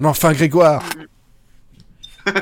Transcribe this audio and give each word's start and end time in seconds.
Mais 0.00 0.08
enfin, 0.08 0.32
Grégoire 0.32 0.82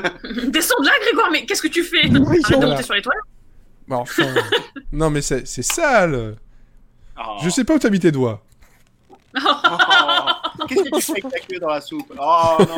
Descends 0.47 0.79
de 0.81 0.85
là, 0.85 0.91
Grégoire, 1.01 1.29
mais 1.31 1.45
qu'est-ce 1.45 1.61
que 1.61 1.67
tu 1.67 1.83
fais? 1.83 2.07
Oui, 2.07 2.39
Arrête 2.43 2.59
de 2.59 2.65
monter 2.65 2.83
sur 2.83 2.93
les 2.93 3.01
toilettes. 3.01 3.23
Mais 3.87 3.95
enfin 3.95 4.33
Non, 4.91 5.09
mais 5.09 5.21
c'est 5.21 5.47
c'est 5.47 5.63
sale 5.63 6.35
Oh. 7.19 7.37
Je 7.43 7.49
sais 7.49 7.63
pas 7.63 7.73
où 7.73 7.79
t'as 7.79 7.89
mis 7.89 7.99
tes 7.99 8.11
doigts. 8.11 8.43
Oh. 9.35 9.39
Qu'est-ce 10.67 10.83
que 10.83 10.95
tu 10.95 11.01
fais 11.01 11.11
avec 11.13 11.29
ta 11.31 11.39
queue 11.39 11.59
dans 11.59 11.69
la 11.69 11.81
soupe? 11.81 12.13
Oh 12.19 12.57
non 12.59 12.75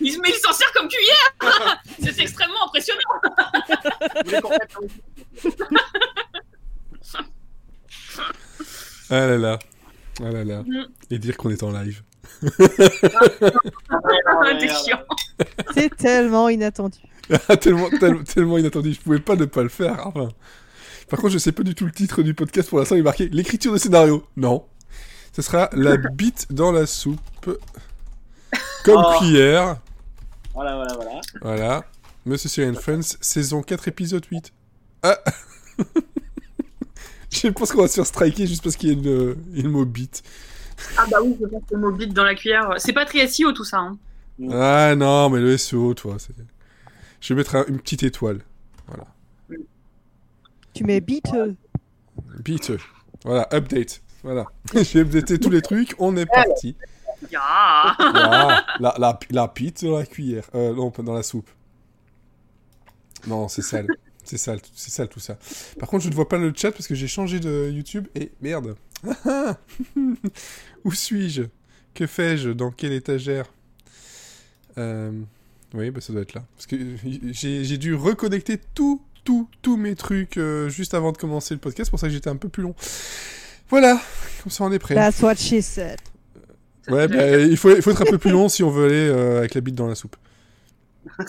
Il, 0.00 0.20
mais 0.20 0.28
il 0.28 0.40
s'en 0.42 0.52
sert 0.52 0.70
comme 0.74 0.88
cuillère 0.88 1.80
C'est 2.02 2.20
extrêmement 2.20 2.66
impressionnant 2.66 3.00
Ah 9.10 9.26
là 9.26 9.38
là. 9.38 9.58
Ah 10.20 10.30
là 10.30 10.44
là. 10.44 10.62
Mm. 10.62 10.86
Et 11.10 11.18
dire 11.18 11.36
qu'on 11.36 11.50
est 11.50 11.62
en 11.62 11.70
live. 11.72 12.02
Ah, 13.90 14.58
chiant 14.58 15.00
C'est 15.74 15.94
tellement 15.96 16.48
inattendu. 16.48 16.98
Ah, 17.48 17.56
tellement, 17.56 17.88
tellement, 17.90 18.24
tellement 18.24 18.58
inattendu. 18.58 18.92
Je 18.94 19.00
pouvais 19.00 19.20
pas 19.20 19.36
ne 19.36 19.44
pas 19.44 19.62
le 19.62 19.68
faire. 19.68 20.06
Enfin. 20.06 20.28
Par 21.08 21.18
contre, 21.20 21.32
je 21.32 21.38
sais 21.38 21.52
pas 21.52 21.62
du 21.62 21.74
tout 21.74 21.86
le 21.86 21.92
titre 21.92 22.22
du 22.22 22.34
podcast. 22.34 22.68
Pour 22.68 22.78
l'instant, 22.78 22.94
il 22.96 23.00
est 23.00 23.02
marqué 23.02 23.28
l'écriture 23.28 23.72
de 23.72 23.78
scénario. 23.78 24.26
Non. 24.36 24.64
Ce 25.32 25.42
sera 25.42 25.70
la 25.72 25.96
bite 25.96 26.46
dans 26.52 26.72
la 26.72 26.86
soupe. 26.86 27.20
Comme 28.84 29.04
Oh. 29.06 29.18
cuillère. 29.18 29.76
Voilà, 30.54 30.76
voilà, 30.76 30.94
voilà. 30.94 31.20
Voilà. 31.42 31.84
Monsieur 32.26 32.48
Siri 32.48 32.68
and 32.68 32.74
Friends, 32.80 33.16
saison 33.20 33.62
4, 33.62 33.88
épisode 33.88 34.24
8. 34.30 34.52
Ah 35.02 35.18
Je 37.30 37.48
pense 37.48 37.72
qu'on 37.72 37.82
va 37.82 37.88
se 37.88 37.94
faire 37.94 38.06
striker 38.06 38.46
juste 38.46 38.62
parce 38.62 38.76
qu'il 38.76 38.88
y 38.88 38.92
a 38.92 38.94
une, 38.94 39.36
une 39.54 39.68
mot 39.68 39.84
bite. 39.84 40.22
Ah 40.96 41.04
bah 41.10 41.18
oui, 41.22 41.36
je 41.40 41.46
pense 41.46 41.62
que 41.68 41.74
le 41.74 41.80
mot 41.80 41.90
bite 41.92 42.12
dans 42.14 42.24
la 42.24 42.34
cuillère. 42.34 42.74
C'est 42.78 42.92
pas 42.92 43.04
très 43.04 43.26
SEO 43.26 43.52
tout 43.52 43.64
ça. 43.64 43.78
Hein. 43.78 43.98
Ah 44.50 44.94
non, 44.96 45.28
mais 45.30 45.40
le 45.40 45.56
SEO, 45.56 45.94
toi, 45.94 46.16
c'est... 46.18 46.32
Je 47.20 47.34
vais 47.34 47.38
mettre 47.38 47.56
un- 47.56 47.64
une 47.66 47.80
petite 47.80 48.02
étoile. 48.04 48.40
Tu 50.74 50.84
mets 50.84 51.00
beat. 51.00 51.26
euh, 51.34 51.52
Bite. 52.44 52.72
Voilà, 53.24 53.48
update. 53.52 54.00
Voilà. 54.22 54.44
J'ai 54.74 55.00
updaté 55.00 55.38
tous 55.38 55.50
les 55.50 55.62
trucs, 55.62 55.94
on 55.98 56.16
est 56.16 56.26
parti. 56.26 56.76
Ya 57.32 57.40
Ah, 57.42 58.64
la, 58.78 58.94
la, 58.98 59.18
la 59.30 59.48
pite 59.48 59.84
dans 59.84 59.98
la 59.98 60.06
cuillère. 60.06 60.44
Euh, 60.54 60.72
non, 60.72 60.90
pas 60.92 61.02
dans 61.02 61.14
la 61.14 61.24
soupe. 61.24 61.50
Non, 63.26 63.48
c'est 63.48 63.62
sale. 63.62 63.88
C'est 64.28 64.36
sale, 64.36 64.60
c'est 64.74 64.90
sale 64.90 65.08
tout 65.08 65.20
ça. 65.20 65.38
Par 65.78 65.88
contre, 65.88 66.04
je 66.04 66.10
ne 66.10 66.14
vois 66.14 66.28
pas 66.28 66.36
le 66.36 66.52
chat 66.54 66.70
parce 66.70 66.86
que 66.86 66.94
j'ai 66.94 67.08
changé 67.08 67.40
de 67.40 67.70
YouTube 67.72 68.06
et 68.14 68.30
merde. 68.42 68.76
Où 70.84 70.92
suis-je? 70.92 71.44
Que 71.94 72.06
fais-je? 72.06 72.50
Dans 72.50 72.70
quelle 72.70 72.92
étagère? 72.92 73.46
Euh, 74.76 75.10
Oui, 75.72 75.90
bah 75.90 76.00
ça 76.02 76.12
doit 76.12 76.22
être 76.22 76.34
là. 76.34 76.44
Parce 76.56 76.66
que 76.66 76.76
j'ai 77.32 77.78
dû 77.78 77.94
reconnecter 77.94 78.58
tout, 78.74 79.00
tout, 79.24 79.48
tous 79.62 79.76
mes 79.78 79.94
trucs 79.94 80.36
euh, 80.36 80.68
juste 80.68 80.92
avant 80.92 81.12
de 81.12 81.16
commencer 81.16 81.54
le 81.54 81.60
podcast. 81.60 81.86
C'est 81.86 81.90
pour 81.90 82.00
ça 82.00 82.08
que 82.08 82.12
j'étais 82.12 82.28
un 82.30 82.36
peu 82.36 82.48
plus 82.50 82.62
long. 82.62 82.74
Voilà, 83.70 83.98
comme 84.42 84.50
ça 84.52 84.64
on 84.64 84.72
est 84.72 84.78
prêt. 84.78 84.94
That's 84.94 85.22
what 85.22 85.36
she 85.36 85.60
said. 85.62 85.98
Ouais, 86.88 87.08
bah, 87.08 87.38
il, 87.38 87.56
faut, 87.56 87.74
il 87.74 87.80
faut 87.82 87.90
être 87.90 88.02
un 88.02 88.10
peu 88.10 88.18
plus 88.18 88.30
long 88.30 88.48
si 88.48 88.62
on 88.62 88.70
veut 88.70 88.86
aller 88.86 89.08
euh, 89.08 89.38
avec 89.38 89.54
la 89.54 89.60
bite 89.62 89.74
dans 89.74 89.88
la 89.88 89.94
soupe. 89.94 90.16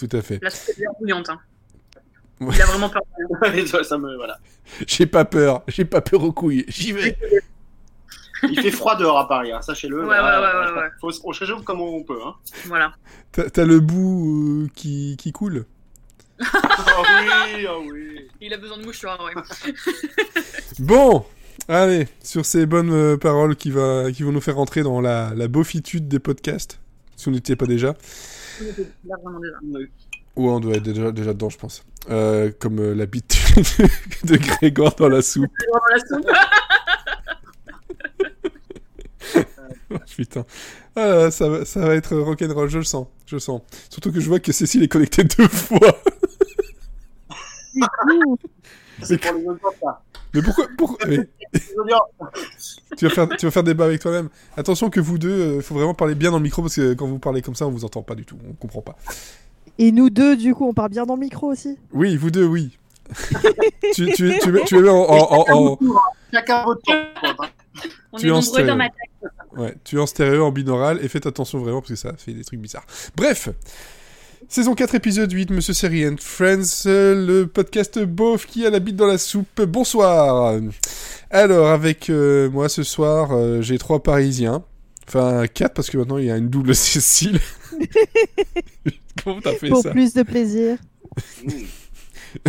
Tout 0.00 0.16
à 0.16 0.22
fait. 0.22 0.38
La 0.40 0.48
soupe 0.48 0.70
est 0.70 0.80
bien 0.80 0.90
bouillante. 0.98 1.28
Hein. 1.28 1.38
Ouais. 2.40 2.54
Il 2.54 2.62
a 2.62 2.66
vraiment 2.66 2.88
peur. 2.88 3.02
Ça, 3.84 3.98
me 3.98 4.16
voilà. 4.16 4.38
J'ai 4.86 5.04
pas 5.04 5.26
peur, 5.26 5.62
j'ai 5.68 5.84
pas 5.84 6.00
peur 6.00 6.24
aux 6.24 6.32
couilles, 6.32 6.64
j'y 6.68 6.92
vais. 6.92 7.18
Il 8.44 8.58
fait 8.58 8.70
froid 8.70 8.96
dehors 8.96 9.18
à 9.18 9.28
Paris, 9.28 9.52
hein, 9.52 9.60
sachez-le. 9.60 10.00
Ouais, 10.00 10.06
ouais, 10.06 10.18
ouais, 10.18 10.80
ouais. 10.80 10.88
Faut, 10.98 11.10
on 11.24 11.32
se 11.34 11.40
réchauffe 11.40 11.62
comme 11.64 11.82
on 11.82 12.02
peut. 12.02 12.18
Hein. 12.24 12.34
Voilà. 12.64 12.94
T'as 13.32 13.50
t'as 13.50 13.66
le 13.66 13.80
bout 13.80 14.64
euh, 14.64 14.68
qui, 14.74 15.18
qui 15.18 15.32
coule 15.32 15.66
oh 16.40 16.44
oui, 17.54 17.66
oh 17.68 17.82
oui. 17.92 18.28
Il 18.40 18.54
a 18.54 18.56
besoin 18.56 18.78
de 18.78 18.86
mouchoirs, 18.86 19.22
ouais. 19.22 19.34
Bon, 20.78 21.26
allez, 21.68 22.08
sur 22.22 22.46
ces 22.46 22.64
bonnes 22.64 22.92
euh, 22.92 23.18
paroles 23.18 23.54
qui, 23.54 23.70
va, 23.70 24.10
qui 24.10 24.22
vont 24.22 24.32
nous 24.32 24.40
faire 24.40 24.56
rentrer 24.56 24.82
dans 24.82 25.02
la, 25.02 25.34
la 25.34 25.46
beaufitude 25.46 26.08
des 26.08 26.20
podcasts, 26.20 26.80
si 27.16 27.28
on 27.28 27.32
n'était 27.32 27.56
pas 27.56 27.66
déjà. 27.66 27.94
Là, 29.06 29.16
vraiment 29.22 29.40
déjà. 29.40 29.56
Ou 30.36 30.48
on 30.50 30.60
doit 30.60 30.74
être 30.76 30.82
déjà, 30.82 31.12
déjà 31.12 31.32
dedans, 31.32 31.50
je 31.50 31.58
pense. 31.58 31.84
Euh, 32.08 32.50
comme 32.58 32.78
euh, 32.78 32.94
la 32.94 33.06
bite 33.06 33.36
de 34.24 34.36
Grégoire 34.36 34.94
dans 34.94 35.08
la 35.08 35.22
soupe. 35.22 35.50
Vraiment 35.68 35.86
la 35.90 35.98
soupe. 35.98 36.30
Oh, 39.92 39.96
putain. 40.16 40.44
Ah, 40.94 41.32
ça, 41.32 41.48
va, 41.48 41.64
ça 41.64 41.80
va 41.80 41.96
être 41.96 42.16
rock'n'roll, 42.16 42.68
je 42.70 42.78
le 42.78 42.84
sens. 42.84 43.08
Je 43.26 43.34
le 43.34 43.40
sens. 43.40 43.60
Surtout 43.88 44.12
que 44.12 44.20
je 44.20 44.28
vois 44.28 44.38
que 44.38 44.52
Cécile 44.52 44.84
est 44.84 44.88
connectée 44.88 45.24
deux 45.24 45.48
fois. 45.48 46.00
Ouh, 49.00 49.04
C'est 49.04 49.18
pour 49.18 49.32
les 49.38 49.46
autres 49.46 49.60
ça. 49.82 50.02
Mais 50.34 50.42
pourquoi, 50.42 50.66
mais 51.08 51.28
tu, 52.96 53.04
vas 53.08 53.10
faire, 53.10 53.28
tu 53.36 53.46
vas 53.46 53.50
faire 53.50 53.64
débat 53.64 53.84
avec 53.86 54.00
toi-même. 54.00 54.28
Attention 54.56 54.88
que 54.88 55.00
vous 55.00 55.18
deux, 55.18 55.56
il 55.56 55.62
faut 55.62 55.74
vraiment 55.74 55.92
parler 55.94 56.14
bien 56.14 56.30
dans 56.30 56.36
le 56.36 56.42
micro 56.44 56.62
parce 56.62 56.76
que 56.76 56.94
quand 56.94 57.08
vous 57.08 57.18
parlez 57.18 57.42
comme 57.42 57.56
ça, 57.56 57.66
on 57.66 57.70
vous 57.72 57.84
entend 57.84 58.02
pas 58.02 58.14
du 58.14 58.24
tout. 58.24 58.36
On 58.48 58.52
comprend 58.52 58.80
pas. 58.80 58.94
Et 59.78 59.90
nous 59.90 60.08
deux, 60.08 60.36
du 60.36 60.54
coup, 60.54 60.68
on 60.68 60.72
parle 60.72 60.90
bien 60.90 61.04
dans 61.04 61.14
le 61.16 61.20
micro 61.22 61.48
aussi. 61.48 61.76
Oui, 61.92 62.16
vous 62.16 62.30
deux, 62.30 62.44
oui. 62.44 62.78
tu, 63.94 64.06
tu, 64.12 64.38
tu, 64.40 64.52
tu 64.66 64.86
es 64.86 64.88
en, 64.88 64.94
en- 64.94 65.32
en- 65.50 65.72
en- 65.72 65.78
Chacun 66.32 66.64
votre 66.64 66.80
tour. 66.82 66.94
On 68.12 68.18
Tu 68.18 68.26
est 68.26 68.30
nombreux 68.30 68.42
stéréo. 68.42 68.66
dans 68.68 68.76
ma 68.76 68.88
tête. 68.88 69.30
ouais, 69.56 69.74
tu 69.82 69.96
es 69.96 70.00
en 70.00 70.06
stéréo, 70.06 70.44
en 70.44 70.52
binaural, 70.52 71.04
et 71.04 71.08
faites 71.08 71.26
attention 71.26 71.58
vraiment 71.58 71.80
parce 71.80 71.90
que 71.90 71.96
ça 71.96 72.12
fait 72.16 72.34
des 72.34 72.44
trucs 72.44 72.60
bizarres. 72.60 72.86
Bref, 73.16 73.48
saison 74.50 74.74
4, 74.74 74.96
épisode 74.96 75.30
8, 75.30 75.50
Monsieur 75.52 75.72
Seri 75.72 76.08
and 76.08 76.16
Friends, 76.18 76.82
le 76.84 77.44
podcast 77.44 78.00
beauf 78.00 78.46
qui 78.46 78.66
a 78.66 78.70
la 78.70 78.80
bite 78.80 78.96
dans 78.96 79.06
la 79.06 79.16
soupe. 79.16 79.62
Bonsoir. 79.62 80.58
Alors, 81.30 81.68
avec 81.68 82.10
euh, 82.10 82.50
moi 82.50 82.68
ce 82.68 82.82
soir, 82.82 83.30
euh, 83.30 83.62
j'ai 83.62 83.78
trois 83.78 84.02
Parisiens. 84.02 84.64
Enfin, 85.06 85.46
quatre 85.46 85.74
parce 85.74 85.88
que 85.88 85.98
maintenant 85.98 86.18
il 86.18 86.26
y 86.26 86.32
a 86.32 86.36
une 86.36 86.48
double 86.48 86.74
Cécile. 86.74 87.38
Comment 89.24 89.40
t'as 89.40 89.54
fait 89.54 89.68
Pour 89.68 89.82
ça 89.82 89.92
plus 89.92 90.14
de 90.14 90.24
plaisir. 90.24 90.78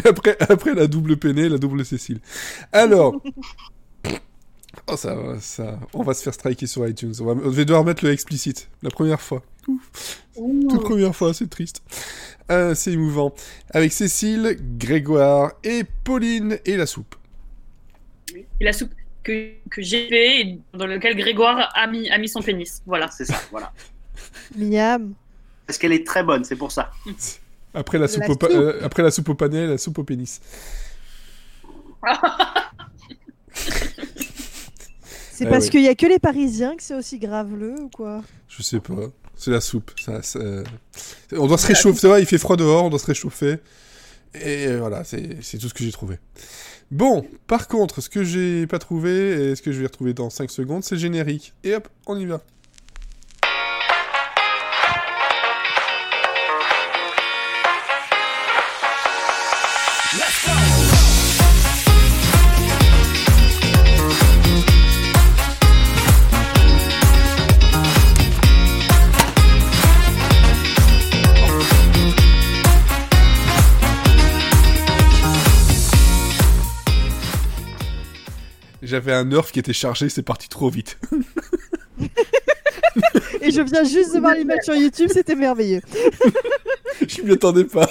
Après, 0.04 0.38
après 0.40 0.74
la 0.74 0.88
double 0.88 1.18
peinée, 1.18 1.50
la 1.50 1.60
double 1.60 1.86
Cécile. 1.86 2.20
Alors. 2.72 3.22
Oh, 4.88 4.96
ça, 4.96 5.14
va, 5.16 5.40
ça, 5.40 5.80
on 5.94 6.04
va 6.04 6.14
se 6.14 6.24
faire 6.24 6.34
striker 6.34 6.66
sur 6.66 6.88
iTunes. 6.88 7.14
On 7.20 7.26
va, 7.26 7.32
on 7.34 7.50
va 7.50 7.64
devoir 7.66 7.84
mettre 7.84 8.06
le 8.06 8.12
explicite. 8.12 8.70
La 8.82 8.90
première 8.90 9.22
fois. 9.22 9.44
Ouf. 9.68 10.24
Toute 10.34 10.82
première 10.84 11.16
fois, 11.16 11.34
c'est 11.34 11.50
triste. 11.50 11.84
Euh, 12.50 12.74
c'est 12.74 12.94
émouvant. 12.94 13.34
Avec 13.72 13.92
Cécile, 13.92 14.58
Grégoire 14.78 15.52
et 15.64 15.84
Pauline 16.04 16.58
et 16.66 16.78
la 16.78 16.86
soupe. 16.86 17.16
Et 18.34 18.46
la 18.64 18.74
soupe 18.74 18.92
que, 19.24 19.52
que 19.70 19.82
j'ai 19.82 20.08
fait 20.08 20.42
et 20.42 20.60
dans 20.74 20.88
lequel 20.88 21.16
Grégoire 21.16 21.70
a 21.76 21.88
mis, 21.88 22.10
a 22.10 22.18
mis 22.18 22.30
son 22.30 22.42
pénis. 22.42 22.82
Voilà. 22.86 23.10
C'est 23.12 23.26
ça, 23.26 23.40
voilà. 23.52 23.72
Miam. 24.58 25.14
Parce 25.68 25.78
qu'elle 25.78 25.94
est 25.94 26.06
très 26.08 26.24
bonne, 26.24 26.44
c'est 26.44 26.56
pour 26.56 26.72
ça. 26.72 26.92
Après 27.74 27.98
la, 27.98 28.08
soupe 28.08 28.22
la 28.22 28.28
soupe. 28.28 28.44
euh, 28.44 28.80
après 28.84 29.02
la 29.02 29.12
soupe 29.12 29.30
au 29.30 29.36
panais, 29.36 29.66
la 29.66 29.78
soupe 29.78 29.98
au 30.00 30.04
pénis. 30.04 30.42
C'est 35.42 35.48
Ah 35.48 35.50
parce 35.50 35.66
oui. 35.66 35.72
qu'il 35.72 35.82
y 35.82 35.88
a 35.88 35.96
que 35.96 36.06
les 36.06 36.20
Parisiens 36.20 36.76
que 36.76 36.84
c'est 36.84 36.94
aussi 36.94 37.18
graveleux 37.18 37.76
ou 37.82 37.90
quoi? 37.90 38.24
Je 38.48 38.62
sais 38.62 38.80
pas. 38.80 38.94
C'est 39.36 39.50
la 39.52 39.60
soupe. 39.62 39.92
Ça, 40.00 40.22
ça- 40.22 40.40
On 41.36 41.48
doit 41.48 41.58
se 41.58 41.66
réchauffer. 41.68 42.00
Ça 42.00 42.10
va, 42.10 42.20
il 42.20 42.26
fait 42.28 42.38
froid 42.38 42.58
dehors, 42.58 42.84
on 42.86 42.90
doit 42.90 43.00
se 43.00 43.08
réchauffer. 43.08 43.58
Et 44.36 44.68
euh, 44.68 44.78
voilà, 44.80 45.04
c'est 45.04 45.38
c'est 45.42 45.58
tout 45.58 45.68
ce 45.68 45.74
que 45.74 45.84
j'ai 45.84 45.92
trouvé. 45.92 46.18
Bon, 46.92 47.26
par 47.48 47.68
contre, 47.68 48.02
ce 48.02 48.10
que 48.10 48.24
j'ai 48.24 48.68
pas 48.68 48.78
trouvé, 48.80 49.52
et 49.52 49.56
ce 49.56 49.62
que 49.62 49.72
je 49.72 49.80
vais 49.80 49.88
retrouver 49.88 50.14
dans 50.14 50.30
5 50.30 50.52
secondes, 50.52 50.84
c'est 50.84 50.96
le 50.96 51.02
générique. 51.02 51.54
Et 51.64 51.74
hop, 51.74 51.88
on 52.06 52.18
y 52.18 52.26
va. 52.26 52.42
J'avais 78.82 79.14
un 79.14 79.26
nerf 79.26 79.52
qui 79.52 79.60
était 79.60 79.74
chargé, 79.74 80.10
c'est 80.10 80.24
parti 80.24 80.50
trop 80.50 80.70
vite. 80.70 80.98
Et 83.42 83.52
je 83.52 83.62
viens 83.62 83.84
juste 83.84 84.14
de 84.14 84.20
voir 84.20 84.36
l'image 84.36 84.60
sur 84.64 84.76
YouTube, 84.76 85.10
c'était 85.14 85.36
merveilleux. 85.36 85.82
je 87.08 87.22
m'y 87.22 87.32
attendais 87.32 87.66
pas. 87.66 87.90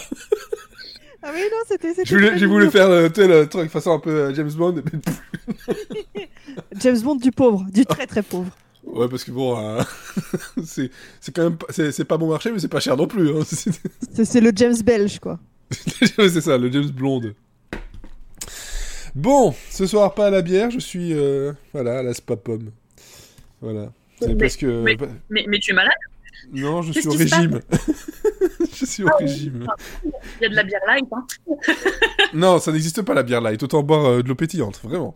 Ah 1.23 1.31
oui, 1.35 1.43
non, 1.51 1.59
c'était. 1.69 1.93
J'ai 2.05 2.47
voulu 2.47 2.71
faire 2.71 2.89
euh, 2.89 3.09
le 3.17 3.45
truc 3.47 3.71
façon 3.71 3.93
un 3.93 3.99
peu 3.99 4.11
euh, 4.11 4.35
James 4.35 4.51
Bond. 4.53 4.83
mais 4.93 6.29
James 6.81 7.01
Bond 7.01 7.17
du 7.17 7.31
pauvre, 7.31 7.67
du 7.71 7.85
très 7.85 8.07
très 8.07 8.23
pauvre. 8.23 8.51
Ouais, 8.85 9.09
parce 9.09 9.25
que 9.25 9.31
bon, 9.31 9.59
euh, 9.59 9.83
c'est 10.65 10.91
quand 11.35 11.43
même 11.45 11.57
pas- 11.57 11.67
c'est 11.73 12.05
pas 12.05 12.17
bon 12.17 12.29
marché, 12.31 12.51
mais 12.51 12.59
c'est 12.59 12.69
pas 12.69 12.81
cher 12.81 12.97
non 12.97 13.07
plus. 13.07 13.31
hein. 13.31 13.43
C'est 14.25 14.41
le 14.41 14.53
James 14.55 14.81
belge, 14.83 15.19
quoi. 15.19 15.39
c'est 15.71 16.41
ça, 16.41 16.59
le 16.59 16.71
James 16.73 16.91
Blonde. 16.91 17.35
Bon, 19.15 19.55
ce 19.71 19.87
soir 19.87 20.15
pas 20.15 20.27
à 20.27 20.31
la 20.31 20.43
bière, 20.43 20.71
je 20.71 20.79
suis 20.79 21.13
euh, 21.13 21.53
voilà 21.73 21.99
à 21.99 22.03
la 22.03 22.15
spa 22.15 22.37
pomme. 22.37 22.71
Voilà. 23.61 23.93
C'est 24.21 24.29
Mais- 24.29 24.35
parce 24.37 24.57
que 24.57 24.83
mais- 24.83 24.97
bah, 24.97 25.07
Mais, 25.31 25.45
mais 25.49 25.59
tu 25.59 25.73
es 25.73 25.75
malade? 25.75 25.93
Non, 26.53 26.83
je 26.83 26.93
suis 26.93 27.07
au 27.09 27.13
régime. 27.13 27.61
je 28.75 28.85
suis 28.85 29.03
au 29.05 29.09
Ah 29.09 29.17
oui. 29.21 29.27
régime. 29.27 29.67
Il 30.05 30.43
y 30.43 30.47
a 30.47 30.49
de 30.49 30.55
la 30.55 30.63
bière 30.63 30.81
light. 30.87 31.05
Hein. 31.13 31.27
Non, 32.35 32.61
ça 32.61 32.71
n'existe 32.71 33.03
pas 33.03 33.13
la 33.15 33.25
bière 33.25 33.41
light, 33.41 33.61
autant 33.63 33.83
boire 33.83 34.05
euh, 34.07 34.23
de 34.23 34.29
l'eau 34.29 34.37
pétillante, 34.37 34.81
vraiment. 34.85 35.15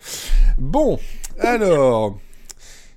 Bon, 0.59 0.99
alors, 1.39 2.19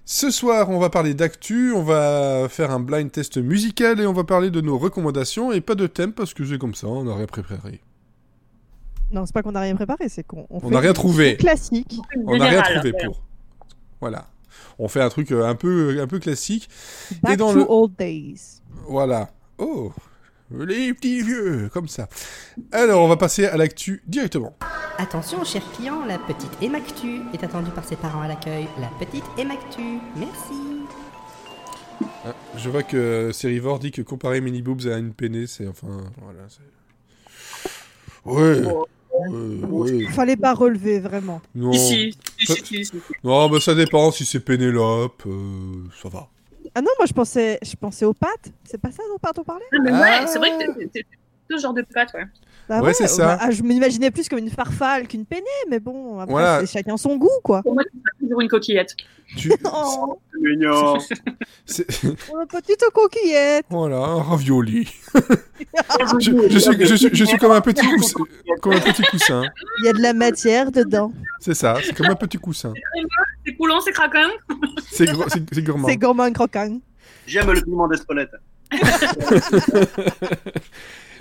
ce 0.05 0.31
soir 0.31 0.69
on 0.71 0.79
va 0.79 0.89
parler 0.89 1.13
d'actu, 1.13 1.71
on 1.73 1.83
va 1.83 2.47
faire 2.49 2.71
un 2.71 2.79
blind 2.79 3.11
test 3.11 3.38
musical 3.38 3.99
et 3.99 4.07
on 4.07 4.13
va 4.13 4.23
parler 4.23 4.49
de 4.49 4.59
nos 4.59 4.77
recommandations 4.79 5.51
et 5.51 5.61
pas 5.61 5.75
de 5.75 5.85
thème 5.85 6.13
parce 6.13 6.33
que 6.33 6.44
c'est 6.45 6.57
comme 6.57 6.73
ça, 6.73 6.88
on 6.88 7.03
n'a 7.03 7.15
rien 7.15 7.27
préparé. 7.27 7.79
Non, 9.12 9.25
c'est 9.25 9.33
pas 9.33 9.42
qu'on 9.44 9.56
a 9.56 9.62
rien 9.62 9.75
préparé, 9.75 10.09
c'est 10.09 10.24
qu'on 10.24 10.45
On 10.50 10.59
fait 10.59 10.69
n'a 10.69 10.80
rien 10.80 10.94
trouvé. 10.94 11.38
classique. 11.38 12.00
On 12.25 12.38
n'a 12.38 12.45
rien 12.50 12.62
trouvé 12.62 12.92
voilà. 12.92 13.06
pour. 13.07 13.24
Voilà. 14.01 14.27
On 14.80 14.88
fait 14.88 15.01
un 15.01 15.09
truc 15.09 15.31
euh, 15.31 15.45
un 15.45 15.56
peu, 15.56 16.00
un 16.01 16.07
peu 16.07 16.19
classique. 16.19 16.69
Back 17.24 17.38
dans 17.38 17.51
to 17.54 17.59
le- 17.59 17.65
old 17.69 17.94
days. 17.98 18.62
Voilà. 18.88 19.30
Oh, 19.57 19.92
les 20.51 20.94
petits 20.94 21.21
vieux, 21.21 21.69
comme 21.74 21.88
ça. 21.88 22.07
Alors, 22.71 23.04
on 23.04 23.07
va 23.07 23.18
passer 23.18 23.45
à 23.45 23.57
l'actu 23.57 24.04
directement. 24.07 24.56
Attention, 25.00 25.44
cher 25.44 25.62
client, 25.74 26.06
la 26.06 26.18
petite 26.19 26.51
Emactu 26.62 27.21
est 27.33 27.44
attendue 27.44 27.71
par 27.71 27.86
ses 27.86 27.95
parents 27.95 28.21
à 28.21 28.27
l'accueil. 28.27 28.68
La 28.80 28.89
petite 29.04 29.25
Emactu. 29.38 30.00
Merci. 30.15 30.54
Ah, 32.25 32.33
Je 32.56 32.69
vois 32.69 32.83
que 32.83 33.31
Serivor 33.33 33.80
dit 33.80 33.92
que 33.92 34.01
comparer 34.01 34.42
Mini 34.42 34.62
Boobs 34.62 34.86
à 34.88 34.98
une 34.98 35.13
peinée, 35.13 35.48
c'est 35.48 35.68
enfin. 35.68 35.88
Voilà. 36.21 36.39
c'est- 36.50 36.62
Ouais. 38.25 38.62
Ouais, 39.30 39.92
ouais. 39.92 40.04
Fallait 40.12 40.36
pas 40.38 40.54
relever, 40.54 41.00
vraiment. 41.00 41.42
Non. 41.56 41.72
Ici, 41.72 42.18
ici, 42.40 42.54
ici, 42.62 42.75
ici. 42.81 42.92
non, 43.24 43.50
bah 43.50 43.60
ça 43.60 43.74
dépend 43.75 44.12
si 44.12 44.25
c'est 44.25 44.40
Pénélope. 44.40 45.24
euh, 45.25 45.84
ça 46.02 46.10
va. 46.10 46.28
Ah 46.75 46.81
non, 46.81 46.92
moi 47.00 47.06
je 47.08 47.14
pensais, 47.14 47.58
je 47.64 47.75
pensais 47.75 48.06
aux 48.06 48.14
pattes. 48.14 48.52
C'est 48.64 48.80
pas 48.80 48.92
ça 48.92 49.02
dont 49.12 49.18
pâtes 49.19 49.40
on 49.40 49.44
parlait? 49.44 49.66
Ah, 49.74 49.78
mais 49.81 49.92
Ah. 49.94 50.02
ouais, 50.22 50.28
c'est 50.28 50.38
vrai 50.40 50.52
que 50.52 50.58
t'es- 50.80 50.88
t'es- 50.88 51.06
t'es 51.50 51.56
ce 51.56 51.62
genre 51.62 51.74
de 51.74 51.81
pâte, 51.81 52.14
ouais. 52.14 52.25
Bah 52.69 52.81
Ouais, 52.81 52.94
c'est 52.94 53.08
ça. 53.08 53.25
bah, 53.25 53.38
ah, 53.42 53.52
je 53.52 53.64
m'imaginais 53.64 54.12
plus 54.12 54.28
comme 54.28 54.40
une 54.40 54.50
farfalle 54.50 55.08
qu'une 55.08 55.25
peinée, 55.25 55.44
mais 55.69 55.80
bon, 55.80 56.19
après, 56.19 56.31
Voilà. 56.31 56.60
c'est 56.62 56.68
chacun 56.80 56.98
son 56.98 57.16
goût, 57.16 57.30
quoi. 57.44 57.64
Pour 57.64 57.74
moi, 57.74 57.84
c'est 58.19 58.25
toujours 58.25 58.42
une 58.42 58.50
coquillette. 58.50 58.94
Tu... 59.38 59.52
Oh, 59.66 60.19
Mignon. 60.42 60.98
c'est- 61.66 61.88
oh, 62.34 62.46
petite 62.50 62.84
coquillette. 62.94 63.66
voilà, 63.69 63.98
un 63.98 64.22
ravioli. 64.22 64.88
je, 65.16 66.50
je 66.50 66.60
suis, 66.60 66.86
je, 66.86 66.96
suis, 66.96 67.10
je 67.14 67.24
suis 67.25 67.38
comme 67.38 67.52
un 67.52 67.62
petit 67.62 67.86
coussin. 67.88 68.19
Comme 68.62 68.74
un 68.74 68.80
petit 68.80 69.04
coussin. 69.04 69.44
Il 69.80 69.86
y 69.86 69.90
a 69.90 69.94
de 69.94 70.02
la 70.02 70.14
matière 70.14 70.72
dedans. 70.72 71.12
C'est 71.40 71.54
ça, 71.54 71.78
c'est 71.84 71.96
comme 71.96 72.08
un 72.08 72.16
petit 72.16 72.38
coussin. 72.38 72.74
C'est 73.46 73.54
coulant, 73.56 73.80
c'est 73.81 73.92
craquant. 73.94 74.30
C'est 74.90 75.06
gro- 75.06 75.24
c'est- 75.30 75.44
c'est 75.54 75.62
gourmand. 75.64 75.88
C'est 75.88 75.98
gourmand 75.98 76.31
croquant. 76.34 76.80
J'aime 77.25 77.52
le 77.52 77.62
piment 77.62 77.88
d'Espelette. 77.88 78.31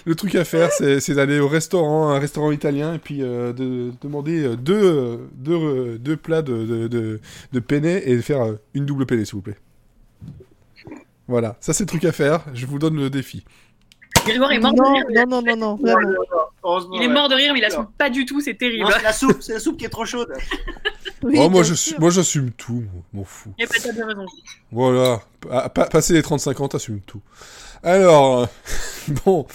Le 0.06 0.14
truc 0.14 0.34
à 0.36 0.44
faire, 0.44 0.70
c'est 0.72 1.14
d'aller 1.14 1.40
au 1.40 1.48
restaurant, 1.48 2.08
un 2.10 2.18
restaurant 2.20 2.52
italien, 2.52 2.94
et 2.94 2.98
puis 2.98 3.22
euh, 3.22 3.52
de 3.52 3.90
demander 4.00 4.44
euh, 4.44 4.56
deux, 4.56 5.28
deux, 5.34 5.98
deux 5.98 6.16
plats 6.16 6.42
de, 6.42 6.64
de, 6.64 6.86
de, 6.88 7.20
de 7.52 7.60
penne 7.60 7.84
et 7.84 8.14
de 8.16 8.20
faire 8.22 8.42
euh, 8.42 8.54
une 8.72 8.86
double 8.86 9.04
penne, 9.04 9.24
s'il 9.24 9.34
vous 9.34 9.42
plaît. 9.42 9.58
Voilà, 11.28 11.56
ça 11.58 11.72
c'est 11.72 11.82
le 11.82 11.88
truc 11.88 12.04
à 12.04 12.12
faire. 12.12 12.44
Je 12.54 12.66
vous 12.66 12.78
donne 12.78 12.96
le 12.96 13.10
défi. 13.10 13.44
Grégoire 14.24 14.52
est 14.52 14.60
mort 14.60 14.74
de 14.74 14.80
rire. 14.80 15.26
non, 15.28 15.42
non, 15.42 15.42
non, 15.42 15.56
non, 15.56 15.74
vraiment. 15.76 16.88
Il 16.94 17.02
est 17.02 17.08
mort 17.08 17.28
de 17.28 17.34
rire, 17.34 17.52
mais 17.52 17.58
il 17.60 17.64
assume 17.64 17.86
pas 17.98 18.08
du 18.10 18.24
tout, 18.26 18.40
c'est 18.40 18.54
terrible. 18.54 18.88
C'est 18.96 19.02
la 19.02 19.12
soupe, 19.12 19.40
c'est 19.42 19.54
la 19.54 19.60
soupe 19.60 19.76
qui 19.76 19.84
est 19.86 19.88
trop 19.88 20.04
chaude. 20.04 20.32
Oui, 21.22 21.34
oh, 21.38 21.48
moi, 21.48 21.62
bien 21.62 21.70
je, 21.70 21.74
sûr. 21.74 21.98
moi 22.00 22.10
j'assume 22.10 22.50
tout, 22.52 22.84
m'en 23.12 23.24
fous. 23.24 23.52
Il 23.58 23.64
n'y 23.64 23.64
a 23.64 23.68
pas 23.68 23.92
de 23.92 24.02
raison. 24.04 24.26
Voilà, 24.70 25.20
Pa- 25.40 25.68
pa- 25.68 25.86
passer 25.86 26.12
les 26.12 26.22
35 26.22 26.60
ans, 26.60 26.68
t'assumes 26.68 27.00
tout. 27.00 27.22
Alors, 27.82 28.48
bon, 29.24 29.46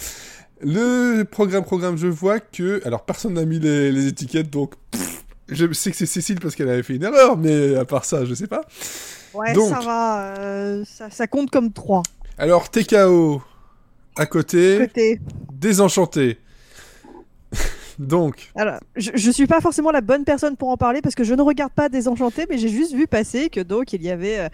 le 0.62 1.22
programme, 1.24 1.64
programme, 1.64 1.96
je 1.96 2.06
vois 2.06 2.40
que... 2.40 2.80
Alors, 2.86 3.04
personne 3.04 3.34
n'a 3.34 3.44
mis 3.44 3.58
les, 3.58 3.92
les 3.92 4.06
étiquettes, 4.06 4.50
donc... 4.50 4.74
pff, 4.90 5.24
je 5.48 5.70
sais 5.72 5.90
que 5.90 5.96
c'est 5.96 6.06
Cécile 6.06 6.40
parce 6.40 6.54
qu'elle 6.54 6.68
avait 6.70 6.82
fait 6.82 6.94
une 6.96 7.02
erreur, 7.04 7.36
mais 7.36 7.74
à 7.76 7.84
part 7.84 8.04
ça, 8.04 8.24
je 8.24 8.32
sais 8.34 8.46
pas. 8.46 8.62
Ouais, 9.34 9.52
Donc. 9.52 9.68
ça 9.70 9.80
va. 9.80 10.34
euh, 10.38 10.84
ça, 10.86 11.10
ça 11.10 11.26
compte 11.26 11.50
comme 11.50 11.72
3. 11.72 12.02
Alors, 12.38 12.70
TKO, 12.70 13.42
à 14.16 14.26
côté, 14.26 14.78
Côté. 14.78 15.20
désenchanté. 15.52 16.38
Donc, 17.98 18.50
Alors, 18.54 18.80
je, 18.96 19.10
je 19.14 19.30
suis 19.30 19.46
pas 19.46 19.60
forcément 19.60 19.90
la 19.90 20.00
bonne 20.00 20.24
personne 20.24 20.56
pour 20.56 20.70
en 20.70 20.76
parler 20.76 21.02
parce 21.02 21.14
que 21.14 21.24
je 21.24 21.34
ne 21.34 21.42
regarde 21.42 21.72
pas 21.72 21.88
Désenchanté, 21.88 22.46
mais 22.48 22.56
j'ai 22.56 22.68
juste 22.70 22.94
vu 22.94 23.06
passer 23.06 23.50
que 23.50 23.60
donc 23.60 23.92
il 23.92 24.02
y 24.02 24.10
avait, 24.10 24.38
euh, 24.40 24.48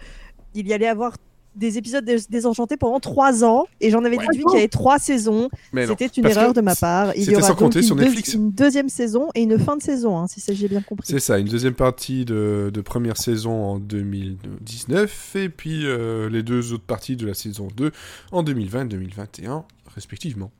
il 0.55 0.67
y 0.67 0.73
allait 0.73 0.87
avoir 0.89 1.13
des 1.55 1.77
épisodes 1.77 2.05
de 2.05 2.17
Désenchanté 2.29 2.77
pendant 2.77 2.99
3 2.99 3.43
ans 3.43 3.65
et 3.81 3.89
j'en 3.89 4.03
avais 4.05 4.17
Ouais. 4.17 4.25
déduit 4.31 4.43
qu'il 4.45 4.55
y 4.55 4.59
avait 4.59 4.67
3 4.67 4.99
saisons. 4.99 5.49
C'était 5.73 6.05
une 6.07 6.23
parce 6.23 6.35
erreur 6.35 6.53
de 6.53 6.61
ma 6.61 6.75
part. 6.75 7.13
Il 7.15 7.23
y 7.29 7.33
aura 7.35 7.41
sans 7.41 7.49
donc 7.49 7.57
compter 7.59 7.79
une, 7.79 7.85
sur 7.85 7.95
deux- 7.95 8.03
Netflix. 8.03 8.33
une 8.33 8.51
deuxième 8.51 8.89
saison 8.89 9.27
et 9.35 9.41
une 9.41 9.57
fin 9.59 9.75
de 9.77 9.81
saison, 9.81 10.17
hein, 10.17 10.27
si 10.27 10.39
ça 10.39 10.53
j'ai 10.53 10.67
bien 10.67 10.81
compris. 10.81 11.07
C'est 11.09 11.19
ça, 11.19 11.37
une 11.39 11.47
deuxième 11.47 11.73
partie 11.73 12.25
de, 12.25 12.69
de 12.73 12.81
première 12.81 13.17
saison 13.17 13.51
en 13.51 13.79
2019, 13.79 15.35
et 15.35 15.49
puis 15.49 15.85
euh, 15.85 16.29
les 16.29 16.43
deux 16.43 16.73
autres 16.73 16.83
parties 16.85 17.15
de 17.15 17.25
la 17.27 17.33
saison 17.33 17.67
2 17.75 17.91
en 18.31 18.43
2020 18.43 18.85
et 18.85 18.87
2021, 18.89 19.63
respectivement. 19.93 20.51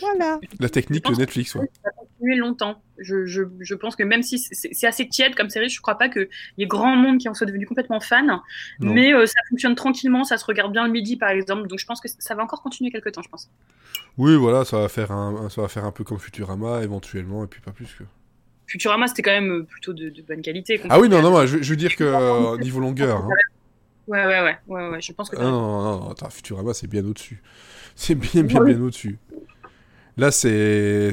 Voilà. 0.00 0.38
La 0.60 0.68
technique 0.68 1.04
de 1.08 1.14
Netflix, 1.14 1.54
ouais. 1.54 1.68
Ça 1.82 1.82
va 1.84 1.90
continuer 1.92 2.36
longtemps. 2.36 2.82
Je, 2.98 3.24
je, 3.26 3.42
je 3.60 3.74
pense 3.74 3.96
que 3.96 4.02
même 4.02 4.22
si 4.22 4.38
c'est 4.38 4.86
assez 4.86 5.08
tiède 5.08 5.34
comme 5.34 5.48
série, 5.50 5.68
je 5.68 5.80
crois 5.80 5.96
pas 5.96 6.08
qu'il 6.08 6.28
y 6.58 6.62
ait 6.62 6.66
grand 6.66 6.94
monde 6.94 7.18
qui 7.18 7.28
en 7.28 7.34
soit 7.34 7.46
devenu 7.46 7.64
complètement 7.66 8.00
fan. 8.00 8.26
Non. 8.26 8.40
Mais 8.80 9.14
euh, 9.14 9.24
ça 9.24 9.40
fonctionne 9.48 9.74
tranquillement, 9.74 10.24
ça 10.24 10.36
se 10.36 10.44
regarde 10.44 10.72
bien 10.72 10.84
le 10.84 10.92
midi 10.92 11.16
par 11.16 11.30
exemple. 11.30 11.68
Donc 11.68 11.78
je 11.78 11.86
pense 11.86 12.00
que 12.00 12.08
ça 12.18 12.34
va 12.34 12.42
encore 12.42 12.62
continuer 12.62 12.90
quelques 12.90 13.12
temps, 13.12 13.22
je 13.22 13.28
pense. 13.28 13.50
Oui, 14.18 14.36
voilà, 14.36 14.64
ça 14.64 14.78
va 14.78 14.88
faire 14.88 15.10
un, 15.12 15.48
ça 15.48 15.62
va 15.62 15.68
faire 15.68 15.84
un 15.84 15.92
peu 15.92 16.04
comme 16.04 16.18
Futurama 16.18 16.82
éventuellement, 16.82 17.44
et 17.44 17.46
puis 17.46 17.60
pas 17.60 17.72
plus 17.72 17.86
que. 17.98 18.04
Futurama, 18.66 19.06
c'était 19.06 19.22
quand 19.22 19.30
même 19.30 19.50
euh, 19.50 19.62
plutôt 19.64 19.94
de, 19.94 20.10
de 20.10 20.20
bonne 20.22 20.42
qualité. 20.42 20.78
Ah 20.90 21.00
oui, 21.00 21.08
non, 21.08 21.22
non, 21.22 21.30
moi, 21.30 21.46
je, 21.46 21.62
je 21.62 21.70
veux 21.70 21.76
dire 21.76 21.96
que 21.96 22.04
euh, 22.04 22.58
niveau 22.58 22.80
longueur. 22.80 23.16
hein. 23.18 23.28
Ouais, 24.08 24.26
ouais, 24.26 24.40
ouais, 24.42 24.56
ouais, 24.66 24.88
ouais, 24.90 25.00
je 25.00 25.12
pense 25.12 25.30
que 25.30 25.36
Ah, 25.38 25.42
non, 25.42 25.50
non, 25.52 25.82
non, 25.82 26.00
non, 26.00 26.10
attends, 26.10 26.28
Futurama, 26.30 26.74
c'est 26.74 26.86
bien 26.86 27.04
au-dessus. 27.06 27.40
C'est 27.94 28.14
bien, 28.14 28.42
bien, 28.42 28.62
bien 28.62 28.80
au-dessus. 28.80 29.18
Là, 30.18 30.30
c'est. 30.32 31.12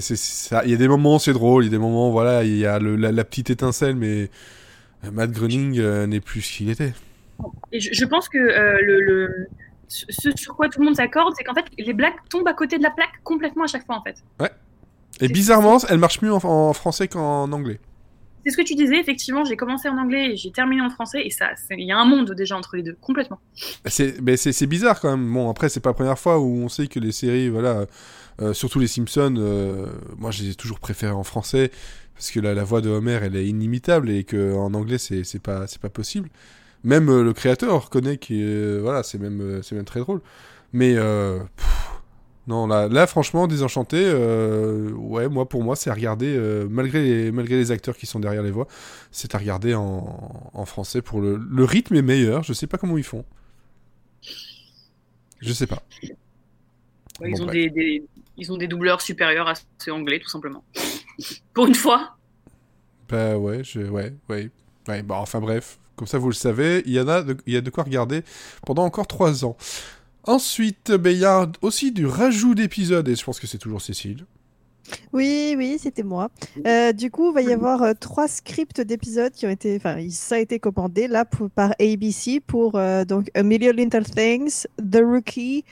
Il 0.66 0.72
y 0.72 0.74
a 0.74 0.78
des 0.78 0.88
moments, 0.88 1.20
c'est 1.20 1.34
drôle. 1.34 1.64
Il 1.64 1.68
y 1.68 1.70
a 1.70 1.72
des 1.72 1.78
moments, 1.78 2.10
voilà, 2.10 2.44
il 2.44 2.58
y 2.58 2.66
a 2.66 2.80
le- 2.80 2.96
la, 2.96 3.12
la 3.12 3.24
petite 3.24 3.50
étincelle, 3.52 3.96
mais 3.96 4.30
euh, 5.04 5.12
Matt 5.12 5.32
Groening 5.32 5.78
euh, 5.80 6.08
n'est 6.08 6.20
plus 6.22 6.42
ce 6.42 6.58
qu'il 6.58 6.70
était. 6.70 6.94
Et 7.72 7.80
je, 7.80 7.94
je 7.94 8.06
pense 8.06 8.28
que 8.30 8.38
euh, 8.38 8.80
le, 8.82 9.02
le- 9.02 9.48
ce 9.88 10.32
sur 10.36 10.56
quoi 10.56 10.68
tout 10.70 10.80
le 10.80 10.86
monde 10.86 10.96
s'accorde, 10.96 11.34
c'est 11.38 11.44
qu'en 11.44 11.54
fait, 11.54 11.66
les 11.78 11.94
blagues 11.94 12.16
tombent 12.30 12.48
à 12.48 12.54
côté 12.54 12.78
de 12.80 12.84
la 12.84 12.90
plaque 12.90 13.22
complètement 13.24 13.66
à 13.66 13.68
chaque 13.68 13.86
fois, 13.86 13.96
en 13.98 14.02
fait. 14.02 14.16
Et 15.22 15.28
bizarrement, 15.28 15.78
elle 15.88 16.00
marche 16.00 16.22
mieux 16.22 16.34
en, 16.34 16.44
en 16.44 16.74
français 16.74 17.08
qu'en 17.08 17.52
anglais. 17.52 17.80
C'est 18.44 18.52
ce 18.52 18.58
que 18.58 18.64
tu 18.64 18.76
disais, 18.76 19.00
effectivement, 19.00 19.44
j'ai 19.44 19.56
commencé 19.56 19.88
en 19.90 19.98
anglais 19.98 20.32
et 20.34 20.38
j'ai 20.38 20.52
terminé 20.52 20.82
en 20.82 20.90
français, 20.90 21.22
et 21.26 21.30
ça, 21.32 21.50
il 21.72 21.86
y 21.88 21.92
a 21.92 21.98
un 21.98 22.06
monde 22.06 22.32
déjà 22.34 22.56
entre 22.58 22.76
les 22.76 22.84
deux, 22.84 22.96
complètement. 23.02 23.40
C'est 23.86 24.68
bizarre 24.68 25.00
quand 25.00 25.16
même. 25.16 25.32
Bon, 25.34 25.50
après, 25.50 25.70
c'est 25.70 25.80
pas 25.80 25.92
la 25.92 25.94
première 25.96 26.20
fois 26.20 26.40
où 26.40 26.46
on 26.64 26.70
sait 26.70 26.88
que 26.88 27.00
les 27.00 27.12
séries, 27.12 27.50
voilà, 27.50 27.86
euh, 28.42 28.54
surtout 28.54 28.80
les 28.80 28.88
Simpsons, 28.88 29.36
euh, 29.38 29.88
moi, 30.18 30.32
je 30.32 30.44
les 30.44 30.52
ai 30.52 30.56
toujours 30.56 30.80
préférées 30.80 31.14
en 31.14 31.24
français 31.24 31.72
parce 32.16 32.32
que 32.32 32.40
la, 32.40 32.54
la 32.54 32.64
voix 32.64 32.82
de 32.82 32.90
Homer, 32.90 33.20
elle 33.22 33.36
est 33.36 33.48
inimitable 33.48 34.10
et 34.10 34.24
que 34.24 34.54
en 34.56 34.74
anglais, 34.74 34.98
c'est, 34.98 35.40
pas, 35.40 35.66
pas 35.82 35.90
possible. 35.90 36.30
Même 36.84 37.10
euh, 37.10 37.24
le 37.24 37.34
créateur 37.34 37.86
reconnaît 37.86 38.18
que, 38.18 38.80
voilà, 38.82 39.04
c'est 39.04 39.18
même, 39.18 39.62
même 39.72 39.86
très 39.86 40.00
drôle. 40.00 40.22
Mais 40.74 40.96
pff, 40.96 41.92
non, 42.48 42.68
là, 42.68 42.88
là, 42.90 43.08
franchement, 43.08 43.48
Désenchanté, 43.48 44.14
ouais, 44.96 45.30
moi, 45.30 45.48
pour 45.50 45.64
moi, 45.64 45.76
c'est 45.76 45.90
à 45.90 45.94
regarder 45.94 46.38
malgré 46.70 47.02
les, 47.04 47.32
malgré 47.32 47.56
les 47.56 47.72
acteurs 47.72 47.98
qui 47.98 48.06
sont 48.06 48.20
derrière 48.20 48.44
les 48.44 48.52
voix, 48.52 48.68
c'est 49.12 49.36
à 49.36 49.38
regarder 49.38 49.74
en, 49.74 50.52
en 50.54 50.66
français 50.66 51.02
pour 51.02 51.22
le, 51.22 51.38
le 51.38 51.64
rythme 51.64 51.96
est 51.96 52.02
meilleur. 52.02 52.44
Je 52.44 52.54
sais 52.54 52.68
pas 52.68 52.78
comment 52.78 52.98
ils 52.98 53.04
font. 53.04 53.26
Je 55.42 55.54
sais 55.54 55.68
pas. 55.68 55.82
Ouais, 57.22 57.32
ils, 57.32 57.42
ont 57.42 57.46
des- 57.48 58.04
ils 58.38 58.52
ont 58.52 58.58
des 58.58 58.68
doubleurs 58.68 59.02
supérieurs 59.02 59.48
à 59.48 59.54
ceux 59.80 59.94
anglais, 59.94 60.20
tout 60.20 60.30
simplement. 60.30 60.64
Pour 61.54 61.68
une 61.68 61.76
fois. 61.76 62.18
Bah 63.10 63.38
ouais, 63.38 63.64
je, 63.64 63.82
ouais, 63.82 64.14
ouais, 64.30 64.50
ouais. 64.88 65.04
Bah 65.04 65.16
enfin 65.20 65.40
bref, 65.40 65.78
comme 65.96 66.08
ça 66.08 66.18
vous 66.18 66.30
le 66.30 66.34
savez, 66.36 66.82
il 66.86 66.94
y 66.94 67.00
en 67.00 67.08
a, 67.08 67.22
de, 67.22 67.38
il 67.46 67.54
y 67.54 67.58
a 67.58 67.62
de 67.62 67.70
quoi 67.70 67.84
regarder 67.84 68.24
pendant 68.66 68.84
encore 68.84 69.08
trois 69.08 69.46
ans. 69.46 69.56
Ensuite, 70.24 70.92
ben, 70.92 71.12
il 71.12 71.20
y 71.20 71.26
a 71.26 71.48
aussi 71.62 71.92
du 71.92 72.08
rajout 72.08 72.56
d'épisodes 72.56 73.08
et 73.08 73.16
je 73.16 73.24
pense 73.24 73.40
que 73.40 73.46
c'est 73.48 73.60
toujours 73.60 73.82
Cécile. 73.82 74.26
Oui, 75.14 75.56
oui, 75.58 75.78
c'était 75.80 76.04
moi. 76.04 76.30
Euh, 76.66 76.92
du 76.94 77.10
coup, 77.10 77.30
il 77.30 77.34
va 77.34 77.42
y 77.42 77.52
avoir 77.54 77.82
euh, 77.82 77.94
trois 78.00 78.28
scripts 78.28 78.82
d'épisodes 78.82 79.32
qui 79.34 79.46
ont 79.48 79.50
été, 79.50 79.76
enfin, 79.78 79.98
ça 80.12 80.36
a 80.36 80.40
été 80.40 80.60
commandé 80.60 81.08
là 81.08 81.26
pour- 81.26 81.50
par 81.50 81.74
ABC 81.80 82.40
pour 82.40 82.76
euh, 82.76 83.04
donc 83.04 83.30
A 83.36 83.42
Million 83.44 83.72
Little 83.72 84.04
Things, 84.04 84.66
The 84.80 85.02
Rookie, 85.04 85.64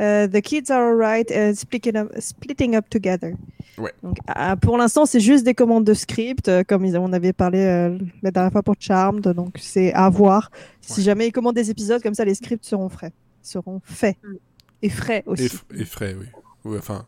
euh, 0.00 0.26
The 0.28 0.40
Kids 0.40 0.70
Are 0.70 0.82
Alright, 0.88 1.30
and 1.30 1.54
Splitting 1.54 1.96
Up, 1.96 2.12
Splitting 2.18 2.74
Up 2.76 2.88
Together. 2.90 3.32
Ouais. 3.78 3.92
Donc, 4.02 4.16
ah, 4.26 4.56
pour 4.56 4.76
l'instant, 4.78 5.06
c'est 5.06 5.20
juste 5.20 5.44
des 5.44 5.54
commandes 5.54 5.84
de 5.84 5.94
script, 5.94 6.48
euh, 6.48 6.62
comme 6.66 6.84
on 6.84 7.12
avait 7.12 7.32
parlé 7.32 7.58
euh, 7.60 7.98
la 8.22 8.30
dernière 8.30 8.52
fois 8.52 8.62
pour 8.62 8.74
Charmed, 8.78 9.22
donc 9.28 9.56
c'est 9.58 9.92
à 9.92 10.08
voir. 10.10 10.50
Si 10.80 11.02
jamais 11.02 11.28
ils 11.28 11.32
commandent 11.32 11.54
des 11.56 11.70
épisodes 11.70 12.02
comme 12.02 12.14
ça, 12.14 12.24
les 12.24 12.34
scripts 12.34 12.64
seront 12.64 12.88
frais, 12.88 13.12
seront 13.42 13.80
faits 13.84 14.16
Mm. 14.22 14.34
et 14.82 14.88
frais 14.90 15.22
aussi. 15.26 15.50
Et, 15.74 15.84
frais, 15.84 16.16
oui. 16.18 16.26
Oui, 16.64 16.76
enfin. 16.78 17.06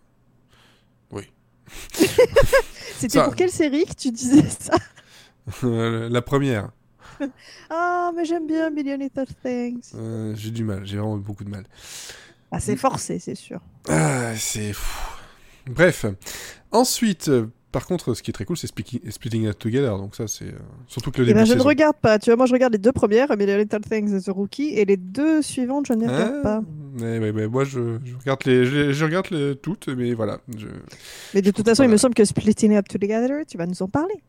C'était 2.98 3.18
ça- 3.18 3.24
pour 3.24 3.34
quelle 3.34 3.50
série 3.50 3.84
que 3.86 3.94
tu 3.94 4.10
disais 4.10 4.44
ça? 4.48 4.74
La 5.62 6.22
première. 6.22 6.70
Ah, 7.70 8.10
mais 8.14 8.24
j'aime 8.24 8.46
bien 8.46 8.70
Million 8.70 8.96
Little 8.96 9.24
Things. 9.42 9.92
Euh, 9.94 10.34
j'ai 10.36 10.50
du 10.50 10.64
mal, 10.64 10.84
j'ai 10.84 10.96
vraiment 10.98 11.16
beaucoup 11.16 11.44
de 11.44 11.50
mal. 11.50 11.64
Ah, 12.56 12.60
c'est 12.60 12.76
forcé, 12.76 13.18
c'est 13.18 13.34
sûr. 13.34 13.60
Ah, 13.88 14.32
c'est 14.36 14.72
fou. 14.72 15.10
Bref. 15.66 16.06
Ensuite, 16.70 17.28
euh, 17.28 17.46
par 17.72 17.86
contre, 17.86 18.14
ce 18.14 18.22
qui 18.22 18.30
est 18.30 18.32
très 18.32 18.44
cool, 18.44 18.56
c'est 18.56 18.68
Splitting, 18.68 19.48
It 19.48 19.58
Together. 19.58 19.96
Donc 19.98 20.14
ça, 20.14 20.28
c'est 20.28 20.44
euh, 20.44 20.58
surtout 20.86 21.10
que 21.10 21.18
le 21.18 21.24
Eh 21.24 21.26
début 21.28 21.38
ben, 21.40 21.44
de 21.44 21.48
je 21.50 21.54
ne 21.54 21.62
regarde 21.62 21.96
pas. 22.00 22.18
Tu 22.20 22.30
vois, 22.30 22.36
moi, 22.36 22.46
je 22.46 22.52
regarde 22.52 22.72
les 22.72 22.78
deux 22.78 22.92
premières, 22.92 23.36
Million 23.36 23.56
Little 23.56 23.80
Things 23.80 24.22
The 24.22 24.28
Rookie, 24.28 24.68
et 24.74 24.84
les 24.84 24.96
deux 24.96 25.42
suivantes, 25.42 25.86
je 25.88 25.94
ne 25.94 26.02
les 26.02 26.06
regarde 26.06 26.34
Ah, 26.38 26.42
pas. 26.42 26.62
ouais, 27.04 27.18
ouais, 27.18 27.30
ouais, 27.32 27.48
moi, 27.48 27.64
je, 27.64 27.98
je 28.04 28.14
regarde 28.20 28.40
les, 28.44 28.64
je, 28.66 28.92
je 28.92 29.04
regarde 29.04 29.26
les 29.32 29.56
toutes, 29.56 29.88
mais 29.88 30.14
voilà. 30.14 30.38
Je... 30.56 30.68
Mais 31.34 31.42
de 31.42 31.50
toute 31.50 31.64
façon, 31.66 31.82
il 31.82 31.88
me 31.90 31.96
semble 31.96 32.14
que 32.14 32.24
Splitting 32.24 32.76
Up 32.76 32.86
Together, 32.88 33.44
tu 33.48 33.58
vas 33.58 33.66
nous 33.66 33.82
en 33.82 33.88
parler. 33.88 34.22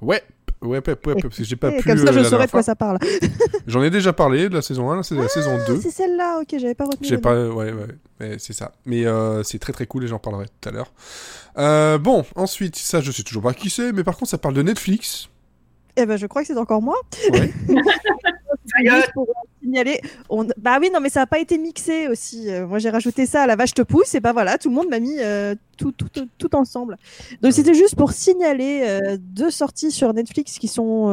Ouais, 0.00 0.22
ouais, 0.66 0.80
parce 0.80 1.36
que 1.36 1.44
j'ai 1.44 1.56
pas 1.56 1.70
pu. 1.70 1.82
comme 1.82 1.96
ça, 1.96 2.04
euh, 2.04 2.12
je 2.12 2.18
la 2.18 2.24
saurai 2.24 2.30
dernière 2.30 2.46
de 2.46 2.50
quoi 2.50 2.62
ça 2.62 2.76
parle. 2.76 2.98
J'en 3.66 3.82
ai 3.82 3.90
déjà 3.90 4.12
parlé 4.12 4.48
de 4.48 4.54
la 4.54 4.62
saison 4.62 4.90
1, 4.90 4.96
là, 4.96 5.02
c'est 5.02 5.14
la 5.14 5.28
saison 5.28 5.56
2. 5.66 5.74
Ah, 5.76 5.80
c'est 5.82 5.90
celle-là, 5.90 6.40
ok, 6.40 6.58
j'avais 6.58 6.74
pas 6.74 6.84
retenu. 6.84 7.06
J'ai 7.06 7.18
pas, 7.18 7.34
nom. 7.34 7.54
ouais, 7.54 7.72
ouais, 7.72 8.36
c'est 8.38 8.52
ça. 8.52 8.72
Mais 8.84 9.06
euh, 9.06 9.42
c'est 9.42 9.58
très 9.58 9.72
très 9.72 9.86
cool 9.86 10.04
et 10.04 10.08
j'en 10.08 10.18
parlerai 10.18 10.46
tout 10.60 10.68
à 10.68 10.72
l'heure. 10.72 10.92
Euh, 11.58 11.98
bon, 11.98 12.24
ensuite, 12.34 12.76
ça, 12.76 13.00
je 13.00 13.10
sais 13.10 13.22
toujours 13.22 13.42
pas 13.42 13.54
qui 13.54 13.70
c'est, 13.70 13.92
mais 13.92 14.04
par 14.04 14.16
contre, 14.16 14.30
ça 14.30 14.38
parle 14.38 14.54
de 14.54 14.62
Netflix. 14.62 15.28
Eh 15.96 16.04
ben, 16.04 16.16
je 16.16 16.26
crois 16.26 16.42
que 16.42 16.48
c'est 16.48 16.58
encore 16.58 16.82
moi. 16.82 16.96
Ouais. 17.32 17.52
Pour 19.14 19.26
signaler. 19.66 20.00
On... 20.28 20.46
Bah 20.56 20.78
oui, 20.80 20.90
non, 20.92 21.00
mais 21.00 21.08
ça 21.10 21.20
n'a 21.20 21.26
pas 21.26 21.38
été 21.38 21.58
mixé 21.58 22.08
aussi. 22.08 22.48
Euh, 22.50 22.66
moi, 22.66 22.78
j'ai 22.78 22.90
rajouté 22.90 23.26
ça 23.26 23.42
à 23.42 23.46
la 23.46 23.56
vache 23.56 23.74
te 23.74 23.82
pousse, 23.82 24.14
et 24.14 24.20
bah 24.20 24.32
voilà, 24.32 24.58
tout 24.58 24.68
le 24.68 24.74
monde 24.74 24.88
m'a 24.88 25.00
mis 25.00 25.18
euh, 25.18 25.54
tout, 25.76 25.92
tout, 25.92 26.08
tout, 26.08 26.28
tout 26.38 26.54
ensemble. 26.54 26.96
Donc, 27.42 27.52
c'était 27.52 27.74
juste 27.74 27.96
pour 27.96 28.12
signaler 28.12 28.82
euh, 28.84 29.16
deux 29.20 29.50
sorties 29.50 29.90
sur 29.90 30.12
Netflix 30.14 30.58
qui 30.58 30.68
sont 30.68 31.08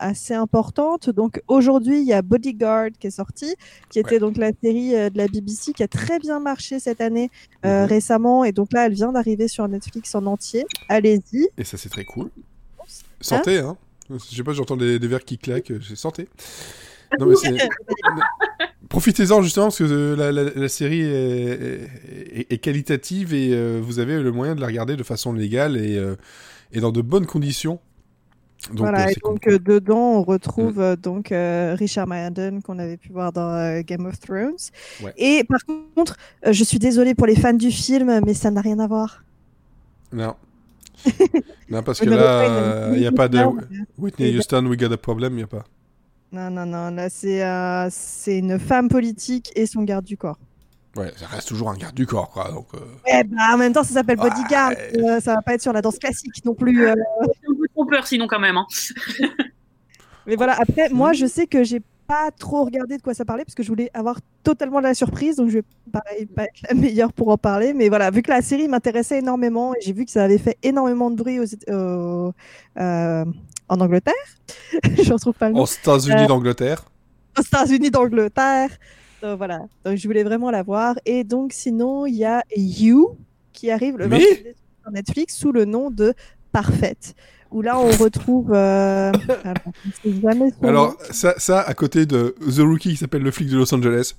assez 0.00 0.34
importantes. 0.34 1.10
Donc, 1.10 1.40
aujourd'hui, 1.48 2.00
il 2.00 2.06
y 2.06 2.12
a 2.12 2.22
Bodyguard 2.22 2.90
qui 2.98 3.08
est 3.08 3.10
sorti, 3.10 3.54
qui 3.90 3.98
était 3.98 4.18
donc 4.18 4.36
la 4.36 4.52
série 4.62 4.92
de 4.92 5.16
la 5.18 5.28
BBC 5.28 5.72
qui 5.72 5.82
a 5.82 5.88
très 5.88 6.18
bien 6.18 6.40
marché 6.40 6.78
cette 6.78 7.00
année 7.00 7.30
Mhm. 7.64 7.84
récemment, 7.86 8.44
et 8.44 8.52
donc 8.52 8.72
là, 8.72 8.86
elle 8.86 8.92
vient 8.92 9.12
d'arriver 9.12 9.48
sur 9.48 9.66
Netflix 9.66 10.14
en 10.14 10.26
entier. 10.26 10.66
Allez-y. 10.88 11.48
Et 11.58 11.64
ça, 11.64 11.76
c'est 11.76 11.88
très 11.88 12.04
cool. 12.04 12.30
Santé, 13.20 13.58
hein, 13.58 13.76
Je 14.10 14.36
sais 14.36 14.44
pas, 14.44 14.52
j'entends 14.52 14.76
des, 14.76 14.98
des 14.98 15.08
verres 15.08 15.24
qui 15.24 15.38
claquent. 15.38 15.72
C'est 15.86 15.96
santé. 15.96 16.28
Non. 17.18 17.26
Profitez-en 18.88 19.42
justement 19.42 19.66
parce 19.66 19.78
que 19.78 19.84
euh, 19.84 20.16
la, 20.16 20.30
la- 20.32 20.50
la 20.54 20.68
série 20.68 21.00
est, 21.00 21.80
est- 22.40 22.46
est 22.52 22.58
qualitative 22.58 23.34
et 23.34 23.50
euh, 23.52 23.80
vous 23.82 23.98
avez 23.98 24.20
le 24.22 24.30
moyen 24.32 24.54
de 24.54 24.60
la 24.60 24.66
regarder 24.68 24.96
de 24.96 25.02
façon 25.02 25.32
légale 25.32 25.76
et, 25.76 25.96
euh, 25.98 26.14
et 26.72 26.80
dans 26.80 26.92
de 26.92 27.00
bonnes 27.02 27.26
conditions. 27.26 27.80
Donc, 28.70 28.78
voilà, 28.78 29.06
euh, 29.06 29.10
et 29.10 29.14
donc 29.22 29.46
dedans, 29.48 30.14
on 30.18 30.22
retrouve 30.22 30.80
euh, 30.80 30.96
donc 30.96 31.28
Richard 31.30 32.06
Madden 32.06 32.62
qu'on 32.62 32.78
avait 32.78 32.96
pu 32.96 33.10
voir 33.12 33.32
dans 33.32 33.80
Game 33.82 34.06
of 34.06 34.18
Thrones. 34.20 34.54
Ouais. 35.02 35.12
Et 35.18 35.44
par 35.44 35.60
contre, 35.66 36.16
je 36.48 36.64
suis 36.64 36.78
désolée 36.78 37.14
pour 37.14 37.26
les 37.26 37.36
fans 37.36 37.52
du 37.52 37.70
film, 37.70 38.20
mais 38.24 38.34
ça 38.34 38.50
n'a 38.50 38.60
rien 38.60 38.78
à 38.78 38.86
voir. 38.86 39.24
Non. 40.12 40.34
non, 41.70 41.82
parce 41.82 42.00
que 42.00 42.08
là, 42.08 42.90
il 42.94 43.00
n'y 43.00 43.06
a 43.06 43.12
pas 43.12 43.28
de 43.28 43.38
Whitney 43.98 44.36
Houston, 44.38 44.64
we 44.66 44.78
got 44.78 44.92
a 44.92 44.96
problem, 44.96 45.34
il 45.34 45.36
n'y 45.36 45.42
a 45.42 45.46
pas. 45.48 45.64
Non, 46.32 46.50
non, 46.50 46.66
non, 46.66 46.90
là 46.90 47.08
c'est 47.08 47.44
euh, 47.44 47.88
c'est 47.90 48.38
une 48.38 48.58
femme 48.58 48.88
politique 48.88 49.52
et 49.54 49.66
son 49.66 49.82
garde 49.84 50.04
du 50.04 50.16
corps. 50.16 50.38
Ouais, 50.96 51.12
ça 51.16 51.26
reste 51.26 51.48
toujours 51.48 51.70
un 51.70 51.76
garde 51.76 51.94
du 51.94 52.06
corps, 52.06 52.30
quoi. 52.30 52.50
Donc, 52.50 52.68
euh, 52.74 52.78
Eh 53.06 53.22
bah, 53.24 53.36
en 53.52 53.58
même 53.58 53.72
temps, 53.72 53.84
ça 53.84 53.92
s'appelle 53.92 54.18
Ouais. 54.18 54.30
Bodyguard. 54.30 54.72
euh, 54.96 55.20
ça 55.20 55.34
va 55.34 55.42
pas 55.42 55.54
être 55.54 55.60
sur 55.62 55.72
la 55.74 55.82
danse 55.82 55.98
classique 55.98 56.42
non 56.44 56.54
plus. 56.54 56.86
euh. 56.88 56.94
C'est 57.20 57.50
un 57.50 57.54
peu 57.54 57.68
trompeur 57.74 58.06
sinon 58.06 58.26
quand 58.26 58.38
même. 58.40 58.56
Hein. 58.56 58.66
Mais 60.26 60.36
voilà, 60.36 60.54
après, 60.58 60.88
moi, 60.88 61.12
je 61.12 61.26
sais 61.26 61.46
que 61.46 61.62
j'ai 61.64 61.80
pas 62.06 62.30
trop 62.30 62.64
regardé 62.64 62.96
de 62.96 63.02
quoi 63.02 63.14
ça 63.14 63.24
parlait 63.24 63.44
parce 63.44 63.54
que 63.54 63.62
je 63.62 63.68
voulais 63.68 63.90
avoir 63.92 64.20
totalement 64.42 64.80
la 64.80 64.94
surprise, 64.94 65.36
donc 65.36 65.48
je 65.50 65.58
vais 65.58 65.64
pareil, 65.92 66.26
pas 66.26 66.44
être 66.44 66.62
la 66.68 66.74
meilleure 66.74 67.12
pour 67.12 67.28
en 67.28 67.36
parler. 67.36 67.74
Mais 67.74 67.88
voilà, 67.88 68.10
vu 68.10 68.22
que 68.22 68.30
la 68.30 68.42
série 68.42 68.66
m'intéressait 68.68 69.18
énormément 69.18 69.74
et 69.74 69.78
j'ai 69.82 69.92
vu 69.92 70.04
que 70.04 70.10
ça 70.10 70.24
avait 70.24 70.38
fait 70.38 70.56
énormément 70.62 71.10
de 71.10 71.16
bruit 71.16 71.40
aux, 71.40 71.44
euh, 71.68 72.30
euh, 72.78 73.24
en 73.68 73.80
Angleterre, 73.80 74.14
je 75.02 75.12
retrouve 75.12 75.34
pas 75.34 75.48
le 75.48 75.54
nom, 75.54 75.62
aux 75.62 75.66
États-Unis 75.66 76.22
Euh, 76.24 76.26
d'Angleterre. 76.26 76.84
aux 77.38 77.42
États-Unis 77.42 77.90
d'Angleterre. 77.90 78.70
Donc 79.22 79.38
voilà, 79.38 79.60
donc 79.84 79.96
je 79.96 80.06
voulais 80.06 80.24
vraiment 80.24 80.50
la 80.50 80.62
voir. 80.62 80.94
Et 81.06 81.24
donc 81.24 81.52
sinon, 81.52 82.06
il 82.06 82.14
y 82.16 82.24
a 82.24 82.42
You 82.56 83.16
qui 83.52 83.70
arrive 83.70 83.96
le 83.96 84.08
Mais 84.08 84.18
28 84.18 84.28
décembre 84.42 84.54
sur 84.82 84.92
Netflix 84.92 85.36
sous 85.36 85.52
le 85.52 85.64
nom 85.64 85.90
de 85.90 86.14
Parfaite. 86.52 87.14
Où 87.50 87.62
là, 87.62 87.78
on 87.78 87.90
retrouve. 87.92 88.52
euh, 88.52 89.12
alors, 90.62 90.96
ça, 91.10 91.34
ça, 91.38 91.60
à 91.60 91.74
côté 91.74 92.06
de 92.06 92.34
The 92.40 92.58
Rookie 92.60 92.90
qui 92.90 92.96
s'appelle 92.96 93.22
Le 93.22 93.30
flic 93.30 93.48
de 93.48 93.56
Los 93.56 93.72
Angeles. 93.74 94.14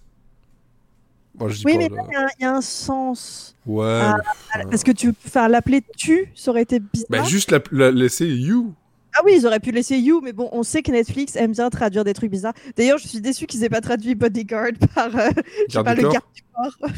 Bon, 1.36 1.48
je 1.50 1.58
dis 1.58 1.64
Oui, 1.66 1.74
pas, 1.74 1.80
mais 1.80 1.90
là. 1.90 2.04
il 2.08 2.12
y 2.14 2.16
a 2.16 2.20
un- 2.22 2.28
il 2.40 2.44
y, 2.44 2.46
a 2.46 2.54
un 2.56 2.62
sens. 2.62 3.56
Ouais. 3.66 3.86
Ah, 4.02 4.18
mais- 4.58 4.66
Parce 4.72 4.84
que 4.84 4.92
tu, 4.92 5.14
enfin, 5.28 5.48
l'appeler 5.48 5.84
tu, 5.96 6.32
ça 6.36 6.52
aurait 6.52 6.64
été 6.64 6.80
bizarre. 6.80 7.08
Bah, 7.10 7.24
juste 7.24 7.52
la, 7.52 7.60
la- 7.72 7.92
laisser 7.92 8.26
You. 8.28 8.74
Ah 9.20 9.24
oui, 9.26 9.34
ils 9.38 9.48
auraient 9.48 9.60
pu 9.60 9.72
laisser 9.72 9.98
You, 9.98 10.22
mais 10.24 10.32
bon, 10.34 10.48
on 10.52 10.62
sait 10.62 10.84
que 10.84 10.92
Netflix 10.92 11.36
aime 11.36 11.52
bien 11.54 11.70
traduire 11.72 12.04
des 12.04 12.14
trucs 12.14 12.30
bizarres. 12.30 12.54
D'ailleurs, 12.76 13.00
je 13.00 13.08
suis 13.08 13.20
déçue 13.20 13.48
qu'ils 13.48 13.64
aient 13.64 13.70
pas 13.70 13.82
traduit 13.82 14.14
Bodyguard 14.14 14.74
par, 14.96 15.08
euh, 15.16 15.30
Garde 15.70 15.86
pas, 15.86 15.96
le 15.96 16.04
corps. 16.04 16.14
garde 16.14 16.26
du 16.36 16.44
corps. 16.54 16.90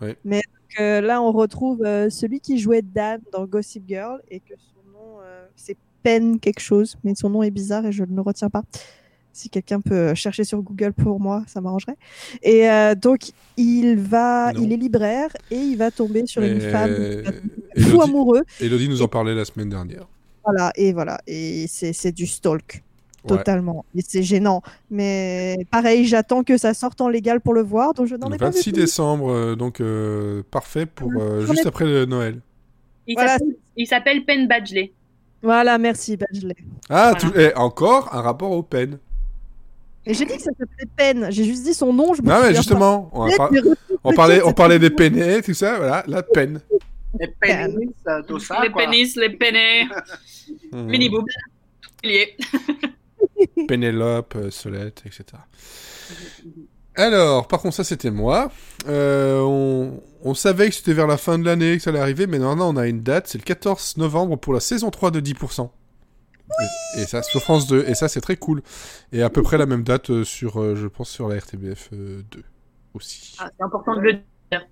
Ouais. 0.00 0.16
Mais 0.24 0.42
euh, 0.80 1.00
là, 1.00 1.22
on 1.22 1.30
retrouve 1.30 1.84
euh, 1.84 2.10
celui 2.10 2.40
qui 2.40 2.58
jouait 2.58 2.82
Dan 2.82 3.20
dans 3.32 3.44
Gossip 3.46 3.84
Girl 3.86 4.20
et 4.30 4.40
que 4.40 4.54
son 4.56 4.90
nom, 4.92 5.18
c'est 5.54 5.76
Pen 6.02 6.40
quelque 6.40 6.58
chose, 6.60 6.96
mais 7.04 7.14
son 7.14 7.30
nom 7.30 7.44
est 7.44 7.52
bizarre 7.52 7.86
et 7.86 7.92
je 7.92 8.02
ne 8.02 8.16
le 8.16 8.22
retiens 8.22 8.50
pas. 8.50 8.62
Si 9.32 9.48
quelqu'un 9.48 9.80
peut 9.80 10.14
chercher 10.14 10.42
sur 10.42 10.60
Google 10.60 10.92
pour 10.92 11.20
moi, 11.20 11.44
ça 11.46 11.60
m'arrangerait. 11.60 11.96
Et 12.42 12.66
donc, 13.00 13.30
il 13.56 13.96
va, 13.96 14.52
Non. 14.52 14.60
il 14.60 14.72
est 14.72 14.76
libraire 14.76 15.30
et 15.52 15.56
il 15.56 15.76
va 15.76 15.92
tomber 15.92 16.26
sur 16.26 16.42
une 16.42 16.60
femme 16.60 16.92
fou 16.94 17.32
Elodie, 17.76 18.00
amoureux. 18.02 18.42
Elodie 18.60 18.88
nous 18.88 19.02
en 19.02 19.08
parlait 19.08 19.34
la 19.34 19.44
semaine 19.44 19.68
dernière. 19.68 20.06
Voilà, 20.44 20.72
et 20.76 20.92
voilà, 20.92 21.20
et 21.26 21.66
c'est 21.68 21.92
c'est 21.92 22.12
du 22.12 22.26
stalk. 22.26 22.82
Ouais. 23.24 23.36
Totalement. 23.36 23.84
Et 23.94 24.02
c'est 24.04 24.24
gênant. 24.24 24.62
Mais 24.90 25.56
pareil, 25.70 26.04
j'attends 26.06 26.42
que 26.42 26.58
ça 26.58 26.74
sorte 26.74 27.00
en 27.00 27.08
légal 27.08 27.40
pour 27.40 27.54
le 27.54 27.62
voir, 27.62 27.94
donc 27.94 28.06
je 28.08 28.16
n'en 28.16 28.28
Le 28.28 28.34
ai 28.34 28.38
pas 28.38 28.46
vu 28.50 28.56
26 28.56 28.72
plus. 28.72 28.80
décembre, 28.80 29.30
euh, 29.30 29.54
donc 29.54 29.80
euh, 29.80 30.42
parfait 30.50 30.86
pour 30.86 31.12
euh, 31.20 31.46
juste 31.46 31.64
après 31.66 31.84
le 31.84 32.04
Noël. 32.06 32.40
Il 33.06 33.14
Voilà. 33.14 33.38
s'appelle- 33.86 34.24
Penn 34.24 34.48
Badgley. 34.48 34.92
Voilà, 35.40 35.78
merci, 35.78 36.16
Badgley. 36.16 36.56
Ah, 36.90 37.12
Voilà. 37.12 37.20
tout- 37.20 37.32
eh, 37.38 37.54
encore 37.56 38.12
un 38.12 38.20
rapport 38.22 38.50
au 38.50 38.64
pen. 38.64 38.98
Et 40.04 40.14
j'ai 40.14 40.24
dit 40.24 40.36
que 40.36 40.42
ça 40.42 40.50
s'appelait 40.58 40.88
Pen. 40.96 41.26
J'ai 41.30 41.44
juste 41.44 41.62
dit 41.62 41.74
son 41.74 41.92
nom. 41.92 42.14
Je 42.14 42.22
me 42.22 42.28
Non, 42.28 42.40
mais 42.42 42.54
justement, 42.56 43.08
on, 43.12 43.26
pas. 43.26 43.30
va 43.30 43.36
par- 43.36 43.50
on 44.02 44.12
parlait, 44.14 44.42
on 44.42 44.52
parlait 44.52 44.80
des 44.80 44.90
peinés, 44.90 45.40
tout 45.42 45.54
ça, 45.54 45.76
voilà, 45.76 46.02
la 46.08 46.24
peine. 46.24 46.60
Les 47.20 47.28
pénis, 47.28 47.90
euh, 48.08 48.22
tout 48.22 48.38
ça, 48.38 48.62
les 48.62 48.70
quoi. 48.70 48.82
pénis, 48.84 49.16
les 49.16 49.30
pénés, 49.30 49.88
Mhm. 50.72 50.86
mini 50.86 51.10
liés. 52.04 52.36
Pénélope, 53.68 54.34
euh, 54.36 54.50
Solette, 54.50 55.02
etc. 55.06 55.24
Alors, 56.94 57.48
par 57.48 57.60
contre, 57.60 57.74
ça 57.74 57.84
c'était 57.84 58.10
moi. 58.10 58.50
Euh, 58.86 59.40
on, 59.40 60.00
on 60.22 60.34
savait 60.34 60.68
que 60.68 60.74
c'était 60.74 60.92
vers 60.92 61.06
la 61.06 61.16
fin 61.16 61.38
de 61.38 61.44
l'année 61.44 61.76
que 61.76 61.82
ça 61.82 61.90
allait 61.90 61.98
arriver, 62.00 62.26
mais 62.26 62.38
maintenant 62.38 62.72
on 62.72 62.76
a 62.76 62.86
une 62.86 63.02
date, 63.02 63.28
c'est 63.28 63.38
le 63.38 63.44
14 63.44 63.96
novembre 63.96 64.36
pour 64.36 64.52
la 64.52 64.60
saison 64.60 64.90
3 64.90 65.10
de 65.10 65.20
10%. 65.20 65.70
et, 66.96 67.00
et 67.02 67.06
ça, 67.06 67.22
sur 67.22 67.40
France 67.40 67.66
2, 67.66 67.84
et 67.88 67.94
ça 67.94 68.08
c'est 68.08 68.20
très 68.20 68.36
cool. 68.36 68.62
Et 69.12 69.22
à 69.22 69.30
peu 69.30 69.42
près 69.42 69.56
la 69.58 69.66
même 69.66 69.84
date 69.84 70.22
sur, 70.24 70.74
je 70.76 70.86
pense, 70.86 71.08
sur 71.10 71.28
la 71.28 71.38
RTBF 71.38 71.88
euh, 71.94 72.22
2 72.30 72.44
aussi. 72.94 73.36
Ah, 73.38 73.48
c'est 73.56 73.64
important 73.64 73.96
de 73.96 74.00
le 74.00 74.12
dire. 74.50 74.66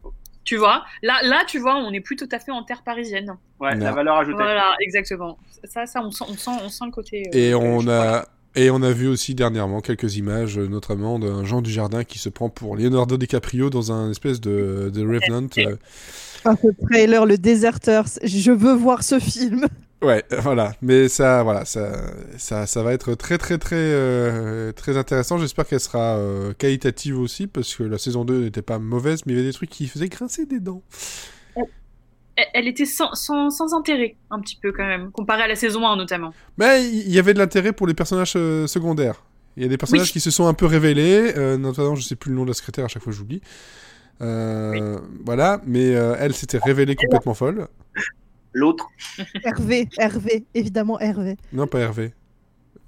Tu 0.51 0.57
vois, 0.57 0.83
là, 1.05 1.21
là, 1.23 1.45
tu 1.47 1.61
vois, 1.61 1.77
on 1.77 1.93
n'est 1.93 2.01
plus 2.01 2.17
tout 2.17 2.29
à 2.33 2.41
fait 2.41 2.51
en 2.51 2.65
terre 2.65 2.83
parisienne. 2.83 3.37
Ouais, 3.61 3.77
Non. 3.77 3.85
la 3.85 3.93
valeur 3.93 4.17
ajoutée. 4.17 4.35
Voilà, 4.43 4.75
exactement. 4.81 5.39
Ça, 5.63 5.87
ça, 5.87 6.03
on 6.03 6.11
sent, 6.11 6.25
on 6.29 6.35
sent, 6.37 6.51
on 6.65 6.69
sent 6.69 6.85
le 6.87 6.91
côté. 6.91 7.23
euh, 7.33 7.39
Et 7.39 7.55
on 7.55 7.87
a, 7.89 8.25
Et 8.57 8.69
on 8.69 8.83
a 8.83 8.91
vu 8.91 9.07
aussi 9.07 9.37
dernièrement 9.37 9.81
quelques 9.81 10.17
images, 10.17 10.59
euh, 10.59 10.67
notamment 10.67 11.21
d'un 11.21 11.45
Jean 11.45 11.63
du 11.63 11.71
Jardin 11.71 12.03
qui 12.03 12.19
se 12.19 12.29
prend 12.29 12.49
pour 12.49 12.75
Leonardo 12.75 13.17
DiCaprio 13.17 13.71
dans 13.71 13.93
un 13.93 14.11
espèce 14.11 14.41
de, 14.41 14.91
de 14.93 15.03
Revenant. 15.03 15.47
euh, 15.59 15.77
Ah, 16.45 16.55
ce 16.61 16.67
trailer, 16.85 17.27
le 17.27 17.39
déserteur, 17.39 18.07
je 18.25 18.51
veux 18.51 18.75
voir 18.75 19.05
ce 19.05 19.21
film. 19.21 19.67
Ouais, 20.03 20.25
euh, 20.33 20.41
voilà. 20.41 20.73
Mais 20.81 21.09
ça, 21.09 21.43
voilà, 21.43 21.65
ça, 21.67 21.93
ça, 22.39 22.67
ça 22.67 22.83
va 22.83 22.93
être 22.95 23.15
très, 23.15 23.37
très, 23.37 23.59
très, 23.59 23.77
euh, 23.77 24.73
très 24.73 24.97
intéressant. 24.97 25.37
J'espère 25.37 25.67
qu'elle 25.67 25.81
sera 25.81 26.17
euh, 26.17 26.55
qualitative 26.55 27.19
aussi, 27.19 27.47
parce 27.47 27.75
que 27.75 27.83
la 27.83 27.99
saison 27.99 28.25
2 28.25 28.45
n'était 28.45 28.63
pas 28.63 28.79
mauvaise, 28.79 29.27
mais 29.27 29.35
il 29.35 29.37
y 29.37 29.39
avait 29.41 29.49
des 29.49 29.53
trucs 29.55 29.69
qui 29.71 29.89
faisaient 29.89 30.09
grincer 30.09 30.47
des 30.47 30.59
dents. 30.61 30.83
Elle- 32.55 32.69
était 32.69 32.87
sans, 32.87 33.13
sans, 33.15 33.51
sans 33.51 33.75
intérêt, 33.75 34.17
un 34.31 34.41
petit 34.41 34.57
peu 34.63 34.73
quand 34.73 34.87
même, 34.87 35.11
comparé 35.11 35.43
à 35.43 35.49
la 35.49 35.57
saison 35.57 35.87
1 35.87 35.97
notamment. 35.97 36.33
Mais 36.57 36.87
il 36.89 37.11
y 37.13 37.19
avait 37.19 37.35
de 37.35 37.39
l'intérêt 37.39 37.73
pour 37.75 37.87
les 37.87 37.93
personnages 37.93 38.33
euh, 38.37 38.67
secondaires. 38.67 39.23
Il 39.59 39.63
y 39.63 39.67
a 39.67 39.69
des 39.69 39.77
personnages 39.77 40.07
Oui. 40.07 40.13
qui 40.13 40.21
se 40.21 40.31
sont 40.31 40.47
un 40.47 40.55
peu 40.55 40.65
révélés, 40.65 41.35
notamment, 41.59 41.95
je 41.97 42.03
sais 42.03 42.17
plus 42.17 42.31
le 42.31 42.37
nom 42.37 42.45
de 42.45 42.49
la 42.49 42.55
secrétaire, 42.55 42.87
à 42.87 42.89
chaque 42.89 43.03
fois 43.03 43.13
j'oublie. 43.13 43.43
Voilà, 44.21 45.61
mais 45.67 45.89
elle 45.91 46.33
s'était 46.33 46.57
révélée 46.59 46.95
complètement 46.97 47.35
folle. 47.35 47.69
L'autre. 48.53 48.89
Hervé, 49.45 49.89
Hervé, 49.99 50.45
évidemment 50.55 50.99
Hervé. 51.01 51.37
Non, 51.53 51.67
pas 51.67 51.81
Hervé. 51.81 52.13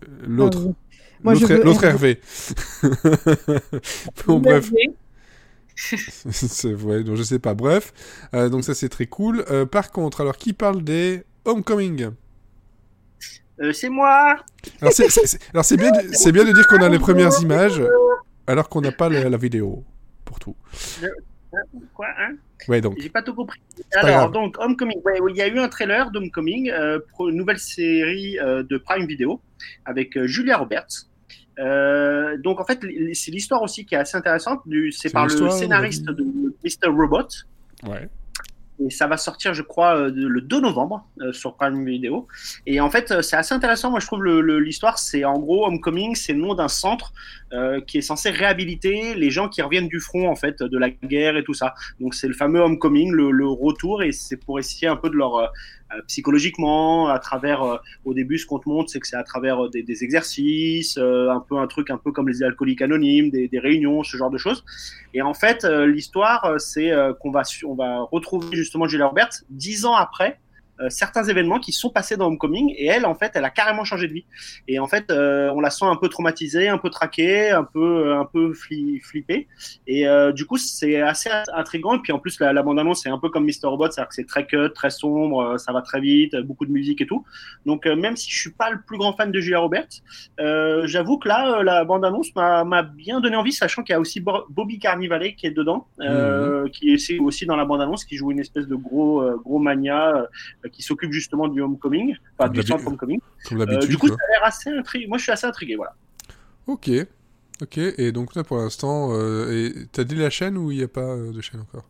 Euh, 0.05 0.07
L'autre. 0.27 0.59
Ah 0.61 0.67
oui. 0.69 0.75
Moi, 1.23 1.35
je 1.35 1.41
L'autre 1.43 1.55
veux 1.55 1.63
l'autre 1.65 1.85
Hervé. 1.85 2.21
bon, 4.27 4.39
bref. 4.41 4.71
C'est- 6.35 6.75
ouais, 6.75 7.03
donc 7.03 7.17
je 7.17 7.23
sais 7.23 7.39
pas. 7.39 7.55
Bref, 7.55 7.93
euh, 8.35 8.49
donc 8.49 8.65
ça 8.65 8.75
c'est 8.75 8.89
très 8.89 9.07
cool. 9.07 9.45
Euh, 9.51 9.65
par 9.67 9.91
contre, 9.91 10.21
alors 10.21 10.37
qui 10.37 10.53
parle 10.53 10.83
des 10.85 11.25
Homecoming? 11.45 12.11
Euh, 13.61 13.73
c'est 13.73 13.89
moi. 13.89 14.37
Alors 14.81 14.93
c'est 14.93 15.77
bien, 15.77 15.91
de- 15.93 16.09
c'est 16.13 16.33
bien 16.33 16.45
de 16.45 16.53
dire 16.53 16.67
qu'on 16.67 16.83
a 16.83 16.89
les 16.89 16.99
premières 16.99 17.41
images, 17.41 17.83
alors 18.47 18.69
qu'on 18.69 18.81
n'a 18.81 18.93
pas 18.93 19.09
la, 19.09 19.29
la 19.29 19.37
vidéo 19.37 19.85
pour 20.25 20.39
tout. 20.41 20.57
Quoi, 21.95 22.07
hein 22.19 22.35
Ouais, 22.69 22.81
donc. 22.81 22.97
J'ai 22.99 23.09
pas 23.09 23.23
tout 23.23 23.35
compris. 23.35 23.61
Alors, 23.95 24.31
donc, 24.31 24.57
Homecoming. 24.59 25.01
Ouais, 25.05 25.19
il 25.29 25.37
y 25.37 25.43
a 25.43 25.49
eu 25.49 25.59
un 25.59 25.69
trailer 25.69 26.11
d'Homecoming, 26.11 26.71
euh, 26.71 26.99
pour 27.11 27.29
une 27.29 27.37
nouvelle 27.37 27.59
série 27.59 28.39
euh, 28.39 28.63
de 28.63 28.79
Prime 28.79 29.07
Video 29.07 29.41
avec 29.85 30.17
euh, 30.17 30.27
Julia 30.27 30.57
Roberts. 30.57 31.09
Donc, 31.59 32.61
en 32.61 32.65
fait, 32.65 32.81
c'est 33.15 33.31
l'histoire 33.31 33.63
aussi 33.63 33.85
qui 33.85 33.95
est 33.95 33.99
assez 33.99 34.17
intéressante. 34.17 34.61
C'est 34.91 35.13
par 35.13 35.27
le 35.27 35.51
scénariste 35.51 36.09
a 36.09 36.13
de 36.13 36.25
Mr. 36.65 36.89
Robot. 36.89 37.29
Ouais. 37.85 38.09
Et 38.87 38.91
ça 38.91 39.07
va 39.07 39.17
sortir, 39.17 39.55
je 39.55 39.63
crois, 39.63 39.97
euh, 39.97 40.13
le 40.15 40.41
2 40.41 40.61
novembre 40.61 41.07
euh, 41.21 41.33
sur 41.33 41.55
Prime 41.55 41.85
Video. 41.85 42.27
Et 42.67 42.81
en 42.81 42.91
fait, 42.91 43.11
euh, 43.11 43.23
c'est 43.23 43.37
assez 43.37 43.55
intéressant. 43.55 43.91
Moi, 43.91 44.01
je 44.01 44.07
trouve 44.07 44.25
l'histoire, 44.25 44.99
c'est 44.99 45.25
en 45.25 45.39
gros 45.39 45.67
Homecoming, 45.67 46.15
c'est 46.15 46.33
le 46.33 46.41
nom 46.41 46.55
d'un 46.55 46.69
centre 46.69 47.13
qui 47.87 47.99
est 47.99 48.03
censé 48.03 48.31
réhabiliter 48.31 49.15
les 49.15 49.31
gens 49.31 49.47
qui 49.47 49.61
reviennent 49.61 49.89
du 49.89 50.01
front, 50.01 50.31
en 50.31 50.37
fait, 50.37 50.63
de 50.63 50.79
la 50.79 50.89
guerre 50.89 51.37
et 51.37 51.45
tout 51.45 51.53
ça. 51.53 51.75
Donc, 52.01 52.15
c'est 52.15 52.27
le 52.27 52.33
fameux 52.33 52.61
Homecoming, 52.61 53.13
le, 53.13 53.31
le 53.31 53.47
retour, 53.47 54.03
et 54.03 54.11
c'est 54.11 54.39
pour 54.39 54.59
essayer 54.59 54.89
un 54.89 54.97
peu 54.97 55.11
de 55.11 55.17
leur 55.17 55.53
psychologiquement, 56.07 57.09
à 57.09 57.19
travers, 57.19 57.63
euh, 57.63 57.77
au 58.05 58.15
début, 58.15 58.39
ce 58.39 58.47
qu'on 58.47 58.59
te 58.59 58.69
montre, 58.69 58.91
c'est 58.91 59.01
que 59.01 59.07
c'est 59.07 59.17
à 59.17 59.23
travers 59.23 59.65
euh, 59.65 59.69
des, 59.69 59.83
des 59.83 60.05
exercices, 60.05 60.97
euh, 60.99 61.31
un 61.31 61.41
peu 61.41 61.57
un 61.59 61.67
truc 61.67 61.91
un 61.91 61.99
peu 61.99 62.13
comme 62.13 62.29
les 62.29 62.43
alcooliques 62.43 62.83
anonymes, 62.83 63.31
des, 63.31 63.49
des 63.49 63.59
réunions, 63.59 64.03
ce 64.03 64.17
genre 64.17 64.31
de 64.31 64.39
choses. 64.39 64.65
Et 65.15 65.23
en 65.23 65.35
fait, 65.35 65.65
euh, 65.65 65.87
l'histoire, 65.87 66.45
euh, 66.45 66.59
c'est 66.59 66.91
euh, 66.91 67.13
qu'on 67.15 67.31
va, 67.31 67.43
on 67.65 67.75
va 67.75 68.01
retrouver 68.11 68.57
justement 68.57 68.87
Julia 68.87 69.07
Roberts 69.07 69.45
dix 69.51 69.85
ans 69.85 69.95
après 69.95 70.39
euh, 70.41 70.42
certains 70.91 71.25
événements 71.25 71.59
qui 71.59 71.73
sont 71.73 71.91
passés 71.91 72.17
dans 72.17 72.27
Homecoming. 72.27 72.73
Et 72.77 72.87
elle, 72.87 73.07
en 73.07 73.15
fait, 73.15 73.33
elle 73.35 73.45
a 73.45 73.51
carrément 73.51 73.85
changé 73.85 74.09
de 74.09 74.13
vie. 74.13 74.25
Et 74.69 74.79
en 74.79 74.87
fait, 74.87 75.11
euh, 75.11 75.51
on 75.55 75.61
la 75.61 75.71
sent 75.71 75.85
un 75.85 75.97
peu 75.97 76.09
traumatisée, 76.09 76.69
un 76.69 76.79
peu 76.79 76.91
traquée, 76.91 77.51
un 77.51 77.65
peu, 77.65 78.07
euh, 78.09 78.19
un 78.21 78.25
peu 78.25 78.53
fli- 78.53 79.01
flippée. 79.03 79.49
Et 79.87 80.07
euh, 80.07 80.33
du 80.33 80.47
coup, 80.47 80.57
c'est 80.59 81.01
assez 81.01 81.31
intriguant. 81.55 81.95
Et 81.95 81.99
puis 82.01 82.13
en 82.13 82.19
plus, 82.19 82.39
la, 82.41 82.53
la 82.53 82.63
bande-annonce, 82.63 83.03
c'est 83.03 83.09
un 83.11 83.19
peu 83.19 83.29
comme 83.31 83.45
Mr. 83.45 83.65
Robot, 83.67 83.91
c'est-à-dire 83.91 84.09
que 84.09 84.15
c'est 84.15 84.27
très 84.27 84.47
cut, 84.47 84.71
très 84.75 84.91
sombre, 84.91 85.41
euh, 85.43 85.59
ça 85.59 85.73
va 85.73 85.83
très 85.83 86.01
vite, 86.01 86.35
euh, 86.35 86.43
beaucoup 86.43 86.67
de 86.67 86.73
musique 86.73 87.01
et 87.01 87.07
tout. 87.07 87.25
Donc, 87.67 87.87
euh, 87.87 87.97
même 87.97 88.17
si 88.17 88.31
je 88.31 88.39
suis 88.41 88.51
pas 88.53 88.71
le 88.71 88.81
plus 88.87 88.99
grand 88.99 89.13
fan 89.15 89.31
de 89.33 89.41
Julia 89.41 89.59
Roberts, 89.61 89.89
euh, 90.41 90.87
j'avoue 90.87 91.19
que 91.19 91.29
là, 91.29 91.59
euh, 91.59 91.63
la 91.63 91.85
bande-annonce 91.85 92.35
m'a 92.35 92.65
m'a 92.65 92.83
bien 92.83 93.21
donné 93.21 93.37
envie, 93.37 93.53
sachant 93.53 93.83
qu'il 93.83 93.93
y 93.93 93.97
a 93.97 94.01
aussi 94.01 94.21
Bo- 94.21 94.45
Bobby 94.51 94.79
Carnivale 94.79 95.35
qui 95.37 95.47
est 95.47 95.51
dedans, 95.51 95.87
euh, 96.01 96.69
qui 96.69 96.91
est 96.95 97.19
aussi- 97.21 97.47
dans 97.47 97.57
la 97.57 97.65
bande-annonce, 97.65 98.05
qui 98.05 98.17
joue 98.17 98.31
une 98.31 98.39
espèce 98.41 98.67
de 98.67 98.75
gros, 98.77 99.21
euh, 99.23 99.37
gros 99.45 99.59
mania, 99.59 100.17
euh, 100.17 100.27
qui 100.73 100.83
s'occupe 100.83 101.13
justement 101.13 101.47
du 101.47 101.61
homecoming, 101.61 102.17
enfin 102.37 102.51
du 102.51 102.63
centre 102.63 102.87
homecoming. 102.87 103.21
Euh, 103.53 103.87
du 103.87 103.99
coup, 103.99 104.09
ça 104.09 104.15
a 104.15 104.33
l'air 104.33 104.45
assez 104.45 104.71
intrigué. 104.71 105.07
Moi, 105.07 105.19
je 105.19 105.23
suis 105.23 105.33
assez 105.33 105.47
intrigué, 105.47 105.77
voilà. 105.77 105.95
Ok. 106.67 106.91
Ok. 107.61 107.79
Et 107.79 108.11
donc 108.11 108.35
là, 108.35 108.43
pour 108.43 108.57
l'instant, 108.57 109.11
euh, 109.13 109.71
t'as 109.93 110.05
dit 110.05 110.17
la 110.17 110.31
chaîne 110.31 110.57
ou 110.57 110.71
il 110.71 110.79
n'y 110.79 110.85
a 110.85 110.89
pas 110.89 111.01
euh, 111.01 111.31
de 111.31 111.41
chaîne 111.41 111.61
encore? 111.61 111.85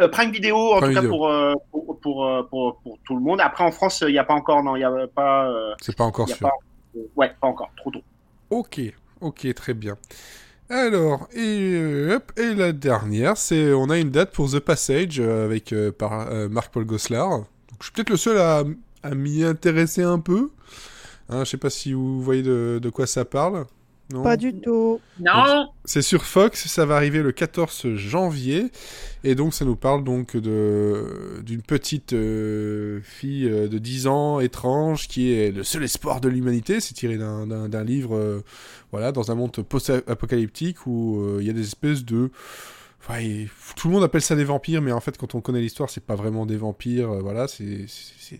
Euh, 0.00 0.08
Prime 0.08 0.30
Video, 0.30 0.56
en 0.56 0.78
Prime 0.78 0.94
tout 0.94 1.00
cas 1.00 1.08
pour, 1.08 1.28
euh, 1.28 1.54
pour, 1.70 2.00
pour, 2.00 2.48
pour, 2.50 2.80
pour 2.80 2.98
tout 3.04 3.14
le 3.14 3.22
monde. 3.22 3.40
Après, 3.40 3.64
en 3.64 3.70
France, 3.70 4.02
il 4.06 4.12
n'y 4.12 4.18
a 4.18 4.24
pas 4.24 4.34
encore, 4.34 4.62
non, 4.62 4.76
il 4.76 4.84
a 4.84 5.06
pas, 5.06 5.48
euh, 5.48 5.74
C'est 5.80 5.96
pas 5.96 6.04
encore 6.04 6.28
sûr. 6.28 6.38
pas, 6.38 6.52
ouais, 7.14 7.34
pas 7.40 7.46
encore, 7.46 7.70
trop 7.76 7.90
tôt. 7.90 8.02
Ok, 8.50 8.80
ok, 9.20 9.54
très 9.54 9.74
bien. 9.74 9.96
Alors, 10.68 11.28
et, 11.32 12.08
hop, 12.10 12.32
et 12.36 12.54
la 12.54 12.72
dernière, 12.72 13.36
c'est 13.36 13.72
on 13.72 13.88
a 13.88 13.98
une 13.98 14.10
date 14.10 14.32
pour 14.32 14.50
The 14.50 14.58
Passage 14.58 15.20
avec 15.20 15.72
par 15.96 16.28
Marc-Paul 16.50 16.84
Goslar. 16.84 17.44
Donc, 17.76 17.80
je 17.80 17.84
suis 17.84 17.92
peut-être 17.92 18.10
le 18.10 18.16
seul 18.16 18.38
à, 18.38 18.64
à 19.02 19.14
m'y 19.14 19.44
intéresser 19.44 20.02
un 20.02 20.18
peu. 20.18 20.50
Hein, 21.28 21.44
je 21.44 21.50
sais 21.50 21.56
pas 21.58 21.70
si 21.70 21.92
vous 21.92 22.22
voyez 22.22 22.42
de, 22.42 22.78
de 22.82 22.88
quoi 22.90 23.06
ça 23.06 23.24
parle. 23.26 23.66
Non 24.12 24.22
Pas 24.22 24.36
du 24.36 24.54
tout. 24.54 25.00
Non 25.18 25.68
C'est 25.84 26.00
sur 26.00 26.24
Fox, 26.24 26.68
ça 26.68 26.86
va 26.86 26.94
arriver 26.94 27.22
le 27.24 27.32
14 27.32 27.96
janvier, 27.96 28.70
et 29.24 29.34
donc 29.34 29.52
ça 29.52 29.64
nous 29.64 29.74
parle 29.74 30.04
donc 30.04 30.36
de 30.36 31.40
d'une 31.44 31.60
petite 31.60 32.12
euh, 32.12 33.00
fille 33.02 33.48
euh, 33.48 33.66
de 33.66 33.78
10 33.78 34.06
ans 34.06 34.38
étrange 34.38 35.08
qui 35.08 35.32
est 35.32 35.50
le 35.50 35.64
seul 35.64 35.82
espoir 35.82 36.20
de 36.20 36.28
l'humanité. 36.28 36.78
C'est 36.78 36.94
tiré 36.94 37.16
d'un- 37.18 37.48
d'un 37.48 37.68
d'un 37.68 37.82
livre, 37.82 38.14
euh, 38.16 38.44
voilà, 38.92 39.10
dans 39.10 39.32
un 39.32 39.34
monde 39.34 39.50
post-apocalyptique 39.50 40.86
où 40.86 41.20
euh, 41.20 41.38
il 41.40 41.46
y 41.48 41.50
a 41.50 41.52
des 41.52 41.62
espèces 41.62 42.04
de 42.04 42.30
Tout 43.76 43.88
le 43.88 43.94
monde 43.94 44.02
appelle 44.02 44.22
ça 44.22 44.34
des 44.34 44.44
vampires, 44.44 44.82
mais 44.82 44.90
en 44.90 45.00
fait, 45.00 45.16
quand 45.16 45.34
on 45.34 45.40
connaît 45.40 45.60
l'histoire, 45.60 45.90
c'est 45.90 46.04
pas 46.04 46.16
vraiment 46.16 46.44
des 46.44 46.56
vampires. 46.56 47.10
euh, 47.10 47.20
voilà, 47.20 47.46
c'est 47.46 47.86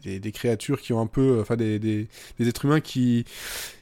des, 0.03 0.33
créatures 0.33 0.81
qui 0.81 0.93
ont 0.93 1.01
un 1.01 1.07
peu, 1.07 1.39
enfin, 1.41 1.57
des, 1.57 1.79
des, 1.79 2.09
êtres 2.41 2.65
humains 2.65 2.81
qui, 2.81 3.25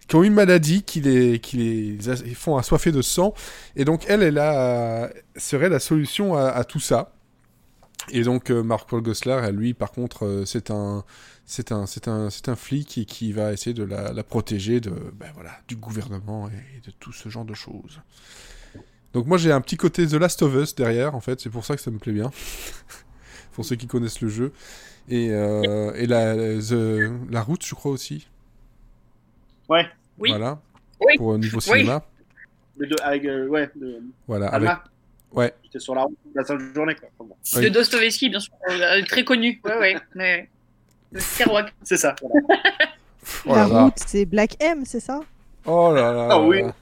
qui 0.07 0.17
ont 0.17 0.23
une 0.23 0.35
maladie, 0.35 0.83
qui 0.83 1.01
les, 1.01 1.39
qui 1.39 1.57
les 1.57 2.35
font 2.35 2.59
assoiffer 2.59 2.93
de 2.93 3.03
sang. 3.03 3.33
Et 3.77 3.85
donc, 3.85 4.05
elle, 4.09 4.23
elle 4.23 5.13
serait 5.37 5.71
la 5.71 5.81
solution 5.81 6.37
à, 6.37 6.65
tout 6.65 6.81
ça. 6.81 7.13
Et 8.11 8.23
donc, 8.23 8.51
euh, 8.51 8.63
Mark-Paul 8.63 9.01
Gosselaar, 9.01 9.51
lui, 9.53 9.73
par 9.73 9.91
contre, 9.91 10.27
euh, 10.27 10.45
c'est 10.45 10.71
un, 10.71 11.05
c'est 11.47 11.73
un, 11.73 11.87
c'est 11.87 12.07
un, 12.09 12.29
c'est 12.29 12.51
un 12.51 12.57
flic 12.57 13.07
qui 13.07 13.33
va 13.33 13.55
essayer 13.55 13.73
de 13.73 13.85
la, 13.85 14.13
la 14.13 14.23
protéger 14.23 14.81
de, 14.81 14.91
ben 14.91 15.31
voilà, 15.33 15.53
du 15.69 15.77
gouvernement 15.77 16.51
et 16.51 16.81
de 16.87 16.91
tout 17.01 17.13
ce 17.13 17.31
genre 17.31 17.47
de 17.47 17.55
choses. 17.55 18.03
Donc 19.14 19.27
moi 19.27 19.38
j'ai 19.38 19.53
un 19.53 19.61
petit 19.61 19.77
côté 19.77 20.07
The 20.07 20.14
Last 20.14 20.42
of 20.42 20.55
Us 20.55 20.74
derrière 20.74 21.14
en 21.14 21.20
fait, 21.20 21.40
c'est 21.40 21.50
pour 21.50 21.64
ça 21.64 21.77
que 21.77 21.81
ça 21.83 21.90
me 21.90 21.98
plaît 21.98 22.12
bien. 22.12 22.31
pour 23.53 23.64
ceux 23.64 23.77
qui 23.77 23.87
connaissent 23.87 24.20
le 24.20 24.29
jeu. 24.29 24.53
Et, 25.09 25.31
euh, 25.31 25.92
et 25.94 26.07
la, 26.07 26.35
the- 26.35 27.11
la 27.31 27.42
route 27.42 27.64
je 27.64 27.74
crois 27.74 27.92
aussi. 27.92 28.27
Ouais, 29.68 29.87
Oui. 30.18 30.31
Voilà. 30.31 30.59
Oui. 31.00 31.16
Pour 31.16 31.29
au 31.29 31.38
niveau 31.38 31.59
Oui. 31.59 31.62
cinéma. 31.62 32.03
le 32.77 32.87
deux, 32.87 32.96
avec, 33.03 33.24
euh, 33.24 33.46
ouais, 33.48 33.70
de, 33.77 34.00
Voilà. 34.27 34.48
Avec... 34.48 34.70
Ouais. 35.33 35.53
J'étais 35.64 35.79
sur 35.81 35.94
la 35.94 36.03
route 36.03 36.16
la 36.35 36.44
seule 36.44 36.72
journée, 36.74 36.94
quoi. 36.94 37.09
Bon. 37.18 37.35
Oui. 37.57 37.62
De 37.62 37.68
Dostoevsky, 37.68 38.29
bien 38.31 38.40
sûr. 38.40 38.53
euh, 38.70 39.03
très 39.05 39.24
connu. 39.24 39.61
Ouais, 39.64 39.96
ouais. 40.14 40.48
Kerouac. 41.38 41.72
C'est 41.83 41.96
ça. 41.96 42.14
voilà. 42.22 42.42
Oh 43.46 43.55
la 43.72 43.85
route, 43.85 43.94
c'est 44.07 44.27
Black 44.27 44.57
M, 44.62 44.83
c'est 44.85 45.00
ça? 45.00 45.20
Oh 45.64 45.92
là 45.94 46.12
là. 46.12 46.29
Ah 46.33 46.40
oui. 46.42 46.61
là. 46.62 46.74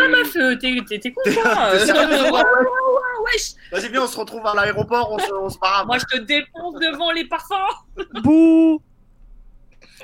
Ah, 0.00 0.08
meuf, 0.08 0.32
t'es 0.60 1.12
con, 1.12 1.20
quoi. 1.24 1.32
Euh, 1.74 1.86
toi 1.86 2.06
ouais, 2.06 2.20
ouais, 2.20 2.30
ouais, 2.30 3.32
wesh. 3.32 3.52
Vas-y, 3.72 3.90
viens, 3.90 4.02
on 4.04 4.06
se 4.06 4.18
retrouve 4.18 4.46
à 4.46 4.54
l'aéroport, 4.54 5.10
on 5.12 5.18
se, 5.18 5.32
on 5.32 5.48
se 5.50 5.58
barre. 5.58 5.86
Moi, 5.86 5.98
je 5.98 6.04
te 6.16 6.22
défonce 6.22 6.74
devant 6.80 7.10
les 7.12 7.26
parfums. 7.26 7.54
Bouh 8.22 8.80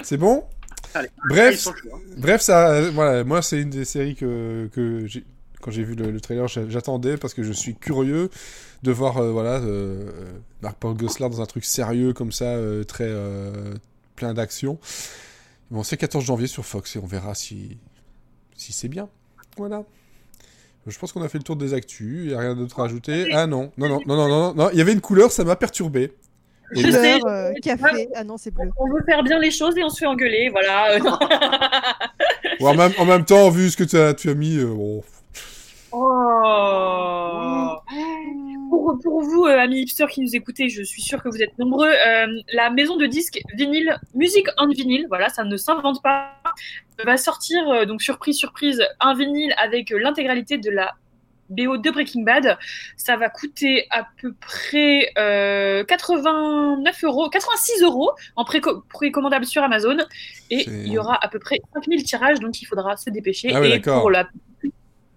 C'est 0.03 0.17
bon 0.17 0.45
Allez. 0.95 1.09
Bref, 1.29 1.67
hein. 1.67 1.73
bref, 2.19 2.41
ça, 2.41 2.69
euh, 2.71 2.91
voilà, 2.93 3.25
moi 3.25 3.43
c'est 3.43 3.61
une 3.61 3.71
des 3.71 3.85
séries 3.85 4.15
que, 4.15 4.69
que 4.73 5.07
j'ai, 5.07 5.25
quand 5.61 5.73
j'ai 5.73 5.83
vu 5.83 5.97
le, 5.97 6.11
le 6.13 6.21
trailer, 6.21 6.47
j'a- 6.47 6.69
j'attendais 6.69 7.17
parce 7.17 7.35
que 7.35 7.43
je 7.43 7.53
suis 7.53 7.75
curieux 7.75 8.31
de 8.85 8.93
voir, 8.93 9.17
euh, 9.19 9.33
voilà, 9.33 9.55
euh, 9.61 10.09
Mark-Paul 10.63 10.95
Gosselaar 10.95 11.31
dans 11.31 11.41
un 11.41 11.47
truc 11.47 11.65
sérieux 11.65 12.13
comme 12.13 12.31
ça, 12.31 12.45
euh, 12.45 12.85
très 12.85 13.09
euh, 13.09 13.75
plein 14.15 14.35
d'action. 14.35 14.79
Bon, 15.73 15.83
c'est 15.83 15.97
14 15.97 16.25
janvier 16.25 16.47
sur 16.47 16.65
Fox 16.65 16.95
et 16.95 17.01
on 17.01 17.07
verra 17.07 17.35
si, 17.35 17.79
si 18.57 18.73
c'est 18.73 18.89
bien. 18.89 19.09
Voilà. 19.57 19.85
Je 20.87 20.99
pense 20.99 21.13
qu'on 21.13 21.23
a 21.23 21.29
fait 21.29 21.39
le 21.39 21.45
tour 21.45 21.57
des 21.57 21.73
actus, 21.73 22.25
il 22.25 22.29
n'y 22.29 22.35
a 22.35 22.41
rien 22.41 22.55
d'autre 22.55 22.79
à 22.81 22.85
ajouter. 22.85 23.33
Ah 23.33 23.47
non, 23.47 23.73
non, 23.79 23.89
non, 23.89 24.01
non, 24.07 24.17
non, 24.17 24.29
non, 24.29 24.55
non, 24.55 24.71
il 24.73 24.79
y 24.79 24.83
avait 24.83 24.93
une 24.93 25.01
couleur, 25.01 25.33
ça 25.33 25.43
m'a 25.45 25.57
perturbé. 25.57 26.13
Et 26.75 26.81
Je 26.81 26.91
sais, 26.91 27.21
Couleur, 27.21 27.35
euh, 27.35 27.53
café. 27.63 28.09
Ah 28.15 28.25
non, 28.25 28.37
c'est 28.37 28.51
bleu. 28.51 28.71
On 28.77 28.87
veut 28.91 29.03
faire 29.07 29.23
bien 29.23 29.39
les 29.39 29.51
choses 29.51 29.77
et 29.79 29.85
on 29.85 29.89
se 29.89 29.99
fait 29.99 30.07
engueuler, 30.07 30.51
voilà. 30.51 30.99
Ou 32.61 32.67
en 32.67 32.75
même, 32.75 32.93
en 32.99 33.05
même 33.05 33.25
temps, 33.25 33.49
vu 33.51 33.71
ce 33.71 33.77
que 33.77 33.85
tu 33.85 33.97
as, 33.97 34.13
tu 34.15 34.29
as 34.29 34.35
mis, 34.35 34.59
euh, 34.59 34.67
bon. 34.67 35.03
Oh. 35.93 37.77
Pour, 38.75 38.99
pour 39.03 39.23
vous, 39.23 39.45
euh, 39.47 39.59
amis 39.59 39.83
hipsters 39.83 40.09
qui 40.09 40.21
nous 40.21 40.35
écoutez, 40.35 40.69
je 40.69 40.83
suis 40.83 41.01
sûre 41.03 41.23
que 41.23 41.29
vous 41.29 41.41
êtes 41.43 41.57
nombreux. 41.59 41.89
euh, 41.91 42.27
la 42.53 42.71
maison 42.71 42.97
de 42.97 43.07
disques 43.07 43.41
vinyle, 43.55 43.97
Music 44.15 44.47
on 44.59 44.67
vinyle, 44.69 45.07
voilà, 45.09 45.29
ça 45.29 45.45
ne 45.45 45.57
s'invente 45.57 46.03
pas, 46.03 46.33
va 47.05 47.17
sortir, 47.17 47.69
euh, 47.69 47.85
donc 47.85 48.03
surprise, 48.03 48.37
surprise, 48.37 48.85
un 49.01 49.15
vinyle 49.15 49.55
avec 49.63 49.91
l'intégralité 49.91 50.59
de 50.59 50.71
la 50.71 50.93
BO 51.51 51.77
de 51.77 51.91
Breaking 51.91 52.23
Bad. 52.23 52.59
Ça 52.97 53.17
va 53.17 53.29
coûter 53.29 53.87
à 53.91 54.07
peu 54.21 54.33
près 54.41 55.11
euh, 55.19 55.85
89 55.85 57.05
euros, 57.05 57.29
86 57.29 57.83
euros 57.83 58.11
en 58.35 58.45
préco- 58.45 58.83
précommandable 58.89 59.45
sur 59.45 59.63
Amazon. 59.63 59.99
Et 60.51 60.65
il 60.69 60.93
y 60.93 60.99
aura 60.99 61.17
à 61.25 61.29
peu 61.29 61.39
près 61.39 61.59
5000 61.75 62.03
tirages, 62.03 62.41
donc 62.41 62.61
il 62.61 62.65
faudra 62.65 62.97
se 62.97 63.09
dépêcher. 63.11 63.51
Ah 63.55 63.61
ouais, 63.61 63.77
et 63.77 63.81
pour 64.01 64.11
la, 64.11 64.27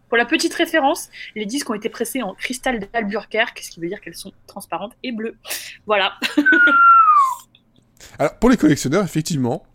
pour 0.07 0.17
la 0.17 0.25
petite 0.25 0.53
référence, 0.53 1.09
les 1.35 1.45
disques 1.45 1.69
ont 1.69 1.73
été 1.73 1.89
pressés 1.89 2.21
en 2.21 2.33
cristal 2.33 2.79
d'Albuquerque, 2.79 3.59
ce 3.63 3.71
qui 3.71 3.79
veut 3.79 3.87
dire 3.87 4.01
qu'elles 4.01 4.15
sont 4.15 4.31
transparentes 4.47 4.93
et 5.03 5.11
bleues. 5.11 5.37
Voilà. 5.85 6.13
Alors, 8.19 8.35
pour 8.39 8.49
les 8.49 8.57
collectionneurs, 8.57 9.03
effectivement. 9.03 9.65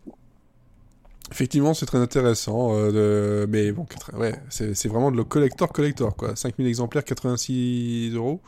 Effectivement, 1.33 1.73
c'est 1.73 1.87
très 1.87 1.99
intéressant. 1.99 2.77
euh, 2.77 2.93
de... 2.93 3.47
Mais 3.51 3.73
bon, 3.73 3.87
ouais, 4.15 4.35
c'est 4.51 4.87
vraiment 4.87 5.11
de 5.11 5.17
le 5.17 5.25
collector 5.25 5.73
collector, 5.73 6.15
quoi. 6.15 6.37
5000 6.37 6.67
exemplaires, 6.67 7.05
86 7.05 8.13
euros. 8.15 8.41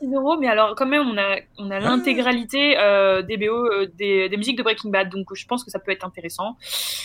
6 0.00 0.12
euros, 0.12 0.36
mais 0.38 0.48
alors 0.48 0.74
quand 0.74 0.86
même, 0.86 1.06
on 1.06 1.16
a, 1.16 1.36
on 1.58 1.70
a 1.70 1.78
l'intégralité 1.78 2.76
euh, 2.78 3.22
des 3.22 3.36
BO, 3.36 3.54
euh, 3.54 3.86
des, 3.96 4.28
des 4.28 4.36
musiques 4.36 4.58
de 4.58 4.64
Breaking 4.64 4.90
Bad, 4.90 5.10
donc 5.10 5.26
je 5.32 5.46
pense 5.46 5.62
que 5.62 5.70
ça 5.70 5.78
peut 5.78 5.92
être 5.92 6.04
intéressant. 6.04 6.56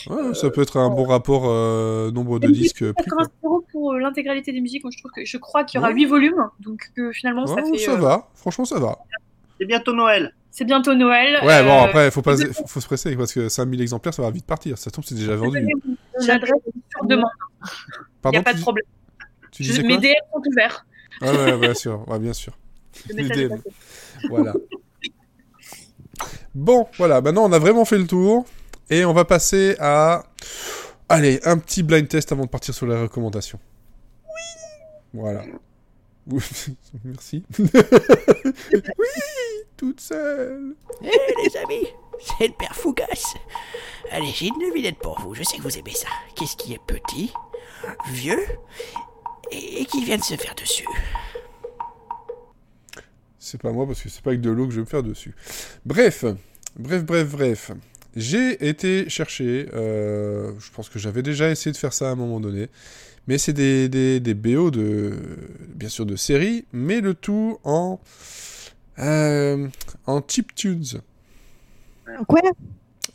Ouais, 0.10 0.34
ça 0.34 0.50
peut 0.50 0.62
être 0.64 0.78
un 0.78 0.90
bon 0.90 1.04
rapport 1.04 1.44
euh, 1.46 2.10
nombre 2.12 2.40
de 2.40 2.48
disques 2.48 2.92
pris, 2.94 3.06
quoi. 3.10 3.24
86 3.26 3.46
euros 3.46 3.66
pour 3.72 3.94
l'intégralité 3.94 4.52
des 4.52 4.62
musiques, 4.62 4.84
je 4.90 4.98
trouve 4.98 5.12
que 5.12 5.24
je 5.24 5.38
crois 5.38 5.64
qu'il 5.64 5.78
y 5.78 5.84
aura 5.84 5.90
Ouais. 5.90 5.96
8 5.98 6.06
volumes, 6.06 6.50
donc 6.60 6.90
euh, 6.98 7.12
finalement 7.12 7.46
ça 7.46 7.58
fait. 7.64 7.78
ça 7.78 7.92
euh, 7.92 7.98
va, 7.98 8.30
franchement, 8.34 8.66
ça 8.66 8.80
va. 8.80 8.98
C'est 9.60 9.66
bientôt 9.66 9.94
Noël. 9.94 10.34
C'est 10.52 10.66
bientôt 10.66 10.94
Noël. 10.94 11.40
Ouais, 11.46 11.64
bon, 11.64 11.70
euh, 11.80 11.86
après, 11.86 12.12
faut, 12.12 12.22
pas, 12.22 12.36
faut, 12.36 12.68
faut 12.68 12.82
se 12.82 12.86
presser, 12.86 13.16
parce 13.16 13.34
que 13.34 13.48
5000 13.48 13.82
exemplaires, 13.82 14.14
ça 14.14 14.22
va 14.22 14.32
vite 14.32 14.46
partir. 14.46 14.78
Ça 14.78 14.92
tombe, 14.92 15.06
c'est 15.06 15.16
déjà 15.16 15.36
vendu. 15.36 15.66
L'adresse 16.28 16.52
sur 16.92 17.06
demande, 17.06 17.30
il 18.26 18.30
n'y 18.32 18.38
a 18.38 18.44
pas 18.44 18.54
de 18.54 18.60
problème. 18.62 18.86
tu 19.52 19.64
Je- 19.64 19.82
mes 19.82 19.98
DM 19.98 20.12
sont 20.34 20.42
ouverts. 20.46 20.86
Ouais, 21.22 21.30
ouais, 21.30 21.58
bien 21.58 21.74
sûr, 21.74 22.08
ouais, 22.10 22.20
bien 22.20 22.34
sûr. 22.34 22.58
DM. 23.10 23.56
Voilà. 24.30 24.54
Bon, 26.54 26.88
voilà, 26.98 27.22
maintenant 27.22 27.46
on 27.46 27.52
a 27.54 27.60
vraiment 27.60 27.86
fait 27.86 27.98
le 27.98 28.06
tour. 28.08 28.46
Et 28.90 29.06
on 29.06 29.14
va 29.14 29.24
passer 29.24 29.78
à... 29.80 30.24
Allez, 31.08 31.40
un 31.46 31.58
petit 31.58 31.82
blind 31.82 32.08
test 32.10 32.34
avant 32.34 32.44
de 32.44 32.50
partir 32.50 32.74
sur 32.76 32.86
les 32.86 33.02
recommandations. 33.02 33.60
Oui 35.14 35.20
Voilà. 35.22 35.44
Merci. 37.06 37.44
oui 37.58 37.68
Toute 39.82 40.00
seule 40.00 40.76
Eh 41.02 41.08
les 41.44 41.58
amis, 41.58 41.88
c'est 42.20 42.50
le 42.50 42.54
père 42.54 42.76
Fougas. 42.76 43.34
Allez, 44.12 44.28
j'ai 44.28 44.46
une 44.46 44.60
devinette 44.60 45.00
pour 45.00 45.20
vous, 45.20 45.34
je 45.34 45.42
sais 45.42 45.58
que 45.58 45.64
vous 45.64 45.76
aimez 45.76 45.96
ça. 45.96 46.08
Qu'est-ce 46.36 46.56
qui 46.56 46.74
est 46.74 46.82
petit, 46.86 47.34
vieux 48.12 48.46
et 49.52 49.84
qui 49.86 50.06
vient 50.06 50.20
de 50.20 50.24
se 50.24 50.36
faire 50.36 50.54
dessus 50.54 50.86
C'est 53.40 53.60
pas 53.60 53.72
moi 53.72 53.88
parce 53.88 54.04
que 54.04 54.10
c'est 54.10 54.22
pas 54.22 54.30
avec 54.30 54.42
de 54.42 54.52
l'eau 54.52 54.68
que 54.68 54.72
je 54.72 54.76
vais 54.76 54.82
me 54.84 54.88
faire 54.88 55.02
dessus. 55.02 55.34
Bref, 55.84 56.26
bref, 56.78 57.04
bref, 57.04 57.28
bref. 57.32 57.72
J'ai 58.16 58.68
été 58.70 59.10
chercher, 59.10 59.68
euh, 59.74 60.52
je 60.60 60.70
pense 60.70 60.90
que 60.90 61.00
j'avais 61.00 61.24
déjà 61.24 61.50
essayé 61.50 61.72
de 61.72 61.78
faire 61.78 61.94
ça 61.94 62.10
à 62.10 62.12
un 62.12 62.16
moment 62.16 62.40
donné, 62.40 62.68
mais 63.26 63.40
c'est 63.40 63.54
des, 63.54 63.90
des, 63.90 64.20
des 64.20 64.36
BO 64.36 64.70
de, 64.70 65.18
bien 65.74 65.90
sûr, 65.90 66.06
de 66.06 66.16
séries, 66.16 66.66
mais 66.72 67.02
le 67.02 67.16
tout 67.16 67.58
en, 67.64 68.00
euh, 69.00 69.68
en 70.06 70.22
chip 70.28 70.54
tunes. 70.56 71.02
Quoi? 72.28 72.42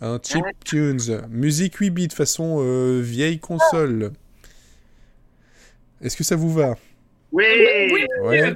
Un 0.00 0.18
chip 0.22 0.44
tunes. 0.64 1.22
Musique 1.30 1.76
8 1.76 1.90
bits 1.90 2.08
façon 2.08 2.58
euh, 2.60 3.00
vieille 3.00 3.38
console. 3.38 4.12
Est-ce 6.00 6.16
que 6.16 6.24
ça 6.24 6.36
vous 6.36 6.52
va? 6.52 6.76
Oui. 7.32 7.44
Oui. 7.92 8.06
Ouais. 8.22 8.54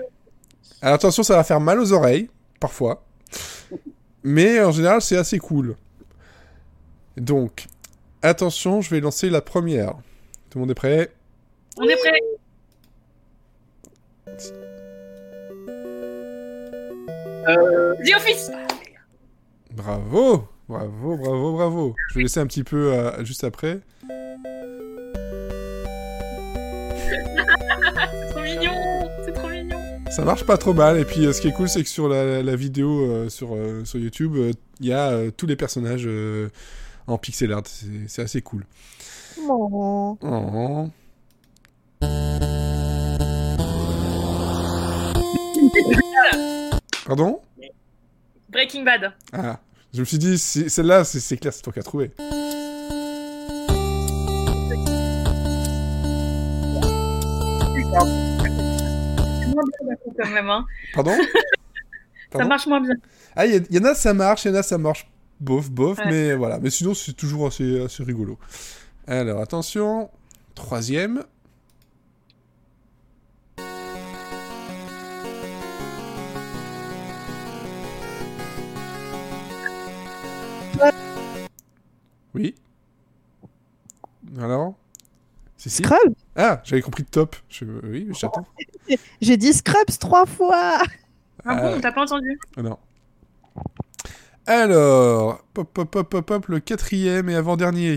Alors 0.83 0.95
attention, 0.95 1.23
ça 1.23 1.37
va 1.37 1.45
faire 1.45 1.61
mal 1.61 1.79
aux 1.79 1.93
oreilles, 1.93 2.31
parfois. 2.59 3.05
Mais 4.23 4.61
en 4.61 4.73
général, 4.73 5.01
c'est 5.01 5.17
assez 5.17 5.39
cool. 5.39 5.77
Donc, 7.17 7.67
attention, 8.23 8.81
je 8.81 8.91
vais 8.91 9.01
lancer 9.01 9.31
la 9.31 9.41
première. 9.41 9.95
Tout 10.49 10.59
le 10.59 10.61
monde 10.61 10.71
est 10.71 10.75
prêt? 10.75 11.11
On 11.77 11.85
est 11.85 11.97
prêt. 11.97 12.21
Euh, 17.49 17.95
The 18.05 18.15
Office. 18.17 18.51
Bravo 19.73 20.49
Bravo, 20.69 21.17
bravo, 21.17 21.53
bravo. 21.53 21.97
Je 22.11 22.15
vais 22.15 22.23
laisser 22.23 22.39
un 22.39 22.47
petit 22.47 22.63
peu 22.63 22.93
euh, 22.93 23.25
juste 23.25 23.43
après. 23.43 23.81
C'est 27.09 28.31
trop 28.31 28.41
mignon. 28.43 28.73
C'est 29.25 29.33
trop 29.33 29.49
mignon. 29.49 29.79
Ça 30.11 30.25
marche 30.25 30.45
pas 30.45 30.57
trop 30.57 30.73
mal. 30.75 30.99
Et 30.99 31.05
puis, 31.05 31.27
euh, 31.27 31.33
ce 31.33 31.41
qui 31.41 31.49
est 31.49 31.53
cool, 31.53 31.69
c'est 31.69 31.83
que 31.83 31.89
sur 31.89 32.09
la, 32.09 32.41
la 32.43 32.57
vidéo 32.57 33.01
euh, 33.01 33.29
sur, 33.29 33.55
euh, 33.57 33.85
sur 33.85 33.99
YouTube, 33.99 34.37
euh, 34.37 34.53
il 34.79 34.87
y 34.87 34.93
a 34.93 35.11
euh, 35.11 35.31
tous 35.37 35.47
les 35.47 35.57
personnages 35.57 36.05
euh, 36.07 36.51
en 37.09 37.19
pixel 37.19 37.53
art. 37.53 37.63
C'est 37.65 37.87
c'est 38.07 38.23
assez 38.23 38.43
cool. 38.43 38.65
Oh. 39.49 40.17
Oh. 40.23 40.89
Pardon? 47.07 47.41
Breaking 48.49 48.85
Bad. 48.85 49.13
Ah, 49.33 49.61
je 49.95 50.01
me 50.01 50.05
suis 50.05 50.19
dit, 50.19 50.39
celle-là, 50.39 51.05
c'est 51.05 51.37
clair, 51.37 51.53
c'est 51.53 51.63
toi 51.63 51.73
qui 51.73 51.79
as 51.79 51.83
trouvé. 51.83 52.13
Quand 60.19 60.31
même. 60.31 60.51
Hein. 60.51 60.67
Pardon? 60.95 61.13
Ça 62.33 62.45
marche 62.45 62.67
moins 62.67 62.81
bien. 62.81 62.95
Ah, 63.35 63.45
il 63.47 63.67
y, 63.71 63.79
en 63.79 63.85
a, 63.85 63.95
ça 63.95 64.15
marche, 64.15 64.45
il 64.45 64.49
y 64.49 64.51
en 64.53 64.59
a, 64.59 64.63
ça 64.63 64.79
marche 64.79 65.11
bof, 65.41 65.69
bof, 65.69 65.99
Ouais. 65.99 66.05
mais 66.07 66.35
voilà. 66.35 66.61
Mais 66.61 66.71
sinon, 66.71 66.95
c'est 66.95 67.13
toujours 67.13 67.49
assez, 67.49 67.81
assez 67.83 68.05
rigolo. 68.05 68.39
Alors, 69.09 69.41
attention. 69.41 70.11
Troisième. 70.55 71.25
Oui. 82.35 82.55
Alors? 84.39 84.75
Cécile 85.57 85.87
Scrubs 85.87 86.15
Ah, 86.37 86.61
j'avais 86.65 86.83
compris 86.83 87.05
top. 87.05 87.37
Je... 87.49 87.65
Oui, 87.85 88.09
j'attends. 88.19 88.47
J'ai 89.21 89.37
dit 89.37 89.53
Scrubs 89.53 89.99
trois 89.99 90.27
fois 90.27 90.79
Ah 91.45 91.55
bon, 91.57 91.81
t'as 91.81 91.93
pas 91.93 92.03
entendu 92.03 92.39
Ah 92.57 92.63
non. 92.63 92.79
Alors, 94.47 95.43
pop, 95.55 95.69
pop, 95.73 95.91
pop, 95.91 96.09
pop, 96.09 96.27
pop, 96.27 96.47
le 96.49 96.61
quatrième 96.61 97.29
et 97.29 97.35
avant-dernier. 97.35 97.97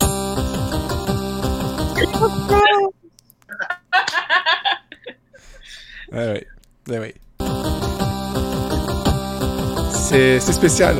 Ouais, 6.12 6.26
ouais. 6.26 6.46
Ouais, 6.88 6.98
ouais. 6.98 7.14
C'est 9.92 10.38
c'est 10.38 10.52
spécial. 10.52 10.96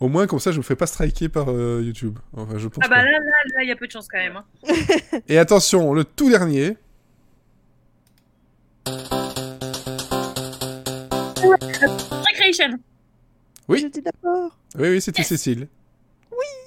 Au 0.00 0.08
moins, 0.08 0.26
comme 0.26 0.40
ça, 0.40 0.50
je 0.50 0.58
me 0.58 0.62
fais 0.62 0.74
pas 0.74 0.86
striker 0.86 1.28
par 1.28 1.48
euh, 1.48 1.80
YouTube. 1.84 2.18
Enfin, 2.36 2.58
je 2.58 2.66
pense 2.66 2.82
Ah 2.84 2.88
bah 2.88 2.96
pas. 2.96 3.04
là, 3.04 3.12
là, 3.12 3.18
là, 3.54 3.62
il 3.62 3.68
y 3.68 3.70
a 3.72 3.76
peu 3.76 3.86
de 3.86 3.92
chance 3.92 4.08
quand 4.10 4.18
même. 4.18 4.36
hein. 4.36 4.44
Et 5.28 5.38
attention, 5.38 5.94
le 5.94 6.02
tout 6.02 6.28
dernier. 6.28 6.76
Recreation. 11.40 12.78
Oui. 13.68 13.80
J'étais 13.80 14.00
d'accord. 14.02 14.56
Oui, 14.78 14.88
oui, 14.90 15.00
c'était 15.00 15.22
Cécile. 15.22 15.68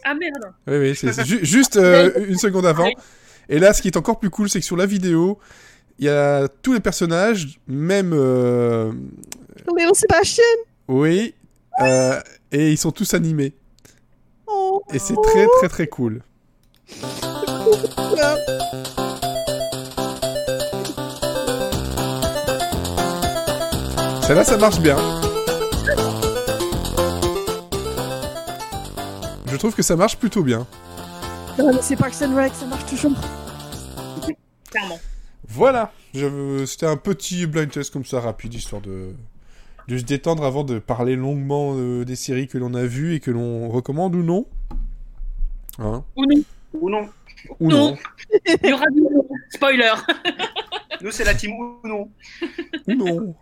Ah 0.04 0.14
merde. 0.14 0.54
Oui, 0.68 0.78
oui, 0.78 0.96
c'est 0.96 1.12
c'est 1.12 1.26
ju- 1.28 1.44
juste 1.44 1.78
euh, 1.78 2.12
une 2.28 2.38
seconde 2.38 2.66
avant. 2.68 2.88
Et 3.50 3.58
là, 3.60 3.74
ce 3.74 3.82
qui 3.82 3.88
est 3.88 3.98
encore 3.98 4.20
plus 4.20 4.30
cool, 4.30 4.50
c'est 4.50 4.60
que 4.60 4.66
sur 4.66 4.78
la 4.78 4.86
vidéo, 4.86 5.40
il 6.00 6.06
y 6.06 6.10
a 6.10 6.48
tous 6.62 6.74
les 6.74 6.80
personnages, 6.80 7.60
même... 7.68 8.12
euh, 8.14 8.92
Léon 9.78 9.94
Sébastien 9.94 10.44
oui, 10.88 11.34
euh, 11.82 12.20
et 12.52 12.72
ils 12.72 12.78
sont 12.78 12.92
tous 12.92 13.16
animés. 13.16 13.54
oh. 14.46 14.84
Et 14.94 15.00
c'est 15.00 15.16
très, 15.16 15.48
très, 15.60 15.68
très 15.68 15.88
cool. 15.88 16.22
Celle-là, 24.28 24.44
ça 24.44 24.58
marche 24.58 24.80
bien. 24.80 24.98
Je 29.52 29.58
trouve 29.58 29.74
que 29.74 29.82
ça 29.82 29.96
marche 29.96 30.18
plutôt 30.18 30.44
bien. 30.44 30.68
Non, 31.58 31.74
mais 31.74 31.82
c'est 31.82 31.96
Parks 31.96 32.22
and 32.22 32.36
Rec, 32.36 32.52
ça 32.54 32.66
marche 32.68 32.86
toujours. 32.86 33.14
Voilà, 35.56 35.94
je- 36.14 36.66
c'était 36.66 36.86
un 36.86 36.98
petit 36.98 37.46
blind 37.48 37.72
test 37.72 37.92
comme 37.94 38.04
ça 38.06 38.20
rapide, 38.20 38.54
histoire 38.54 38.82
de, 38.82 39.14
de 39.88 39.98
se 39.98 40.04
détendre 40.04 40.44
avant 40.44 40.64
de 40.66 40.80
parler 40.80 41.16
longuement 41.16 41.74
euh, 41.76 42.04
des 42.04 42.18
séries 42.18 42.48
que 42.50 42.58
l'on 42.58 42.74
a 42.74 42.84
vues 42.86 43.14
et 43.16 43.20
que 43.22 43.32
l'on 43.32 43.70
recommande 43.70 44.16
ou 44.16 44.24
non. 44.24 44.46
Hein? 45.80 46.04
Ou 46.16 46.26
non. 46.26 46.44
Ou 46.74 46.90
non. 46.90 47.10
Ou 47.60 47.70
Non. 47.70 47.90
non. 47.92 47.98
Il 48.64 48.70
y 48.70 48.74
aura 48.74 48.86
du 48.88 49.02
spoiler. 49.50 49.94
Nous, 51.02 51.12
c'est 51.12 51.24
la 51.24 51.34
team 51.36 51.52
ou 51.54 51.88
non. 51.88 52.10
Ou 52.88 52.94
non. 52.94 53.36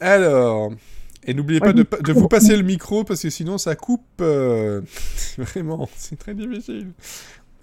Alors, 0.00 0.72
et 1.26 1.34
n'oubliez 1.34 1.60
pas 1.60 1.72
de, 1.72 1.82
pa- 1.82 1.98
de 1.98 2.12
vous 2.12 2.28
passer 2.28 2.56
le 2.56 2.62
micro 2.62 3.04
parce 3.04 3.22
que 3.22 3.30
sinon 3.30 3.58
ça 3.58 3.76
coupe. 3.76 4.04
euh, 4.20 4.80
Vraiment, 5.38 5.88
c'est 5.96 6.18
très 6.18 6.34
difficile. 6.34 6.92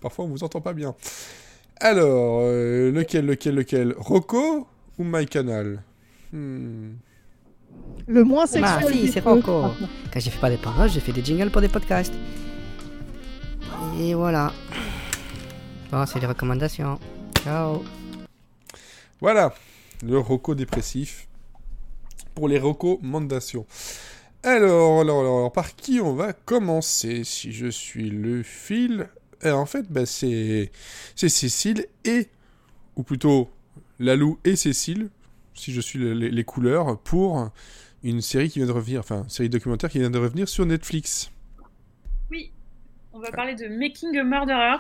Parfois 0.02 0.26
on 0.26 0.28
vous 0.28 0.44
entend 0.44 0.62
pas 0.62 0.74
bien. 0.74 0.96
Alors, 1.80 2.40
euh, 2.42 2.92
lequel, 2.92 3.26
lequel, 3.26 3.56
lequel? 3.56 3.96
Rocco 3.98 4.68
ou 4.98 5.04
MyCanal? 5.04 5.84
Hmm. 6.34 6.94
Le 8.08 8.24
moins 8.24 8.46
sexuel. 8.48 8.94
Si, 8.94 9.02
des 9.02 9.12
c'est. 9.12 9.20
Rocco. 9.20 9.66
Quand 10.12 10.20
j'ai 10.20 10.30
fait 10.30 10.40
pas 10.40 10.50
des 10.50 10.58
paroles, 10.58 10.90
j'ai 10.90 11.00
fait 11.00 11.12
des 11.12 11.24
jingles 11.24 11.52
pour 11.52 11.62
des 11.62 11.68
podcasts. 11.68 12.14
Et 14.00 14.14
voilà. 14.14 14.52
Bon, 15.92 16.06
c'est 16.06 16.20
les 16.20 16.28
recommandations. 16.28 17.00
Ciao. 17.44 17.84
Voilà, 19.22 19.54
le 20.04 20.18
Rocco 20.20 20.56
dépressif 20.56 21.28
pour 22.36 22.48
les 22.48 22.60
recommandations. 22.60 23.66
Alors, 24.44 25.02
alors, 25.02 25.20
alors, 25.20 25.38
alors, 25.38 25.52
par 25.52 25.76
qui 25.76 26.00
on 26.00 26.14
va 26.14 26.34
commencer 26.34 27.24
Si 27.24 27.52
je 27.52 27.68
suis 27.68 28.10
le 28.10 28.44
fil, 28.44 29.10
Eh, 29.44 29.52
en 29.52 29.66
fait, 29.66 29.86
bah, 29.92 30.06
c'est 30.06 30.72
c'est 31.16 31.30
Cécile 31.30 31.86
et, 32.06 32.28
ou 32.96 33.04
plutôt 33.04 33.50
Lalou 34.00 34.40
et 34.44 34.56
Cécile, 34.56 35.10
si 35.54 35.74
je 35.74 35.82
suis 35.82 36.00
le- 36.00 36.14
les, 36.14 36.30
les 36.30 36.44
couleurs, 36.44 37.00
pour 37.00 37.52
une 38.04 38.22
série 38.22 38.50
qui 38.50 38.60
vient 38.60 38.68
de 38.68 38.72
revenir, 38.72 39.00
enfin, 39.00 39.24
une 39.24 39.30
série 39.30 39.50
documentaire 39.50 39.90
qui 39.90 40.00
vient 40.00 40.10
de 40.10 40.18
revenir 40.20 40.48
sur 40.50 40.66
Netflix. 40.66 41.32
Oui. 42.32 42.52
On 43.14 43.20
va 43.20 43.32
parler 43.32 43.56
de 43.56 43.68
Making 43.68 44.16
a 44.18 44.24
Murderer. 44.24 44.78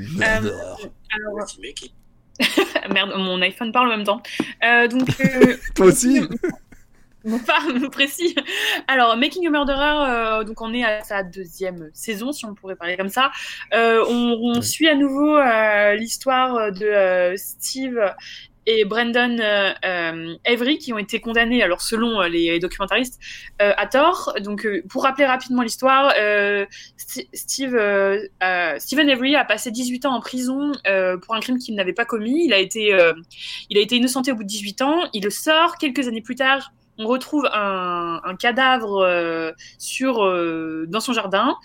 Euh, 0.00 0.50
alors, 1.10 1.46
merde, 2.90 3.12
mon 3.16 3.40
iPhone 3.42 3.70
parle 3.72 3.88
en 3.92 3.96
même 3.96 4.06
temps. 4.06 4.22
Euh, 4.64 4.88
donc, 4.88 5.08
euh, 5.20 5.56
Toi 5.74 5.86
aussi 5.86 6.20
Mon 7.24 7.38
pas 7.38 7.58
précis. 7.90 8.34
Alors, 8.86 9.16
Making 9.16 9.46
a 9.46 9.50
Murderer, 9.50 10.10
euh, 10.40 10.44
donc 10.44 10.60
on 10.60 10.74
est 10.74 10.84
à 10.84 11.02
sa 11.02 11.22
deuxième 11.22 11.90
saison, 11.94 12.32
si 12.32 12.44
on 12.44 12.54
pourrait 12.54 12.76
parler 12.76 12.96
comme 12.96 13.08
ça. 13.08 13.30
Euh, 13.72 14.04
on 14.08 14.60
suit 14.60 14.88
à 14.88 14.94
nouveau 14.94 15.36
euh, 15.36 15.94
l'histoire 15.94 16.70
de 16.72 17.34
Steve 17.36 17.98
et 18.66 18.84
Brandon 18.86 19.38
euh, 19.40 20.34
Avery 20.46 20.78
qui 20.78 20.92
ont 20.92 20.98
été 20.98 21.20
condamnés, 21.20 21.62
alors 21.62 21.80
selon 21.82 22.20
euh, 22.22 22.28
les 22.28 22.58
documentaristes, 22.58 23.18
euh, 23.62 23.72
à 23.76 23.86
tort. 23.86 24.34
Donc, 24.40 24.66
euh, 24.66 24.82
pour 24.90 25.04
rappeler 25.04 25.24
rapidement 25.26 25.62
l'histoire, 25.62 26.12
St- 26.98 27.28
Steve, 27.32 27.78
Stephen 28.78 29.08
Avery 29.10 29.34
a 29.36 29.44
passé 29.46 29.70
18 29.70 30.04
ans 30.04 30.14
en 30.14 30.20
prison 30.20 30.72
pour 31.22 31.34
un 31.34 31.40
crime 31.40 31.58
qu'il 31.58 31.74
n'avait 31.74 31.92
pas 31.94 32.04
commis. 32.04 32.44
Il 32.44 32.52
a 32.52 32.58
été, 32.58 32.98
il 33.70 33.78
a 33.78 33.80
été 33.80 33.96
innocenté 33.96 34.32
au 34.32 34.34
bout 34.36 34.42
de 34.42 34.48
18 34.48 34.82
ans. 34.82 35.00
Il 35.14 35.24
le 35.24 35.30
sort 35.30 35.76
quelques 35.78 36.06
années 36.08 36.22
plus 36.22 36.34
tard 36.36 36.72
on 36.98 37.06
retrouve 37.06 37.48
un, 37.52 38.20
cadavre 38.38 39.02
euh, 39.02 39.52
sur 39.78 40.24
euh, 40.24 40.86
dans 40.88 41.00
son 41.00 41.12
jardin. 41.12 41.56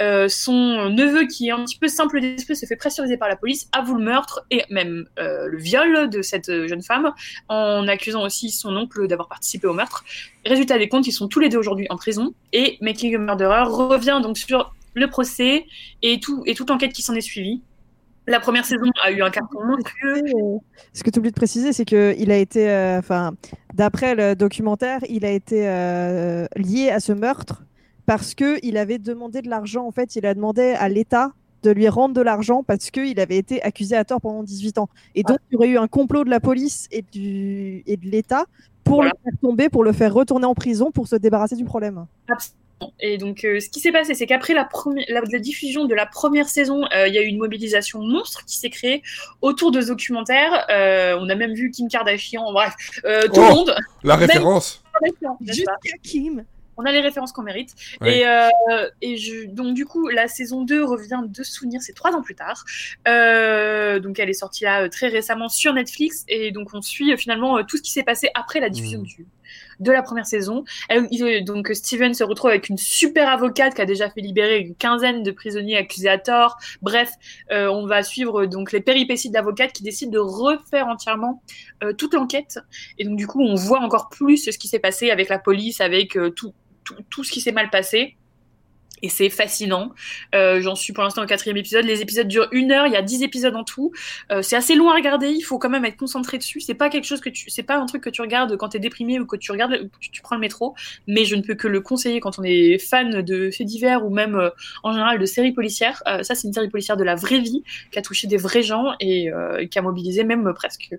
Euh, 0.00 0.28
son 0.28 0.90
neveu, 0.90 1.26
qui 1.26 1.48
est 1.48 1.50
un 1.50 1.64
petit 1.64 1.78
peu 1.78 1.88
simple 1.88 2.20
d'esprit, 2.20 2.56
se 2.56 2.66
fait 2.66 2.76
pressuriser 2.76 3.16
par 3.16 3.28
la 3.28 3.36
police, 3.36 3.68
avoue 3.72 3.96
le 3.96 4.04
meurtre 4.04 4.44
et 4.50 4.64
même 4.70 5.06
le 5.16 5.58
viol 5.58 6.10
de 6.10 6.22
cette 6.22 6.66
jeune 6.66 6.82
femme, 6.82 7.12
en 7.48 7.86
accusant 7.88 8.22
aussi 8.22 8.50
son 8.50 8.76
oncle 8.76 9.06
d'avoir 9.06 9.28
participé 9.28 9.66
au 9.66 9.74
meurtre. 9.74 10.04
Résultat 10.46 10.78
des 10.78 10.88
comptes, 10.88 11.06
ils 11.06 11.12
sont 11.12 11.28
tous 11.28 11.40
les 11.40 11.48
deux 11.48 11.58
aujourd'hui 11.58 11.86
en 11.90 11.96
prison 11.96 12.34
et 12.52 12.78
Making 12.80 13.14
a 13.14 13.18
Murderer 13.18 13.64
revient 13.64 14.20
donc 14.22 14.38
sur 14.38 14.74
le 14.94 15.08
procès 15.08 15.66
et 16.02 16.20
tout 16.20 16.42
et 16.46 16.54
toute 16.54 16.68
l'enquête 16.70 16.92
qui 16.92 17.02
s'en 17.02 17.14
est 17.14 17.20
suivie. 17.20 17.62
La 18.26 18.38
première 18.38 18.64
saison 18.64 18.84
a 19.02 19.10
eu 19.10 19.22
un 19.22 19.30
carton 19.30 19.64
monstrueux. 19.64 20.22
Euh, 20.24 20.58
Ce 20.92 21.02
que 21.02 21.10
tu 21.10 21.18
oublies 21.18 21.30
de 21.30 21.36
préciser, 21.36 21.72
c'est 21.72 21.84
que 21.84 22.14
il 22.18 22.30
a 22.30 22.36
été, 22.36 22.70
euh, 22.70 22.98
enfin, 22.98 23.32
d'après 23.74 24.14
le 24.14 24.34
documentaire, 24.36 25.00
il 25.08 25.24
a 25.24 25.30
été 25.30 25.66
euh, 25.68 26.46
lié 26.56 26.90
à 26.90 27.00
ce 27.00 27.12
meurtre 27.12 27.64
parce 28.06 28.34
que 28.34 28.58
il 28.64 28.76
avait 28.76 28.98
demandé 28.98 29.42
de 29.42 29.48
l'argent. 29.48 29.86
En 29.86 29.90
fait, 29.90 30.16
il 30.16 30.26
a 30.26 30.34
demandé 30.34 30.74
à 30.78 30.88
l'État 30.88 31.32
de 31.62 31.70
lui 31.70 31.88
rendre 31.88 32.14
de 32.14 32.20
l'argent 32.20 32.62
parce 32.62 32.90
qu'il 32.90 33.18
avait 33.20 33.36
été 33.36 33.62
accusé 33.62 33.96
à 33.96 34.04
tort 34.04 34.20
pendant 34.20 34.42
18 34.42 34.78
ans. 34.78 34.88
Et 35.14 35.22
donc, 35.22 35.38
il 35.50 35.54
y 35.54 35.56
aurait 35.56 35.68
eu 35.68 35.78
un 35.78 35.88
complot 35.88 36.24
de 36.24 36.30
la 36.30 36.40
police 36.40 36.86
et, 36.90 37.02
du, 37.02 37.82
et 37.86 37.96
de 37.96 38.06
l'État 38.06 38.44
pour 38.84 38.96
Voilà. 38.96 39.12
le 39.24 39.30
faire 39.30 39.38
tomber, 39.40 39.68
pour 39.68 39.84
le 39.84 39.92
faire 39.92 40.14
retourner 40.14 40.46
en 40.46 40.54
prison, 40.54 40.90
pour 40.90 41.06
se 41.08 41.16
débarrasser 41.16 41.56
du 41.56 41.64
problème. 41.64 42.06
Et 42.98 43.18
donc, 43.18 43.44
euh, 43.44 43.60
ce 43.60 43.68
qui 43.68 43.80
s'est 43.80 43.92
passé, 43.92 44.14
c'est 44.14 44.26
qu'après 44.26 44.54
la, 44.54 44.64
premi- 44.64 45.04
la, 45.08 45.20
la 45.30 45.38
diffusion 45.38 45.84
de 45.84 45.94
la 45.94 46.06
première 46.06 46.48
saison, 46.48 46.84
euh, 46.94 47.08
il 47.08 47.14
y 47.14 47.18
a 47.18 47.22
eu 47.22 47.26
une 47.26 47.38
mobilisation 47.38 48.00
monstre 48.00 48.44
qui 48.46 48.56
s'est 48.58 48.70
créée 48.70 49.02
autour 49.42 49.70
de 49.70 49.80
ce 49.80 49.88
documentaire. 49.88 50.66
Euh, 50.70 51.16
on 51.20 51.28
a 51.28 51.34
même 51.34 51.52
vu 51.54 51.70
Kim 51.70 51.88
Kardashian, 51.88 52.52
bref, 52.52 52.74
euh, 53.04 53.22
tout 53.28 53.40
Oh. 53.40 53.48
le 53.48 53.54
monde. 53.54 53.74
La 54.02 54.16
référence 54.16 54.82
Jusqu'à 55.40 55.72
Kim. 56.02 56.44
on 56.76 56.84
a 56.84 56.92
les 56.92 57.00
références 57.00 57.32
qu'on 57.32 57.42
mérite. 57.42 57.74
Ouais. 58.00 58.18
Et, 58.20 58.26
euh, 58.26 58.88
et 59.02 59.16
je, 59.18 59.44
donc, 59.46 59.74
du 59.74 59.84
coup, 59.84 60.08
la 60.08 60.28
saison 60.28 60.62
2 60.62 60.82
revient 60.84 61.20
de 61.26 61.42
souvenir, 61.42 61.82
c'est 61.82 61.92
trois 61.92 62.12
ans 62.12 62.22
plus 62.22 62.34
tard. 62.34 62.64
Euh, 63.08 63.98
donc, 63.98 64.18
elle 64.18 64.30
est 64.30 64.34
sortie 64.34 64.64
là 64.64 64.82
euh, 64.84 64.88
très 64.88 65.08
récemment 65.08 65.48
sur 65.48 65.72
Netflix. 65.74 66.24
Et 66.28 66.50
donc, 66.52 66.70
on 66.72 66.80
suit 66.82 67.12
euh, 67.12 67.16
finalement 67.16 67.58
euh, 67.58 67.62
tout 67.62 67.76
ce 67.76 67.82
qui 67.82 67.92
s'est 67.92 68.02
passé 68.02 68.30
après 68.34 68.60
la 68.60 68.68
diffusion 68.70 69.00
Mhm. 69.00 69.04
du, 69.06 69.26
de 69.80 69.92
la 69.92 70.02
première 70.02 70.26
saison. 70.26 70.64
Donc, 71.42 71.70
Steven 71.72 72.14
se 72.14 72.22
retrouve 72.22 72.50
avec 72.50 72.68
une 72.68 72.78
super 72.78 73.28
avocate 73.28 73.74
qui 73.74 73.82
a 73.82 73.86
déjà 73.86 74.10
fait 74.10 74.20
libérer 74.20 74.58
une 74.60 74.74
quinzaine 74.74 75.22
de 75.22 75.30
prisonniers 75.30 75.76
accusés 75.76 76.08
à 76.08 76.18
tort. 76.18 76.58
Bref, 76.82 77.10
euh, 77.50 77.68
on 77.68 77.86
va 77.86 78.02
suivre 78.02 78.46
donc 78.46 78.72
les 78.72 78.80
péripéties 78.80 79.30
de 79.30 79.34
l'avocate 79.34 79.72
qui 79.72 79.82
décide 79.82 80.10
de 80.10 80.18
refaire 80.18 80.86
entièrement 80.86 81.42
euh, 81.82 81.92
toute 81.92 82.14
l'enquête. 82.14 82.58
Et 82.98 83.04
donc, 83.04 83.16
du 83.16 83.26
coup, 83.26 83.42
on 83.42 83.54
voit 83.54 83.80
encore 83.80 84.08
plus 84.08 84.50
ce 84.50 84.58
qui 84.58 84.68
s'est 84.68 84.78
passé 84.78 85.10
avec 85.10 85.28
la 85.28 85.38
police, 85.38 85.80
avec 85.80 86.16
euh, 86.16 86.30
tout, 86.30 86.52
tout, 86.84 86.96
tout 87.08 87.24
ce 87.24 87.32
qui 87.32 87.40
s'est 87.40 87.52
mal 87.52 87.70
passé. 87.70 88.16
Et 89.02 89.08
c'est 89.08 89.30
fascinant. 89.30 89.92
Euh, 90.34 90.60
J'en 90.60 90.74
suis 90.74 90.92
pour 90.92 91.02
l'instant 91.04 91.22
au 91.22 91.26
quatrième 91.26 91.56
épisode. 91.56 91.84
Les 91.84 92.02
épisodes 92.02 92.28
durent 92.28 92.48
une 92.52 92.70
heure. 92.72 92.86
Il 92.86 92.92
y 92.92 92.96
a 92.96 93.02
dix 93.02 93.22
épisodes 93.22 93.54
en 93.56 93.64
tout. 93.64 93.92
Euh, 94.30 94.42
c'est 94.42 94.56
assez 94.56 94.74
long 94.74 94.90
à 94.90 94.94
regarder. 94.94 95.28
Il 95.28 95.40
faut 95.42 95.58
quand 95.58 95.70
même 95.70 95.84
être 95.84 95.96
concentré 95.96 96.36
dessus. 96.38 96.60
C'est 96.60 96.74
pas 96.74 96.90
quelque 96.90 97.04
chose 97.06 97.20
que 97.20 97.30
tu, 97.30 97.48
c'est 97.50 97.62
pas 97.62 97.76
un 97.76 97.86
truc 97.86 98.02
que 98.02 98.10
tu 98.10 98.20
regardes 98.20 98.56
quand 98.56 98.68
t'es 98.70 98.78
déprimé 98.78 99.18
ou 99.18 99.26
que 99.26 99.36
tu 99.36 99.52
regardes, 99.52 99.72
que 99.72 99.96
tu, 100.00 100.10
tu 100.10 100.20
prends 100.22 100.34
le 100.34 100.40
métro. 100.40 100.74
Mais 101.06 101.24
je 101.24 101.34
ne 101.36 101.42
peux 101.42 101.54
que 101.54 101.68
le 101.68 101.80
conseiller 101.80 102.20
quand 102.20 102.38
on 102.38 102.42
est 102.42 102.78
fan 102.78 103.22
de 103.22 103.50
faits 103.50 103.66
divers 103.66 104.04
ou 104.04 104.10
même 104.10 104.34
euh, 104.36 104.50
en 104.82 104.92
général 104.92 105.18
de 105.18 105.24
séries 105.26 105.52
policières. 105.52 106.02
Euh, 106.06 106.22
ça, 106.22 106.34
c'est 106.34 106.46
une 106.46 106.52
série 106.54 106.68
policière 106.68 106.96
de 106.96 107.04
la 107.04 107.14
vraie 107.14 107.40
vie 107.40 107.62
qui 107.90 107.98
a 107.98 108.02
touché 108.02 108.26
des 108.26 108.36
vrais 108.36 108.62
gens 108.62 108.92
et 109.00 109.32
euh, 109.32 109.66
qui 109.66 109.78
a 109.78 109.82
mobilisé 109.82 110.24
même 110.24 110.52
presque. 110.54 110.90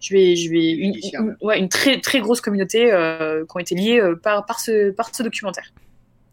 Je 0.00 0.14
vais, 0.14 0.36
je 0.36 0.50
vais 0.50 0.70
une, 0.72 0.94
une- 0.94 1.36
ouais, 1.40 1.58
une 1.58 1.68
très 1.68 2.00
très 2.00 2.20
grosse 2.20 2.40
communauté 2.40 2.92
euh, 2.92 3.44
qui 3.44 3.56
ont 3.56 3.58
été 3.58 3.74
liées 3.74 4.00
euh, 4.00 4.14
par 4.16 4.46
par 4.46 4.60
ce 4.60 4.90
par 4.90 5.14
ce 5.14 5.22
documentaire. 5.22 5.72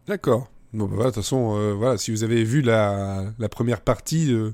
D'accord. 0.06 0.48
Bon, 0.76 0.84
bah, 0.86 0.92
voilà, 0.96 1.10
de 1.10 1.14
toute 1.14 1.22
façon, 1.22 1.56
euh, 1.56 1.72
voilà, 1.74 1.96
si 1.98 2.10
vous 2.10 2.22
avez 2.24 2.44
vu 2.44 2.60
la, 2.62 3.24
la 3.38 3.48
première 3.48 3.80
partie 3.80 4.26
de, 4.26 4.52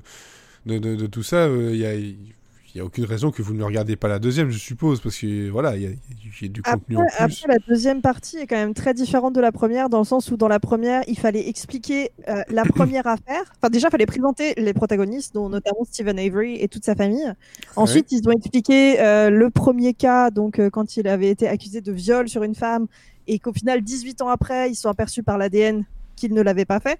de, 0.65 0.77
de- 0.79 0.95
de 0.95 1.05
tout 1.07 1.23
ça, 1.23 1.47
il 1.47 1.77
n'y 1.77 1.85
a, 1.85 1.95
y 1.95 2.79
a 2.79 2.85
aucune 2.85 3.05
raison 3.05 3.29
que 3.29 3.41
vous 3.41 3.53
ne 3.53 3.63
regardiez 3.63 3.95
pas 3.97 4.07
la 4.07 4.19
deuxième, 4.19 4.49
je 4.49 4.57
suppose, 4.57 5.01
parce 5.01 5.17
que 5.17 5.49
voilà, 5.49 5.75
il 5.75 5.81
y 5.83 5.85
a, 5.85 5.89
y 5.89 6.45
a 6.45 6.47
du 6.47 6.61
contenu 6.63 6.95
Après, 6.97 7.23
en 7.23 7.27
plus. 7.27 7.43
après, 7.43 7.53
la 7.53 7.59
deuxième 7.67 8.01
partie 8.01 8.37
est 8.37 8.47
quand 8.47 8.55
même 8.55 8.73
très 8.73 8.93
différente 8.93 9.33
de 9.35 9.41
la 9.41 9.51
première, 9.51 9.89
dans 9.89 9.99
le 9.99 10.05
sens 10.05 10.31
où 10.31 10.37
dans 10.37 10.47
la 10.47 10.59
première, 10.59 11.03
il 11.07 11.17
fallait 11.19 11.47
expliquer 11.49 12.11
euh, 12.29 12.41
la 12.49 12.63
première 12.63 13.05
affaire. 13.05 13.43
Enfin, 13.57 13.69
déjà, 13.69 13.89
il 13.89 13.91
fallait 13.91 14.05
présenter 14.05 14.53
les 14.57 14.73
protagonistes, 14.73 15.33
dont 15.35 15.49
notamment 15.49 15.83
Stephen 15.83 16.17
Avery 16.17 16.55
et 16.61 16.67
toute 16.67 16.85
sa 16.85 16.95
famille. 16.95 17.33
Ensuite, 17.75 18.11
ils 18.11 18.27
ont 18.27 18.31
expliqué 18.31 18.99
euh, 19.01 19.29
le 19.29 19.49
premier 19.49 19.93
cas, 19.93 20.31
donc 20.31 20.57
euh, 20.59 20.69
quand 20.69 20.97
il 20.97 21.07
avait 21.07 21.29
été 21.29 21.47
accusé 21.47 21.81
de 21.81 21.91
viol 21.91 22.29
sur 22.29 22.43
une 22.43 22.55
femme, 22.55 22.87
et 23.27 23.39
qu'au 23.39 23.53
final, 23.53 23.81
18 23.81 24.21
ans 24.21 24.29
après, 24.29 24.69
ils 24.71 24.75
sont 24.75 24.89
aperçus 24.89 25.21
par 25.23 25.37
l'ADN 25.37 25.83
qu'il 26.15 26.33
ne 26.33 26.41
l'avait 26.41 26.65
pas 26.65 26.79
fait. 26.79 26.99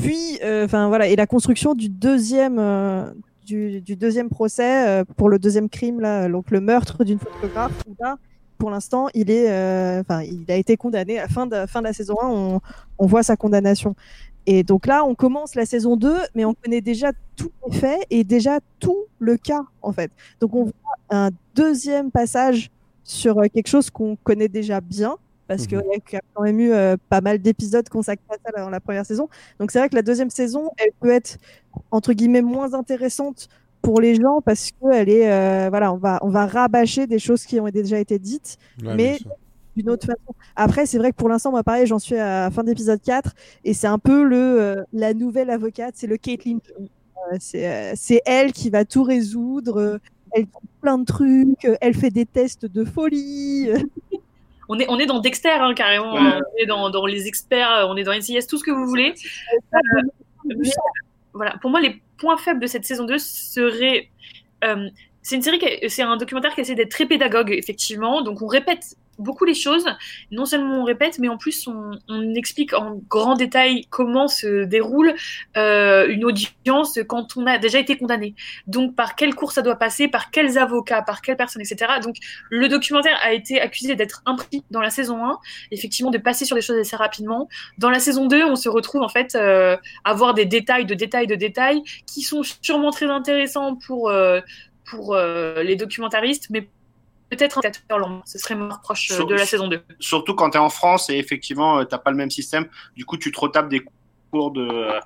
Puis, 0.00 0.38
euh, 0.42 0.64
enfin 0.64 0.88
voilà, 0.88 1.06
et 1.08 1.16
la 1.16 1.26
construction 1.26 1.74
du 1.74 1.88
deuxième, 1.88 2.58
euh, 2.58 3.10
du, 3.44 3.80
deuxième 3.80 4.28
procès 4.28 4.88
euh, 4.88 5.04
pour 5.16 5.28
le 5.28 5.38
deuxième 5.38 5.68
crime, 5.68 6.00
là, 6.00 6.28
donc 6.28 6.50
le 6.50 6.60
meurtre 6.60 7.04
d'une 7.04 7.18
photographe. 7.18 7.72
pour 8.58 8.70
l'instant, 8.70 9.08
il 9.14 9.30
est, 9.30 9.48
enfin, 10.00 10.22
il 10.22 10.44
a 10.48 10.56
été 10.56 10.76
condamné 10.76 11.18
à 11.18 11.22
la 11.22 11.28
fin 11.28 11.46
de, 11.46 11.66
fin 11.66 11.80
de 11.80 11.86
la 11.86 11.92
saison 11.92 12.16
1. 12.20 12.60
On, 12.98 13.06
voit 13.06 13.22
sa 13.22 13.36
condamnation. 13.36 13.94
Et 14.46 14.62
donc 14.62 14.86
là, 14.86 15.04
on 15.04 15.14
commence 15.14 15.54
la 15.54 15.66
saison 15.66 15.96
2, 15.96 16.16
mais 16.34 16.44
on 16.44 16.54
connaît 16.54 16.80
déjà 16.80 17.12
tous 17.36 17.52
les 17.66 17.76
faits 17.76 18.00
et 18.10 18.24
déjà 18.24 18.58
tout 18.80 19.04
le 19.18 19.36
cas, 19.36 19.62
en 19.82 19.92
fait. 19.92 20.10
Donc 20.40 20.54
on 20.54 20.64
voit 20.64 20.72
un 21.10 21.30
deuxième 21.54 22.10
passage 22.10 22.70
sur 23.04 23.40
quelque 23.54 23.68
chose 23.68 23.90
qu'on 23.90 24.16
connaît 24.16 24.48
déjà 24.48 24.80
bien. 24.80 25.16
Parce 25.48 25.66
qu'il 25.66 25.78
Mhm. 25.78 25.84
y 26.12 26.16
a 26.16 26.20
quand 26.34 26.42
même 26.44 26.60
eu 26.60 26.72
euh, 26.72 26.96
pas 27.08 27.20
mal 27.20 27.38
d'épisodes 27.40 27.88
consacrés 27.88 28.22
à 28.30 28.34
ça 28.52 28.62
dans 28.62 28.70
la 28.70 28.78
première 28.80 29.04
saison. 29.06 29.28
Donc 29.58 29.70
c'est 29.72 29.78
vrai 29.80 29.88
que 29.88 29.96
la 29.96 30.02
deuxième 30.02 30.30
saison, 30.30 30.70
elle 30.76 30.92
peut 31.00 31.10
être 31.10 31.38
entre 31.90 32.12
guillemets 32.12 32.42
moins 32.42 32.74
intéressante 32.74 33.48
pour 33.82 34.00
les 34.00 34.14
gens 34.14 34.40
parce 34.42 34.70
que 34.72 34.92
elle 34.92 35.08
est 35.08 35.30
euh, 35.32 35.68
voilà, 35.70 35.92
on 35.92 35.96
va 35.96 36.18
on 36.22 36.28
va 36.28 36.46
rabâcher 36.46 37.06
des 37.06 37.18
choses 37.18 37.44
qui 37.46 37.58
ont 37.58 37.68
déjà 37.70 37.98
été 37.98 38.18
dites 38.18 38.58
Ouais, 38.84 38.94
mais- 38.94 39.18
d'une 39.76 39.90
autre 39.90 40.06
façon. 40.06 40.34
Après, 40.56 40.86
c'est 40.86 40.98
vrai 40.98 41.12
que 41.12 41.16
pour 41.16 41.28
l'instant, 41.28 41.52
moi, 41.52 41.62
pareil, 41.62 41.86
j'en 41.86 42.00
suis 42.00 42.16
à 42.16 42.46
la 42.46 42.50
fin 42.50 42.64
d'épisode 42.64 43.00
4 43.00 43.32
et 43.64 43.74
c'est 43.74 43.86
un 43.86 44.00
peu 44.00 44.24
le, 44.24 44.36
euh, 44.60 44.82
la 44.92 45.14
nouvelle 45.14 45.50
avocate, 45.50 45.94
c'est 45.96 46.08
le 46.08 46.16
Caitlyn. 46.16 46.58
C'est 47.38 48.22
elle 48.26 48.52
qui 48.52 48.70
va 48.70 48.84
tout 48.84 49.02
résoudre. 49.04 50.00
elle 50.32 50.42
fait 50.46 50.48
plein 50.82 50.98
de 50.98 51.04
trucs, 51.04 51.66
elle 51.80 51.94
fait 51.94 52.10
des 52.10 52.26
tests 52.26 52.66
de 52.66 52.84
folie. 52.84 53.70
Euh, 54.68 54.74
On 54.74 54.78
est, 54.78 54.86
on 54.88 54.98
est 54.98 55.06
dans 55.06 55.18
Dexter, 55.20 55.50
hein, 55.50 55.74
carrément. 55.74 56.14
Ouais. 56.14 56.20
On 56.20 56.62
est 56.62 56.66
dans, 56.66 56.90
dans 56.90 57.06
les 57.06 57.26
experts, 57.26 57.86
on 57.88 57.96
est 57.96 58.04
dans 58.04 58.12
NCIS, 58.12 58.46
tout 58.48 58.58
ce 58.58 58.64
que 58.64 58.70
vous 58.70 58.86
voulez. 58.86 59.14
Mais, 60.44 60.70
voilà, 61.32 61.56
pour 61.60 61.70
moi, 61.70 61.80
les 61.80 62.00
points 62.18 62.36
faibles 62.36 62.60
de 62.60 62.66
cette 62.66 62.84
saison 62.84 63.04
2 63.04 63.18
seraient. 63.18 64.08
euh, 64.64 64.88
c'est 65.22 65.36
une 65.36 65.42
série, 65.42 65.58
qui- 65.58 65.88
c'est 65.90 66.02
un 66.02 66.16
documentaire 66.16 66.54
qui 66.54 66.62
essaie 66.62 66.74
d'être 66.74 66.90
très 66.90 67.06
pédagogue, 67.06 67.50
effectivement. 67.50 68.22
Donc, 68.22 68.40
on 68.42 68.46
répète 68.46 68.96
beaucoup 69.18 69.44
les 69.44 69.54
choses. 69.54 69.84
Non 70.30 70.44
seulement 70.44 70.80
on 70.80 70.84
répète, 70.84 71.18
mais 71.18 71.28
en 71.28 71.36
plus, 71.36 71.66
on, 71.66 71.98
explique 72.34 72.72
en 72.74 73.00
grand 73.08 73.34
détail 73.34 73.86
comment 73.90 74.28
se 74.28 74.64
déroule 74.64 75.14
euh, 75.56 76.06
une 76.08 76.24
audience 76.24 76.98
quand 77.08 77.36
on 77.36 77.46
a 77.46 77.58
déjà 77.58 77.78
été 77.78 77.96
condamné. 77.96 78.34
Donc, 78.66 78.94
par 78.94 79.16
quel 79.16 79.34
cours 79.34 79.52
ça 79.52 79.62
doit 79.62 79.76
passer, 79.76 80.08
par 80.08 80.30
quels 80.30 80.58
avocats, 80.58 81.02
par 81.02 81.22
quelles 81.22 81.36
personnes, 81.36 81.62
etc. 81.62 81.94
Donc, 82.02 82.16
le 82.50 82.68
documentaire 82.68 83.18
a 83.22 83.32
été 83.32 83.60
accusé 83.60 83.94
d'être 83.96 84.22
impris 84.26 84.64
dans 84.70 84.80
la 84.80 84.90
saison 84.90 85.24
1, 85.24 85.38
effectivement, 85.70 86.10
de 86.10 86.18
passer 86.18 86.44
sur 86.44 86.54
des 86.54 86.62
choses 86.62 86.78
assez 86.78 86.96
rapidement. 86.96 87.48
Dans 87.78 87.90
la 87.90 87.98
saison 87.98 88.26
2, 88.26 88.44
on 88.44 88.56
se 88.56 88.68
retrouve 88.68 89.02
en 89.02 89.08
fait 89.08 89.34
euh, 89.34 89.76
à 90.04 90.14
voir 90.14 90.34
des 90.34 90.44
détails 90.44 90.86
de 90.86 90.94
détails 90.94 91.26
de 91.26 91.34
détails 91.34 91.82
qui 92.06 92.22
sont 92.22 92.42
sûrement 92.62 92.90
très 92.90 93.06
intéressants 93.06 93.76
pour, 93.76 94.10
pour 94.88 95.14
euh, 95.14 95.62
les 95.62 95.76
documentaristes, 95.76 96.48
mais 96.50 96.68
peut-être 97.30 97.58
un 97.58 97.60
spectateur 97.60 97.98
lent. 97.98 98.22
Ce 98.24 98.38
serait 98.38 98.54
mon 98.54 98.68
reproche 98.68 99.10
euh, 99.10 99.24
de 99.24 99.34
la 99.34 99.46
saison 99.46 99.68
2. 99.68 99.82
Surtout 99.98 100.34
quand 100.34 100.50
tu 100.50 100.56
es 100.56 100.60
en 100.60 100.70
France 100.70 101.10
et 101.10 101.14
effectivement, 101.14 101.78
euh, 101.78 101.84
t'as 101.84 101.98
pas 101.98 102.10
le 102.10 102.16
même 102.16 102.30
système. 102.30 102.66
Du 102.96 103.04
coup, 103.04 103.16
tu 103.16 103.32
te 103.32 103.40
retapes 103.40 103.68
des 103.68 103.84
cours 104.30 104.50
de. 104.52 104.60
euh, 104.62 105.00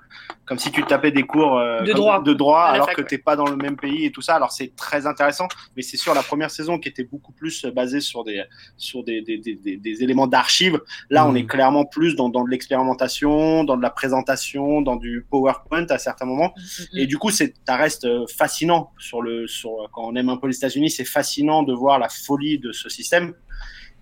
comme 0.45 0.59
si 0.59 0.71
tu 0.71 0.83
tapais 0.85 1.11
des 1.13 1.23
cours 1.23 1.57
euh, 1.59 1.83
De 1.83 1.93
droit. 1.93 2.23
de 2.23 2.33
droit 2.33 2.63
alors 2.65 2.87
fac, 2.87 2.97
que 2.97 3.03
ouais. 3.03 3.07
t'es 3.07 3.19
pas 3.19 3.37
dans 3.37 3.47
le 3.47 3.57
même 3.57 3.77
pays 3.77 4.05
et 4.07 4.11
tout 4.13 4.21
ça. 4.23 4.35
Alors, 4.35 4.53
c'est 4.53 4.75
très 4.77 5.07
intéressant. 5.07 5.49
Mais 5.77 5.83
c'est 5.83 5.97
sûr, 5.97 6.15
la 6.15 6.23
première 6.23 6.51
saison 6.51 6.79
qui 6.79 6.89
était 6.89 7.05
beaucoup 7.05 7.33
plus 7.33 7.65
euh, 7.65 7.71
basée 7.71 8.01
sur 8.01 8.25
des, 8.25 8.43
sur 8.77 9.03
des, 9.05 9.23
des, 9.23 9.39
des, 9.39 9.55
des- 9.55 9.77
des 9.77 10.03
éléments 10.03 10.27
d'archives. 10.27 10.81
Là, 11.11 11.27
on 11.27 11.31
Mhm. 11.31 11.37
est 11.39 11.47
clairement 11.47 11.85
plus 11.85 12.17
dans, 12.17 12.29
dans 12.29 12.45
de 12.45 12.51
l'expérimentation, 12.51 13.65
dans 13.65 13.77
de 13.77 13.83
la 13.83 13.91
présentation, 13.91 14.83
dans 14.83 14.97
du 14.97 15.27
PowerPoint 15.31 15.87
à 15.89 15.99
certains 15.99 16.27
moments. 16.27 16.53
Et 16.95 17.07
du 17.07 17.19
coup, 17.19 17.31
c'est, 17.31 17.55
ça 17.67 17.77
reste 17.77 18.07
fascinant 18.37 18.91
sur 18.99 19.23
le, 19.23 19.47
sur, 19.47 19.89
quand 19.93 20.03
on 20.05 20.15
aime 20.17 20.29
un 20.29 20.37
peu 20.37 20.49
les 20.49 20.57
États-Unis, 20.57 20.91
c'est 20.91 21.05
fascinant 21.05 21.63
de 21.63 21.73
voir 21.73 21.99
la 21.99 22.09
folie 22.09 22.59
de 22.59 22.73
ce 22.73 22.89
système. 22.89 23.35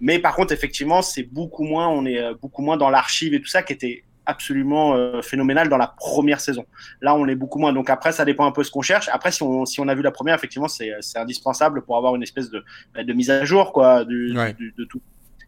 Mais 0.00 0.18
par 0.18 0.34
contre, 0.34 0.52
effectivement, 0.54 1.02
c'est 1.02 1.24
beaucoup 1.24 1.64
moins, 1.64 1.86
on 1.88 2.06
est 2.06 2.34
beaucoup 2.40 2.62
moins 2.62 2.78
dans 2.78 2.88
l'archive 2.88 3.34
et 3.34 3.40
tout 3.40 3.48
ça 3.48 3.62
qui 3.62 3.74
était 3.74 4.04
absolument 4.30 4.94
euh, 4.94 5.20
phénoménal 5.22 5.68
dans 5.68 5.76
la 5.76 5.86
première 5.88 6.40
saison. 6.40 6.64
Là, 7.02 7.14
on 7.14 7.26
est 7.28 7.34
beaucoup 7.34 7.58
moins. 7.58 7.72
Donc 7.72 7.90
après, 7.90 8.12
ça 8.12 8.24
dépend 8.24 8.46
un 8.46 8.52
peu 8.52 8.64
ce 8.64 8.70
qu'on 8.70 8.82
cherche. 8.82 9.08
Après, 9.12 9.30
si 9.32 9.42
on, 9.42 9.66
si 9.66 9.80
on 9.80 9.88
a 9.88 9.94
vu 9.94 10.02
la 10.02 10.10
première, 10.10 10.34
effectivement, 10.34 10.68
c'est, 10.68 10.90
c'est 11.00 11.18
indispensable 11.18 11.82
pour 11.82 11.96
avoir 11.96 12.14
une 12.16 12.22
espèce 12.22 12.50
de, 12.50 12.64
bah, 12.94 13.04
de 13.04 13.12
mise 13.12 13.30
à 13.30 13.44
jour, 13.44 13.72
quoi, 13.72 14.04
du, 14.04 14.36
Ouais. 14.36 14.54
du- 14.54 14.72
de 14.78 14.84
tout. 14.84 15.00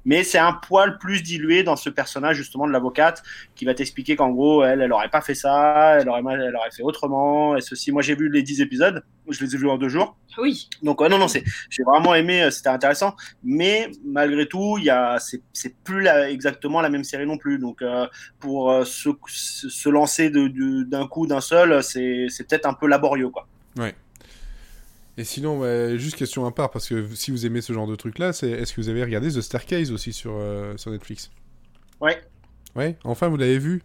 Mais 0.04 0.24
c'est 0.24 0.38
un 0.38 0.52
poil 0.52 0.98
plus 0.98 1.22
dilué 1.22 1.62
dans 1.62 1.76
ce 1.76 1.88
personnage 1.90 2.36
justement 2.36 2.66
de 2.66 2.72
l'avocate 2.72 3.22
qui 3.54 3.64
va 3.64 3.74
t'expliquer 3.74 4.16
qu'en 4.16 4.30
gros, 4.30 4.64
elle, 4.64 4.80
elle 4.82 4.92
aurait 4.92 5.08
pas 5.10 5.20
fait 5.20 5.34
ça, 5.34 5.98
elle 6.00 6.08
aurait, 6.08 6.22
mal- 6.22 6.42
elle 6.42 6.56
aurait 6.56 6.70
fait 6.70 6.82
autrement, 6.82 7.56
et 7.56 7.60
ceci. 7.60 7.92
Moi, 7.92 8.02
j'ai 8.02 8.14
vu 8.14 8.28
les 8.28 8.42
10 8.42 8.60
épisodes, 8.60 9.04
je 9.28 9.44
les 9.44 9.54
ai 9.54 9.58
vus 9.58 9.68
en 9.68 9.78
deux 9.78 9.88
jours. 9.88 10.16
Oui. 10.38 10.68
Donc, 10.82 11.00
ouais, 11.00 11.08
non, 11.08 11.18
non, 11.18 11.28
c'est, 11.28 11.44
j'ai 11.70 11.82
vraiment 11.84 12.14
aimé, 12.14 12.42
euh, 12.42 12.50
c'était 12.50 12.70
intéressant. 12.70 13.14
Mais 13.44 13.90
malgré 14.04 14.46
tout, 14.48 14.76
il 14.78 14.84
y 14.84 14.90
a, 14.90 15.18
c'est, 15.18 15.42
c'est 15.52 15.76
plus 15.84 16.00
la- 16.02 16.30
exactement 16.30 16.80
la 16.80 16.88
même 16.88 17.04
série 17.04 17.26
non 17.26 17.36
plus. 17.38 17.58
Donc, 17.58 17.82
euh, 17.82 18.06
pour 18.40 18.70
euh, 18.70 18.84
se, 18.84 19.10
se 19.28 19.88
lancer 19.88 20.30
de, 20.30 20.48
de- 20.48 20.82
d'un 20.84 21.06
coup, 21.06 21.26
d'un 21.26 21.40
seul, 21.40 21.82
c'est, 21.82 22.26
c'est 22.28 22.48
peut-être 22.48 22.66
un 22.66 22.74
peu 22.74 22.86
laborieux, 22.88 23.28
quoi. 23.28 23.46
Et 25.18 25.24
sinon, 25.24 25.60
ouais, 25.60 25.96
juste 25.98 26.16
question 26.16 26.46
à 26.46 26.52
part, 26.52 26.70
parce 26.70 26.88
que 26.88 27.06
si 27.14 27.30
vous 27.30 27.44
aimez 27.44 27.60
ce 27.60 27.72
genre 27.72 27.86
de 27.86 27.96
truc-là, 27.96 28.32
c'est 28.32 28.50
est-ce 28.50 28.72
que 28.72 28.80
vous 28.80 28.88
avez 28.88 29.02
regardé 29.02 29.28
The 29.28 29.40
Staircase 29.42 29.92
aussi 29.92 30.12
sur, 30.12 30.32
euh, 30.34 30.76
sur 30.76 30.90
Netflix? 30.90 31.30
Ouais. 32.00 32.22
Ouais, 32.74 32.96
enfin, 33.04 33.28
vous 33.28 33.36
l'avez 33.36 33.58
vu? 33.58 33.82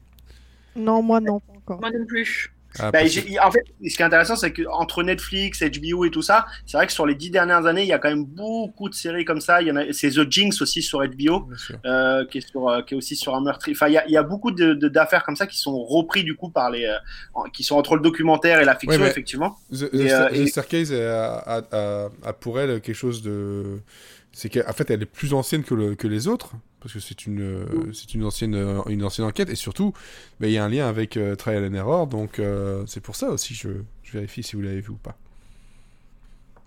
Non, 0.75 1.01
moi 1.01 1.19
non, 1.19 1.39
pas 1.41 1.53
encore. 1.53 1.81
Moi 1.81 1.91
non 1.91 2.05
plus. 2.05 2.53
Ah, 2.79 2.91
Bah, 2.91 2.99
en 3.01 3.51
fait, 3.51 3.63
ce 3.89 3.95
qui 3.95 4.01
est 4.01 4.05
intéressant, 4.05 4.35
c'est 4.35 4.53
qu'entre 4.53 5.03
Netflix, 5.03 5.61
HBO 5.63 6.05
et 6.05 6.11
tout 6.11 6.21
ça, 6.21 6.45
c'est 6.65 6.77
vrai 6.77 6.87
que 6.87 6.93
sur 6.93 7.05
les 7.05 7.15
dix 7.15 7.29
dernières 7.29 7.65
années, 7.65 7.81
il 7.83 7.87
y 7.87 7.93
a 7.93 7.99
quand 7.99 8.09
même 8.09 8.25
beaucoup 8.25 8.89
de 8.89 8.95
séries 8.95 9.25
comme 9.25 9.41
ça. 9.41 9.61
Il 9.61 9.67
y 9.67 9.71
en 9.71 9.75
a, 9.77 9.91
c'est 9.93 10.09
The 10.11 10.29
Jinx 10.31 10.61
aussi 10.61 10.81
sur 10.81 10.99
HBO. 11.05 11.49
Euh, 11.85 12.25
qui, 12.25 12.39
est 12.39 12.47
sur, 12.49 12.69
euh, 12.69 12.81
qui 12.81 12.93
est 12.93 12.97
aussi 12.97 13.15
sur 13.15 13.35
un 13.35 13.41
meurtrier. 13.41 13.75
Enfin, 13.75 13.87
il 13.87 13.93
y 13.93 13.97
a, 13.97 14.05
il 14.07 14.11
y 14.11 14.17
a 14.17 14.23
beaucoup 14.23 14.51
de, 14.51 14.73
d'affaires 14.73 15.23
comme 15.23 15.35
ça 15.35 15.47
qui 15.47 15.57
sont 15.57 15.77
repris 15.83 16.23
du 16.23 16.35
coup 16.35 16.49
par 16.49 16.69
les, 16.69 16.85
euh, 16.85 16.97
qui 17.53 17.63
sont 17.63 17.75
entre 17.75 17.95
le 17.95 18.01
documentaire 18.01 18.59
et 18.59 18.65
la 18.65 18.75
fiction, 18.75 19.01
Ouais, 19.01 19.07
effectivement. 19.09 19.57
The, 19.71 19.89
The 19.89 19.93
Et, 19.93 20.07
The 20.07 20.33
et- 20.33 20.47
Staircase 20.47 20.93
a, 20.93 21.37
a- 21.37 21.61
a- 21.71 22.09
a 22.25 22.33
pour 22.33 22.59
elle 22.59 22.81
quelque 22.81 22.95
chose 22.95 23.21
de. 23.21 23.79
C'est 24.37 24.49
qu'en 24.49 24.71
fait, 24.71 24.91
elle 24.91 25.01
est 25.01 25.07
plus 25.07 25.33
ancienne 25.33 25.63
que, 25.63 25.73
le- 25.73 25.95
que 25.95 26.07
les 26.07 26.27
autres, 26.27 26.51
parce 26.79 26.93
que 26.93 26.99
c'est 26.99 27.25
une, 27.25 27.41
euh, 27.41 27.91
c'est 27.91 28.13
une, 28.13 28.23
ancienne, 28.23 28.53
euh, 28.53 28.83
une 28.87 29.03
ancienne 29.03 29.25
enquête, 29.25 29.49
et 29.49 29.55
surtout, 29.55 29.93
bah, 30.39 30.45
il 30.45 30.53
y 30.53 30.59
a 30.59 30.63
un 30.63 30.69
lien 30.69 30.87
avec 30.87 31.17
euh, 31.17 31.33
Trial 31.35 31.65
and 31.65 31.73
Error, 31.73 32.05
donc 32.05 32.39
c'est 32.85 33.01
pour 33.01 33.15
ça 33.15 33.31
aussi 33.31 33.55
je, 33.55 33.69
je 34.03 34.11
vérifie 34.11 34.43
si 34.43 34.55
vous 34.55 34.61
l'avez 34.61 34.81
vu 34.81 34.89
ou 34.89 34.97
pas. 34.97 35.17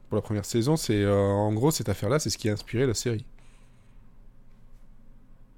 Pour 0.09 0.17
la 0.17 0.23
première 0.23 0.45
saison, 0.45 0.77
c'est 0.77 1.07
en 1.07 1.53
gros 1.53 1.71
cette 1.71 1.89
affaire-là, 1.89 2.19
c'est 2.19 2.31
ce 2.31 2.39
qui 2.39 2.49
a 2.49 2.53
inspiré 2.55 2.89
la 2.89 2.95
série. 2.95 3.25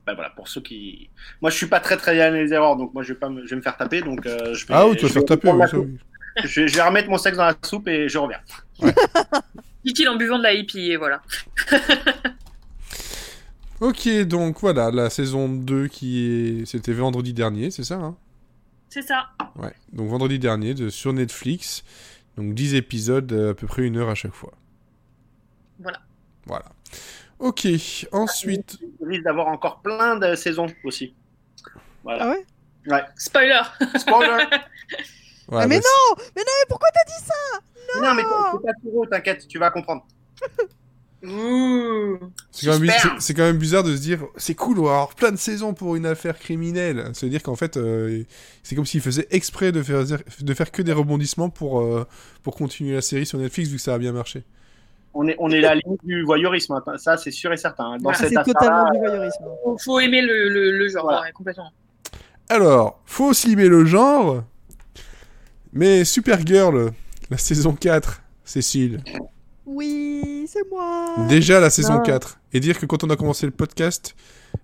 Bah, 0.06 0.12
voilà, 0.12 0.28
pour 0.36 0.48
ceux 0.48 0.60
qui. 0.60 1.08
Moi, 1.40 1.50
je 1.50 1.56
suis 1.56 1.66
pas 1.66 1.80
très 1.80 1.96
très 1.96 2.12
bien 2.12 2.30
les 2.30 2.52
erreurs, 2.52 2.76
donc 2.76 2.92
moi, 2.92 3.02
je 3.02 3.14
vais 3.14 3.18
pas, 3.18 3.30
me, 3.30 3.42
je 3.46 3.50
vais 3.50 3.56
me 3.56 3.62
faire 3.62 3.78
taper, 3.78 4.02
donc 4.02 4.26
euh, 4.26 4.52
je 4.52 4.66
vais. 4.66 4.74
Ah 4.74 4.86
oui, 4.86 4.96
tu 4.96 5.06
vas 5.06 5.12
faire 5.12 5.24
taper, 5.24 5.50
oui, 5.50 5.66
ça, 5.66 5.78
oui. 5.78 5.96
je, 6.44 6.60
vais, 6.60 6.68
je 6.68 6.74
vais 6.76 6.82
remettre 6.82 7.08
mon 7.08 7.16
sexe 7.16 7.38
dans 7.38 7.46
la 7.46 7.56
soupe 7.64 7.88
et 7.88 8.06
je 8.06 8.18
reviens. 8.18 8.40
Dit-il 9.84 10.08
en 10.08 10.16
buvant 10.16 10.38
de 10.38 10.44
la 10.44 10.54
hippie, 10.54 10.92
et 10.92 10.96
voilà. 10.96 11.22
Ok, 13.82 14.08
donc 14.28 14.60
voilà, 14.60 14.92
la 14.92 15.10
saison 15.10 15.48
2 15.48 15.88
qui 15.88 16.20
est... 16.20 16.66
C'était 16.66 16.92
vendredi 16.92 17.32
dernier, 17.32 17.72
c'est 17.72 17.82
ça 17.82 17.96
hein? 17.96 18.16
C'est 18.90 19.02
ça. 19.02 19.30
Ouais, 19.56 19.74
donc 19.92 20.08
vendredi 20.08 20.38
dernier 20.38 20.72
de, 20.74 20.88
sur 20.88 21.12
Netflix. 21.12 21.82
Donc 22.36 22.54
10 22.54 22.76
épisodes, 22.76 23.32
euh, 23.32 23.50
à 23.50 23.54
peu 23.54 23.66
près 23.66 23.82
une 23.82 23.96
heure 23.96 24.08
à 24.08 24.14
chaque 24.14 24.34
fois. 24.34 24.52
Voilà. 25.80 25.98
Voilà. 26.46 26.66
Ok, 27.40 27.66
ensuite... 28.12 28.78
Il 29.00 29.08
risque 29.08 29.24
d'avoir 29.24 29.48
encore 29.48 29.82
plein 29.82 30.14
de 30.14 30.36
saisons 30.36 30.68
aussi. 30.84 31.16
Voilà. 32.04 32.22
Ah 32.22 32.30
ouais? 32.30 32.46
Ouais. 32.86 33.02
Spoiler. 33.16 33.62
Spoiler 33.96 34.44
Ouais, 35.48 35.58
Ah, 35.62 35.66
mais 35.66 35.78
bah, 35.78 35.84
non 35.84 36.22
Mais 36.36 36.42
non, 36.42 36.52
mais 36.60 36.66
pourquoi 36.68 36.88
t'as 36.94 37.04
dit 37.04 37.24
ça? 37.26 38.00
Non, 38.00 38.14
mais 38.14 38.22
c'est 38.22 38.66
pas 38.66 38.72
trop, 38.90 39.06
t'inquiète, 39.06 39.46
tu 39.48 39.58
vas 39.58 39.70
comprendre. 39.70 40.06
Ouh. 41.24 42.18
C'est 42.50 42.66
quand, 42.66 42.80
même, 42.80 42.90
quand 43.36 43.58
bizarre 43.58 43.84
de 43.84 43.94
se 43.94 44.00
dire 44.00 44.24
c'est 44.36 44.54
cool, 44.56 44.78
on 44.80 44.84
va 44.84 44.90
avoir 44.90 45.14
plein 45.14 45.30
de 45.30 45.36
saisons 45.36 45.72
pour 45.72 45.94
une 45.94 46.04
affaire 46.04 46.36
criminelle. 46.38 47.10
C'est 47.14 47.26
à 47.26 47.28
dire 47.28 47.42
qu'en 47.42 47.54
fait, 47.54 47.76
euh, 47.76 48.24
c'est 48.62 48.74
comme 48.74 48.86
s'ils 48.86 49.00
faisaient 49.00 49.28
exprès 49.30 49.70
de 49.72 49.82
faire, 49.82 50.04
de 50.04 50.54
faire 50.54 50.72
que 50.72 50.82
des 50.82 50.92
rebondissements 50.92 51.48
pour, 51.48 51.80
euh, 51.80 52.06
pour 52.42 52.56
continuer 52.56 52.94
la 52.94 53.02
série 53.02 53.24
sur 53.24 53.38
Netflix 53.38 53.70
vu 53.70 53.76
que 53.76 53.82
ça 53.82 53.94
a 53.94 53.98
bien 53.98 54.12
marché. 54.12 54.42
On 55.14 55.28
est, 55.28 55.36
on 55.38 55.50
est 55.50 55.58
à 55.58 55.74
la 55.74 55.80
limite 55.84 56.04
du 56.04 56.22
voyeurisme, 56.24 56.72
hein. 56.86 56.96
ça 56.98 57.16
c'est 57.16 57.30
sûr 57.30 57.52
et 57.52 57.56
certain. 57.56 57.98
Dans 57.98 58.10
Ah, 58.10 58.14
cette 58.14 58.34
totalement 58.44 58.90
du 58.90 58.98
voyeurisme. 58.98 59.44
Faut, 59.62 59.78
faut 59.78 60.00
aimer 60.00 60.22
le, 60.22 60.48
le, 60.48 60.76
le 60.78 60.88
genre, 60.88 61.04
Voilà. 61.04 61.20
ouais, 61.22 61.32
complètement. 61.32 61.70
Alors, 62.48 63.00
faut 63.06 63.26
aussi 63.26 63.52
aimer 63.52 63.68
le 63.68 63.84
genre, 63.84 64.42
mais 65.72 66.04
Supergirl, 66.04 66.92
la 67.30 67.38
saison 67.38 67.72
4, 67.74 68.22
Cécile, 68.44 69.02
Oui, 69.66 70.46
c'est 70.48 70.68
moi. 70.70 71.14
déjà 71.28 71.60
la 71.60 71.70
saison 71.70 71.94
Non. 71.94 72.02
4, 72.02 72.38
et 72.52 72.60
dire 72.60 72.78
que 72.78 72.86
quand 72.86 73.04
on 73.04 73.10
a 73.10 73.16
commencé 73.16 73.46
le 73.46 73.52
podcast, 73.52 74.14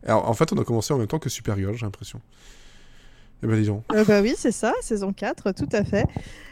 alors 0.06 0.28
en 0.28 0.34
fait 0.34 0.52
on 0.52 0.58
a 0.60 0.64
commencé 0.64 0.92
en 0.92 0.98
même 0.98 1.06
temps 1.06 1.18
que 1.18 1.28
Supergirl, 1.30 1.74
j'ai 1.74 1.86
l'impression. 1.86 2.20
Eh 3.42 3.46
ben 3.46 3.60
dis 3.60 3.66
donc. 3.68 3.82
Euh, 3.94 4.04
bah 4.04 4.20
oui, 4.20 4.34
c'est 4.36 4.50
ça, 4.52 4.72
saison 4.80 5.12
4, 5.12 5.52
tout 5.52 5.68
à 5.72 5.84
fait. 5.84 6.04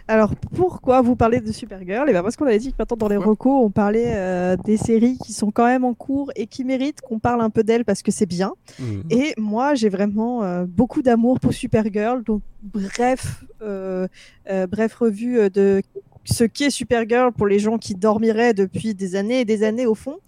Alors, 0.09 0.37
pourquoi 0.55 1.01
vous 1.01 1.16
parlez 1.16 1.41
de 1.41 1.51
Supergirl? 1.51 2.09
Et 2.09 2.12
ben 2.12 2.22
parce 2.22 2.37
qu'on 2.37 2.47
avait 2.47 2.61
dit 2.61 2.70
que 2.70 2.76
maintenant 2.78 2.97
dans 2.97 3.09
les 3.09 3.16
Ouais. 3.16 3.24
recos, 3.24 3.64
on 3.64 3.70
parlait 3.70 4.12
euh, 4.14 4.57
des 4.64 4.76
séries 4.76 5.18
qui 5.18 5.32
sont 5.32 5.51
quand 5.51 5.66
même 5.66 5.84
en 5.84 5.95
cours 5.95 6.30
et 6.37 6.47
qui 6.47 6.62
méritent 6.64 7.01
qu'on 7.01 7.18
parle 7.18 7.41
un 7.41 7.51
peu 7.51 7.64
d'elles 7.64 7.84
parce 7.84 8.03
que 8.03 8.12
c'est 8.12 8.26
bien. 8.26 8.53
Hmm. 8.78 9.01
Et 9.11 9.34
moi, 9.37 9.74
j'ai 9.74 9.89
vraiment 9.89 10.45
euh, 10.45 10.64
beaucoup 10.64 11.03
d'amour 11.03 11.41
pour 11.41 11.53
Supergirl. 11.53 12.22
Donc, 12.22 12.43
bref, 12.62 13.43
euh, 13.62 14.07
euh, 14.49 14.68
bref 14.68 14.95
revue 14.95 15.51
de 15.51 15.82
ce 16.22 16.45
qu'est 16.45 16.70
Supergirl 16.70 17.32
pour 17.32 17.49
les 17.49 17.59
gens 17.59 17.78
qui 17.78 17.97
dormiraient 17.97 18.55
depuis 18.55 18.95
des 18.95 19.16
années 19.16 19.41
et 19.41 19.45
des 19.45 19.64
années 19.64 19.87
au 19.87 19.95
fond. 19.97 20.18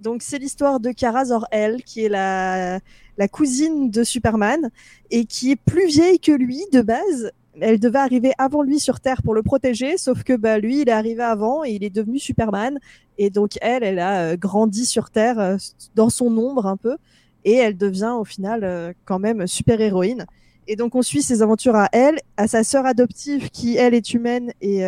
Donc 0.00 0.22
c'est 0.22 0.38
l'histoire 0.38 0.78
de 0.78 0.90
Kara 0.92 1.24
Zor-El, 1.24 1.82
qui 1.82 2.04
est 2.04 2.08
la, 2.08 2.78
la 3.18 3.28
cousine 3.28 3.90
de 3.90 4.04
Superman 4.04 4.70
et 5.10 5.26
qui 5.26 5.50
est 5.50 5.56
plus 5.56 5.86
vieille 5.86 6.20
que 6.20 6.32
lui 6.32 6.64
de 6.72 6.80
base. 6.80 7.32
Elle 7.60 7.80
devait 7.80 7.98
arriver 7.98 8.32
avant 8.38 8.62
lui 8.62 8.78
sur 8.78 9.00
Terre 9.00 9.20
pour 9.22 9.34
le 9.34 9.42
protéger, 9.42 9.98
sauf 9.98 10.22
que 10.22 10.34
bah, 10.34 10.58
lui, 10.58 10.82
il 10.82 10.88
est 10.88 10.92
arrivé 10.92 11.24
avant 11.24 11.64
et 11.64 11.72
il 11.72 11.82
est 11.82 11.90
devenu 11.90 12.20
Superman. 12.20 12.78
Et 13.18 13.30
donc 13.30 13.58
elle, 13.60 13.82
elle 13.82 13.98
a 13.98 14.20
euh, 14.20 14.36
grandi 14.36 14.86
sur 14.86 15.10
Terre 15.10 15.40
euh, 15.40 15.56
dans 15.96 16.08
son 16.08 16.26
ombre 16.38 16.66
un 16.66 16.76
peu 16.76 16.96
et 17.44 17.54
elle 17.54 17.76
devient 17.76 18.14
au 18.18 18.24
final 18.24 18.62
euh, 18.62 18.92
quand 19.04 19.18
même 19.18 19.48
super 19.48 19.80
héroïne. 19.80 20.24
Et 20.68 20.76
donc 20.76 20.94
on 20.94 21.02
suit 21.02 21.22
ses 21.22 21.42
aventures 21.42 21.74
à 21.74 21.88
elle, 21.92 22.20
à 22.36 22.46
sa 22.46 22.62
sœur 22.62 22.86
adoptive 22.86 23.50
qui 23.50 23.76
elle 23.76 23.94
est 23.94 24.14
humaine 24.14 24.52
et 24.60 24.80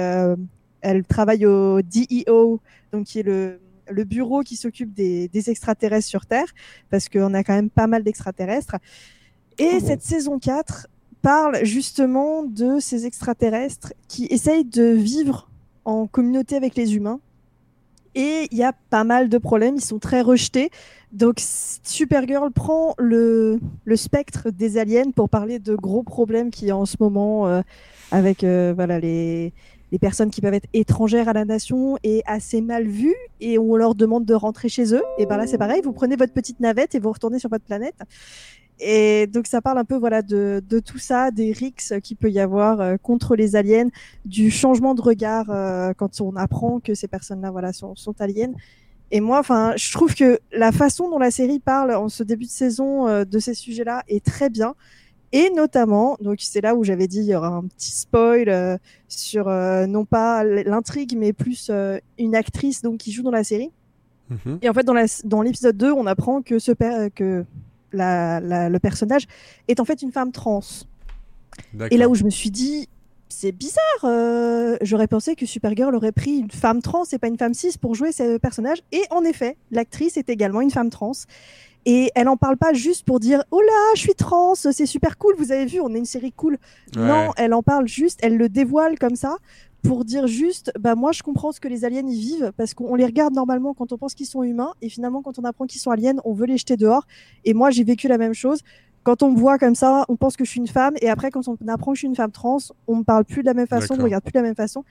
elle 0.82 1.04
travaille 1.08 1.46
au 1.46 1.80
DEO, 1.80 2.60
donc 2.92 3.06
qui 3.06 3.20
est 3.20 3.22
le, 3.22 3.58
le 3.90 4.04
bureau 4.04 4.42
qui 4.42 4.56
s'occupe 4.56 4.92
des, 4.92 5.28
des 5.28 5.50
extraterrestres 5.50 6.08
sur 6.08 6.26
Terre, 6.26 6.46
parce 6.90 7.08
qu'on 7.08 7.34
a 7.34 7.44
quand 7.44 7.54
même 7.54 7.70
pas 7.70 7.86
mal 7.86 8.02
d'extraterrestres. 8.02 8.76
Et 9.58 9.72
Oh 9.74 9.80
cette 9.84 10.02
saison 10.02 10.38
4 10.38 10.88
parle 11.22 11.64
justement 11.64 12.44
de 12.44 12.78
ces 12.80 13.06
extraterrestres 13.06 13.92
qui 14.08 14.26
essayent 14.26 14.64
de 14.64 14.84
vivre 14.84 15.50
en 15.84 16.06
communauté 16.06 16.56
avec 16.56 16.74
les 16.76 16.96
humains. 16.96 17.20
Et 18.14 18.48
il 18.50 18.58
y 18.58 18.64
a 18.64 18.72
pas 18.72 19.04
mal 19.04 19.28
de 19.28 19.38
problèmes, 19.38 19.76
ils 19.76 19.84
sont 19.84 20.00
très 20.00 20.20
rejetés. 20.20 20.70
Donc 21.12 21.36
Supergirl 21.38 22.50
prend 22.50 22.94
le, 22.98 23.60
le 23.84 23.96
spectre 23.96 24.50
des 24.50 24.78
aliens 24.78 25.10
pour 25.14 25.28
parler 25.28 25.58
de 25.58 25.74
gros 25.76 26.02
problèmes 26.02 26.50
qu'il 26.50 26.68
y 26.68 26.70
a 26.70 26.76
en 26.76 26.86
ce 26.86 26.96
moment 26.98 27.46
euh, 27.46 27.62
avec 28.10 28.42
euh, 28.42 28.72
voilà, 28.74 28.98
les, 28.98 29.52
les 29.92 29.98
personnes 29.98 30.30
qui 30.30 30.40
peuvent 30.40 30.54
être 30.54 30.68
étrangères 30.72 31.28
à 31.28 31.32
la 31.32 31.44
nation 31.44 31.98
et 32.02 32.22
assez 32.26 32.60
mal 32.60 32.86
vues 32.86 33.16
et 33.40 33.58
on 33.58 33.76
leur 33.76 33.94
demande 33.94 34.24
de 34.24 34.34
rentrer 34.34 34.68
chez 34.68 34.94
eux. 34.94 35.02
Et 35.18 35.26
ben 35.26 35.36
là 35.36 35.46
c'est 35.46 35.58
pareil, 35.58 35.80
vous 35.82 35.92
prenez 35.92 36.16
votre 36.16 36.32
petite 36.32 36.60
navette 36.60 36.94
et 36.94 36.98
vous 36.98 37.12
retournez 37.12 37.38
sur 37.38 37.50
votre 37.50 37.64
planète. 37.64 37.96
Et 38.80 39.26
donc 39.26 39.46
ça 39.46 39.60
parle 39.60 39.78
un 39.78 39.84
peu 39.84 39.96
voilà 39.96 40.22
de, 40.22 40.62
de 40.66 40.78
tout 40.78 40.98
ça, 40.98 41.30
des 41.30 41.52
rixes 41.52 41.92
qu'il 42.02 42.16
peut 42.16 42.30
y 42.30 42.40
avoir 42.40 42.80
euh, 42.80 42.96
contre 42.96 43.36
les 43.36 43.56
aliens, 43.56 43.88
du 44.24 44.50
changement 44.50 44.94
de 44.94 45.02
regard 45.02 45.50
euh, 45.50 45.92
quand 45.94 46.20
on 46.20 46.34
apprend 46.36 46.80
que 46.80 46.94
ces 46.94 47.08
personnes-là 47.08 47.50
voilà 47.50 47.72
sont, 47.72 47.94
sont 47.94 48.18
aliens. 48.20 48.52
Et 49.12 49.20
moi, 49.20 49.40
enfin, 49.40 49.72
je 49.76 49.92
trouve 49.92 50.14
que 50.14 50.38
la 50.52 50.70
façon 50.70 51.10
dont 51.10 51.18
la 51.18 51.32
série 51.32 51.58
parle 51.58 51.92
en 51.94 52.08
ce 52.08 52.22
début 52.22 52.44
de 52.44 52.50
saison 52.50 53.08
euh, 53.08 53.24
de 53.24 53.38
ces 53.38 53.54
sujets-là 53.54 54.04
est 54.08 54.24
très 54.24 54.50
bien. 54.50 54.74
Et 55.32 55.50
notamment, 55.50 56.16
donc 56.20 56.38
c'est 56.40 56.60
là 56.60 56.74
où 56.74 56.82
j'avais 56.82 57.06
dit 57.06 57.18
il 57.20 57.26
y 57.26 57.34
aura 57.36 57.48
un 57.48 57.62
petit 57.64 57.92
spoil 57.92 58.48
euh, 58.48 58.76
sur 59.06 59.46
euh, 59.48 59.86
non 59.86 60.04
pas 60.04 60.42
l'intrigue, 60.44 61.16
mais 61.16 61.32
plus 61.32 61.68
euh, 61.70 61.98
une 62.18 62.34
actrice 62.34 62.82
donc 62.82 62.98
qui 62.98 63.12
joue 63.12 63.22
dans 63.22 63.30
la 63.30 63.44
série. 63.44 63.70
Mhm. 64.28 64.58
Et 64.62 64.68
en 64.68 64.74
fait, 64.74 64.82
dans 64.84 64.92
la- 64.94 65.06
dans 65.24 65.42
l'épisode 65.42 65.76
2, 65.76 65.92
on 65.92 66.06
apprend 66.06 66.42
que, 66.42 66.58
ce 66.58 66.72
que 67.10 67.44
la, 67.92 68.40
la- 68.40 68.68
le 68.68 68.78
personnage 68.80 69.26
est 69.68 69.78
en 69.80 69.84
fait 69.84 70.02
une 70.02 70.10
femme 70.12 70.32
trans. 70.32 70.60
D'accord. 71.74 71.88
Et 71.92 71.96
là 71.96 72.08
où 72.08 72.14
je 72.14 72.24
me 72.24 72.30
suis 72.30 72.50
dit, 72.50 72.88
c'est 73.28 73.52
bizarre, 73.52 74.78
j'aurais 74.82 75.06
pensé 75.06 75.36
que 75.36 75.46
Supergirl 75.46 75.94
aurait 75.94 76.10
pris 76.12 76.38
une 76.38 76.50
femme 76.50 76.82
trans 76.82 77.04
et 77.12 77.18
pas 77.18 77.28
une 77.28 77.38
femme 77.38 77.54
cis 77.54 77.78
pour 77.80 77.94
jouer 77.94 78.10
ce 78.12 78.38
personnage. 78.38 78.78
Et 78.90 79.02
en 79.10 79.22
effet, 79.24 79.56
l'actrice 79.70 80.16
est 80.16 80.28
également 80.28 80.60
une 80.60 80.70
femme 80.70 80.90
trans. 80.90 81.12
Et 81.86 82.10
elle 82.14 82.28
en 82.28 82.36
parle 82.36 82.56
pas 82.56 82.72
juste 82.72 83.06
pour 83.06 83.20
dire 83.20 83.42
oh 83.50 83.60
là 83.60 83.94
je 83.94 84.00
suis 84.00 84.14
trans 84.14 84.54
c'est 84.54 84.86
super 84.86 85.16
cool 85.16 85.34
vous 85.38 85.50
avez 85.50 85.64
vu 85.64 85.80
on 85.80 85.94
est 85.94 85.98
une 85.98 86.04
série 86.04 86.32
cool. 86.32 86.58
Ouais. 86.94 87.02
non 87.02 87.30
elle 87.36 87.54
en 87.54 87.62
parle 87.62 87.88
juste 87.88 88.18
elle 88.22 88.36
le 88.36 88.48
dévoile 88.50 88.98
comme 88.98 89.16
ça 89.16 89.36
pour 89.82 90.04
dire 90.04 90.26
juste 90.26 90.72
bah 90.78 90.94
moi 90.94 91.12
je 91.12 91.22
comprends 91.22 91.52
ce 91.52 91.60
que 91.60 91.68
les 91.68 91.84
aliens 91.86 92.06
y 92.06 92.18
vivent 92.18 92.52
parce 92.56 92.74
qu'on 92.74 92.94
les 92.96 93.06
regarde 93.06 93.34
normalement 93.34 93.72
quand 93.72 93.92
on 93.92 93.96
pense 93.98 94.14
qu'ils 94.14 94.26
sont 94.26 94.42
humains 94.42 94.72
et 94.82 94.88
finalement 94.88 95.22
quand 95.22 95.38
on 95.38 95.44
apprend 95.44 95.66
qu'ils 95.66 95.80
sont 95.80 95.90
aliens 95.90 96.16
on 96.24 96.34
veut 96.34 96.46
les 96.46 96.58
jeter 96.58 96.76
dehors. 96.76 97.06
Et 97.44 97.54
moi 97.54 97.70
j'ai 97.70 97.84
vécu 97.84 98.08
la 98.08 98.18
même 98.18 98.34
chose. 98.34 98.60
Quand 99.02 99.22
on 99.22 99.32
me 99.32 99.38
voit 99.38 99.56
comme 99.58 99.74
ça 99.74 100.04
on 100.08 100.16
pense 100.16 100.36
que 100.36 100.44
je 100.44 100.50
suis 100.50 100.60
une 100.60 100.68
femme 100.68 100.94
et 101.00 101.08
après 101.08 101.30
quand 101.30 101.48
on 101.48 101.56
apprend 101.68 101.92
que 101.92 101.96
je 101.96 102.00
suis 102.00 102.08
une 102.08 102.16
femme 102.16 102.30
trans 102.30 102.58
on 102.88 102.96
me 102.96 103.04
parle 103.04 103.24
plus 103.24 103.40
de 103.40 103.46
la 103.46 103.54
même 103.54 103.66
façon 103.66 103.94
on 103.94 103.96
me 103.98 104.02
regarde 104.02 104.22
plus 104.22 104.32
de 104.32 104.38
la 104.38 104.42
même 104.44 104.54
façon 104.54 104.84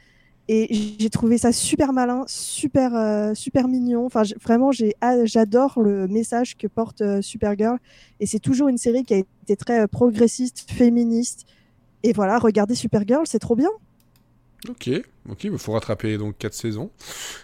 et 0.52 0.96
j'ai 1.00 1.10
trouvé 1.12 1.38
ça 1.38 1.52
super 1.52 1.94
malin, 1.94 2.24
super 2.28 2.96
euh, 2.96 3.36
super 3.36 3.68
mignon. 3.68 4.06
Enfin, 4.08 4.24
vraiment, 4.44 4.72
j'adore 5.24 5.80
le 5.80 6.08
message 6.08 6.58
que 6.58 6.66
porte 6.66 7.02
euh, 7.02 7.22
Supergirl. 7.22 7.78
Et 8.20 8.26
c'est 8.26 8.40
toujours 8.40 8.68
une 8.68 8.80
série 8.80 9.04
qui 9.04 9.14
a 9.14 9.18
été 9.18 9.56
très 9.56 9.82
euh, 9.82 9.88
progressiste, 9.88 10.66
féministe. 10.72 11.46
Et 12.02 12.14
voilà, 12.14 12.40
regardez 12.40 12.74
Supergirl, 12.74 13.24
c'est 13.28 13.38
trop 13.40 13.56
bien. 13.56 13.70
Ok, 14.68 14.90
ok, 15.30 15.44
il 15.46 15.58
faut 15.58 15.72
rattraper 15.72 16.18
donc 16.18 16.38
4 16.38 16.54
saisons. 16.54 16.90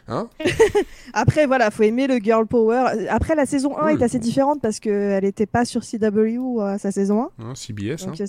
Hein 0.07 0.27
Après, 1.13 1.45
voilà, 1.45 1.71
faut 1.71 1.83
aimer 1.83 2.07
le 2.07 2.17
girl 2.17 2.45
power. 2.45 3.07
Après, 3.09 3.35
la 3.35 3.45
saison 3.45 3.77
1 3.77 3.85
Oui. 3.85 3.99
est 3.99 4.03
assez 4.03 4.19
différente 4.19 4.61
parce 4.61 4.79
qu'elle 4.81 5.23
n'était 5.23 5.45
pas 5.45 5.63
sur 5.63 5.81
CW 5.85 6.59
à 6.61 6.77
sa 6.77 6.91
saison 6.91 7.23
1. 7.23 7.29
Hein, 7.39 7.55
CBS. 7.55 8.03
hein. 8.03 8.07
Donc, 8.07 8.19
euh, 8.19 8.25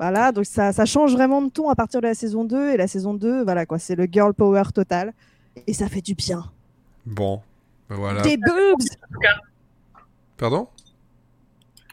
voilà, 0.00 0.32
donc 0.32 0.46
ça, 0.46 0.72
ça 0.72 0.86
change 0.86 1.12
vraiment 1.12 1.42
de 1.42 1.50
ton 1.50 1.68
à 1.68 1.74
partir 1.74 2.00
de 2.00 2.06
la 2.06 2.14
saison 2.14 2.42
2. 2.44 2.70
Et 2.70 2.78
la 2.78 2.88
saison 2.88 3.12
2, 3.12 3.44
voilà 3.44 3.66
quoi, 3.66 3.78
c'est 3.78 3.94
le 3.94 4.08
girl 4.10 4.32
power 4.32 4.62
total. 4.74 5.12
Et 5.66 5.74
ça 5.74 5.90
fait 5.90 6.00
du 6.00 6.14
bien. 6.14 6.50
Bon, 7.04 7.42
ben 7.90 7.96
voilà. 7.96 8.22
Des 8.22 8.38
boobs 8.38 8.82
Pardon? 10.38 10.68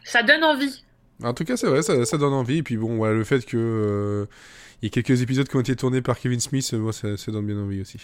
Ça 0.04 0.22
donne 0.22 0.42
envie. 0.42 0.84
En 1.22 1.34
tout 1.34 1.44
cas, 1.44 1.58
c'est 1.58 1.66
vrai, 1.66 1.82
ça, 1.82 2.02
ça 2.06 2.16
donne 2.16 2.32
envie. 2.32 2.58
Et 2.58 2.62
puis 2.62 2.78
bon, 2.78 2.96
voilà, 2.96 3.12
le 3.12 3.24
fait 3.24 3.44
que 3.44 3.58
euh, 3.58 4.24
il 4.80 4.86
y 4.86 4.88
ait 4.88 4.90
quelques 4.90 5.20
épisodes 5.20 5.46
qui 5.46 5.56
ont 5.56 5.60
été 5.60 5.76
tournés 5.76 6.00
par 6.00 6.18
Kevin 6.18 6.40
Smith, 6.40 6.70
euh, 6.72 6.78
moi, 6.78 6.94
ça, 6.94 7.14
ça 7.18 7.30
donne 7.30 7.44
bien 7.44 7.58
envie 7.58 7.82
aussi. 7.82 7.98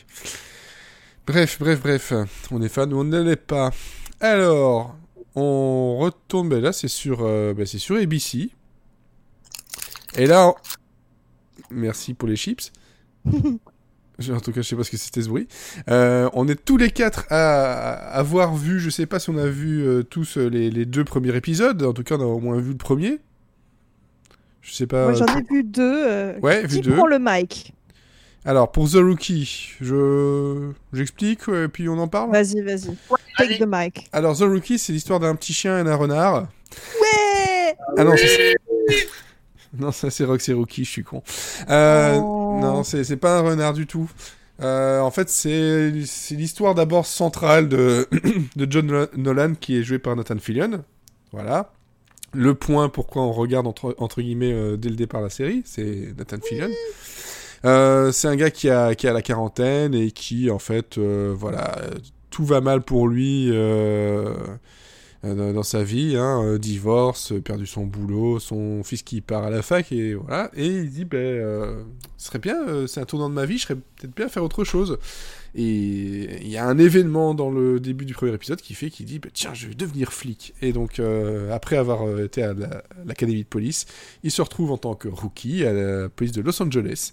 Bref, 1.26 1.56
bref, 1.58 1.80
bref. 1.80 2.12
On 2.50 2.60
est 2.60 2.68
fan 2.68 2.92
ou 2.92 2.98
on 2.98 3.04
ne 3.04 3.22
l'est 3.22 3.36
pas. 3.36 3.70
Alors, 4.20 4.98
on 5.34 5.96
retourne. 5.96 6.50
Ben 6.50 6.60
là, 6.60 6.74
c'est 6.74 6.88
sur, 6.88 7.20
euh, 7.22 7.54
ben, 7.54 7.64
c'est 7.64 7.78
sur 7.78 7.96
ABC. 7.96 8.50
Et 10.16 10.26
là, 10.26 10.48
on- 10.48 10.54
merci 11.70 12.14
pour 12.14 12.28
les 12.28 12.36
chips. 12.36 12.72
En 14.30 14.38
tout 14.38 14.52
cas, 14.52 14.62
je 14.62 14.68
sais 14.68 14.76
pas 14.76 14.84
ce 14.84 14.92
que 14.92 14.96
c'était 14.96 15.22
ce 15.22 15.28
bruit. 15.28 15.48
Euh, 15.90 16.30
on 16.34 16.46
est 16.46 16.54
tous 16.64 16.76
les 16.76 16.90
quatre 16.92 17.26
à, 17.30 17.94
à 17.94 18.16
avoir 18.16 18.54
vu, 18.54 18.78
je 18.78 18.88
sais 18.88 19.06
pas 19.06 19.18
si 19.18 19.28
on 19.30 19.36
a 19.38 19.48
vu 19.48 19.82
euh, 19.84 20.04
tous 20.04 20.38
euh, 20.38 20.46
les, 20.48 20.70
les 20.70 20.84
deux 20.86 21.02
premiers 21.02 21.34
épisodes. 21.34 21.82
En 21.82 21.92
tout 21.92 22.04
cas, 22.04 22.14
on 22.14 22.20
a 22.20 22.24
au 22.24 22.38
moins 22.38 22.56
vu 22.60 22.70
le 22.70 22.76
premier. 22.76 23.18
Je 24.62 24.72
sais 24.72 24.86
pas. 24.86 25.02
Moi, 25.10 25.14
j'en 25.14 25.26
ai 25.36 25.42
vu 25.50 25.64
deux. 25.64 26.06
euh, 26.06 26.38
Ouais, 26.42 26.62
vu 26.64 26.76
qui 26.76 26.80
deux. 26.82 26.94
prend 26.94 27.08
le 27.08 27.18
mic 27.20 27.74
Alors, 28.44 28.70
pour 28.70 28.88
The 28.88 28.98
Rookie, 28.98 29.72
je 29.80 30.70
j'explique 30.92 31.48
et 31.48 31.66
puis 31.66 31.88
on 31.88 31.98
en 31.98 32.06
parle. 32.06 32.30
Vas-y, 32.30 32.60
vas-y. 32.60 32.96
Take 33.36 33.58
the 33.58 33.66
mic. 33.66 34.08
Alors, 34.12 34.36
The 34.38 34.42
Rookie, 34.42 34.78
c'est 34.78 34.92
l'histoire 34.92 35.18
d'un 35.18 35.34
petit 35.34 35.52
chien 35.52 35.80
et 35.80 35.82
d'un 35.82 35.96
renard. 35.96 36.42
Ouais 37.00 37.76
Ah 37.98 38.04
non, 38.04 38.16
ça, 38.16 38.28
c'est- 38.28 38.54
non, 39.78 39.92
ça 39.92 40.10
c'est 40.10 40.24
Roxy 40.24 40.52
Rookie, 40.52 40.84
je 40.84 40.90
suis 40.90 41.04
con. 41.04 41.22
Euh, 41.70 42.18
Oh. 42.20 42.58
Non, 42.60 42.84
c'est 42.84 43.16
pas 43.16 43.38
un 43.38 43.40
renard 43.40 43.72
du 43.72 43.86
tout. 43.86 44.08
Euh, 44.62 45.00
en 45.00 45.10
fait, 45.10 45.28
c'est 45.28 45.90
l'histoire 45.90 46.74
d'abord 46.76 47.04
centrale 47.06 47.68
de, 47.68 48.08
de 48.56 48.66
John 48.70 49.08
Nolan- 49.16 49.54
qui 49.56 49.76
est 49.76 49.82
joué 49.82 49.98
par 49.98 50.14
Nathan 50.14 50.38
Fillion. 50.38 50.84
Voilà. 51.32 51.72
Le 52.32 52.54
point 52.54 52.88
pourquoi 52.88 53.22
on 53.22 53.32
regarde 53.32 53.66
entre, 53.66 53.94
entre 53.98 54.22
guillemets 54.22 54.52
euh, 54.52 54.76
dès 54.76 54.88
le 54.88 54.96
départ 54.96 55.20
la 55.20 55.30
série, 55.30 55.62
c'est 55.64 56.14
Nathan 56.16 56.36
Fillion. 56.42 56.68
Euh, 57.64 58.12
c'est 58.12 58.28
un 58.28 58.36
gars 58.36 58.50
qui 58.50 58.70
a, 58.70 58.94
qui 58.94 59.08
a 59.08 59.12
la 59.12 59.22
quarantaine 59.22 59.94
et 59.94 60.10
qui, 60.12 60.50
en 60.50 60.58
fait, 60.60 60.98
voilà, 60.98 61.76
tout 62.30 62.44
va 62.44 62.60
mal 62.60 62.82
pour 62.82 63.08
lui 63.08 63.50
dans- 65.34 65.52
dans 65.52 65.62
sa 65.62 65.84
vie, 65.84 66.16
hein, 66.16 66.42
euh, 66.44 66.58
divorce, 66.58 67.32
euh, 67.32 67.40
perdu 67.40 67.66
son 67.66 67.86
boulot, 67.86 68.38
son 68.40 68.82
fils 68.82 69.02
qui 69.02 69.20
part 69.20 69.44
à 69.44 69.50
la 69.50 69.62
fac 69.62 69.92
et 69.92 70.14
voilà, 70.14 70.50
et 70.56 70.66
il 70.66 70.90
dit, 70.90 71.04
ben, 71.04 71.18
euh, 71.18 71.82
ce 72.18 72.26
serait 72.26 72.38
bien, 72.40 72.56
euh, 72.68 72.86
c'est 72.86 73.00
un 73.00 73.04
tournant 73.04 73.28
de 73.30 73.34
ma 73.34 73.46
vie, 73.46 73.58
je 73.58 73.62
serais 73.62 73.76
peut-être 73.76 74.14
bien 74.14 74.26
à 74.26 74.28
faire 74.28 74.42
autre 74.44 74.64
chose. 74.64 74.98
Et 75.56 76.42
il 76.42 76.48
y 76.48 76.56
a 76.56 76.66
un 76.66 76.78
événement 76.78 77.32
dans 77.34 77.48
le 77.50 77.78
début 77.78 78.04
du 78.06 78.12
premier 78.14 78.34
épisode 78.34 78.60
qui 78.60 78.74
fait 78.74 78.90
qu'il 78.90 79.06
dit 79.06 79.20
bah, 79.20 79.28
tiens 79.32 79.54
je 79.54 79.68
vais 79.68 79.74
devenir 79.74 80.12
flic. 80.12 80.52
Et 80.62 80.72
donc 80.72 80.98
euh, 80.98 81.52
après 81.52 81.76
avoir 81.76 82.06
euh, 82.08 82.24
été 82.24 82.42
à 82.42 82.52
la- 82.54 82.82
l'académie 83.06 83.42
de 83.44 83.48
police 83.48 83.86
il 84.24 84.32
se 84.32 84.42
retrouve 84.42 84.72
en 84.72 84.78
tant 84.78 84.94
que 84.94 85.06
rookie 85.06 85.64
à 85.64 85.72
la 85.72 86.08
police 86.08 86.32
de 86.32 86.40
Los 86.42 86.60
Angeles. 86.60 87.12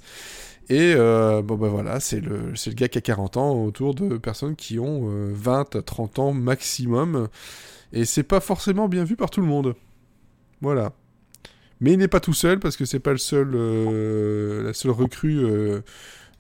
Et 0.70 0.94
euh, 0.96 1.44
bon 1.44 1.56
bah 1.56 1.68
voilà 1.68 2.00
c'est 2.00 2.20
le 2.20 2.54
le 2.54 2.74
gars 2.74 2.88
qui 2.88 2.98
a 2.98 3.02
40 3.02 3.38
ans 3.38 3.64
autour 3.64 3.94
de 3.94 4.18
personnes 4.18 4.56
qui 4.56 4.80
ont 4.80 5.10
euh, 5.12 5.30
20 5.34 5.76
à 5.76 5.82
30 5.84 6.18
ans 6.18 6.34
maximum 6.34 7.28
et 7.94 8.06
c'est 8.06 8.24
pas 8.24 8.40
forcément 8.40 8.88
bien 8.88 9.04
vu 9.04 9.16
par 9.16 9.30
tout 9.30 9.42
le 9.42 9.48
monde 9.48 9.76
voilà 10.62 10.94
mais 11.82 11.94
il 11.94 11.98
n'est 11.98 12.08
pas 12.08 12.20
tout 12.20 12.34
seul 12.34 12.60
parce 12.60 12.78
que 12.78 12.86
c'est 12.86 13.00
pas 13.00 13.12
le 13.12 13.18
seul 13.18 13.52
euh, 13.56 14.64
la 14.64 14.74
seule 14.74 14.92
recrue 14.92 15.40
euh, 15.40 15.82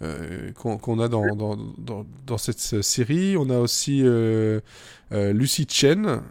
euh, 0.03 0.51
qu'on 0.53 0.99
a 0.99 1.07
dans, 1.07 1.35
dans, 1.35 2.05
dans, 2.25 2.37
cette 2.37 2.59
série. 2.59 3.37
On 3.37 3.51
a 3.51 3.59
aussi 3.59 4.03
Lucy 5.11 5.67
Chen 5.69 6.21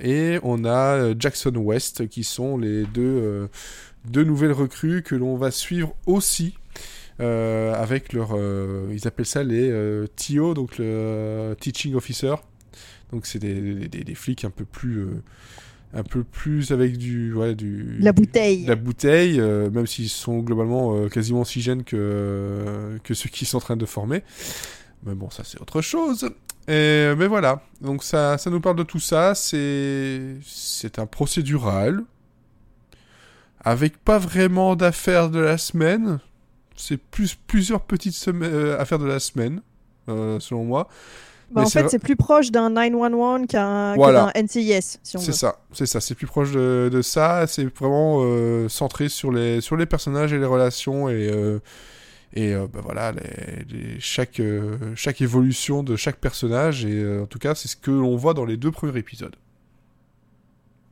et 0.00 0.38
on 0.42 0.64
a 0.64 1.18
Jackson 1.18 1.54
West 1.56 2.08
qui 2.08 2.24
sont 2.24 2.58
les 2.58 2.86
deux, 2.86 3.48
deux 4.04 4.24
nouvelles 4.24 4.52
recrues 4.52 5.02
que 5.02 5.14
l'on 5.14 5.36
va 5.36 5.52
suivre 5.52 5.94
aussi. 6.06 6.54
avec 7.20 8.12
leur, 8.12 8.36
ils 8.90 9.06
appellent 9.06 9.26
ça 9.26 9.44
les 9.44 9.72
TO, 10.16 10.54
donc 10.54 10.78
le 10.78 11.54
Teaching 11.60 11.94
Officer. 11.94 12.34
Donc 13.12 13.26
c'est 13.26 13.38
des, 13.38 13.60
des, 13.74 13.88
des- 13.88 14.04
des 14.04 14.14
flics 14.14 14.44
un 14.44 14.50
peu 14.50 14.64
plus, 14.64 14.98
euh, 15.00 15.22
un 15.94 16.02
peu 16.04 16.22
plus 16.24 16.70
avec 16.70 16.96
du, 16.96 17.32
ouais, 17.34 17.54
du 17.54 17.98
La 17.98 18.12
bouteille. 18.12 18.64
la 18.64 18.76
bouteille, 18.76 19.40
euh, 19.40 19.70
même 19.70 19.86
s'ils 19.86 20.08
sont 20.08 20.38
globalement 20.40 20.94
euh, 20.96 21.08
quasiment 21.08 21.40
aussi 21.40 21.60
jeunes 21.60 21.82
que 21.84 22.98
que 23.02 23.14
ceux 23.14 23.28
qui 23.28 23.44
sont 23.44 23.56
en 23.58 23.60
train 23.60 23.76
de 23.76 23.86
former. 23.86 24.22
Mais 25.04 25.14
bon, 25.14 25.30
ça 25.30 25.42
c'est 25.44 25.60
autre 25.60 25.80
chose. 25.80 26.30
Et, 26.68 27.14
mais 27.18 27.26
voilà, 27.26 27.64
donc 27.80 28.04
ça, 28.04 28.38
ça 28.38 28.48
nous 28.50 28.60
parle 28.60 28.76
de 28.76 28.82
tout 28.84 29.00
ça. 29.00 29.34
C'est, 29.34 30.36
c'est 30.44 30.98
un 31.00 31.06
procédural 31.06 32.04
avec 33.62 33.96
pas 33.98 34.18
vraiment 34.18 34.76
d'affaires 34.76 35.30
de 35.30 35.38
la 35.40 35.58
semaine. 35.58 36.20
C'est 36.76 36.96
plus 36.96 37.34
plusieurs 37.34 37.82
petites 37.82 38.16
affaires 38.78 38.98
de 38.98 39.06
la 39.06 39.18
semaine, 39.20 39.60
selon 40.06 40.64
moi. 40.64 40.88
Bah, 41.50 41.62
en 41.62 41.66
fait, 41.68 41.88
c'est 41.88 41.98
plus 41.98 42.16
proche 42.16 42.50
d'un 42.52 42.70
911 42.70 43.46
qu'un 43.48 43.94
Voilà. 43.96 44.30
d'un 44.34 44.42
NCIS, 44.42 44.98
si 45.02 45.16
on 45.16 45.20
C'est 45.20 45.32
ça, 45.32 45.58
c'est 45.72 45.86
ça, 45.86 46.00
c'est 46.00 46.14
plus 46.14 46.26
proche 46.26 46.52
de, 46.52 46.88
de 46.92 47.02
ça, 47.02 47.46
c'est 47.48 47.64
vraiment 47.76 48.18
euh, 48.22 48.68
centré 48.68 49.08
sur 49.08 49.32
les, 49.32 49.60
sur 49.60 49.76
les 49.76 49.86
personnages 49.86 50.32
et 50.32 50.38
les 50.38 50.44
relations 50.46 51.08
et, 51.08 51.28
euh, 51.28 51.58
et 52.34 52.54
euh, 52.54 52.68
bah 52.72 52.80
voilà, 52.84 53.10
les, 53.12 53.64
les- 53.68 53.98
chaque, 54.00 54.38
euh, 54.38 54.76
chaque 54.94 55.20
évolution 55.20 55.82
de 55.82 55.96
chaque 55.96 56.16
personnage 56.18 56.84
et 56.84 57.18
en 57.20 57.26
tout 57.26 57.40
cas 57.40 57.56
c'est 57.56 57.66
ce 57.68 57.74
que 57.76 57.90
l'on 57.90 58.14
voit 58.16 58.34
dans 58.34 58.44
les 58.44 58.56
deux 58.56 58.70
premiers 58.70 58.96
épisodes. 58.96 59.34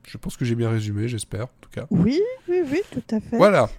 Je 0.07 0.17
pense 0.17 0.35
que 0.35 0.43
j'ai 0.43 0.55
bien 0.55 0.69
résumé, 0.69 1.07
j'espère 1.07 1.43
en 1.45 1.49
tout 1.61 1.69
cas. 1.69 1.85
Oui, 1.91 2.19
oui, 2.49 2.61
oui, 2.69 2.81
tout 2.91 3.15
à 3.15 3.19
fait. 3.19 3.37
Voilà. 3.37 3.69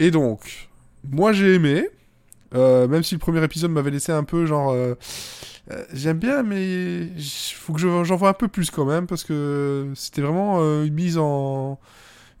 Et 0.00 0.10
donc, 0.10 0.68
moi 1.08 1.32
j'ai 1.32 1.54
aimé, 1.54 1.88
euh, 2.54 2.88
même 2.88 3.02
si 3.02 3.14
le 3.14 3.18
premier 3.18 3.42
épisode 3.44 3.70
m'avait 3.70 3.90
laissé 3.90 4.12
un 4.12 4.24
peu 4.24 4.46
genre... 4.46 4.70
euh, 4.70 4.94
euh, 5.72 5.84
J'aime 5.92 6.18
bien, 6.18 6.42
mais 6.42 7.02
il 7.16 7.22
faut 7.54 7.72
que 7.72 7.80
je- 7.80 8.04
j'en 8.04 8.16
vois 8.16 8.30
un 8.30 8.34
peu 8.34 8.48
plus 8.48 8.70
quand 8.70 8.84
même, 8.84 9.06
parce 9.06 9.24
que 9.24 9.90
c'était 9.94 10.22
vraiment 10.22 10.60
une 10.82 10.94
mise 10.94 11.18
en... 11.18 11.78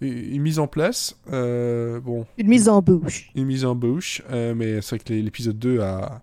Une 0.02 0.42
mise 0.42 0.58
en 0.58 0.66
place. 0.66 1.16
Bon, 1.30 2.26
Une 2.38 2.48
mise 2.48 2.68
en 2.68 2.82
bouche. 2.82 3.30
une 3.34 3.46
mise 3.46 3.64
en 3.64 3.74
bouche, 3.74 4.22
mais 4.30 4.82
c'est 4.82 4.96
vrai 4.96 4.98
que 4.98 5.12
l'épisode 5.14 5.58
2 5.58 5.80
a 5.80 6.22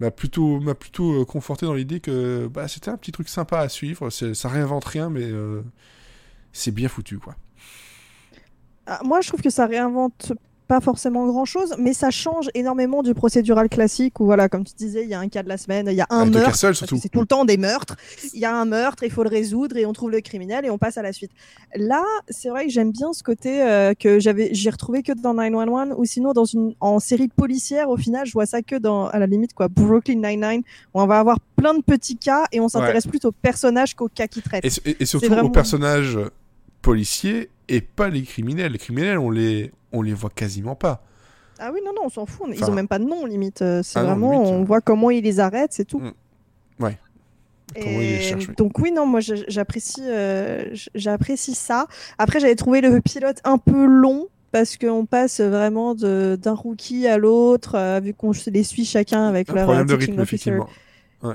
m'a 0.00 0.10
plutôt 0.10 0.58
m'a 0.58 0.74
plutôt 0.74 1.24
conforté 1.24 1.64
dans 1.64 1.74
l'idée 1.74 2.00
que 2.00 2.48
bah, 2.48 2.66
c'était 2.66 2.90
un 2.90 2.96
petit 2.96 3.12
truc 3.12 3.28
sympa 3.28 3.60
à 3.60 3.68
suivre. 3.68 4.10
Ça 4.10 4.48
réinvente 4.48 4.84
rien, 4.86 5.08
mais 5.10 5.30
c'est 6.52 6.72
bien 6.72 6.88
foutu 6.88 7.18
quoi. 7.18 7.36
Ah, 8.86 9.00
moi, 9.04 9.20
je 9.20 9.28
trouve 9.28 9.40
que 9.40 9.50
ça 9.50 9.66
réinvente 9.66 10.32
pas 10.68 10.80
forcément 10.80 11.26
grand 11.26 11.44
chose, 11.44 11.74
mais 11.78 11.92
ça 11.92 12.10
change 12.10 12.48
énormément 12.54 13.02
du 13.02 13.14
procédural 13.14 13.68
classique 13.68 14.20
où, 14.20 14.24
voilà, 14.24 14.48
comme 14.48 14.64
tu 14.64 14.72
disais, 14.74 15.02
il 15.02 15.08
y 15.08 15.14
a 15.14 15.20
un 15.20 15.28
cas 15.28 15.42
de 15.42 15.48
la 15.48 15.56
semaine, 15.58 15.86
il 15.90 15.94
y 15.96 16.00
a 16.00 16.06
un 16.10 16.22
Avec 16.22 16.34
meurtre. 16.34 16.56
C'est 17.02 17.08
tout 17.10 17.20
le 17.20 17.26
temps 17.26 17.44
des 17.44 17.56
meurtres. 17.56 17.96
Il 18.32 18.40
y 18.40 18.44
a 18.44 18.54
un 18.56 18.64
meurtre, 18.64 19.02
il 19.02 19.10
faut 19.10 19.22
le 19.22 19.28
résoudre 19.28 19.76
et 19.76 19.84
on 19.86 19.92
trouve 19.92 20.10
le 20.10 20.20
criminel 20.20 20.64
et 20.64 20.70
on 20.70 20.78
passe 20.78 20.96
à 20.98 21.02
la 21.02 21.12
suite. 21.12 21.30
Là, 21.76 22.02
c'est 22.28 22.48
vrai 22.48 22.64
que 22.66 22.70
j'aime 22.72 22.90
bien 22.92 23.12
ce 23.12 23.22
côté 23.22 23.62
euh, 23.62 23.92
que 23.94 24.18
j'avais, 24.18 24.50
j'ai 24.54 24.70
retrouvé 24.70 25.02
que 25.02 25.12
dans 25.12 25.34
911 25.34 25.94
ou 25.98 26.04
sinon 26.04 26.32
dans 26.32 26.44
une 26.44 26.74
en 26.80 26.98
série 27.00 27.28
policière. 27.28 27.90
Au 27.90 27.96
final, 27.96 28.26
je 28.26 28.32
vois 28.32 28.46
ça 28.46 28.62
que 28.62 28.76
dans 28.76 29.06
à 29.08 29.18
la 29.18 29.26
limite 29.26 29.52
quoi, 29.54 29.68
Brooklyn 29.68 30.16
Nine-Nine 30.16 30.62
où 30.94 31.00
on 31.00 31.06
va 31.06 31.18
avoir 31.18 31.38
plein 31.56 31.74
de 31.74 31.82
petits 31.82 32.16
cas 32.16 32.44
et 32.52 32.60
on 32.60 32.68
s'intéresse 32.68 33.06
plus 33.06 33.24
aux 33.24 33.32
personnages 33.32 33.94
qu'aux 33.94 34.08
cas 34.08 34.26
qui 34.26 34.40
traitent. 34.42 34.64
Et, 34.64 34.90
et- 34.90 34.96
et 35.02 35.06
surtout 35.06 35.26
vraiment- 35.28 35.48
aux 35.48 35.50
personnages 35.50 36.18
policiers 36.80 37.50
et 37.68 37.80
pas 37.80 38.08
les 38.08 38.22
criminels. 38.22 38.72
Les 38.72 38.78
criminels, 38.78 39.18
on 39.18 39.30
les, 39.30 39.70
on 39.92 40.02
les 40.02 40.14
voit 40.14 40.30
quasiment 40.34 40.74
pas. 40.74 41.02
Ah 41.58 41.70
oui, 41.72 41.80
non, 41.84 41.92
non, 41.94 42.02
on 42.06 42.08
s'en 42.08 42.26
fout. 42.26 42.48
Ils 42.52 42.62
Enfin- 42.62 42.72
ont 42.72 42.74
même 42.74 42.88
pas 42.88 42.98
de 42.98 43.04
nom, 43.04 43.24
limite. 43.26 43.62
Euh, 43.62 43.82
C'est 43.84 43.98
Ah 43.98 44.02
non, 44.02 44.08
vraiment, 44.08 44.32
limite, 44.32 44.48
on 44.48 44.62
euh. 44.62 44.64
voit 44.64 44.80
comment 44.80 45.10
ils 45.10 45.22
les 45.22 45.38
arrêtent, 45.38 45.72
c'est 45.72 45.84
tout. 45.84 46.00
Mm. 46.00 46.12
Ouais. 46.80 46.98
Oui. 47.76 48.34
Donc 48.58 48.78
oui, 48.80 48.92
non, 48.92 49.06
moi 49.06 49.20
j'apprécie, 49.20 50.02
euh, 50.04 50.74
j'apprécie 50.94 51.54
ça. 51.54 51.86
Après, 52.18 52.38
j'avais 52.40 52.54
trouvé 52.56 52.80
le 52.82 53.00
pilote 53.00 53.38
un 53.44 53.56
peu 53.58 53.86
long 53.86 54.26
parce 54.50 54.76
qu'on 54.76 55.06
passe 55.06 55.40
vraiment 55.40 55.94
d'un 55.94 56.52
rookie 56.54 57.06
à 57.06 57.16
l'autre, 57.16 57.76
euh, 57.76 58.00
vu 58.02 58.12
qu'on 58.12 58.32
les 58.48 58.62
suit 58.64 58.84
chacun 58.84 59.26
avec 59.26 59.48
Un 59.50 59.54
leur 59.54 59.64
problème 59.64 59.86
de 59.86 59.94
rythme, 59.94 60.20
officer. 60.20 60.50
effectivement. 60.50 60.68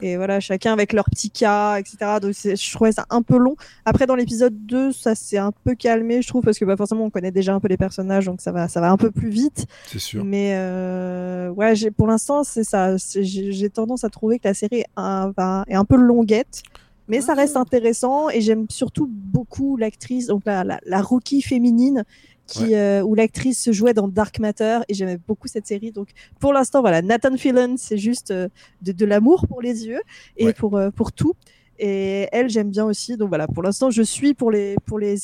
Et 0.01 0.17
voilà, 0.17 0.39
chacun 0.39 0.73
avec 0.73 0.93
leur 0.93 1.05
petit 1.05 1.29
cas, 1.31 1.77
etc. 1.79 1.97
Donc 2.21 2.33
je 2.33 2.71
trouvais 2.73 2.91
ça 2.91 3.05
un 3.09 3.21
peu 3.21 3.37
long. 3.37 3.55
Après, 3.85 4.05
dans 4.05 4.15
l'épisode 4.15 4.65
2, 4.65 4.91
ça 4.91 5.15
s'est 5.15 5.37
un 5.37 5.51
peu 5.63 5.75
calmé, 5.75 6.21
je 6.21 6.27
trouve, 6.27 6.43
parce 6.43 6.57
que 6.59 6.65
bah, 6.65 6.75
forcément, 6.75 7.05
on 7.05 7.09
connaît 7.09 7.31
déjà 7.31 7.53
un 7.53 7.59
peu 7.59 7.67
les 7.67 7.77
personnages, 7.77 8.25
donc 8.25 8.41
ça 8.41 8.51
va, 8.51 8.67
ça 8.67 8.81
va 8.81 8.91
un 8.91 8.97
peu 8.97 9.11
plus 9.11 9.29
vite. 9.29 9.65
C'est 9.87 9.99
sûr. 9.99 10.25
Mais 10.25 10.51
euh, 10.55 11.49
ouais, 11.49 11.75
j'ai 11.75 11.91
pour 11.91 12.07
l'instant, 12.07 12.43
c'est 12.43 12.63
ça. 12.63 12.97
c'est- 12.97 13.23
J'ai 13.23 13.51
j'ai 13.51 13.69
tendance 13.69 14.03
à 14.03 14.09
trouver 14.09 14.39
que 14.39 14.47
la 14.47 14.53
série 14.53 14.79
est 14.81 14.85
un, 14.95 15.31
va- 15.37 15.63
est 15.67 15.75
un 15.75 15.85
peu 15.85 15.95
longuette, 15.95 16.63
mais 17.07 17.21
ça 17.21 17.33
reste 17.33 17.55
Ah. 17.55 17.61
intéressant 17.61 18.29
et 18.29 18.41
j'aime 18.41 18.65
surtout 18.69 19.07
beaucoup 19.09 19.77
l'actrice, 19.77 20.27
donc 20.27 20.41
la, 20.45 20.63
la, 20.63 20.79
la 20.85 21.01
rookie 21.01 21.41
féminine. 21.41 22.03
Qui, 22.47 22.75
euh, 22.75 23.01
où 23.03 23.13
l'actrice 23.13 23.61
se 23.61 23.71
jouait 23.73 23.93
dans 23.93 24.07
Dark 24.07 24.39
Matter 24.39 24.79
et 24.87 24.93
j'aimais 24.93 25.19
beaucoup 25.27 25.47
cette 25.47 25.67
série. 25.67 25.91
Donc 25.91 26.09
pour 26.39 26.53
l'instant 26.53 26.79
voilà 26.81 27.01
Nathan 27.01 27.35
Fillion 27.37 27.75
c'est 27.77 27.97
juste 27.97 28.31
euh, 28.31 28.47
de, 28.81 28.91
de 28.93 29.05
l'amour 29.05 29.45
pour 29.47 29.61
les 29.61 29.85
yeux 29.85 29.99
et 30.37 30.45
Ouais. 30.45 30.53
pour 30.53 30.77
euh, 30.77 30.89
pour 30.89 31.11
tout. 31.11 31.33
Et 31.79 32.27
elle 32.31 32.49
j'aime 32.49 32.69
bien 32.71 32.85
aussi. 32.85 33.17
Donc 33.17 33.29
voilà 33.29 33.47
pour 33.47 33.63
l'instant 33.63 33.89
je 33.89 34.01
suis 34.01 34.33
pour 34.33 34.49
les 34.51 34.75
pour 34.85 34.97
les 34.97 35.17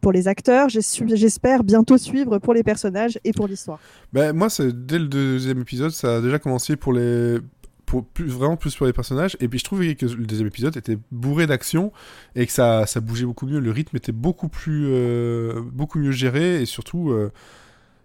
pour 0.00 0.12
les 0.12 0.26
acteurs. 0.28 0.68
J'es- 0.68 1.06
j'espère 1.14 1.64
bientôt 1.64 1.96
suivre 1.98 2.38
pour 2.38 2.52
les 2.54 2.62
personnages 2.62 3.18
et 3.24 3.32
pour 3.32 3.46
l'histoire. 3.46 3.78
Ben, 4.12 4.34
moi, 4.34 4.50
c'est 4.50 4.70
dès 4.86 4.98
le 4.98 5.06
deuxième 5.06 5.60
épisode, 5.62 5.92
ça 5.92 6.16
a 6.16 6.20
déjà 6.20 6.38
commencé 6.38 6.76
pour 6.76 6.92
les. 6.92 7.38
Pour 7.86 8.04
plus, 8.04 8.26
vraiment 8.26 8.56
plus 8.56 8.74
pour 8.74 8.86
les 8.86 8.92
personnages. 8.92 9.36
Et 9.40 9.48
puis 9.48 9.58
je 9.58 9.64
trouvais 9.64 9.94
que 9.94 10.06
le 10.06 10.24
deuxième 10.24 10.48
épisode 10.48 10.76
était 10.76 10.98
bourré 11.12 11.46
d'action 11.46 11.92
et 12.34 12.46
que 12.46 12.52
ça, 12.52 12.86
ça 12.86 13.00
bougeait 13.00 13.26
beaucoup 13.26 13.46
mieux. 13.46 13.60
Le 13.60 13.70
rythme 13.70 13.96
était 13.96 14.12
beaucoup 14.12 14.48
plus. 14.48 14.86
euh, 14.86 15.60
beaucoup 15.72 15.98
mieux 15.98 16.12
géré 16.12 16.62
et 16.62 16.66
surtout. 16.66 17.10
euh, 17.10 17.30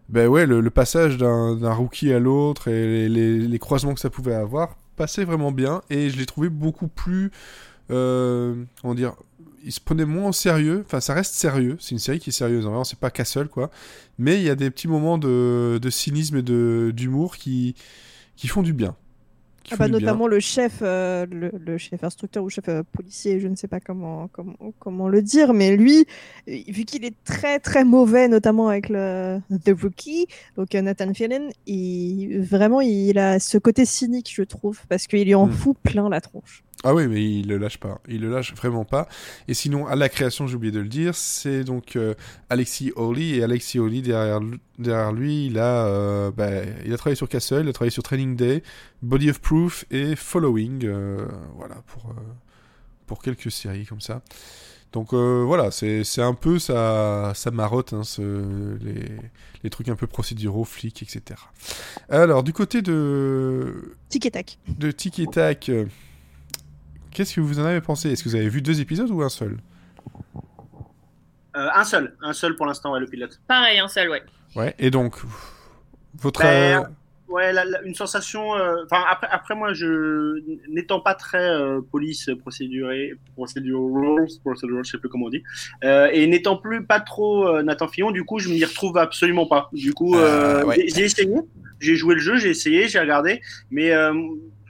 ben 0.09 0.27
ouais, 0.27 0.47
le, 0.47 0.69
passage 0.71 1.17
d'un 1.17 1.73
rookie 1.73 2.11
à 2.11 2.19
l'autre 2.19 2.67
et 2.67 3.07
les, 3.07 3.59
croisements 3.59 3.93
que 3.93 3.99
ça 3.99 4.09
pouvait 4.09 4.33
avoir 4.33 4.75
passait 4.95 5.23
vraiment 5.23 5.51
bien. 5.51 5.81
Et 5.89 6.09
je 6.09 6.17
l'ai 6.17 6.25
trouvé 6.25 6.49
beaucoup 6.49 6.87
plus. 6.87 7.31
Euh, 7.91 8.55
comment 8.81 8.95
dire 8.95 9.15
il 9.63 9.71
se 9.71 9.79
prenait 9.79 10.05
moins 10.05 10.29
au 10.29 10.31
sérieux. 10.31 10.83
Enfin, 10.85 10.99
ça 10.99 11.13
reste 11.13 11.35
sérieux. 11.35 11.77
C'est 11.79 11.91
une 11.91 11.99
série 11.99 12.19
qui 12.19 12.29
est 12.29 12.33
sérieuse. 12.33 12.65
En 12.65 12.71
vrai, 12.71 12.83
c'est 12.85 12.99
pas 12.99 13.11
Castle, 13.11 13.47
quoi. 13.49 13.69
Mais 14.17 14.37
il 14.37 14.43
y 14.43 14.49
a 14.49 14.55
des 14.55 14.69
petits 14.71 14.87
moments 14.87 15.17
de, 15.17 15.79
cynisme 15.89 16.37
et 16.37 16.41
d'humour 16.41 17.37
qui 17.37 17.75
qui 18.35 18.47
font 18.47 18.61
du 18.61 18.71
bien. 18.73 18.95
Ah 19.71 19.75
bah, 19.77 19.87
bien. 19.87 19.99
notamment 19.99 20.27
le 20.27 20.39
chef, 20.39 20.79
euh, 20.81 21.25
le, 21.29 21.51
le 21.57 21.77
chef 21.77 22.03
instructeur 22.03 22.43
ou 22.43 22.49
chef 22.49 22.67
euh, 22.69 22.83
policier, 22.91 23.39
je 23.39 23.47
ne 23.47 23.55
sais 23.55 23.67
pas 23.67 23.79
comment, 23.79 24.27
comment, 24.29 24.55
comment 24.79 25.07
le 25.09 25.21
dire, 25.21 25.53
mais 25.53 25.75
lui, 25.77 26.05
euh, 26.47 26.57
vu 26.67 26.85
qu'il 26.85 27.05
est 27.05 27.15
très 27.23 27.59
très 27.59 27.83
mauvais, 27.83 28.27
notamment 28.27 28.67
avec 28.69 28.89
le 28.89 29.39
The 29.63 29.71
Rookie, 29.81 30.27
donc 30.57 30.73
euh, 30.75 30.81
Nathan 30.81 31.13
Fillion, 31.13 31.49
il, 31.67 32.39
vraiment 32.41 32.81
il 32.81 33.17
a 33.19 33.39
ce 33.39 33.57
côté 33.57 33.85
cynique, 33.85 34.31
je 34.33 34.43
trouve, 34.43 34.79
parce 34.89 35.07
qu'il 35.07 35.23
lui 35.25 35.35
en 35.35 35.47
Mm. 35.47 35.51
fout 35.51 35.77
plein 35.83 36.09
la 36.09 36.21
tronche. 36.21 36.63
Ah 36.85 36.93
oui, 36.95 37.07
mais 37.07 37.21
il 37.21 37.47
le 37.49 37.57
lâche 37.57 37.77
pas. 37.77 37.99
Il 38.07 38.21
le 38.21 38.29
lâche 38.31 38.53
vraiment 38.55 38.85
pas. 38.85 39.09
Et 39.49 39.53
sinon, 39.53 39.85
à 39.87 39.95
la 39.97 40.07
création, 40.07 40.47
j'ai 40.47 40.55
oublié 40.55 40.71
de 40.71 40.79
le 40.79 40.87
dire, 40.87 41.13
c'est 41.13 41.65
donc 41.65 41.97
euh, 41.97 42.13
Alexis 42.49 42.93
Hawley. 42.95 43.31
Et 43.37 43.43
Alexis 43.43 43.79
Hawley, 43.79 44.01
derrière, 44.01 44.39
derrière 44.77 45.11
lui, 45.11 45.47
il 45.47 45.59
a, 45.59 45.85
euh, 45.87 46.31
bah, 46.31 46.49
il 46.85 46.93
a 46.93 46.97
travaillé 46.97 47.17
sur 47.17 47.27
Castle, 47.27 47.63
il 47.63 47.69
a 47.69 47.73
travaillé 47.73 47.91
sur 47.91 48.01
Training 48.03 48.37
Day, 48.37 48.63
Body 49.01 49.29
of 49.29 49.39
Proof 49.41 49.83
et 49.91 50.15
Following. 50.15 50.85
euh, 50.85 51.27
voilà, 51.57 51.75
pour, 51.87 52.13
pour 53.07 53.21
quelques 53.21 53.51
séries 53.51 53.85
comme 53.85 53.99
ça. 54.01 54.21
Donc 54.93 55.13
voilà, 55.13 55.69
c'est 55.71 56.03
un 56.21 56.33
peu 56.33 56.57
sa, 56.59 57.33
sa 57.35 57.51
marotte, 57.51 57.93
hein, 57.93 58.03
ce- 58.03 58.75
les, 58.83 59.05
les 59.63 59.69
trucs 59.69 59.87
un 59.89 59.95
peu 59.95 60.07
procéduraux, 60.07 60.63
flics, 60.63 61.03
etc. 61.03 61.39
Alors, 62.09 62.41
du 62.41 62.53
côté 62.53 62.81
de, 62.81 63.93
Tic 64.09 64.25
et 64.25 64.31
tac. 64.31 64.57
de 64.67 64.89
Tic 64.89 65.19
et 65.19 65.27
Tac, 65.27 65.69
qu'est-ce 67.11 67.35
que 67.35 67.41
vous 67.41 67.59
en 67.59 67.65
avez 67.65 67.81
pensé? 67.81 68.11
Est-ce 68.11 68.23
que 68.23 68.29
vous 68.29 68.35
avez 68.35 68.49
vu 68.49 68.61
deux 68.61 68.79
épisodes 68.81 69.09
ou 69.09 69.21
un 69.21 69.29
seul? 69.29 69.57
Euh, 71.55 71.67
un 71.73 71.83
seul, 71.83 72.15
un 72.21 72.33
seul 72.33 72.55
pour 72.55 72.65
l'instant, 72.65 72.93
ouais, 72.93 72.99
le 72.99 73.07
pilote. 73.07 73.39
Pareil, 73.47 73.79
un 73.79 73.87
seul, 73.87 74.09
ouais. 74.09 74.21
Ouais. 74.55 74.75
Et 74.79 74.91
donc, 74.91 75.15
votre. 76.19 76.41
Ben, 76.41 76.81
euh, 76.81 76.83
Ouais, 77.27 77.53
la- 77.53 77.63
la- 77.63 77.83
une 77.83 77.93
sensation. 77.93 78.55
euh, 78.55 78.77
Enfin, 78.85 79.03
après, 79.07 79.27
après, 79.31 79.53
moi, 79.53 79.71
je 79.73 80.39
n'étant 80.67 80.99
pas 80.99 81.13
très 81.13 81.37
euh, 81.47 81.79
police 81.79 82.27
procédurée, 82.41 83.13
procédural, 83.35 84.25
procédural, 84.43 84.83
je 84.83 84.89
sais 84.89 84.97
plus 84.97 85.09
comment 85.09 85.27
on 85.27 85.29
dit, 85.29 85.43
euh, 85.83 86.09
et 86.11 86.25
n'étant 86.25 86.57
plus 86.57 86.83
pas 86.87 86.99
trop 86.99 87.47
euh, 87.47 87.61
Nathan 87.61 87.87
Fillon, 87.87 88.09
du 88.09 88.23
coup, 88.23 88.39
je 88.39 88.49
m'y 88.49 88.65
retrouve 88.65 88.97
absolument 88.97 89.45
pas. 89.45 89.69
Du 89.73 89.93
coup, 89.93 90.15
Euh, 90.15 90.61
euh, 90.61 90.65
ouais. 90.65 90.75
j'ai- 90.77 90.89
j'ai 90.89 91.03
essayé, 91.05 91.35
j'ai 91.79 91.95
joué 91.95 92.15
le 92.15 92.19
jeu, 92.19 92.37
j'ai 92.37 92.49
essayé, 92.49 92.87
j'ai 92.87 92.99
regardé, 92.99 93.41
mais 93.69 93.91
euh, 93.91 94.11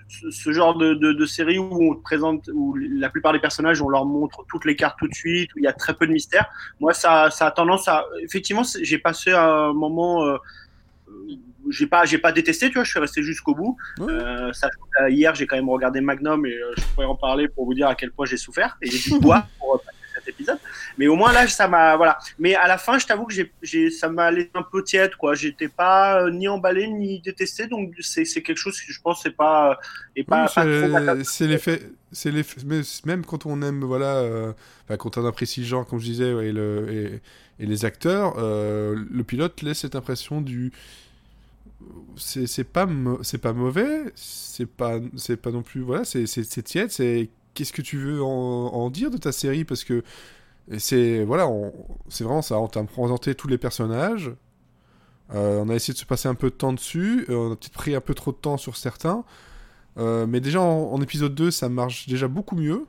ce, 0.09 0.51
genre 0.51 0.77
de, 0.77 0.93
de, 0.93 1.13
de 1.13 1.25
série 1.25 1.59
où 1.59 1.91
on 1.91 1.95
te 1.95 2.01
présente, 2.01 2.49
où 2.53 2.75
la 2.75 3.09
plupart 3.09 3.33
des 3.33 3.39
personnages, 3.39 3.81
on 3.81 3.89
leur 3.89 4.05
montre 4.05 4.43
toutes 4.49 4.65
les 4.65 4.75
cartes 4.75 4.97
tout 4.99 5.07
de 5.07 5.13
suite, 5.13 5.53
où 5.55 5.59
il 5.59 5.63
y 5.63 5.67
a 5.67 5.73
très 5.73 5.93
peu 5.93 6.07
de 6.07 6.11
mystère. 6.11 6.49
Moi, 6.79 6.93
ça, 6.93 7.29
ça 7.31 7.47
a 7.47 7.51
tendance 7.51 7.87
à. 7.87 8.05
Effectivement, 8.21 8.63
j'ai 8.81 8.97
passé 8.97 9.31
un 9.31 9.73
moment. 9.73 10.25
euh, 10.25 10.37
euh, 11.07 11.35
j'ai 11.69 11.87
pas, 11.87 12.05
j'ai 12.05 12.17
pas 12.17 12.31
détesté, 12.31 12.67
tu 12.67 12.75
vois, 12.75 12.83
je 12.83 12.89
suis 12.89 12.99
resté 12.99 13.21
jusqu'au 13.21 13.53
bout. 13.53 13.77
Euh, 13.99 14.51
ça, 14.53 14.69
hier, 15.09 15.35
j'ai 15.35 15.45
quand 15.45 15.55
même 15.55 15.69
regardé 15.69 16.01
Magnum 16.01 16.45
et 16.45 16.57
je 16.77 16.83
pourrais 16.93 17.05
en 17.05 17.15
parler 17.15 17.47
pour 17.47 17.65
vous 17.65 17.73
dire 17.73 17.87
à 17.87 17.95
quel 17.95 18.11
point 18.11 18.25
j'ai 18.25 18.37
souffert 18.37 18.77
et 18.81 18.89
j'ai 18.89 19.11
dû 19.11 19.19
boire 19.19 19.45
pour 19.59 19.79
passer 19.81 19.97
cet 20.15 20.27
épisode. 20.27 20.58
Mais 20.99 21.07
au 21.07 21.15
moins 21.17 21.33
là, 21.33 21.47
ça 21.47 21.67
m'a, 21.67 21.97
voilà. 21.97 22.19
Mais 22.39 22.55
à 22.55 22.67
la 22.67 22.77
fin, 22.77 22.99
je 22.99 23.07
t'avoue 23.07 23.25
que 23.25 23.33
j'ai, 23.33 23.51
j'ai, 23.63 23.89
ça 23.91 24.09
m'a 24.09 24.31
laissé 24.31 24.51
un 24.55 24.63
peu 24.63 24.83
tiède, 24.83 25.15
quoi. 25.17 25.35
J'étais 25.35 25.69
pas 25.69 26.23
euh, 26.23 26.31
ni 26.31 26.47
emballé 26.49 26.87
ni 26.89 27.21
détesté, 27.21 27.67
donc 27.67 27.95
c'est, 28.01 28.25
c'est 28.25 28.43
quelque 28.43 28.57
chose 28.59 28.79
que 28.81 28.93
je 28.93 29.01
pense 29.01 29.23
c'est 29.23 29.35
pas, 29.35 29.79
Oui, 30.27 30.47
c'est- 30.47 31.47
l'effet, 31.47 31.81
c'est 32.11 32.29
l'effet, 32.31 32.61
même 33.05 33.25
quand 33.25 33.45
on 33.47 33.61
aime, 33.63 33.83
voilà, 33.83 34.17
euh, 34.17 34.53
quand 34.99 35.17
on 35.17 35.25
apprécie 35.25 35.61
le 35.61 35.65
genre, 35.65 35.87
comme 35.87 35.99
je 35.99 36.05
disais, 36.05 36.33
ouais, 36.35 36.47
et, 36.49 36.51
le, 36.51 37.21
et, 37.59 37.63
et 37.63 37.65
les 37.65 37.83
acteurs, 37.85 38.35
euh, 38.37 38.95
le 39.09 39.23
pilote 39.23 39.61
laisse 39.63 39.79
cette 39.79 39.95
impression 39.95 40.41
du, 40.41 40.71
c'est 42.17 42.47
c'est 42.47 42.63
pas, 42.63 42.87
c'est 43.23 43.37
pas 43.37 43.53
mauvais, 43.53 44.11
c'est 44.15 44.65
pas, 44.67 44.99
c'est 45.17 45.37
pas 45.37 45.51
non 45.51 45.61
plus, 45.63 45.81
voilà, 45.81 46.03
c'est 46.03 46.25
c'est- 46.27 46.43
c'est 46.43 46.63
tiède, 46.63 46.91
c'est 46.91 47.29
qu'est-ce 47.53 47.73
que 47.73 47.81
tu 47.81 47.97
veux 47.97 48.21
en, 48.23 48.27
en 48.29 48.89
dire 48.89 49.11
de 49.11 49.17
ta 49.17 49.31
série? 49.31 49.63
Parce 49.65 49.83
que 49.83 50.03
c'est, 50.77 51.23
voilà, 51.23 51.49
c'est 52.09 52.23
vraiment 52.23 52.41
ça, 52.41 52.59
on 52.59 52.67
t'a 52.67 52.83
présenté 52.83 53.33
tous 53.35 53.47
les 53.47 53.57
personnages. 53.57 54.31
Euh, 55.33 55.61
on 55.63 55.69
a 55.69 55.75
essayé 55.75 55.93
de 55.93 55.99
se 55.99 56.05
passer 56.05 56.27
un 56.27 56.35
peu 56.35 56.49
de 56.49 56.55
temps 56.55 56.73
dessus, 56.73 57.25
euh, 57.29 57.35
on 57.35 57.51
a 57.51 57.55
peut-être 57.55 57.73
pris 57.73 57.95
un 57.95 58.01
peu 58.01 58.13
trop 58.13 58.31
de 58.31 58.37
temps 58.37 58.57
sur 58.57 58.77
certains. 58.77 59.23
Euh, 59.97 60.25
mais 60.27 60.39
déjà 60.39 60.61
en, 60.61 60.91
en 60.91 61.01
épisode 61.01 61.35
2, 61.35 61.51
ça 61.51 61.69
marche 61.69 62.07
déjà 62.07 62.27
beaucoup 62.27 62.55
mieux. 62.55 62.85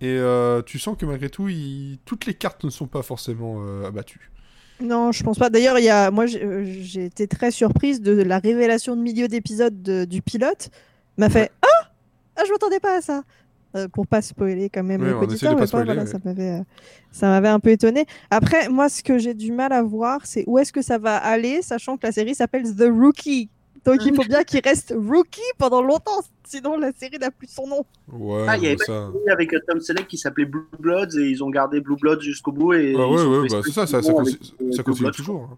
Et 0.00 0.08
euh, 0.18 0.62
tu 0.62 0.78
sens 0.78 0.96
que 0.98 1.06
malgré 1.06 1.28
tout, 1.30 1.48
il- 1.48 1.98
toutes 2.04 2.26
les 2.26 2.34
cartes 2.34 2.64
ne 2.64 2.70
sont 2.70 2.86
pas 2.88 3.02
forcément 3.02 3.62
abattues. 3.86 4.30
Non, 4.80 5.12
je 5.12 5.22
pense 5.22 5.38
pas. 5.38 5.48
D'ailleurs, 5.48 5.78
il 5.78 5.84
y 5.84 5.90
a... 5.90 6.10
moi, 6.10 6.26
j'ai 6.26 7.04
été 7.04 7.28
très 7.28 7.52
surprise 7.52 8.00
de 8.00 8.20
la 8.20 8.38
révélation 8.40 8.96
de 8.96 9.00
milieu 9.02 9.28
d'épisode 9.28 9.80
de- 9.82 10.04
du 10.04 10.22
pilote. 10.22 10.70
M'a 11.18 11.30
fait 11.30 11.52
Ah 11.62 11.90
Ah, 12.36 12.42
je 12.46 12.50
m'attendais 12.50 12.80
pas 12.80 12.98
à 12.98 13.00
ça. 13.00 13.22
Euh, 13.74 13.88
pour 13.88 14.06
pas 14.06 14.20
spoiler 14.20 14.68
quand 14.68 14.82
même 14.82 15.02
les 15.02 15.12
auditeurs, 15.14 15.54
pas 15.54 15.60
mais 15.62 15.66
spoiler, 15.66 15.84
voilà, 15.86 16.02
ouais. 16.02 16.06
ça 16.06 16.18
m'avait 16.24 16.50
euh, 16.50 16.62
ça 17.10 17.28
m'avait 17.28 17.48
un 17.48 17.58
peu 17.58 17.70
étonné. 17.70 18.04
Après, 18.30 18.68
moi, 18.68 18.90
ce 18.90 19.02
que 19.02 19.16
j'ai 19.16 19.32
du 19.32 19.50
mal 19.50 19.72
à 19.72 19.82
voir, 19.82 20.20
c'est 20.26 20.44
où 20.46 20.58
est-ce 20.58 20.72
que 20.74 20.82
ça 20.82 20.98
va 20.98 21.16
aller, 21.16 21.62
sachant 21.62 21.96
que 21.96 22.06
la 22.06 22.12
série 22.12 22.34
s'appelle 22.34 22.64
The 22.64 22.84
Rookie. 22.92 23.48
Donc, 23.86 24.04
il 24.04 24.14
faut 24.14 24.24
bien 24.24 24.44
qu'il 24.44 24.60
reste 24.62 24.94
rookie 24.96 25.40
pendant 25.58 25.82
longtemps, 25.82 26.20
sinon 26.44 26.76
la 26.78 26.92
série 26.92 27.18
n'a 27.18 27.30
plus 27.30 27.48
son 27.50 27.66
nom. 27.66 27.84
Ouais, 28.12 28.44
Ah, 28.46 28.56
il 28.58 28.62
y 28.64 28.66
avait 28.68 28.76
ça. 28.76 29.08
Oui, 29.12 29.28
avec 29.32 29.52
euh, 29.54 29.58
Tom 29.66 29.80
Selleck 29.80 30.06
qui 30.06 30.18
s'appelait 30.18 30.44
Blue 30.44 30.66
Bloods 30.78 31.18
et 31.18 31.30
ils 31.30 31.42
ont 31.42 31.48
gardé 31.50 31.80
Blue 31.80 31.96
Bloods 31.96 32.20
jusqu'au 32.20 32.52
bout 32.52 32.74
et 32.74 32.94
Ah 32.96 33.08
ouais, 33.08 33.24
ouais, 33.24 33.48
bah, 33.48 33.60
c'est 33.64 33.72
ça, 33.72 33.86
ça, 33.86 34.00
ça, 34.02 34.12
avec, 34.12 34.34
euh, 34.34 34.70
ça 34.72 34.82
Blue 34.82 34.84
continue 34.84 35.06
Bloods, 35.06 35.10
toujours. 35.16 35.48
hein. 35.50 35.56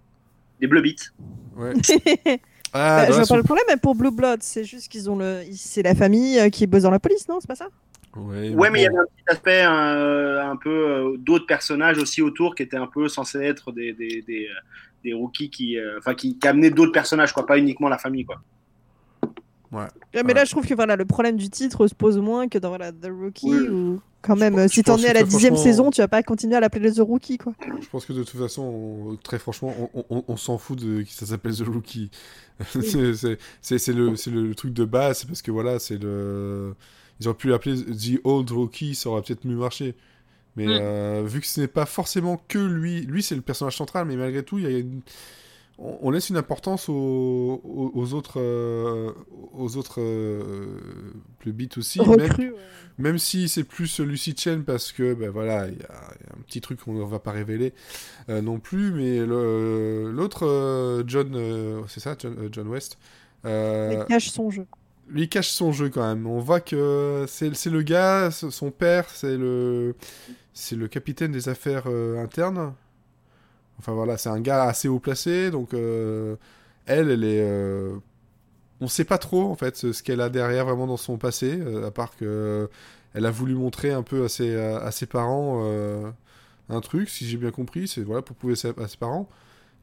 Des 0.61 0.69
Bleu 0.69 0.81
Beats. 0.83 1.11
Ouais. 1.57 1.73
Bah, 2.73 2.97
Ah, 3.03 3.05
je 3.07 3.11
dans 3.13 3.19
la 3.19 3.25
vois 3.25 3.27
pas 3.29 3.37
le 3.37 3.43
problème, 3.45 3.65
mais 3.69 3.77
pour 3.77 3.95
Blue 3.95 4.11
Blood, 4.11 4.43
c'est 4.43 4.65
juste 4.65 4.89
qu'ils 4.91 5.09
ont 5.09 5.15
le. 5.17 5.43
C'est 5.53 5.83
la 5.83 5.95
famille 5.95 6.51
qui 6.51 6.67
bosse 6.67 6.83
dans 6.83 6.91
la 6.91 6.99
police, 6.99 7.29
non 7.29 7.39
C'est 7.41 7.47
pas 7.47 7.55
ça? 7.55 7.69
Ouais, 8.17 8.55
Ouais, 8.55 8.71
mais 8.71 8.81
il 8.81 8.83
y 8.85 8.87
avait 8.87 8.97
un 8.99 9.05
petit 9.05 9.25
aspect 9.29 9.65
euh, 9.67 10.45
un 10.45 10.57
peu 10.57 10.71
euh, 10.71 11.17
d'autres 11.19 11.47
personnages 11.47 11.99
aussi 11.99 12.23
autour 12.23 12.55
qui 12.55 12.63
étaient 12.63 12.77
un 12.77 12.87
peu 12.87 13.09
censés 13.09 13.41
être 13.43 13.73
des, 13.73 13.93
des, 13.93 14.23
des, 14.23 14.47
euh, 14.47 14.61
des 15.03 15.13
rookies 15.13 15.51
qui, 15.51 15.79
euh, 15.79 15.99
enfin, 15.99 16.15
qui, 16.15 16.39
qui 16.39 16.47
amenaient 16.49 16.71
d'autres 16.71 16.93
personnages, 16.93 17.33
quoi, 17.33 17.45
pas 17.47 17.59
uniquement 17.59 17.89
la 17.89 17.99
famille. 17.99 18.25
Quoi. 18.25 18.37
Ouais, 19.73 19.87
Mais 20.15 20.23
Ouais. 20.23 20.35
là, 20.35 20.45
je 20.45 20.51
trouve 20.53 20.67
que 20.67 20.75
voilà, 20.75 20.95
le 20.95 21.05
problème 21.05 21.37
du 21.37 21.49
titre 21.51 21.87
se 21.89 21.95
pose 21.95 22.19
moins 22.19 22.49
que 22.49 22.59
dans 22.59 22.69
voilà, 22.69 22.93
The 22.93 23.09
Rookie, 23.11 23.49
Oui. 23.49 23.69
où 23.69 24.01
quand 24.23 24.37
même, 24.37 24.57
je 24.59 24.69
si 24.69 24.83
t'en 24.85 24.97
es 24.99 25.07
à 25.07 25.13
que 25.13 25.19
la 25.19 25.23
dixième 25.25 25.55
franchement- 25.55 25.71
saison, 25.73 25.91
tu 25.91 26.01
vas 26.01 26.09
pas 26.09 26.23
continuer 26.23 26.55
à 26.57 26.61
l'appeler 26.61 26.93
The 26.93 27.01
Rookie, 27.01 27.39
quoi. 27.39 27.53
Je 27.81 27.89
pense 27.89 28.07
que 28.07 28.13
de 28.13 28.23
toute 28.23 28.41
façon, 28.41 28.63
on- 28.63 29.17
très 29.17 29.39
franchement, 29.41 29.75
on, 29.95 30.05
on- 30.09 30.25
on 30.29 30.37
s'en 30.37 30.57
fout 30.59 30.79
de 30.79 31.03
qui 31.03 31.13
ça 31.13 31.27
s'appelle 31.27 31.57
The 31.57 31.67
Rookie. 31.67 32.11
C'est- 33.61 33.79
c'est 33.79 33.93
le, 33.93 34.15
c'est 34.15 34.31
le 34.31 34.55
truc 34.55 34.73
de 34.73 34.85
base, 34.85 35.19
c'est 35.19 35.27
parce 35.27 35.43
que 35.43 35.51
voilà, 35.51 35.81
c'est 35.81 36.01
le. 36.01 36.75
Ils 37.21 37.29
auraient 37.29 37.37
pu 37.37 37.49
l'appeler 37.49 37.77
The 37.85 38.21
Old 38.25 38.51
Rookie, 38.51 38.95
ça 38.95 39.09
aurait 39.11 39.23
peut-être 39.23 39.45
mieux 39.45 39.57
marché. 39.57 39.95
Mais 40.57 40.67
Mm. 40.67 40.79
euh, 40.81 41.23
vu 41.27 41.41
que 41.41 41.47
ce 41.47 41.61
n'est 41.61 41.67
pas 41.69 41.87
forcément 41.87 42.41
que 42.49 42.59
lui, 42.59 43.01
lui 43.03 43.23
c'est 43.23 43.35
le 43.35 43.41
personnage 43.41 43.77
central, 43.77 44.07
mais 44.07 44.17
malgré 44.17 44.43
tout, 44.45 44.59
il 44.59 44.65
y 44.65 44.67
a 44.67 44.79
une- 44.79 45.01
on, 45.79 45.99
on 46.03 46.11
laisse 46.13 46.31
une 46.31 46.37
importance 46.37 46.89
aux, 46.89 46.93
aux, 47.65 47.91
aux 47.95 48.15
autres, 48.15 48.35
euh, 48.41 49.11
aux 49.53 49.77
autres 49.77 50.01
euh, 50.01 50.77
plus 51.41 51.53
bits 51.53 51.69
aussi. 51.77 51.99
Même, 51.99 52.11
Recrue. 52.21 52.53
ouais. 52.53 52.59
même 52.99 53.19
si 53.19 53.49
c'est 53.49 53.65
plus 53.65 53.99
Lucy 53.99 54.37
Chen 54.39 54.63
parce 54.63 54.93
que 54.93 55.15
ben 55.15 55.31
voilà 55.31 55.67
il 55.67 55.73
y, 55.79 55.83
a 55.83 56.15
il 56.21 56.27
y 56.27 56.31
a 56.31 56.37
un 56.39 56.43
petit 56.47 56.61
truc 56.61 56.79
qu'on 56.85 56.93
ne 56.95 57.03
va 57.03 57.19
pas 57.19 57.33
révéler 57.33 57.75
euh, 58.29 58.41
non 58.41 58.61
plus 58.61 58.93
mais 58.93 59.19
l'autre 59.27 60.47
euh, 60.47 61.03
John 61.09 61.33
euh, 61.35 61.83
c'est 61.89 61.99
ça 61.99 62.15
John, 62.17 62.37
euh, 62.39 62.49
John 62.53 62.69
West 62.69 62.99
euh, 63.45 63.97
Il 63.99 64.07
cache 64.07 64.31
son 64.31 64.51
jeu. 64.51 64.67
Lui 65.09 65.29
cache 65.29 65.51
son 65.51 65.73
jeu 65.73 65.89
quand 65.91 66.07
même. 66.07 66.27
On 66.27 66.39
voit 66.41 66.61
que 66.61 67.25
c'est 67.29 67.67
le 67.67 67.83
gars 67.83 68.31
son 68.31 68.71
père 68.71 69.09
c'est 69.11 69.37
le 69.37 69.95
c'est 70.53 70.77
le 70.77 70.89
capitaine 70.89 71.33
des 71.33 71.49
affaires 71.49 71.85
euh, 71.87 72.23
internes. 72.23 72.75
Enfin 73.79 73.93
voilà 73.93 74.17
c'est 74.17 74.29
un 74.29 74.41
gars 74.41 74.65
assez 74.65 74.89
haut 74.89 75.01
placé 75.01 75.51
donc 75.51 75.75
euh, 75.75 76.37
elle 76.87 77.11
elle 77.11 77.25
est 77.25 77.43
euh, 77.43 77.97
on 78.81 78.89
sait 78.89 79.05
pas 79.05 79.19
trop 79.19 79.51
en 79.51 79.57
fait 79.57 79.77
ce 79.77 80.03
qu'elle 80.03 80.21
a 80.21 80.29
derrière 80.29 80.65
vraiment 80.65 80.87
dans 80.87 80.97
son 80.97 81.19
passé 81.19 81.61
à 81.85 81.91
part 81.91 82.17
que 82.17 82.69
elle 83.15 83.27
a 83.27 83.31
voulu 83.31 83.55
montrer 83.55 83.93
un 83.93 84.03
peu 84.03 84.25
à 84.25 84.29
ses, 84.29 84.57
à, 84.57 84.79
à 84.79 84.91
ses 84.91 85.07
parents 85.07 85.65
un 86.69 86.81
truc 86.81 87.09
si 87.09 87.27
j'ai 87.27 87.37
bien 87.37 87.51
compris 87.51 87.89
c'est 87.89 88.03
voilà 88.03 88.23
pour 88.23 88.37
prouver 88.37 88.55
à 88.55 88.89
ses 88.89 88.97
parents 88.97 89.29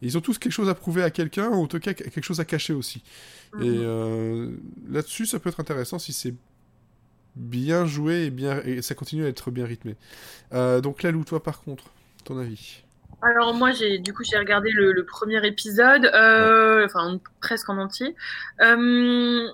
ils 0.01 0.17
ont 0.17 0.21
tous 0.21 0.37
quelque 0.37 0.51
chose 0.51 0.69
à 0.69 0.75
prouver 0.75 1.03
à 1.03 1.11
quelqu'un 1.11 1.49
ou 1.49 1.63
en 1.63 1.67
tout 1.67 1.79
cas 1.79 1.93
quelque 1.93 2.23
chose 2.23 2.39
à 2.39 2.45
cacher 2.45 2.73
aussi 2.73 3.03
et 3.59 3.63
euh, 3.65 4.49
là-dessus, 4.89 5.25
ça 5.25 5.39
peut 5.39 5.49
être 5.49 5.59
intéressant 5.59 5.99
si 5.99 6.13
c'est 6.13 6.33
bien 7.35 7.85
joué 7.85 8.25
et, 8.25 8.29
bien, 8.29 8.61
et 8.63 8.81
ça 8.81 8.95
continue 8.95 9.25
à 9.25 9.27
être 9.27 9.51
bien 9.51 9.65
rythmé. 9.65 9.95
Euh, 10.53 10.81
donc 10.81 11.03
Lalou, 11.03 11.23
toi 11.23 11.43
par 11.43 11.61
contre, 11.61 11.85
ton 12.23 12.37
avis? 12.37 12.83
Alors 13.21 13.53
moi 13.53 13.71
j'ai 13.71 13.99
du 13.99 14.13
coup 14.13 14.23
j'ai 14.23 14.37
regardé 14.37 14.71
le, 14.71 14.93
le 14.93 15.05
premier 15.05 15.45
épisode, 15.45 16.05
euh, 16.05 16.85
enfin 16.85 17.19
presque 17.39 17.69
en 17.69 17.77
entier. 17.77 18.15
Euh, 18.61 19.47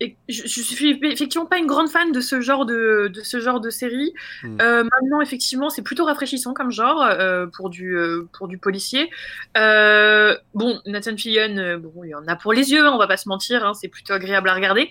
et 0.00 0.16
je, 0.28 0.42
je 0.46 0.62
suis 0.62 0.98
effectivement 1.02 1.46
pas 1.46 1.58
une 1.58 1.66
grande 1.66 1.88
fan 1.88 2.12
de 2.12 2.20
ce 2.20 2.40
genre 2.40 2.66
de, 2.66 3.10
de 3.12 3.20
ce 3.22 3.40
genre 3.40 3.60
de 3.60 3.70
série. 3.70 4.12
Mm. 4.42 4.58
Euh, 4.60 4.84
maintenant 4.84 5.20
effectivement 5.20 5.70
c'est 5.70 5.82
plutôt 5.82 6.04
rafraîchissant 6.04 6.54
comme 6.54 6.70
genre 6.70 7.02
euh, 7.02 7.46
pour 7.46 7.68
du 7.70 7.96
euh, 7.96 8.28
pour 8.32 8.48
du 8.48 8.58
policier. 8.58 9.10
Bon 9.54 10.80
Nathan 10.86 11.16
Fillion, 11.16 11.78
bon 11.78 12.04
il 12.04 12.10
y 12.10 12.14
en 12.14 12.26
a 12.26 12.36
pour 12.36 12.52
les 12.52 12.70
yeux, 12.72 12.86
hein, 12.86 12.92
on 12.94 12.98
va 12.98 13.06
pas 13.06 13.16
se 13.16 13.28
mentir, 13.28 13.64
hein, 13.66 13.74
c'est 13.74 13.88
plutôt 13.88 14.12
agréable 14.12 14.48
à 14.48 14.54
regarder. 14.54 14.90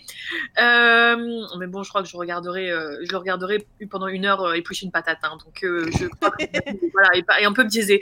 Mais 0.58 1.68
bon 1.68 1.84
je 1.84 1.90
crois 1.90 2.04
que 2.04 2.10
je 2.10 2.18
regarderai 2.18 2.68
je 2.68 3.12
le 3.12 3.18
regarderai 3.18 3.66
pendant 3.90 4.08
une 4.08 4.26
heure 4.26 4.42
euh, 4.44 4.54
éplucher 4.54 4.86
une 4.86 4.92
patate, 4.92 5.20
hein, 5.24 5.38
donc 5.44 5.60
je 5.62 6.08
crois 6.08 6.32
que 6.32 6.46
voilà 6.94 7.10
et, 7.16 7.24
pas- 7.24 7.40
et 7.42 7.46
un 7.46 7.54
peu 7.54 7.64
biaisé. 7.64 8.02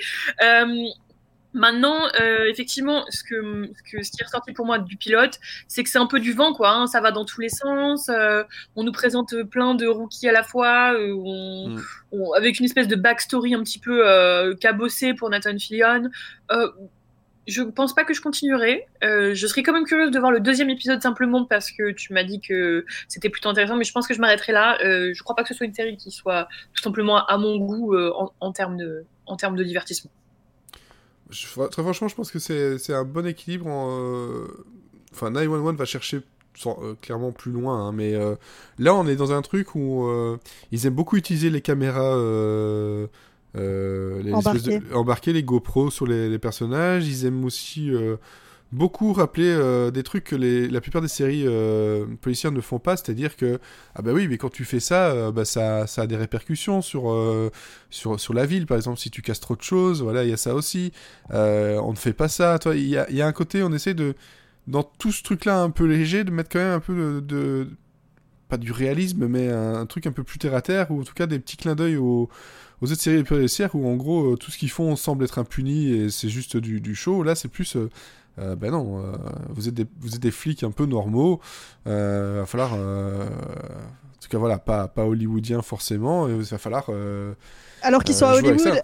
Maintenant, 1.55 1.99
euh, 2.19 2.45
effectivement, 2.49 3.05
ce 3.09 3.23
que, 3.23 3.69
ce 3.75 3.81
que 3.91 4.03
ce 4.03 4.11
qui 4.11 4.17
est 4.21 4.25
ressorti 4.25 4.51
pour 4.51 4.65
moi 4.65 4.77
du 4.77 4.97
pilote, 4.97 5.39
c'est 5.69 5.83
que 5.83 5.89
c'est 5.89 5.97
un 5.97 6.05
peu 6.05 6.19
du 6.19 6.33
vent, 6.33 6.53
quoi. 6.53 6.69
hein, 6.71 6.85
ça 6.85 6.99
va 6.99 7.11
dans 7.11 7.23
tous 7.25 7.39
les 7.39 7.49
sens. 7.49 8.09
euh, 8.09 8.43
on 8.75 8.83
nous 8.83 8.91
présente 8.91 9.33
plein 9.49 9.73
de 9.73 9.87
rookies 9.87 10.27
à 10.27 10.33
la 10.33 10.43
fois, 10.43 10.93
euh, 10.93 11.13
on, 11.17 11.69
Mm. 11.69 11.81
on- 12.11 12.33
avec 12.33 12.59
une 12.59 12.65
espèce 12.65 12.87
de 12.89 12.95
backstory 12.97 13.55
un 13.55 13.63
petit 13.63 13.79
peu 13.79 14.03
cabossée 14.59 15.13
pour 15.13 15.29
Nathan 15.29 15.57
Fillion. 15.57 16.09
Je 17.47 17.61
pense 17.61 17.93
pas 17.93 18.03
que 18.05 18.13
je 18.15 18.21
continuerai. 18.21 18.85
Je 19.01 19.45
serais 19.47 19.61
quand 19.63 19.71
même 19.73 19.85
curieuse 19.85 20.11
de 20.11 20.19
voir 20.19 20.31
le 20.31 20.39
deuxième 20.39 20.69
épisode 20.71 21.01
simplement 21.01 21.45
parce 21.45 21.71
que 21.71 21.91
tu 21.91 22.11
m'as 22.11 22.23
dit 22.23 22.41
que 22.41 22.85
c'était 23.07 23.29
plutôt 23.29 23.49
intéressant, 23.49 23.75
mais 23.77 23.83
je 23.85 23.91
pense 23.93 24.07
que 24.07 24.13
je 24.15 24.19
m'arrêterai 24.19 24.51
là. 24.51 24.77
Je 24.81 25.23
crois 25.23 25.35
pas 25.35 25.43
que 25.43 25.49
ce 25.49 25.53
soit 25.53 25.67
une 25.67 25.73
série 25.73 25.95
qui 25.95 26.11
soit 26.11 26.47
tout 26.73 26.81
simplement 26.83 27.23
à 27.25 27.37
mon 27.37 27.57
goût 27.57 27.95
en, 27.97 28.33
en 28.39 28.51
termes 28.51 28.77
de, 28.77 29.05
en 29.27 29.35
termes 29.37 29.55
de 29.55 29.63
divertissement. 29.63 30.11
Je- 31.35 31.67
Très 31.67 31.81
franchement, 31.83 32.07
je 32.07 32.15
pense 32.15 32.31
que 32.31 32.39
c'est 32.39 32.93
un 32.93 33.03
bon 33.03 33.25
équilibre. 33.25 33.67
En, 33.67 33.89
euh, 33.91 34.47
Enfin, 35.13 35.29
911 35.29 35.75
va 35.77 35.85
chercher 35.85 36.21
sans- 36.55 36.77
euh, 36.83 36.93
clairement 37.01 37.31
plus 37.31 37.51
loin, 37.51 37.87
hein, 37.87 37.91
mais 37.93 38.13
euh, 38.15 38.35
là, 38.79 38.93
on 38.95 39.07
est 39.07 39.15
dans 39.15 39.31
un 39.31 39.41
truc 39.41 39.75
où 39.75 40.05
euh, 40.07 40.37
ils 40.73 40.85
aiment 40.85 40.93
beaucoup 40.95 41.15
utiliser 41.17 41.49
les 41.49 41.61
caméras. 41.61 42.15
les 43.53 44.31
espèces 44.31 44.63
de- 44.63 44.71
Embarquées. 44.73 44.93
embarquer 44.93 45.33
les 45.33 45.43
GoPro 45.43 45.89
sur 45.89 46.05
les, 46.05 46.27
les 46.29 46.39
personnages. 46.39 47.07
Ils 47.07 47.25
aiment 47.25 47.45
aussi 47.45 47.89
beaucoup 48.75 49.13
rappeler 49.13 49.47
euh, 49.47 49.89
des 49.89 50.03
trucs 50.03 50.25
que 50.25 50.35
la 50.35 50.81
plupart 50.81 51.01
des 51.01 51.07
séries 51.07 51.45
euh, 51.45 52.05
policières 52.21 52.51
ne 52.51 52.61
font 52.61 52.77
pas, 52.77 52.97
c'est-à-dire 52.97 53.35
que 53.37 53.59
ah 53.95 54.01
bah 54.01 54.11
oui, 54.13 54.27
mais 54.27 54.37
quand 54.37 54.51
tu 54.51 54.65
fais 54.65 54.81
ça, 54.81 55.07
euh, 55.07 55.31
bah 55.31 55.45
ça, 55.45 55.87
ça 55.87 56.03
a 56.03 56.07
des 56.07 56.17
répercussions 56.17 56.81
sur, 56.81 57.09
euh, 57.09 57.51
sur 57.89 58.19
sur 58.19 58.33
la 58.33 58.45
ville, 58.45 58.65
par 58.65 58.77
exemple, 58.77 58.99
si 58.99 59.09
tu 59.09 59.21
casses 59.21 59.39
trop 59.39 59.55
de 59.55 59.61
choses, 59.61 60.01
voilà, 60.01 60.23
il 60.23 60.29
y 60.29 60.33
a 60.33 60.37
ça 60.37 60.53
aussi. 60.53 60.91
On 61.31 61.91
ne 61.91 61.95
fait 61.97 62.13
pas 62.13 62.27
ça. 62.27 62.59
Toi, 62.59 62.75
il 62.75 62.87
y 62.87 62.97
a, 62.97 63.27
un 63.27 63.31
côté, 63.31 63.63
on 63.63 63.71
essaie 63.71 63.93
de 63.93 64.13
dans 64.67 64.83
tout 64.83 65.11
ce 65.11 65.23
truc-là 65.23 65.61
un 65.61 65.69
peu 65.69 65.85
léger, 65.85 66.23
de 66.23 66.31
mettre 66.31 66.49
quand 66.49 66.59
même 66.59 66.73
un 66.73 66.79
peu 66.79 67.21
de, 67.21 67.67
pas 68.49 68.57
du 68.57 68.71
réalisme, 68.71 69.27
mais 69.27 69.49
un, 69.49 69.85
truc 69.85 70.07
un 70.07 70.11
peu 70.11 70.23
plus 70.23 70.39
terre 70.39 70.55
à 70.55 70.61
terre, 70.61 70.91
ou 70.91 71.01
en 71.01 71.03
tout 71.03 71.13
cas 71.13 71.27
des 71.27 71.39
petits 71.39 71.57
clins 71.57 71.75
d'œil 71.75 71.97
aux, 71.97 72.29
autres 72.81 72.95
séries 72.95 73.23
policières 73.23 73.73
où 73.73 73.87
en 73.87 73.95
gros 73.95 74.35
tout 74.35 74.51
ce 74.51 74.57
qu'ils 74.57 74.69
font 74.69 74.95
semble 74.95 75.23
être 75.23 75.39
impuni 75.39 75.91
et 75.91 76.09
c'est 76.09 76.29
juste 76.29 76.57
du 76.57 76.95
show. 76.95 77.23
Là, 77.23 77.35
c'est 77.35 77.47
plus 77.47 77.77
euh, 78.39 78.55
ben 78.55 78.71
non, 78.71 78.99
euh, 78.99 79.13
vous, 79.49 79.67
êtes 79.67 79.73
des, 79.73 79.85
vous 79.99 80.15
êtes 80.15 80.21
des 80.21 80.31
flics 80.31 80.63
un 80.63 80.71
peu 80.71 80.85
normaux. 80.85 81.39
Euh, 81.87 82.39
va 82.41 82.45
falloir. 82.45 82.73
euh, 82.75 83.25
en 83.27 84.19
tout 84.21 84.29
cas, 84.29 84.37
voilà, 84.37 84.57
pas, 84.57 84.87
pas 84.87 85.05
hollywoodien 85.05 85.61
forcément. 85.61 86.27
Il 86.27 86.41
va 86.41 86.57
falloir. 86.57 86.85
euh, 86.89 87.33
Alors 87.83 88.03
qu'ils 88.03 88.15
euh, 88.15 88.19
sont 88.19 88.25
à 88.25 88.33
Hollywood. 88.35 88.81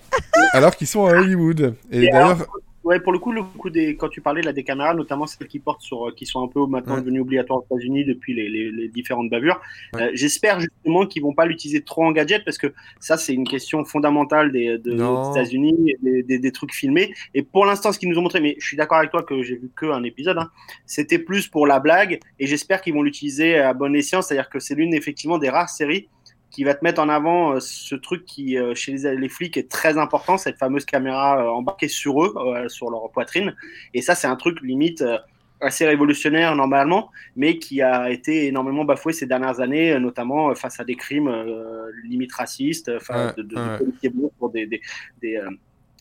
Alors 0.54 0.76
qu'ils 0.76 0.88
sont 0.88 1.06
à 1.06 1.14
Hollywood. 1.14 1.76
Et, 1.92 2.04
Et 2.04 2.10
d'ailleurs. 2.12 2.46
Ouais, 2.84 3.00
pour 3.00 3.14
le 3.14 3.20
coup, 3.20 3.32
le 3.32 3.44
coup 3.44 3.70
des, 3.70 3.96
quand 3.96 4.10
tu 4.10 4.22
parlais 4.22 4.42
là 4.42 4.54
des 4.54 4.64
caméras, 4.64 4.96
notamment 4.96 5.28
celles 5.28 5.48
qui 5.48 5.60
portent 5.60 5.82
sur, 5.84 6.08
euh, 6.08 6.12
qui 6.16 6.26
sont 6.26 6.44
un 6.44 6.48
peu 6.48 6.66
maintenant 6.66 6.96
Ouais. 6.96 7.02
devenues 7.02 7.20
obligatoires 7.22 7.60
aux 7.60 7.66
États-Unis 7.78 8.06
depuis 8.06 8.34
les, 8.34 8.50
les, 8.50 8.72
les 8.72 8.88
différentes 8.88 9.30
bavures. 9.30 9.62
Ouais. 9.94 10.02
euh, 10.04 10.12
J'espère 10.16 10.60
justement 10.60 11.06
qu'ils 11.06 11.22
vont 11.22 11.34
pas 11.34 11.46
l'utiliser 11.46 11.82
trop 11.82 12.04
en 12.04 12.12
gadget 12.12 12.44
parce 12.44 12.58
que 12.58 12.74
ça, 13.00 13.18
c'est 13.18 13.34
une 13.34 13.48
question 13.48 13.86
fondamentale 13.86 14.52
des, 14.52 14.80
de- 14.80 14.94
Non. 14.94 15.32
des 15.32 15.40
États-Unis, 15.40 15.96
des, 16.02 16.24
des, 16.24 16.40
des 16.40 16.52
trucs 16.52 16.74
filmés. 16.74 17.14
Et 17.36 17.44
pour 17.44 17.66
l'instant, 17.66 17.92
ce 17.92 18.00
qu'ils 18.00 18.10
nous 18.10 18.18
ont 18.18 18.24
montré, 18.24 18.40
mais 18.42 18.56
je 18.58 18.66
suis 18.66 18.78
d'accord 18.78 18.98
avec 18.98 19.12
toi 19.12 19.22
que 19.22 19.44
j'ai 19.44 19.58
vu 19.58 19.70
que 19.76 19.86
un 19.86 20.04
épisode, 20.04 20.38
hein, 20.40 20.50
c'était 20.88 21.20
plus 21.20 21.48
pour 21.48 21.68
la 21.68 21.80
blague. 21.80 22.20
Et 22.40 22.48
j'espère 22.48 22.82
qu'ils 22.82 22.94
vont 22.96 23.04
l'utiliser 23.04 23.58
à 23.58 23.74
bon 23.76 23.94
escient, 23.96 24.22
c'est-à-dire 24.24 24.50
que 24.50 24.60
c'est 24.60 24.74
l'une 24.74 24.94
effectivement 24.96 25.38
des 25.38 25.50
rares 25.50 25.70
séries 25.70 26.08
qui 26.52 26.64
va 26.64 26.74
te 26.76 26.84
mettre 26.84 27.02
en 27.02 27.10
avant 27.10 27.54
euh, 27.54 27.60
ce 27.60 27.96
truc 27.96 28.26
qui, 28.26 28.58
euh, 28.58 28.76
chez 28.76 28.94
les, 28.94 29.16
les 29.16 29.30
flics, 29.30 29.58
est 29.58 29.72
très 29.72 29.98
important, 29.98 30.38
cette 30.38 30.58
fameuse 30.58 30.86
caméra 30.86 31.42
euh, 31.42 31.50
embarquée 31.50 31.88
sur 31.88 32.24
eux, 32.24 32.34
sur 32.68 32.92
leur 32.92 33.10
poitrine. 33.12 33.56
Et 33.94 34.02
ça, 34.02 34.16
c'est 34.16 34.28
un 34.28 34.36
truc 34.36 34.62
limite 34.62 35.04
assez 35.62 35.86
révolutionnaire 35.86 36.56
normalement, 36.56 37.12
mais 37.36 37.58
qui 37.60 37.82
a 37.82 38.10
été 38.10 38.48
énormément 38.48 38.84
bafoué 38.84 39.14
ces 39.14 39.28
dernières 39.28 39.60
années, 39.60 39.98
notamment 40.00 40.54
face 40.56 40.80
à 40.80 40.84
des 40.84 40.96
crimes 40.96 41.28
euh, 41.28 41.92
limite 42.04 42.34
racistes, 42.34 42.92
enfin, 42.96 43.34
de, 43.38 43.44
de, 43.44 43.56
ouais. 43.56 43.74
de 43.74 43.78
policiers 43.78 44.10
blancs 44.10 44.32
pour 44.40 44.50
des, 44.50 44.66
des, 44.66 44.82
des, 45.22 45.38
euh, 45.38 45.50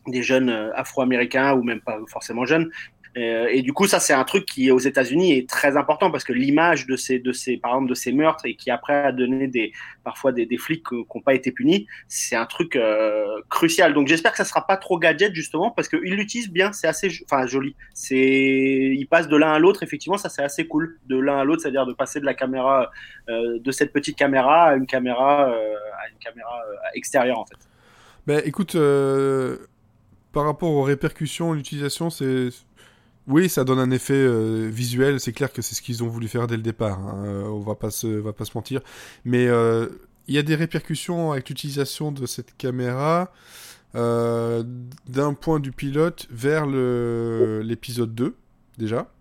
des 0.06 0.22
jeunes 0.22 0.50
afro-américains 0.74 1.54
ou 1.54 1.62
même 1.62 1.80
pas 1.80 1.98
forcément 2.08 2.46
jeunes. 2.46 2.70
Euh, 3.16 3.48
et 3.50 3.62
du 3.62 3.72
coup, 3.72 3.86
ça, 3.86 3.98
c'est 3.98 4.12
un 4.12 4.24
truc 4.24 4.46
qui, 4.46 4.70
aux 4.70 4.78
États-Unis, 4.78 5.36
est 5.36 5.48
très 5.48 5.76
important 5.76 6.10
parce 6.10 6.22
que 6.22 6.32
l'image 6.32 6.86
de 6.86 6.96
ces, 6.96 7.18
de 7.18 7.32
ces, 7.32 7.56
par 7.56 7.72
exemple, 7.72 7.88
de 7.88 7.94
ces 7.94 8.12
meurtres 8.12 8.46
et 8.46 8.54
qui 8.54 8.70
après 8.70 8.94
a 8.94 9.12
donné 9.12 9.48
des, 9.48 9.72
parfois 10.04 10.32
des, 10.32 10.46
des 10.46 10.58
flics 10.58 10.86
qui 10.86 10.94
n'ont 10.94 11.20
pas 11.20 11.34
été 11.34 11.50
punis, 11.50 11.86
c'est 12.08 12.36
un 12.36 12.46
truc 12.46 12.76
euh, 12.76 13.26
crucial. 13.48 13.94
Donc, 13.94 14.06
j'espère 14.06 14.30
que 14.30 14.38
ça 14.38 14.44
sera 14.44 14.66
pas 14.66 14.76
trop 14.76 14.98
gadget 14.98 15.34
justement 15.34 15.70
parce 15.70 15.88
qu'ils 15.88 16.14
l'utilisent 16.14 16.50
bien. 16.50 16.72
C'est 16.72 16.86
assez, 16.86 17.10
enfin, 17.24 17.46
joli. 17.46 17.74
C'est, 17.94 18.16
ils 18.16 19.06
passent 19.06 19.28
de 19.28 19.36
l'un 19.36 19.52
à 19.52 19.58
l'autre. 19.58 19.82
Effectivement, 19.82 20.18
ça, 20.18 20.28
c'est 20.28 20.42
assez 20.42 20.66
cool 20.66 20.98
de 21.06 21.18
l'un 21.18 21.38
à 21.38 21.44
l'autre, 21.44 21.62
c'est-à-dire 21.62 21.86
de 21.86 21.92
passer 21.92 22.20
de 22.20 22.26
la 22.26 22.34
caméra, 22.34 22.90
euh, 23.28 23.58
de 23.58 23.72
cette 23.72 23.92
petite 23.92 24.16
caméra 24.16 24.66
à 24.66 24.76
une 24.76 24.86
caméra, 24.86 25.46
à 25.46 26.08
une 26.12 26.18
caméra 26.20 26.62
extérieure 26.94 27.38
en 27.38 27.44
fait. 27.44 27.56
Ben 28.26 28.40
écoute, 28.44 28.76
par 30.32 30.44
rapport 30.44 30.70
aux 30.70 30.82
répercussions, 30.82 31.52
l'utilisation, 31.52 32.10
c'est. 32.10 32.50
Oui, 33.30 33.48
ça 33.48 33.62
donne 33.62 33.78
un 33.78 33.92
effet 33.92 34.14
euh, 34.14 34.68
visuel, 34.72 35.20
c'est 35.20 35.32
clair 35.32 35.52
que 35.52 35.62
c'est 35.62 35.76
ce 35.76 35.82
qu'ils 35.82 36.02
ont 36.02 36.08
voulu 36.08 36.26
faire 36.26 36.48
dès 36.48 36.56
le 36.56 36.64
départ, 36.64 36.98
hein, 36.98 37.22
euh, 37.26 37.44
on 37.44 37.60
va 37.60 37.76
pas 37.76 37.92
se, 37.92 38.08
va 38.08 38.32
pas 38.32 38.44
se 38.44 38.50
mentir. 38.56 38.80
Mais 39.24 39.46
euh, 39.46 39.86
il 40.26 40.34
y 40.34 40.38
a 40.38 40.42
des 40.42 40.56
répercussions 40.56 41.30
avec 41.30 41.48
l'utilisation 41.48 42.10
de 42.10 42.26
cette 42.26 42.56
caméra 42.56 43.32
d'un 43.94 45.34
point 45.34 45.58
du 45.58 45.72
pilote 45.72 46.26
vers 46.30 46.66
l'épisode 46.66 48.14
2, 48.14 48.36
déjà. 48.78 49.12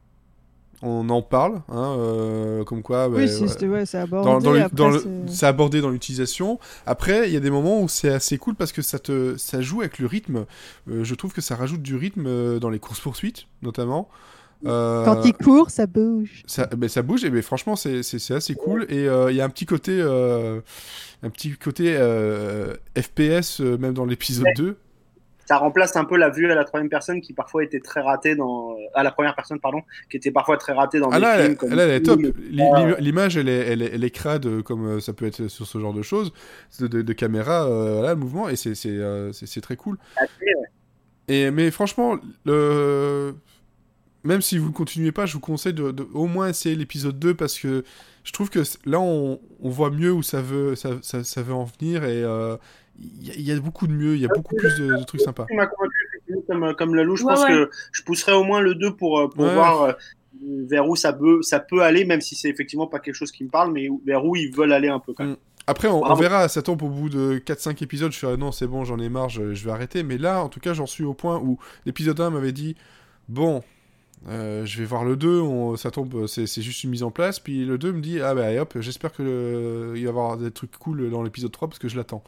On 0.82 1.10
en 1.10 1.22
parle, 1.22 1.62
hein, 1.68 1.96
euh, 2.00 2.64
comme 2.64 2.82
quoi... 2.84 3.10
ben, 3.10 3.16
Oui, 3.18 3.28
c'est 3.28 3.68
ouais, 3.68 3.82
ouais, 3.82 3.96
abordé. 3.96 4.66
dans, 4.72 4.92
abordé 5.42 5.82
dans 5.82 5.90
l'utilisation. 5.90 6.58
Après, 6.86 7.28
il 7.28 7.34
y 7.34 7.38
a 7.38 7.42
des 7.42 7.50
moments 7.50 7.82
où 7.82 7.90
c'est 7.90 8.10
assez 8.10 8.38
cool 8.38 8.56
parce 8.56 8.72
que 8.72 8.82
ça 8.82 8.98
te, 8.98 9.36
ça 9.38 9.60
joue 9.62 9.82
avec 9.82 10.00
le 10.00 10.06
rythme. 10.06 10.46
Euh, 10.90 11.04
je 11.04 11.16
trouve 11.16 11.34
que 11.34 11.42
ça 11.42 11.56
rajoute 11.56 11.82
du 11.82 11.98
rythme 11.98 12.26
euh, 12.28 12.60
dans 12.60 12.70
les 12.70 12.80
courses 12.80 13.02
poursuites, 13.02 13.48
notamment. 13.62 14.08
Euh, 14.66 15.06
Quand 15.06 15.24
il 15.24 15.34
court, 15.34 15.70
ça 15.70 15.86
bouge. 15.86 16.44
ça, 16.46 16.66
ben, 16.68 16.90
ça 16.90 17.02
bouge 17.02 17.24
et 17.24 17.30
ben, 17.30 17.42
franchement 17.42 17.78
c'est 17.78 18.02
assez 18.32 18.56
cool 18.56 18.86
et 18.90 19.08
euh, 19.08 19.32
il 19.32 19.38
y 19.38 19.42
a 19.42 19.46
un 19.46 19.50
petit 19.50 19.66
côté 19.66 19.92
euh, 20.02 20.60
un 21.24 21.30
petit 21.30 21.52
côté 21.52 21.96
euh, 21.98 22.74
FPS 22.98 23.62
euh, 23.62 23.78
même 23.78 23.94
dans 23.94 24.04
l'épisode 24.04 24.48
2 24.58 24.78
ça 25.50 25.58
remplace 25.58 25.96
un 25.96 26.06
peu 26.06 26.16
la 26.16 26.30
vue 26.30 26.52
à 26.52 26.54
la 26.54 26.64
troisième 26.64 26.90
personne 26.90 27.22
qui 27.22 27.34
parfois 27.34 27.64
était 27.64 27.80
très 27.80 28.02
ratée 28.02 28.36
dans 28.36 28.76
à 28.94 29.02
la 29.02 29.10
première 29.10 29.34
personne 29.34 29.60
pardon 29.60 29.82
qui 30.12 30.18
était 30.18 30.30
parfois 30.30 30.58
très 30.58 30.74
ratée 30.74 31.00
dans 31.00 31.10
ah 31.10 31.16
des 31.16 31.22
là, 31.22 31.42
films 31.42 31.56
comme 31.56 31.74
là, 31.74 31.86
elle 31.86 31.90
est 31.90 32.04
top. 32.04 32.20
Film. 32.20 32.34
L'i- 32.52 32.58
l'im- 32.58 32.96
l'image 33.00 33.36
elle 33.36 33.50
est, 33.50 33.66
elle, 33.72 33.82
est, 33.82 33.92
elle 33.96 34.04
est 34.04 34.12
crade 34.12 34.46
euh, 34.46 34.62
comme 34.62 34.86
euh, 34.86 35.00
ça 35.00 35.14
peut 35.14 35.26
être 35.26 35.48
sur 35.48 35.66
ce 35.66 35.80
genre 35.80 35.96
de 35.96 36.04
choses 36.04 36.32
de, 36.80 36.86
de, 36.86 37.02
de 37.02 37.14
caméra 37.14 37.66
euh, 37.66 37.94
voilà, 37.94 38.14
le 38.14 38.20
mouvement 38.20 38.48
et 38.48 38.56
c'est 38.56 38.76
euh, 38.86 39.32
très 39.64 39.76
cool. 39.76 39.98
Et, 41.28 41.50
mais 41.50 41.72
franchement, 41.72 42.18
le... 42.46 43.34
même 44.24 44.42
si 44.42 44.60
vous 44.60 44.68
ne 44.70 44.74
continuez 44.74 45.12
pas, 45.12 45.26
je 45.26 45.34
vous 45.34 45.40
conseille 45.40 45.74
de, 45.74 45.90
de 45.92 46.08
au 46.14 46.28
moins 46.28 46.50
essayer 46.50 46.76
l'épisode 46.76 47.18
2 47.18 47.34
parce 47.34 47.58
que 47.58 47.84
je 48.24 48.32
trouve 48.34 48.50
que 48.52 48.60
là, 48.86 49.00
on, 49.00 49.40
on 49.62 49.70
voit 49.70 49.90
mieux 49.90 50.12
où 50.12 50.22
ça 50.22 50.42
veut, 50.42 50.76
ça, 50.76 50.90
ça, 51.02 51.24
ça 51.24 51.42
veut 51.42 51.54
en 51.56 51.66
venir 51.66 52.04
et 52.04 52.24
euh, 52.24 52.56
il 52.98 53.28
y, 53.28 53.32
a- 53.32 53.36
il 53.36 53.42
y 53.42 53.52
a 53.52 53.60
beaucoup 53.60 53.88
de 53.88 53.94
mieux, 53.94 54.16
il 54.16 54.22
y 54.22 54.26
a 54.26 54.30
beaucoup 54.30 54.56
plus 54.56 54.76
de, 54.80 54.98
de 54.98 55.04
trucs 55.04 55.22
sympas. 55.22 55.46
Comme, 56.48 56.74
comme 56.76 56.96
Lalou, 56.96 57.16
je 57.16 57.24
Ouais, 57.24 57.34
pense 57.34 57.44
ouais. 57.44 57.50
que 57.50 57.70
je 57.92 58.04
pousserai 58.04 58.34
au 58.34 58.44
moins 58.44 58.62
le 58.62 58.76
2 58.76 58.96
pour, 58.96 59.20
euh, 59.20 59.28
pour 59.30 59.46
Ouais. 59.46 59.54
voir 59.54 59.82
euh, 59.84 59.92
vers 60.42 60.88
où 60.88 60.96
ça 60.96 61.12
peut, 61.14 61.42
ça 61.42 61.60
peut 61.60 61.82
aller, 61.82 62.06
même 62.06 62.22
si 62.22 62.36
c'est 62.36 62.50
effectivement 62.50 62.88
pas 62.88 63.00
quelque 63.00 63.16
chose 63.16 63.32
qui 63.32 63.44
me 63.44 63.50
parle, 63.50 63.72
mais 63.72 63.88
vers 64.06 64.24
où 64.26 64.36
ils 64.36 64.54
veulent 64.56 64.74
aller 64.74 64.88
un 64.90 65.00
peu 65.00 65.14
quand 65.14 65.26
même. 65.26 65.38
Après, 65.68 65.88
on, 65.88 66.16
verra, 66.16 66.48
ça 66.48 66.62
tombe 66.64 66.82
au 66.82 66.90
bout 66.90 67.10
de 67.10 67.40
4-5 67.46 67.84
épisodes, 67.84 68.12
je 68.12 68.18
fais 68.18 68.28
ah 68.28 68.38
non, 68.38 68.52
c'est 68.52 68.66
bon, 68.66 68.86
j'en 68.86 68.98
ai 69.00 69.10
marre, 69.10 69.30
je, 69.30 69.54
je 69.54 69.66
vais 69.66 69.72
arrêter. 69.72 70.02
Mais 70.02 70.18
là, 70.18 70.44
en 70.44 70.50
tout 70.50 70.60
cas, 70.60 70.74
j'en 70.74 70.88
suis 70.88 71.04
au 71.04 71.14
point 71.14 71.38
où 71.38 71.60
l'épisode 71.86 72.20
1 72.20 72.32
m'avait 72.32 72.52
dit 72.54 72.76
bon, 73.28 73.62
euh, 74.28 74.66
je 74.66 74.80
vais 74.80 74.86
voir 74.86 75.04
le 75.06 75.16
2, 75.16 75.40
on- 75.42 75.76
ça 75.78 75.92
tombe, 75.92 76.26
c'est 76.26 76.48
c'est 76.48 76.62
juste 76.64 76.84
une 76.84 76.90
mise 76.90 77.04
en 77.04 77.12
place. 77.12 77.40
Puis 77.40 77.66
le 77.66 77.78
2 77.78 77.92
me 77.92 78.02
dit 78.02 78.20
ah 78.20 78.34
bah 78.34 78.46
allez, 78.48 78.58
hop, 78.60 78.78
j'espère 78.80 79.12
qu'il 79.12 79.26
va 79.26 79.98
y 79.98 80.08
avoir 80.08 80.38
des 80.38 80.50
trucs 80.52 80.72
cool 80.78 81.10
dans 81.12 81.22
l'épisode 81.22 81.52
3 81.52 81.68
parce 81.68 81.80
que 81.80 81.88
je 81.88 81.98
l'attends. 81.98 82.24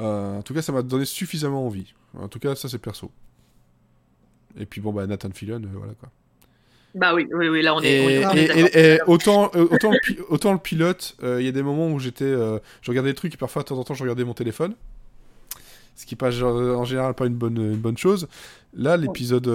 Euh, 0.00 0.38
en 0.38 0.42
tout 0.42 0.54
cas, 0.54 0.62
ça 0.62 0.72
m'a 0.72 0.82
donné 0.82 1.04
suffisamment 1.04 1.66
envie. 1.66 1.92
En 2.18 2.28
tout 2.28 2.38
cas, 2.38 2.54
ça 2.54 2.68
c'est 2.68 2.78
perso. 2.78 3.10
Et 4.58 4.66
puis 4.66 4.80
bon, 4.80 4.92
bah 4.92 5.06
Nathan 5.06 5.30
Fillion, 5.32 5.62
euh, 5.62 5.68
voilà 5.74 5.92
quoi. 5.94 6.08
Bah 6.94 7.14
oui, 7.14 7.28
oui, 7.32 7.48
oui, 7.48 7.62
là 7.62 7.74
on 7.76 7.80
est, 7.82 8.04
on 8.04 8.08
Et, 8.08 8.12
est- 8.14 8.26
on 8.26 8.30
et- 8.34 8.38
est 8.40 8.46
d'accord. 8.48 8.68
et- 8.74 8.94
et 8.94 8.98
autant, 9.06 9.50
euh, 9.54 9.68
autant, 9.70 9.92
le 9.92 9.98
pi- 10.02 10.18
autant 10.28 10.52
le 10.52 10.58
pilote, 10.58 11.16
euh, 11.22 11.40
il 11.40 11.44
y 11.46 11.48
a 11.48 11.52
des 11.52 11.62
moments 11.62 11.88
où 11.88 12.00
j'étais, 12.00 12.32
je 12.32 12.90
regardais 12.90 13.10
des 13.10 13.14
trucs 13.14 13.32
et 13.34 13.36
parfois 13.36 13.62
de 13.62 13.68
temps 13.68 13.78
en 13.78 13.84
temps 13.84 13.94
je 13.94 14.02
regardais 14.02 14.24
mon 14.24 14.34
téléphone, 14.34 14.74
ce 15.94 16.04
qui 16.04 16.14
est 16.14 16.18
pas 16.18 16.32
genre, 16.32 16.56
en 16.80 16.84
général 16.84 17.14
pas 17.14 17.26
une 17.26 17.34
bonne, 17.36 17.58
une 17.58 17.76
bonne 17.76 17.96
chose. 17.98 18.26
Là, 18.74 18.96
l'épisode, 18.96 19.46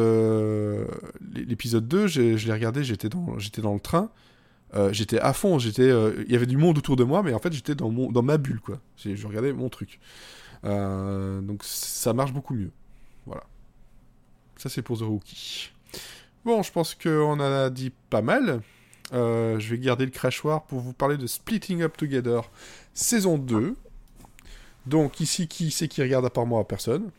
l'épisode 1.35 1.87
2, 1.87 2.07
j'ai- 2.07 2.37
je 2.37 2.47
l'ai 2.47 2.53
regardé, 2.53 2.83
j'étais 2.85 3.09
dans, 3.09 3.37
j'étais 3.37 3.61
dans 3.61 3.73
le 3.73 3.79
train, 3.81 4.09
euh, 4.75 4.91
j'étais 4.91 5.19
à 5.19 5.33
fond, 5.33 5.57
j'étais, 5.57 5.83
euh, 5.83 6.23
il 6.25 6.33
y 6.33 6.35
avait 6.35 6.45
du 6.45 6.57
monde 6.57 6.77
autour 6.77 6.95
de 6.95 7.03
moi, 7.03 7.23
mais 7.23 7.33
en 7.33 7.39
fait 7.39 7.53
j'étais 7.53 7.75
dans 7.75 7.89
mon, 7.89 8.11
dans 8.11 8.23
ma 8.23 8.37
bulle 8.37 8.59
quoi. 8.59 8.79
Je 8.97 9.25
regardais 9.25 9.53
mon 9.53 9.69
truc. 9.69 9.99
Euh, 10.65 11.41
donc 11.41 11.63
ça 11.63 12.13
marche 12.13 12.33
beaucoup 12.33 12.53
mieux. 12.53 12.71
Voilà. 13.25 13.43
Ça 14.57 14.69
c'est 14.69 14.81
pour 14.81 14.97
The 14.97 15.03
Rookie. 15.03 15.71
Bon, 16.43 16.61
je 16.61 16.71
pense 16.71 16.93
qu'on 16.93 17.33
en 17.33 17.39
a 17.39 17.69
dit 17.69 17.91
pas 18.09 18.21
mal. 18.21 18.61
Je 19.11 19.69
vais 19.69 19.77
garder 19.77 20.05
le 20.05 20.11
crachoir 20.11 20.63
pour 20.63 20.81
vous 20.81 20.93
parler 20.93 21.17
de 21.17 21.27
Splitting 21.27 21.81
Up 21.81 21.95
Together, 21.95 22.49
saison 22.93 23.37
2. 23.37 23.75
Donc 24.87 25.19
ici, 25.19 25.47
qui 25.47 25.71
c'est 25.71 25.87
qui 25.87 26.01
regarde 26.01 26.25
à 26.25 26.29
part 26.29 26.45
moi? 26.45 26.67
Personne. 26.67 27.11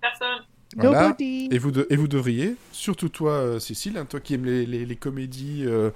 Personne. 0.00 0.45
Voilà. 0.76 1.02
Nobody. 1.08 1.48
Et 1.50 1.58
vous, 1.58 1.70
de- 1.70 1.86
et 1.90 1.96
vous 1.96 2.06
devriez, 2.08 2.54
surtout 2.72 3.08
toi, 3.08 3.32
euh, 3.32 3.58
Cécile, 3.58 3.96
hein, 3.98 4.04
toi 4.04 4.20
qui 4.20 4.34
aimes 4.34 4.44
les, 4.44 4.66
les- 4.66 4.84
les 4.84 4.96
comédies, 4.96 5.62
euh, 5.64 5.90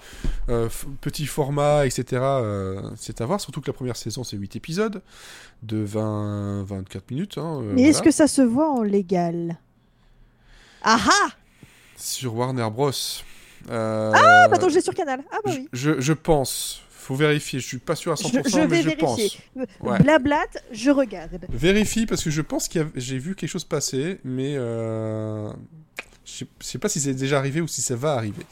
euh, 0.49 0.68
petits 1.01 1.26
formats, 1.26 1.85
etc., 1.87 2.05
euh, 2.22 2.81
c'est 2.97 3.20
à 3.20 3.26
voir. 3.26 3.41
Surtout 3.41 3.61
que 3.61 3.66
la 3.66 3.72
première 3.74 3.97
saison, 3.97 4.24
c'est 4.24 4.37
8 4.37 4.57
épisodes 4.57 5.03
de 5.62 5.78
20, 5.78 6.64
24 6.64 7.11
minutes. 7.11 7.37
hein, 7.39 7.61
euh, 7.62 7.72
Mais 7.74 7.83
est-ce 7.83 8.03
que 8.03 8.11
ça 8.11 8.26
se 8.26 8.41
voit 8.43 8.70
en 8.70 8.83
légal? 8.83 9.59
Ah 10.83 10.99
ah 11.07 11.28
Sur 11.97 12.35
Warner 12.37 12.68
Bros. 12.72 12.91
Ah, 13.70 14.49
bah 14.51 14.57
donc 14.57 14.70
j'ai 14.70 14.81
sur 14.81 14.95
Canal. 14.95 15.22
Ah 15.31 15.37
bah 15.45 15.51
oui. 15.55 15.68
je, 15.74 16.01
je 16.01 16.12
pense. 16.14 16.81
Faut 17.01 17.14
vérifier. 17.14 17.61
Je 17.61 17.66
suis 17.66 17.78
pas 17.78 17.96
sûr 17.96 18.12
à 18.12 18.14
100%, 18.16 18.42
Je, 18.44 18.51
je 18.51 18.57
vais 18.57 18.66
mais 18.68 18.82
je 18.82 18.88
vérifier. 18.90 19.40
pense. 19.57 19.66
Ouais. 19.80 19.98
Blablate, 20.01 20.62
je 20.70 20.90
regarde. 20.90 21.38
Vérifie 21.48 22.05
parce 22.07 22.22
que 22.22 22.30
je 22.30 22.42
pense 22.42 22.68
qu'il 22.68 22.82
y 22.82 22.84
a- 22.84 22.88
j'ai 22.94 23.18
vu 23.18 23.34
quelque 23.34 23.48
chose 23.51 23.64
passer, 23.64 24.20
mais 24.22 24.55
euh, 24.57 25.51
je 26.26 26.44
sais- 26.61 26.78
pas 26.78 26.88
si 26.90 27.01
c'est 27.01 27.14
déjà 27.14 27.38
arrivé 27.38 27.61
ou 27.62 27.66
si 27.68 27.80
ça 27.82 27.96
va 27.96 28.12
arriver. 28.14 28.44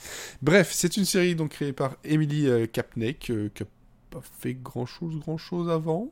Bref, 0.42 0.70
c'est 0.72 0.96
une 0.96 1.04
série 1.04 1.34
donc 1.34 1.50
créée 1.50 1.72
par 1.74 1.96
Emily 2.04 2.46
euh, 2.48 2.66
Kapnek, 2.66 3.30
euh, 3.30 3.50
qui 3.54 3.62
a 3.64 3.66
pas 4.10 4.22
fait 4.40 4.54
grand 4.54 4.86
chose, 4.86 5.18
grand 5.18 5.36
chose 5.38 5.68
avant, 5.68 6.04
en 6.04 6.10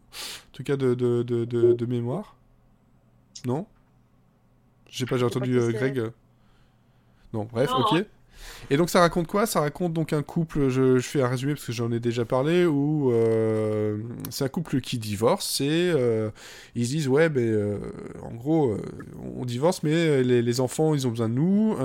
tout 0.53 0.63
cas 0.63 0.77
de, 0.77 0.95
de, 0.95 1.23
de, 1.23 1.45
de- 1.47 1.73
de 1.73 1.87
mémoire. 1.87 2.37
Non? 3.47 3.63
Pas, 3.65 3.69
j'ai 4.91 5.07
pas 5.07 5.23
entendu 5.25 5.59
euh. 5.59 5.73
Greg. 5.73 6.03
Non, 7.33 7.45
bref, 7.51 7.71
Non, 7.71 7.81
ok. 7.81 8.05
Et 8.71 8.77
donc 8.77 8.91
ça 8.91 9.01
raconte 9.01 9.27
quoi? 9.27 9.47
Ça 9.47 9.61
raconte 9.61 9.93
donc 9.93 10.13
un 10.13 10.23
couple, 10.23 10.69
je, 10.69 10.99
fais 11.01 11.23
un 11.23 11.29
résumé 11.29 11.55
parce 11.55 11.67
que 11.67 11.73
j'en 11.73 11.93
ai 11.93 12.01
déjà 12.01 12.25
parlé, 12.25 12.67
où 12.67 13.13
euh, 13.13 13.99
c'est 14.31 14.45
un 14.45 14.49
couple 14.49 14.81
qui 14.81 14.99
divorce 14.99 15.61
et 15.61 15.93
euh, 15.95 16.31
ils 16.75 16.87
se 16.87 16.91
disent 16.91 17.09
ouais 17.09 17.29
ben 17.29 17.43
euh, 17.43 17.79
en 18.23 18.35
gros 18.35 18.77
on 19.37 19.45
divorce 19.45 19.83
mais 19.83 20.23
les, 20.23 20.61
enfants 20.61 20.95
ils 20.95 21.07
ont 21.07 21.11
besoin 21.11 21.29
de 21.29 21.35
nous 21.35 21.77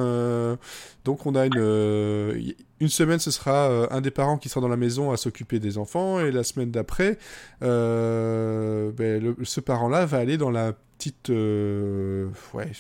donc 1.03 1.26
on 1.26 1.36
a 1.36 1.45
une 1.45 2.53
une 2.80 2.89
semaine 2.89 3.20
ce 3.20 3.32
sera 3.32 3.93
un 3.93 4.01
des 4.01 4.12
parents 4.12 4.38
qui 4.38 4.49
sera 4.49 4.62
dans 4.62 4.68
la 4.68 4.78
maison 4.78 5.12
à 5.12 5.18
s'occuper 5.18 5.59
des 5.59 5.78
enfants 5.78 6.20
et 6.20 6.32
la 6.32 6.43
semaine 6.43 6.72
d'après 6.72 7.18
ben, 7.59 9.36
ce 9.43 9.59
parent 9.59 9.89
là 9.89 10.05
va 10.05 10.18
aller 10.18 10.38
dans 10.38 10.51
la 10.51 10.74
petite 10.97 11.30
ouais 11.30 12.72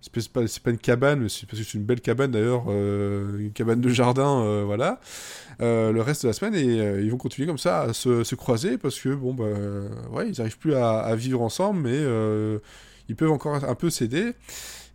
c'est 0.00 0.62
pas- 0.62 0.70
une 0.70 0.78
cabane, 0.78 1.20
mais 1.20 1.28
c'est 1.28 1.46
parce 1.46 1.58
que 1.58 1.64
c'est 1.64 1.78
une 1.78 1.84
belle 1.84 2.00
cabane 2.00 2.30
d'ailleurs, 2.30 2.64
euh, 2.68 3.38
une 3.38 3.52
cabane 3.52 3.80
de 3.80 3.88
jardin, 3.88 4.42
euh, 4.42 4.62
voilà. 4.64 5.00
Euh, 5.60 5.90
le 5.90 6.02
reste 6.02 6.22
de 6.22 6.28
la 6.28 6.32
semaine 6.32 6.54
et 6.54 7.02
ils 7.02 7.10
vont 7.10 7.16
continuer 7.16 7.48
comme 7.48 7.58
ça 7.58 7.80
à 7.80 7.92
se, 7.92 8.22
se 8.22 8.34
croiser 8.36 8.78
parce 8.78 9.00
que 9.00 9.12
bon 9.12 9.34
bah 9.34 9.44
ouais 10.12 10.28
ils 10.28 10.40
arrivent 10.40 10.58
plus 10.58 10.76
à, 10.76 11.12
vivre 11.16 11.42
ensemble 11.42 11.80
mais 11.80 11.98
ils 13.08 13.16
peuvent 13.16 13.32
encore 13.32 13.56
un 13.56 13.74
peu 13.74 13.90
s'aider 13.90 14.34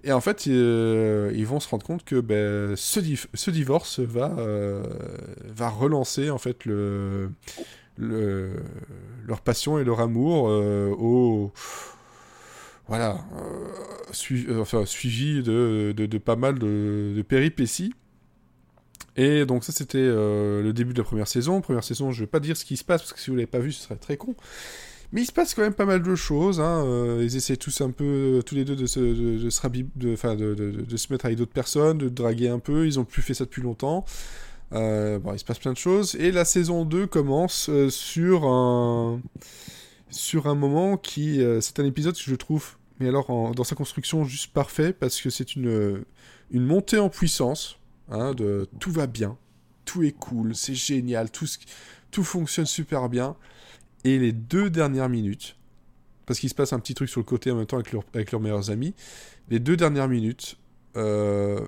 et 0.05 0.13
en 0.13 0.21
fait 0.21 0.45
ils 0.45 1.45
vont 1.45 1.59
se 1.59 1.67
rendre 1.67 1.85
compte 1.85 2.05
que 2.05 2.21
ben, 2.21 2.77
ce, 2.77 3.49
divorce 3.49 3.99
va 3.99 4.33
va 5.53 5.67
relancer 5.67 6.29
en 6.29 6.37
fait 6.37 6.63
le, 6.63 7.29
le 7.97 8.51
leur 9.27 9.41
passion 9.41 9.79
et 9.79 9.83
leur 9.83 9.99
amour 9.99 10.45
au 10.45 11.51
voilà 12.87 13.23
euh, 14.31 14.63
euh, 14.73 14.85
suivi 14.85 15.41
de, 15.41 16.17
pas 16.17 16.35
mal 16.35 16.59
de, 16.59 17.23
péripéties 17.27 17.93
et 19.15 19.45
donc 19.45 19.63
ça 19.63 19.71
c'était 19.71 19.97
euh, 19.99 20.61
le 20.61 20.73
début 20.73 20.93
de 20.93 20.97
la 20.97 21.03
première 21.03 21.27
saison. 21.27 21.61
Première 21.61 21.83
saison, 21.83 22.11
je 22.11 22.21
vais 22.21 22.27
pas 22.27 22.39
dire 22.39 22.57
ce 22.57 22.65
qui 22.65 22.77
se 22.77 22.83
passe 22.83 23.01
parce 23.01 23.13
que 23.13 23.19
si 23.19 23.29
vous 23.29 23.35
l'avez 23.35 23.47
pas 23.47 23.59
vu, 23.59 23.71
ce 23.71 23.83
serait 23.83 23.95
très 23.95 24.17
con. 24.17 24.35
Mais 25.11 25.21
il 25.21 25.25
se 25.25 25.31
passe 25.31 25.53
quand 25.53 25.61
même 25.61 25.75
pas 25.75 25.85
mal 25.85 26.01
de 26.01 26.15
choses. 26.15 26.59
Hein. 26.59 26.83
ils 27.21 27.35
essaient 27.35 27.57
tous 27.57 27.81
un 27.81 27.91
peu, 27.91 28.41
tous 28.43 28.55
les 28.55 28.65
deux, 28.65 28.75
de 28.75 28.87
se, 28.87 28.99
de, 28.99 29.49
se, 29.51 29.61
rabib- 29.61 29.91
de, 29.95 30.55
de, 30.55 30.97
se 30.97 31.13
mettre 31.13 31.25
avec 31.25 31.37
d'autres 31.37 31.53
personnes, 31.53 31.99
de 31.99 32.09
draguer 32.09 32.49
un 32.49 32.57
peu. 32.57 32.87
Ils 32.87 32.99
ont 32.99 33.05
plus 33.05 33.21
fait 33.21 33.35
ça 33.35 33.45
depuis 33.45 33.61
longtemps. 33.61 34.05
Bon, 34.71 35.33
il 35.33 35.37
se 35.37 35.45
passe 35.45 35.59
plein 35.59 35.73
de 35.73 35.77
choses. 35.77 36.15
Et 36.15 36.31
la 36.31 36.45
saison 36.45 36.83
2 36.83 37.05
commence 37.05 37.69
sur 37.89 38.45
un 38.45 39.21
sur 40.13 40.47
un 40.47 40.55
moment 40.55 40.97
qui, 40.97 41.41
euh, 41.41 41.61
c'est 41.61 41.79
un 41.79 41.85
épisode 41.85 42.15
que 42.15 42.21
je 42.21 42.35
trouve, 42.35 42.77
mais 42.99 43.07
alors 43.09 43.53
dans 43.53 43.63
sa 43.63 43.75
construction 43.75 44.23
juste 44.23 44.53
parfait 44.53 44.93
parce 44.93 45.21
que 45.21 45.29
c'est 45.29 45.55
une 45.55 46.03
une 46.51 46.65
montée 46.65 46.99
en 46.99 47.09
puissance 47.09 47.79
hein, 48.09 48.33
de 48.33 48.67
tout 48.79 48.91
va 48.91 49.07
bien, 49.07 49.37
tout 49.85 50.03
est 50.03 50.11
cool, 50.11 50.55
c'est 50.55 50.75
génial, 50.75 51.29
tout, 51.31 52.23
fonctionne 52.23 52.65
super 52.65 53.09
bien. 53.09 53.35
Et 54.05 54.19
les 54.19 54.31
deux 54.31 54.69
dernières 54.69 55.09
minutes, 55.09 55.57
parce 56.25 56.39
qu'il 56.39 56.49
se 56.49 56.55
passe 56.55 56.73
un 56.73 56.79
petit 56.79 56.93
truc 56.93 57.09
sur 57.09 57.19
le 57.19 57.25
côté 57.25 57.51
en 57.51 57.55
même 57.55 57.65
temps 57.65 57.77
avec, 57.77 57.91
leur- 57.91 58.03
avec 58.13 58.31
leurs 58.31 58.41
meilleurs 58.41 58.69
amis, 58.69 58.93
les 59.49 59.59
deux 59.59 59.75
dernières 59.77 60.07
minutes, 60.07 60.57
euh, 60.95 61.65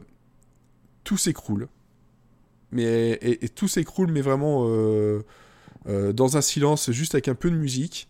tout 1.04 1.18
s'écroule. 1.18 1.68
Mais, 2.72 3.18
et, 3.22 3.48
tout 3.50 3.68
s'écroule, 3.68 4.12
mais 4.12 4.22
vraiment 4.22 4.66
euh, 4.68 5.24
euh, 5.88 6.14
dans 6.14 6.36
un 6.36 6.42
silence, 6.42 6.92
juste 6.92 7.16
avec 7.16 7.28
un 7.28 7.36
peu 7.36 7.50
de 7.50 7.56
musique. 7.56 8.08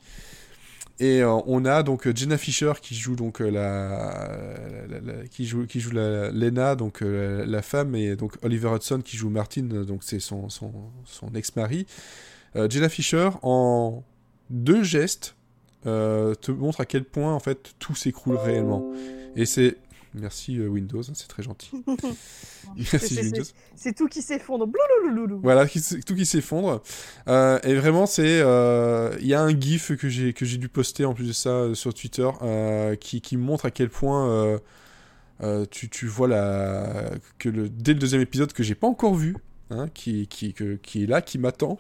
Et 0.99 1.21
euh, 1.21 1.37
on 1.45 1.65
a 1.65 1.83
donc 1.83 2.07
euh, 2.07 2.13
Jenna 2.15 2.37
Fisher 2.37 2.71
qui 2.81 2.95
joue 2.95 3.17
donc 3.17 3.41
euh, 3.41 3.51
la, 3.51 5.27
qui 5.27 5.45
joue 5.45 5.65
qui 5.65 5.81
joue 5.81 5.91
la 5.91 6.31
Lena 6.31 6.75
donc 6.75 7.01
euh, 7.01 7.43
la, 7.45 7.61
femme 7.61 7.95
et 7.95 8.15
donc 8.15 8.33
Oliver 8.43 8.69
Hudson 8.73 9.01
qui 9.03 9.17
joue 9.17 9.29
Martin 9.29 9.67
euh, 9.73 9.83
donc 9.83 10.03
c'est 10.03 10.21
son 10.21 10.49
son, 10.49 10.71
son 11.03 11.33
ex-mari. 11.35 11.85
Euh, 12.55 12.69
Jenna 12.69 12.87
Fisher 12.87 13.29
en 13.41 14.03
deux 14.49 14.83
gestes 14.83 15.35
euh, 15.85 16.33
te 16.33 16.51
montre 16.51 16.79
à 16.79 16.85
quel 16.85 17.03
point 17.03 17.33
en 17.33 17.39
fait 17.39 17.75
tout 17.77 17.95
s'écroule 17.95 18.37
réellement. 18.37 18.91
Et 19.35 19.45
c'est 19.45 19.75
merci 20.19 20.57
euh, 20.59 20.67
Windows, 20.67 21.01
hein, 21.01 21.13
c'est 21.13 21.27
très 21.27 21.43
gentil. 21.43 21.71
merci 22.77 22.99
C'est- 23.15 23.21
Windows. 23.23 23.43
C'est 23.75 23.93
tout 23.95 24.07
qui 24.07 24.21
s'effondre. 24.21 24.67
Voilà, 25.43 25.67
qui 25.67 25.81
tout 26.05 26.15
qui 26.15 26.25
s'effondre. 26.25 26.81
Euh, 27.27 27.59
et 27.63 27.75
vraiment, 27.75 28.05
c'est. 28.05 28.39
euh, 28.41 29.15
Il 29.19 29.27
y 29.27 29.33
a 29.33 29.41
un 29.41 29.57
GIF 29.59 29.95
que 29.97 30.09
j'ai 30.09 30.33
que 30.33 30.45
j'ai 30.45 30.57
dû 30.57 30.69
poster 30.69 31.05
en 31.05 31.13
plus 31.13 31.27
de 31.27 31.33
ça 31.33 31.73
sur 31.75 31.93
Twitter 31.93 32.29
qui, 32.99 33.21
qui 33.21 33.37
montre 33.37 33.65
à 33.65 33.71
quel 33.71 33.89
point 33.89 34.59
tu, 35.71 35.89
tu 35.89 36.07
vois 36.07 36.27
la 36.27 37.11
que 37.39 37.49
le 37.49 37.69
dès 37.69 37.93
le 37.93 37.99
deuxième 37.99 38.21
épisode 38.21 38.53
que 38.53 38.63
j'ai 38.63 38.75
pas 38.75 38.87
encore 38.87 39.15
vu, 39.15 39.35
hein, 39.69 39.87
qui 39.93 40.27
qui 40.27 40.53
que- 40.53 40.75
qui 40.75 41.03
est 41.03 41.07
là, 41.07 41.21
qui 41.21 41.37
m'attend. 41.37 41.77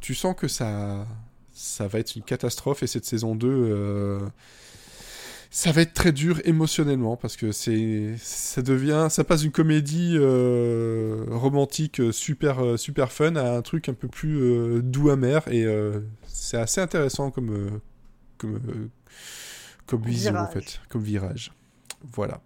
tu 0.00 0.14
sens 0.14 0.34
que 0.36 0.48
ça 0.48 1.06
ça 1.52 1.86
va 1.86 1.98
être 2.00 2.16
une 2.16 2.22
catastrophe 2.22 2.82
et 2.82 2.86
cette 2.88 3.04
saison 3.04 3.34
2 3.36 3.48
euh, 3.48 4.18
ça 5.56 5.70
va 5.70 5.82
être 5.82 5.94
très 5.94 6.10
dur 6.10 6.40
émotionnellement 6.44 7.16
parce 7.16 7.36
que 7.36 7.52
c'est 7.52 8.16
ça 8.18 8.60
devient 8.60 9.06
ça 9.08 9.22
passe 9.22 9.42
d'une 9.42 9.52
comédie 9.52 10.16
euh, 10.16 11.24
romantique 11.30 12.00
euh, 12.00 12.10
super 12.10 12.58
euh, 12.58 12.76
super 12.76 13.12
fun 13.12 13.36
à 13.36 13.56
un 13.56 13.62
truc 13.62 13.88
un 13.88 13.94
peu 13.94 14.08
plus 14.08 14.40
euh, 14.42 14.82
doux 14.82 15.10
amer 15.10 15.46
et 15.46 15.64
euh, 15.64 16.00
c'est 16.26 16.56
assez 16.56 16.80
intéressant 16.80 17.30
comme 17.30 17.80
comme 18.36 18.60
comme 19.86 20.02
vision 20.02 20.32
en 20.34 20.50
fait 20.50 20.80
comme 20.88 21.02
virage. 21.04 21.52
Voilà. 22.02 22.40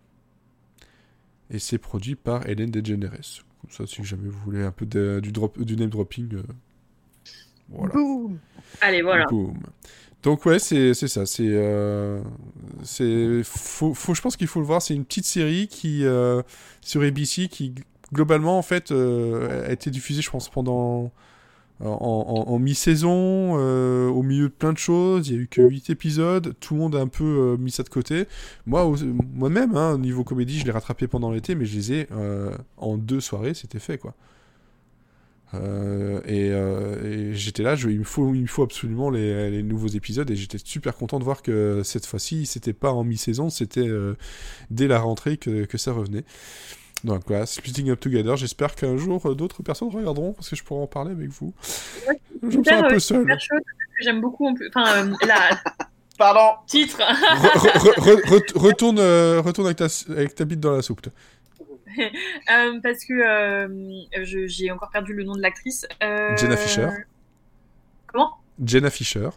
Et 1.51 1.59
c'est 1.59 1.79
produit 1.79 2.15
par 2.15 2.47
Hélène 2.47 2.71
DeGeneres. 2.71 3.43
Comme 3.63 3.71
ça 3.71 3.87
si 3.87 4.05
jamais 4.05 4.29
vous 4.29 4.39
voulez 4.41 4.63
un 4.63 4.71
peu 4.71 4.85
de- 4.85 5.21
du 5.23 5.33
drop 5.33 5.59
du 5.59 5.77
name 5.77 5.89
dropping 5.89 6.35
euh, 6.35 6.43
voilà. 7.71 7.95
Allez, 8.83 9.01
voilà. 9.03 9.25
Donc 10.23 10.45
ouais, 10.47 10.59
c'est 10.59 10.95
ça. 10.95 11.27
C'est 11.27 11.45
euh, 11.47 12.21
c'est 12.83 13.43
faut, 13.45 13.95
faut 13.95 14.15
je 14.15 14.23
pense 14.23 14.37
qu'il 14.37 14.49
faut 14.49 14.61
le 14.61 14.67
voir. 14.67 14.83
C'est 14.83 14.95
une 14.95 15.05
petite 15.05 15.25
série 15.25 15.69
qui 15.69 16.05
euh, 16.05 16.43
sur 16.81 17.03
ABC 17.03 17.49
qui 17.49 17.75
globalement 18.13 18.59
en 18.59 18.63
fait 18.63 18.91
euh, 18.91 19.69
a 19.69 19.73
été 19.73 19.91
diffusée, 19.91 20.23
je 20.23 20.31
pense, 20.31 20.49
pendant 20.49 21.13
en, 21.81 22.59
mi-saison, 22.59 23.55
au 23.55 24.23
milieu 24.25 24.49
de 24.49 24.53
plein 24.53 24.73
de 24.73 24.79
choses. 24.79 25.29
Il 25.29 25.35
y 25.37 25.39
a 25.39 25.43
eu 25.43 25.47
que 25.47 25.63
8 25.63 25.91
épisodes. 25.91 26.55
Tout 26.59 26.75
le 26.75 26.81
monde 26.81 26.97
a 26.97 27.01
un 27.01 27.07
peu 27.07 27.57
mis 27.61 27.71
ça 27.71 27.85
de 27.85 27.89
côté. 27.89 28.27
Moi, 28.67 28.93
moi-même, 29.35 29.77
hein, 29.77 29.93
au 29.93 29.99
niveau 29.99 30.25
comédie, 30.25 30.59
je 30.59 30.65
l'ai 30.65 30.73
rattrapé 30.73 31.07
pendant 31.07 31.31
l'été, 31.31 31.55
mais 31.55 31.67
je 31.67 31.77
les 31.77 31.93
ai 31.93 32.09
en 32.77 32.97
deux 32.97 33.21
soirées, 33.21 33.55
c'était 33.55 33.79
fait 33.79 33.99
quoi. 33.99 34.15
Euh, 35.55 36.21
et, 36.27 36.51
euh, 36.53 37.31
et 37.31 37.35
j'étais 37.35 37.63
là, 37.63 37.75
je- 37.75 37.89
il, 37.89 38.01
me 38.01 38.05
faut, 38.05 38.35
il 38.35 38.43
me 38.43 38.47
faut 38.47 38.63
absolument 38.63 39.09
les, 39.09 39.51
les 39.51 39.63
nouveaux 39.63 39.89
épisodes 39.89 40.31
et 40.31 40.37
j'étais 40.37 40.59
super 40.63 40.95
content 40.95 41.19
de 41.19 41.25
voir 41.25 41.41
que 41.43 41.81
cette 41.85 42.05
fois-ci, 42.07 42.45
c'était 42.47 42.75
pas 42.75 42.93
en 42.93 43.03
mi-saison, 43.05 43.49
c'était 43.49 43.89
euh, 43.89 44.15
dès 44.71 44.89
la 44.89 44.99
rentrée 44.99 45.39
que, 45.39 45.65
que 45.65 45.79
ça 45.79 45.93
revenait. 45.93 46.25
Donc 47.05 47.23
voilà, 47.29 47.47
Splitting 47.47 47.91
Up 47.91 48.01
Together, 48.01 48.37
j'espère 48.37 48.75
qu'un 48.75 48.97
jour 48.97 49.35
d'autres 49.35 49.63
personnes 49.63 49.89
regarderont 49.89 50.33
parce 50.35 50.51
que 50.51 50.57
je 50.57 50.65
pourrai 50.65 50.83
en 50.83 50.87
parler 50.87 51.13
avec 51.13 51.29
vous. 51.31 51.55
Je 52.43 52.59
me 52.59 52.65
sens 52.65 52.73
un 52.73 52.89
peu 52.89 52.99
seul. 52.99 53.27
j'aime 54.03 54.21
beaucoup. 54.21 54.55
Enfin, 54.75 55.05
euh, 55.07 55.15
la 55.27 55.59
Pardon. 56.19 56.57
titre. 56.67 56.99
Re- 56.99 57.79
re- 57.79 58.01
re- 58.01 58.23
re- 58.27 58.59
retourne, 58.59 58.99
euh, 58.99 59.41
retourne 59.41 59.69
avec 59.69 59.79
ta, 59.79 59.87
avec 60.11 60.35
ta 60.35 60.45
bite 60.45 60.59
dans 60.59 60.73
la 60.73 60.83
soupe. 60.83 61.07
Euh, 62.51 62.81
parce 62.83 63.05
que 63.05 63.13
euh, 63.13 64.47
j'ai 64.47 64.71
encore 64.71 64.91
perdu 64.91 65.13
le 65.15 65.25
nom 65.25 65.35
de 65.35 65.41
l'actrice. 65.43 65.87
Euh, 66.03 66.37
Jenna 66.37 66.57
Fisher. 66.57 66.89
Comment? 68.07 68.33
Jenna 68.65 68.91
Fisher. 68.91 69.29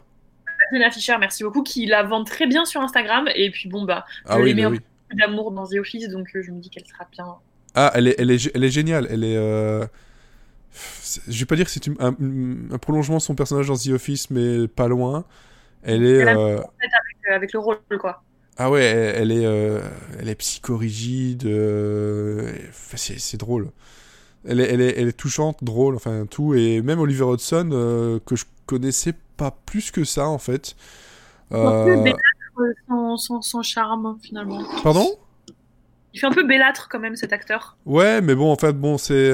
Jenna 0.72 0.89
Fisher, 0.91 1.16
merci 1.20 1.43
beaucoup, 1.43 1.64
qui 1.64 1.86
la 1.86 2.04
vend 2.04 2.24
très 2.24 2.47
bien 2.47 2.64
sur 2.66 2.82
Instagram. 2.82 3.28
Et 3.36 3.52
puis 3.52 3.68
bon, 3.70 3.84
bah, 3.84 4.06
Ah 4.26 4.38
Je 4.38 4.43
oui, 4.43 4.49
l'aimais 4.49 4.64
un 4.64 4.72
oui. 4.72 4.80
d'amour 5.14 5.52
dans 5.52 5.68
The 5.68 5.76
Office, 5.76 6.08
donc 6.10 6.30
je 6.34 6.52
me 6.52 6.60
dis 6.60 6.70
qu'elle 6.70 6.86
sera 6.86 7.06
bien. 7.12 7.26
Ah, 7.76 7.91
elle 7.95 8.08
est, 8.08 8.16
elle 8.18 8.32
est, 8.32 8.52
elle 8.56 8.64
est 8.64 8.70
géniale. 8.72 9.08
Elle 9.10 9.24
est. 9.24 9.36
euh, 9.38 9.86
Je 11.28 11.39
vais 11.39 11.45
pas 11.45 11.56
dire 11.56 11.66
que 11.66 11.72
c'est 11.72 11.88
un, 11.99 12.16
un 12.72 12.78
prolongement 12.78 13.18
de 13.18 13.22
son 13.22 13.36
personnage 13.36 13.68
dans 13.68 13.76
The 13.78 13.89
Office, 13.89 14.30
mais 14.30 14.68
pas 14.68 14.88
loin. 14.88 15.26
Elle 15.84 16.06
est. 16.06 16.18
Elle 16.20 16.28
a- 16.30 16.38
euh, 16.38 16.62
avec 17.30 17.52
le 17.54 17.60
rôle, 17.60 17.80
quoi. 17.99 18.24
Ah 18.58 18.70
ouais, 18.70 18.84
elle, 18.84 19.16
elle 19.16 19.32
est, 19.32 19.45
euh, 19.45 19.80
elle 20.20 20.30
est 20.30 20.36
psychorigide. 20.36 21.45
euh, 21.45 22.52
c'est, 22.95 23.38
drôle. 23.38 23.70
Elle 24.45 24.60
est, 24.60 24.72
elle, 24.74 24.82
est, 24.82 24.99
elle 24.99 25.08
est 25.08 25.18
touchante, 25.18 25.64
drôle, 25.64 25.95
enfin 25.95 26.26
tout. 26.30 26.54
Et 26.54 26.82
même 26.82 26.99
Oliver 26.99 27.26
Hudson, 27.34 27.70
euh, 27.72 28.20
que 28.26 28.36
je 28.36 28.45
connaissais 28.66 29.14
pas 29.38 29.52
plus 29.66 29.91
que 29.91 30.04
ça 30.04 30.28
en 30.28 30.38
fait. 30.38 30.76
Un 31.52 31.56
peu 31.86 31.91
Euh, 31.91 32.04
bellâtre, 32.04 32.20
sans, 32.88 33.18
sans, 33.18 33.41
sans 33.41 33.62
charme, 33.64 34.18
finalement. 34.22 34.64
Pardon? 34.84 35.08
Il 36.14 36.20
fait 36.20 36.28
un 36.28 36.32
peu 36.32 36.45
bellâtre, 36.45 36.89
quand 36.91 36.99
même, 36.99 37.16
cet 37.16 37.32
acteur. 37.34 37.78
Ouais, 37.86 38.20
mais 38.22 38.36
bon, 38.36 38.52
en 38.52 38.58
fait, 38.58 38.74
bon, 38.74 38.97
c'est. 38.97 39.32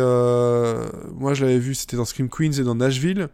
Moi, 1.15 1.33
je 1.33 1.43
l'avais 1.43 1.57
vu, 1.59 1.73
c'était 1.75 1.97
dans 1.97 2.05
Scream 2.05 2.29
Queens 2.29 2.51
et 2.59 2.63
dans 2.63 2.75
Nashville. 2.75 3.29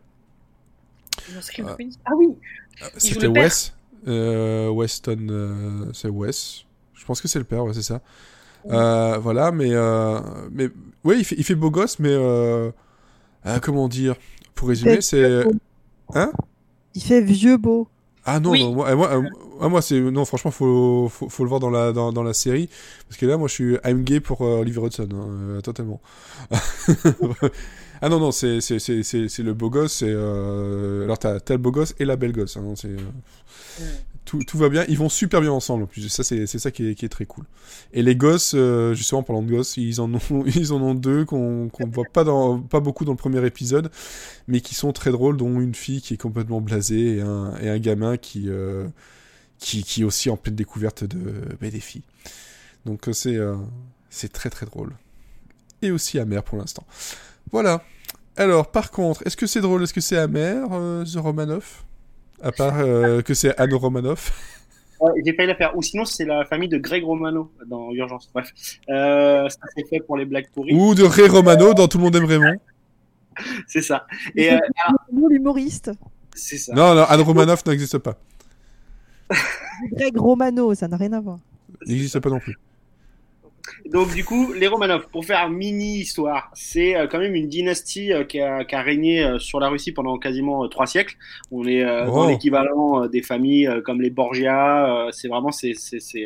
Dans 1.35 1.41
Scream. 1.41 1.67
Queens? 1.77 1.89
Ah 2.05 2.11
oui 2.17 2.29
C'était. 2.97 3.27
Wes. 3.27 3.73
Euh, 4.07 4.69
Weston, 4.69 5.27
euh, 5.29 5.85
c'est 5.93 6.09
Wes. 6.09 6.65
Je 6.93 7.05
pense 7.05 7.21
que 7.21 7.27
c'est 7.27 7.39
le 7.39 7.45
père, 7.45 7.63
ouais, 7.65 7.73
c'est 7.73 7.81
ça. 7.81 8.01
Euh, 8.69 9.17
voilà, 9.17 9.51
mais, 9.51 9.69
euh, 9.73 10.19
mais 10.51 10.69
ouais, 11.03 11.19
il 11.19 11.25
fait, 11.25 11.35
il 11.37 11.43
fait 11.43 11.55
beau 11.55 11.69
gosse, 11.69 11.99
mais 11.99 12.11
euh, 12.11 12.71
euh, 13.45 13.59
comment 13.61 13.87
dire 13.89 14.15
Pour 14.55 14.69
résumer, 14.69 15.01
c'est. 15.01 15.43
Hein? 16.15 16.31
Il 16.95 17.01
fait 17.01 17.21
vieux 17.21 17.57
beau. 17.57 17.87
Ah 18.25 18.39
non, 18.39 18.51
Oui. 18.51 18.63
non, 18.63 18.73
moi, 18.73 18.95
moi, 18.95 19.69
moi, 19.69 19.81
c'est 19.81 19.99
non 19.99 20.23
franchement 20.23 20.51
faut, 20.51 21.09
faut 21.09 21.27
faut 21.27 21.43
le 21.43 21.49
voir 21.49 21.59
dans 21.59 21.69
la 21.69 21.91
dans, 21.91 22.13
dans 22.13 22.23
la 22.23 22.33
série 22.33 22.69
parce 23.09 23.17
que 23.19 23.25
là 23.25 23.35
moi 23.37 23.49
je 23.49 23.53
suis 23.53 23.77
I'm 23.83 24.03
gay 24.03 24.21
pour 24.21 24.41
euh, 24.43 24.59
Oliver 24.61 24.79
Hudson 24.81 25.09
hein, 25.13 25.27
euh, 25.29 25.61
totalement. 25.61 25.99
ah 28.03 28.09
non 28.09 28.19
non 28.19 28.31
c'est 28.31 28.59
le 28.59 29.51
beau 29.53 29.69
gosse 29.69 30.03
euh... 30.05 31.03
alors 31.05 31.17
t'as 31.17 31.39
le 31.49 31.57
beau 31.57 31.71
gosse 31.71 31.95
et 31.99 32.05
la 32.05 32.15
belle 32.15 32.33
gosse 32.33 32.57
hein, 32.57 32.73
c'est 32.75 32.89
euh, 32.89 33.85
tout 34.25 34.43
tout 34.43 34.57
va 34.57 34.69
bien 34.69 34.85
ils 34.87 34.97
vont 34.97 35.09
super 35.09 35.41
bien 35.41 35.51
ensemble 35.51 35.83
en 35.83 35.87
plus 35.87 36.09
ça 36.09 36.23
c'est 36.23 36.45
ça 36.45 36.69
qui 36.69 36.89
est 36.89 36.95
qui 36.95 37.05
est 37.05 37.09
très 37.09 37.25
cool 37.25 37.45
et 37.93 38.03
les 38.03 38.15
gosses 38.15 38.53
euh, 38.55 38.93
justement 38.93 39.23
parlant 39.23 39.41
de 39.41 39.49
gosses 39.49 39.77
ils 39.77 40.01
en 40.01 40.13
ont 40.13 40.19
ils 40.45 40.73
en 40.73 40.81
ont 40.81 40.95
deux 40.95 41.25
qu'on 41.25 41.69
qu'on 41.69 41.87
voit 41.87 42.05
pas 42.11 42.23
dans 42.23 42.59
pas 42.59 42.79
beaucoup 42.79 43.05
dans 43.05 43.13
le 43.13 43.17
premier 43.17 43.45
épisode 43.45 43.89
mais 44.47 44.61
qui 44.61 44.75
sont 44.75 44.91
très 44.91 45.11
drôles, 45.11 45.37
dont 45.37 45.59
une 45.59 45.75
fille 45.75 46.01
qui 46.01 46.13
est 46.13 46.17
complètement 46.17 46.61
blasée 46.61 47.17
et 47.17 47.21
un, 47.21 47.55
et 47.57 47.69
un 47.69 47.79
gamin 47.79 48.17
qui, 48.17 48.49
euh, 48.49 48.87
qui, 49.59 49.83
qui 49.83 50.01
est 50.01 50.05
aussi 50.05 50.29
en 50.29 50.37
pleine 50.37 50.55
découverte 50.55 51.03
de, 51.03 51.33
bah, 51.61 51.69
des 51.69 51.79
filles. 51.79 52.03
Donc 52.85 53.09
c'est 53.13 53.35
euh, 53.35 53.55
c'est 54.09 54.31
très 54.31 54.49
très 54.49 54.65
drôle. 54.65 54.93
Et 55.81 55.91
aussi 55.91 56.19
amer 56.19 56.43
pour 56.43 56.57
l'instant. 56.57 56.85
Voilà. 57.53 57.81
Alors, 58.35 58.69
par 58.71 58.89
contre, 58.91 59.25
est-ce 59.25 59.37
que 59.37 59.45
c'est 59.45 59.61
drôle, 59.61 59.83
est-ce 59.83 59.93
que 59.93 60.01
c'est 60.01 60.17
amer, 60.17 60.67
euh, 60.71 61.05
The 61.05 61.17
Romanoff? 61.17 61.85
À 62.41 62.51
part 62.51 62.79
euh, 62.79 63.21
que 63.21 63.33
c'est 63.33 63.57
Anne 63.57 63.73
Romanoff. 63.73 64.31
Ouais, 64.99 65.11
J'ai 65.25 65.33
failli 65.33 65.49
la 65.49 65.55
faire. 65.55 65.75
Ou 65.75 65.81
sinon, 65.81 66.05
c'est 66.05 66.23
la 66.23 66.45
famille 66.45 66.69
de 66.69 66.77
Greg 66.77 67.03
Romano 67.03 67.51
dans 67.67 67.91
Urgence. 67.91 68.29
Bref, 68.33 68.53
euh, 68.89 69.49
ça 69.49 69.57
c'est 69.75 69.85
fait 69.89 69.99
pour 69.99 70.15
les 70.15 70.23
blagues 70.23 70.47
pourries. 70.53 70.73
Ou 70.73 70.95
de 70.95 71.03
Ray 71.03 71.27
Romano 71.27 71.73
dans 71.73 71.89
Tout 71.89 71.97
le 71.97 72.05
monde 72.05 72.15
aime 72.15 72.23
Raymond. 72.23 72.55
C'est 73.67 73.81
ça. 73.81 74.05
Et 74.37 74.53
euh, 74.53 74.57
Nous, 75.11 75.27
l'humoriste. 75.27 75.91
c'est 76.33 76.57
ça. 76.57 76.73
Non, 76.73 76.95
non, 76.95 77.03
Anne 77.03 77.19
Romanoff 77.19 77.65
n'existe 77.65 77.97
pas. 77.97 78.15
Greg 79.91 80.15
Romano, 80.15 80.73
ça 80.73 80.87
n'a 80.87 80.95
rien 80.95 81.11
à 81.11 81.19
voir. 81.19 81.39
N'existe 81.85 82.19
pas 82.21 82.29
non 82.29 82.39
plus. 82.39 82.55
Donc 83.89 84.13
du 84.13 84.23
coup, 84.23 84.53
les 84.53 84.67
Romanov, 84.67 85.07
pour 85.11 85.25
faire 85.25 85.49
mini 85.49 85.99
histoire, 85.99 86.49
c'est 86.53 86.95
euh, 86.95 87.07
quand 87.07 87.19
même 87.19 87.35
une 87.35 87.47
dynastie 87.47 88.11
euh, 88.13 88.23
qui, 88.23 88.39
a, 88.39 88.63
qui 88.65 88.75
a 88.75 88.81
régné 88.81 89.23
euh, 89.23 89.39
sur 89.39 89.59
la 89.59 89.69
Russie 89.69 89.91
pendant 89.91 90.17
quasiment 90.17 90.67
trois 90.69 90.85
siècles. 90.87 91.15
On 91.51 91.65
est 91.67 91.83
euh, 91.83 92.05
dans 92.05 92.25
Oh. 92.25 92.29
l'équivalent 92.29 93.07
des 93.07 93.21
familles 93.21 93.69
comme 93.85 94.01
les 94.01 94.09
Borgia. 94.09 95.07
c'est 95.11 95.27
vraiment 95.27 95.51
c'est 95.51 95.73
c'est 95.73 95.99
c'est 95.99 96.25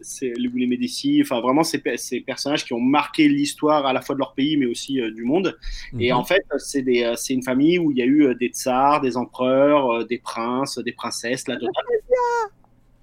c'est 0.00 0.32
les 0.36 0.66
Médicis. 0.66 1.20
Enfin 1.22 1.40
vraiment 1.40 1.62
ces, 1.62 1.82
ces 1.96 2.20
personnages 2.20 2.64
qui 2.64 2.72
ont 2.72 2.80
marqué 2.80 3.28
l'histoire 3.28 3.86
à 3.86 3.92
la 3.92 4.00
fois 4.02 4.14
de 4.14 4.20
leur 4.20 4.34
pays 4.34 4.56
mais 4.56 4.66
aussi 4.66 5.00
du 5.14 5.24
monde. 5.24 5.58
Et 5.98 6.10
Mhm. 6.12 6.18
en 6.18 6.24
fait, 6.24 6.42
c'est 6.58 6.82
des 6.82 7.14
c'est 7.16 7.34
une 7.34 7.42
famille 7.42 7.78
où 7.78 7.90
il 7.90 7.98
y 7.98 8.02
a 8.02 8.06
eu 8.06 8.34
des 8.34 8.48
tsars, 8.48 9.00
des 9.00 9.16
empereurs, 9.16 10.04
des 10.06 10.18
princes, 10.18 10.78
des 10.78 10.92
princesses, 10.92 11.46
la 11.48 11.56
totale. 11.56 11.84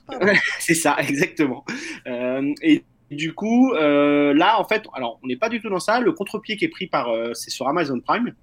C'est 0.59 0.73
ça, 0.73 0.95
exactement. 0.99 1.65
Euh, 2.07 2.53
et 2.61 2.83
du 3.11 3.33
coup, 3.33 3.73
euh, 3.73 4.33
là, 4.33 4.59
en 4.59 4.65
fait, 4.65 4.83
alors, 4.93 5.19
on 5.23 5.27
n'est 5.27 5.37
pas 5.37 5.49
du 5.49 5.61
tout 5.61 5.69
dans 5.69 5.79
ça. 5.79 5.99
Le 5.99 6.11
contre-pied 6.11 6.57
qui 6.57 6.65
est 6.65 6.69
pris 6.69 6.87
par, 6.87 7.09
euh, 7.09 7.33
c'est 7.33 7.49
sur 7.49 7.67
Amazon 7.67 7.99
Prime. 7.99 8.33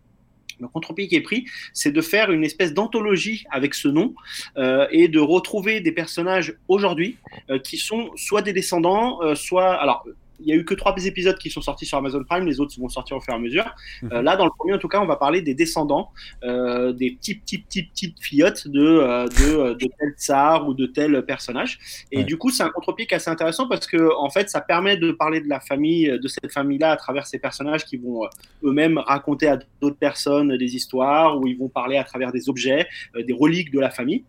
Le 0.61 0.69
contre-pied 0.69 1.09
qui 1.09 1.17
est 1.17 1.21
pris, 1.21 1.47
c'est 1.73 1.93
de 1.93 2.01
faire 2.01 2.31
une 2.31 2.45
espèce 2.45 2.75
d'anthologie 2.75 3.45
avec 3.51 3.75
ce 3.75 3.89
nom 3.89 4.15
euh, 4.57 4.87
et 4.91 5.09
de 5.09 5.19
retrouver 5.19 5.81
des 5.81 5.93
personnages 5.93 6.55
aujourd'hui 6.69 7.17
euh, 7.51 7.59
qui 7.59 7.77
sont 7.77 8.11
soit 8.17 8.43
des 8.43 8.53
descendants, 8.53 9.23
euh, 9.23 9.35
soit 9.35 9.75
alors. 9.75 10.07
Il 10.41 10.47
y 10.47 10.53
a 10.53 10.57
eu 10.57 10.65
que 10.65 10.75
trois 10.75 10.95
épisodes 11.05 11.39
qui 11.39 11.51
sont 11.51 11.61
sortis 11.61 11.87
sur 11.87 11.99
Amazon 11.99 12.23
Prime, 12.25 12.45
les 12.47 12.61
autres 12.61 12.79
vont 12.81 12.89
sortir 12.89 13.17
au 13.17 13.21
fur 13.21 13.33
et 13.35 13.37
à 13.37 13.41
mesure. 13.41 13.65
Euh, 14.13 14.23
là, 14.23 14.37
dans 14.37 14.45
le 14.45 14.51
premier, 14.51 14.75
en 14.75 14.79
tout 14.79 14.89
cas, 14.89 15.01
on 15.01 15.07
va 15.07 15.17
parler 15.17 15.43
des 15.43 15.55
descendants, 15.55 16.11
euh, 16.43 16.93
des 16.93 17.13
petites, 17.13 17.43
petites, 17.43 17.67
petites, 17.67 17.91
petites 17.93 18.21
fillottes 18.21 18.69
de, 18.69 18.81
euh, 18.81 19.25
de, 19.27 19.75
de 19.75 19.89
tel 19.99 20.11
tsar 20.17 20.69
ou 20.69 20.75
de 20.75 20.87
tel 20.87 21.25
personnage. 21.25 21.79
Et 22.11 22.19
Ouais. 22.19 22.25
du 22.25 22.37
coup, 22.37 22.51
c'est 22.51 22.63
un 22.63 22.69
contre-pied 22.71 23.07
qui 23.07 23.15
est 23.15 23.17
assez 23.17 23.31
intéressant 23.31 23.69
parce 23.69 23.87
que, 23.87 24.15
en 24.19 24.31
fait, 24.31 24.51
ça 24.51 24.61
permet 24.61 24.97
de 24.97 25.13
parler 25.13 25.41
de 25.41 25.49
la 25.49 25.61
famille, 25.61 26.07
de 26.19 26.29
cette 26.29 26.53
famille-là, 26.53 26.91
à 26.93 26.97
travers 26.97 27.27
ces 27.27 27.39
personnages 27.39 27.85
qui 27.85 27.97
vont 27.97 28.23
eux-mêmes 28.65 28.99
raconter 28.99 29.47
à 29.49 29.59
d'autres 29.81 29.99
personnes 29.99 30.57
des 30.57 30.75
histoires, 30.77 31.39
ou 31.39 31.47
ils 31.47 31.57
vont 31.59 31.69
parler 31.69 31.97
à 31.97 32.05
travers 32.05 32.33
des 32.33 32.49
objets, 32.49 32.87
des 33.15 33.33
reliques 33.33 33.71
de 33.71 33.81
la 33.81 33.91
famille. 33.91 34.25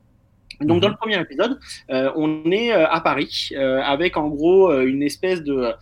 Donc, 0.62 0.78
Mhm. 0.78 0.80
dans 0.80 0.88
le 0.90 0.96
premier 0.96 1.20
épisode, 1.20 1.60
euh, 1.90 2.12
on 2.16 2.50
est 2.50 2.72
euh, 2.72 2.88
à 2.88 3.02
Paris 3.02 3.50
euh, 3.54 3.82
avec 3.82 4.16
en 4.16 4.30
gros 4.30 4.72
une 4.82 5.04
espèce 5.04 5.44
de, 5.44 5.74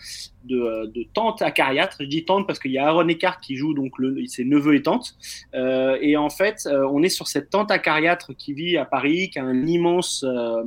de, 0.45 0.87
de 0.87 1.03
tante 1.13 1.43
acariâtre. 1.43 1.97
Je 1.99 2.05
dis 2.07 2.25
tante 2.25 2.47
parce 2.47 2.57
qu'il 2.57 2.71
y 2.71 2.79
a 2.79 2.87
Aaron 2.87 3.07
Eckhart 3.07 3.39
qui 3.39 3.55
joue 3.55 3.75
donc 3.75 3.91
le, 3.99 4.25
ses 4.25 4.45
neveux 4.45 4.73
et 4.75 4.81
tantes. 4.81 5.13
Et 5.53 6.17
en 6.17 6.29
fait, 6.31 6.67
on 6.91 7.03
est 7.03 7.09
sur 7.09 7.27
cette 7.27 7.51
tante 7.51 7.69
acariâtre 7.69 8.35
qui 8.35 8.53
vit 8.53 8.75
à 8.77 8.85
Paris, 8.85 9.29
qui 9.29 9.37
a 9.37 9.43
un 9.43 9.65
immense, 9.67 10.23
un- 10.27 10.63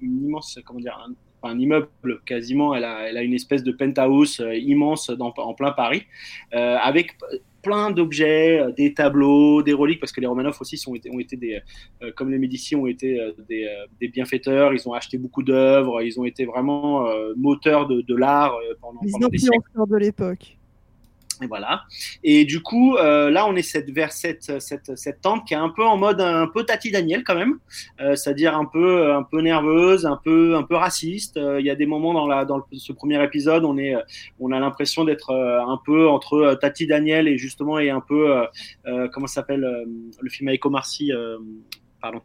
une 0.00 0.26
immense, 0.26 0.58
comment 0.64 0.78
dire, 0.80 0.96
un, 1.04 1.12
un 1.50 1.58
immeuble 1.58 1.88
quasiment. 2.24 2.72
Elle 2.74 2.84
a, 2.84 3.08
elle 3.08 3.16
a 3.16 3.22
une 3.22 3.34
espèce 3.34 3.64
de 3.64 3.72
penthouse 3.72 4.40
immense 4.54 5.10
dans, 5.10 5.34
en 5.36 5.54
plein 5.54 5.72
Paris, 5.72 6.04
avec 6.52 7.16
plein 7.64 7.90
d'objets, 7.90 8.60
euh, 8.60 8.70
des 8.70 8.94
tableaux, 8.94 9.62
des 9.62 9.72
reliques, 9.72 9.98
parce 9.98 10.12
que 10.12 10.20
les 10.20 10.28
Romanov 10.28 10.56
aussi 10.60 10.76
sont 10.76 10.92
ont 10.92 11.18
été 11.18 11.36
des, 11.36 11.60
euh, 12.02 12.12
comme 12.14 12.30
les 12.30 12.38
Médicis 12.38 12.76
ont 12.76 12.86
été 12.86 13.18
euh, 13.18 13.32
des, 13.48 13.66
des 14.00 14.08
bienfaiteurs, 14.08 14.72
ils 14.72 14.88
ont 14.88 14.92
acheté 14.92 15.18
beaucoup 15.18 15.42
d'œuvres, 15.42 16.02
ils 16.02 16.20
ont 16.20 16.24
été 16.24 16.44
vraiment 16.44 17.06
moteurs 17.36 17.88
de, 17.88 18.02
de 18.02 18.14
l'art 18.14 18.56
pendant, 18.80 19.00
pendant 19.00 19.28
des 19.28 19.38
siècles. 19.38 19.56
influenceurs 19.56 19.86
de 19.86 19.96
l'époque. 19.96 20.56
Et 21.42 21.46
voilà. 21.46 21.82
Et 22.22 22.44
du 22.44 22.62
coup, 22.62 22.96
euh, 22.96 23.30
là, 23.30 23.46
on 23.46 23.56
est 23.56 23.62
cette, 23.62 23.90
vers 23.90 24.12
cette, 24.12 24.60
cette, 24.60 24.96
cette 24.96 25.20
tante 25.20 25.46
qui 25.46 25.54
est 25.54 25.58
un 25.58 25.68
peu 25.68 25.84
en 25.84 25.96
mode 25.96 26.20
un 26.20 26.46
peu 26.46 26.64
Tati 26.64 26.90
Daniel 26.90 27.24
quand 27.24 27.34
même, 27.34 27.58
euh, 28.00 28.14
c'est-à-dire 28.14 28.56
un 28.56 28.64
peu, 28.64 29.12
un 29.12 29.22
peu 29.22 29.40
nerveuse, 29.40 30.06
un 30.06 30.20
peu, 30.22 30.56
un 30.56 30.62
peu 30.62 30.76
raciste. 30.76 31.36
Euh, 31.36 31.60
Il 31.60 31.66
y 31.66 31.70
a 31.70 31.74
des 31.74 31.86
moments 31.86 32.14
dans, 32.14 32.26
la, 32.26 32.44
dans 32.44 32.62
ce 32.72 32.92
premier 32.92 33.22
épisode, 33.22 33.64
on 33.64 33.76
est, 33.78 33.94
euh, 33.94 34.00
on 34.40 34.52
a 34.52 34.60
l'impression 34.60 35.04
d'être 35.04 35.30
euh, 35.30 35.60
un 35.60 35.80
peu 35.84 36.08
entre 36.08 36.34
euh, 36.34 36.54
Tati 36.54 36.86
Daniel 36.86 37.28
et 37.28 37.38
justement 37.38 37.78
et 37.78 37.90
un 37.90 38.00
peu, 38.00 38.30
euh, 38.30 38.44
euh, 38.86 39.08
comment 39.12 39.26
s'appelle 39.26 39.64
euh, 39.64 39.84
le 40.20 40.30
film 40.30 40.48
avec 40.48 40.64
Omar 40.64 40.86
Sy, 40.86 41.12
euh, 41.12 41.38
pardon. 42.00 42.20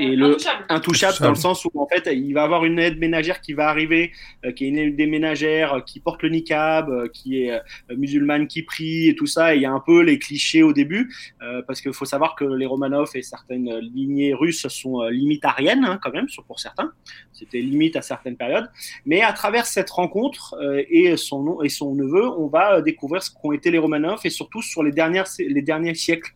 Et 0.00 0.16
le- 0.16 0.26
Intouchable. 0.32 0.64
intouchable 0.68 1.16
dans 1.20 1.28
le 1.28 1.34
sens 1.36 1.64
où 1.64 1.70
en 1.80 1.86
fait 1.86 2.08
il 2.12 2.32
va 2.32 2.42
avoir 2.42 2.64
une 2.64 2.78
aide 2.80 2.98
ménagère 2.98 3.40
qui 3.40 3.52
va 3.52 3.68
arriver, 3.68 4.10
euh, 4.44 4.50
qui 4.50 4.64
est 4.64 4.68
une 4.68 4.78
aide 4.78 4.96
des 4.96 5.06
ménagères, 5.06 5.74
euh, 5.74 5.80
qui 5.80 6.00
porte 6.00 6.22
le 6.22 6.30
niqab, 6.30 6.88
euh, 6.90 7.08
qui 7.12 7.42
est 7.44 7.52
euh, 7.52 7.58
musulmane 7.96 8.48
qui 8.48 8.62
prie 8.62 9.08
et 9.08 9.14
tout 9.14 9.26
ça. 9.26 9.54
Et 9.54 9.58
il 9.58 9.62
y 9.62 9.66
a 9.66 9.70
un 9.72 9.78
peu 9.80 10.02
les 10.02 10.18
clichés 10.18 10.62
au 10.64 10.72
début, 10.72 11.14
euh, 11.42 11.62
parce 11.66 11.80
qu'il 11.80 11.92
faut 11.92 12.04
savoir 12.06 12.34
que 12.34 12.44
les 12.44 12.66
Romanov 12.66 13.10
et 13.14 13.22
certaines 13.22 13.70
lignées 13.78 14.34
russes 14.34 14.66
sont 14.68 15.00
euh, 15.02 15.10
limite 15.10 15.44
ariennes 15.44 15.84
hein, 15.84 16.00
quand 16.02 16.12
même, 16.12 16.28
sur- 16.28 16.44
pour 16.44 16.58
certains. 16.58 16.92
C'était 17.32 17.60
limite 17.60 17.94
à 17.96 18.02
certaines 18.02 18.36
périodes. 18.36 18.68
Mais 19.06 19.22
à 19.22 19.32
travers 19.32 19.66
cette 19.66 19.90
rencontre 19.90 20.54
euh, 20.60 20.82
et 20.88 21.16
son 21.16 21.42
nom 21.42 21.62
et 21.62 21.68
son 21.68 21.94
neveu, 21.94 22.26
on 22.38 22.48
va 22.48 22.76
euh, 22.78 22.80
découvrir 22.82 23.22
ce 23.22 23.30
qu'ont 23.30 23.52
été 23.52 23.70
les 23.70 23.78
Romanov 23.78 24.20
et 24.24 24.30
surtout 24.30 24.62
sur 24.62 24.82
les 24.82 24.92
dernières 24.92 25.26
les 25.38 25.62
derniers 25.62 25.94
siècles, 25.94 26.32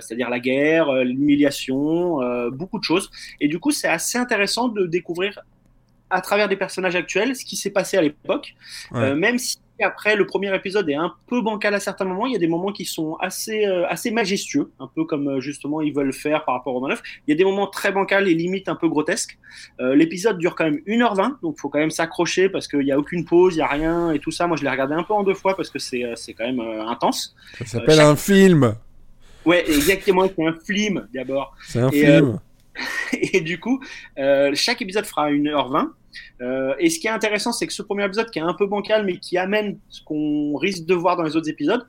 c'est-à-dire 0.00 0.28
la 0.30 0.40
guerre, 0.40 0.88
euh, 0.90 1.04
l'humiliation, 1.04 2.22
euh, 2.22 2.50
beaucoup 2.50 2.78
de 2.78 2.84
choses. 2.84 3.10
Et 3.40 3.48
du 3.48 3.58
coup, 3.58 3.70
c'est 3.70 3.88
assez 3.88 4.18
intéressant 4.18 4.68
de 4.68 4.86
découvrir 4.86 5.40
à 6.10 6.20
travers 6.22 6.48
des 6.48 6.56
personnages 6.56 6.96
actuels 6.96 7.36
ce 7.36 7.44
qui 7.44 7.56
s'est 7.56 7.70
passé 7.70 7.96
à 7.98 8.02
l'époque. 8.02 8.54
Ouais. 8.92 9.00
Euh, 9.00 9.14
même 9.14 9.38
si 9.38 9.58
après 9.80 10.16
le 10.16 10.26
premier 10.26 10.52
épisode 10.56 10.88
est 10.90 10.94
un 10.96 11.12
peu 11.28 11.40
bancal 11.40 11.72
à 11.74 11.78
certains 11.80 12.04
moments, 12.06 12.26
il 12.26 12.32
y 12.32 12.36
a 12.36 12.38
des 12.38 12.48
moments 12.48 12.72
qui 12.72 12.84
sont 12.84 13.14
assez, 13.20 13.64
euh, 13.66 13.86
assez 13.88 14.10
majestueux, 14.10 14.72
un 14.80 14.88
peu 14.92 15.04
comme 15.04 15.28
euh, 15.28 15.40
justement 15.40 15.80
ils 15.82 15.92
veulent 15.94 16.12
faire 16.14 16.44
par 16.44 16.54
rapport 16.56 16.72
au 16.74 16.80
Romanov. 16.80 17.00
Il 17.26 17.30
y 17.30 17.34
a 17.34 17.36
des 17.36 17.44
moments 17.44 17.66
très 17.68 17.92
bancals 17.92 18.26
et 18.26 18.34
limite 18.34 18.68
un 18.68 18.74
peu 18.74 18.88
grotesques. 18.88 19.38
Euh, 19.80 19.94
L'épisode 19.94 20.38
dure 20.38 20.56
quand 20.56 20.64
même 20.64 20.80
1h20, 20.86 21.40
donc 21.42 21.60
faut 21.60 21.68
quand 21.68 21.78
même 21.78 21.90
s'accrocher 21.92 22.48
parce 22.48 22.66
qu'il 22.66 22.80
n'y 22.80 22.90
a 22.90 22.98
aucune 22.98 23.24
pause, 23.24 23.54
il 23.54 23.58
n'y 23.58 23.62
a 23.62 23.68
rien 23.68 24.10
et 24.10 24.18
tout 24.18 24.30
ça. 24.32 24.46
Moi 24.48 24.56
je 24.56 24.64
l'ai 24.64 24.70
regardé 24.70 24.94
un 24.94 25.04
peu 25.04 25.12
en 25.14 25.22
deux 25.22 25.34
fois 25.34 25.54
parce 25.56 25.70
que 25.70 25.78
c'est 25.78 26.04
euh, 26.04 26.14
c'est 26.16 26.32
quand 26.32 26.46
même 26.46 26.58
euh, 26.60 26.84
intense. 26.86 27.36
Ça 27.58 27.66
s'appelle 27.66 27.96
chaque- 27.96 28.06
un 28.06 28.16
film. 28.16 28.74
Ouais, 29.48 29.64
exactement, 29.66 30.28
c'est 30.28 30.46
un 30.46 30.52
film 30.66 31.08
d'abord. 31.14 31.56
C'est 31.66 31.80
un 31.80 31.88
Et, 31.88 32.04
film. 32.04 32.38
Et 33.32 33.40
du 33.40 33.58
coup, 33.58 33.80
euh, 34.18 34.52
chaque 34.54 34.82
épisode 34.82 35.06
fera 35.06 35.30
1h20. 35.30 35.88
Euh, 36.42 36.74
et 36.78 36.90
ce 36.90 36.98
qui 36.98 37.06
est 37.06 37.10
intéressant, 37.10 37.52
c'est 37.52 37.66
que 37.66 37.72
ce 37.72 37.82
premier 37.82 38.04
épisode 38.04 38.30
qui 38.30 38.38
est 38.40 38.42
un 38.42 38.52
peu 38.52 38.66
bancal, 38.66 39.06
mais 39.06 39.16
qui 39.16 39.38
amène 39.38 39.78
ce 39.88 40.02
qu'on 40.02 40.54
risque 40.56 40.84
de 40.84 40.94
voir 40.94 41.16
dans 41.16 41.22
les 41.22 41.34
autres 41.34 41.48
épisodes. 41.48 41.86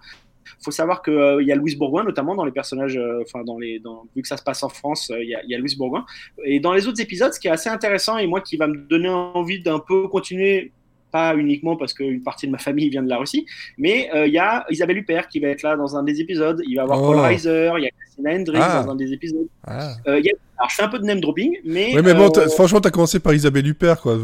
faut 0.64 0.72
savoir 0.72 1.01
qu'il 1.01 1.38
il 1.41 1.47
y 1.47 1.51
a 1.51 1.55
Louise 1.55 1.78
Bourgoin, 1.78 2.05
notamment 2.05 2.34
dans 2.34 2.45
les 2.45 2.53
personnages, 2.53 2.97
euh, 2.97 3.24
dans 3.45 3.60
les, 3.60 3.80
dans, 3.80 4.05
vu 4.16 4.22
que 4.22 4.28
ça 4.30 4.38
se 4.38 4.43
passe 4.43 4.64
en 4.64 4.70
France, 4.70 5.12
euh, 5.12 5.22
il 5.22 5.30
y, 5.30 5.36
a, 5.36 5.43
il 5.43 5.49
y 5.49 5.55
a 5.55 5.57
Louise 5.57 5.78
Bourgoin. 5.78 6.05
Et 6.45 6.62
dans 6.62 6.72
les 6.72 6.88
autres 6.88 7.01
épisodes, 7.01 7.34
ce 7.34 7.41
qui 7.41 7.49
est 7.49 7.51
assez 7.51 7.70
intéressant, 7.70 8.18
et 8.18 8.26
moi 8.26 8.39
qui 8.39 8.55
va 8.55 8.68
me 8.68 8.78
donner 8.78 9.10
envie 9.10 9.62
d'un 9.62 9.80
peu 9.80 10.07
continuer, 10.07 10.72
pas 11.12 11.36
uniquement 11.36 11.76
parce 11.76 11.93
qu'une 11.93 12.22
partie 12.22 12.45
de 12.47 12.51
ma 12.51 12.57
famille 12.57 12.89
vient 12.89 13.03
de 13.03 13.10
la 13.10 13.18
Russie, 13.18 13.45
mais 13.78 14.10
euh, 14.16 14.28
il 14.28 14.34
y 14.34 14.38
a 14.38 14.66
Isabelle 14.70 14.97
Huppert 14.97 15.28
qui 15.28 15.39
va 15.39 15.47
être 15.49 15.64
là 15.64 15.76
dans 15.76 15.95
un 15.97 16.03
des 16.03 16.22
épisodes, 16.22 16.62
il 16.68 16.76
va 16.76 16.82
y 16.82 16.84
avoir 16.84 17.01
Oh. 17.01 17.07
Paul 17.14 17.20
Reiser, 17.20 17.72
il 17.78 17.84
y 17.84 17.88
a 17.88 17.89
Christina 17.91 18.32
Hendricks 18.36 18.62
Ah. 18.64 18.84
dans 18.84 18.91
un 18.91 18.95
des 18.95 19.12
épisodes. 19.14 19.47
Ah. 19.66 19.93
Euh, 20.07 20.20
il 20.20 20.26
y 20.26 20.30
a- 20.30 20.34
alors 20.57 20.70
je 20.70 20.76
fais 20.76 20.84
un 20.84 20.89
peu 20.89 20.99
de 20.99 21.05
name 21.05 21.20
dropping, 21.22 21.57
mais. 21.66 21.95
Ouais, 21.95 22.01
mais 22.01 22.14
bon, 22.14 22.26
euh, 22.26 22.30
t'as- 22.30 22.49
franchement, 22.49 22.82
t'as 22.82 22.89
commencé 22.91 23.20
par 23.20 23.34
Isabelle 23.34 23.66
Huppert, 23.68 24.01
quoi. 24.01 24.18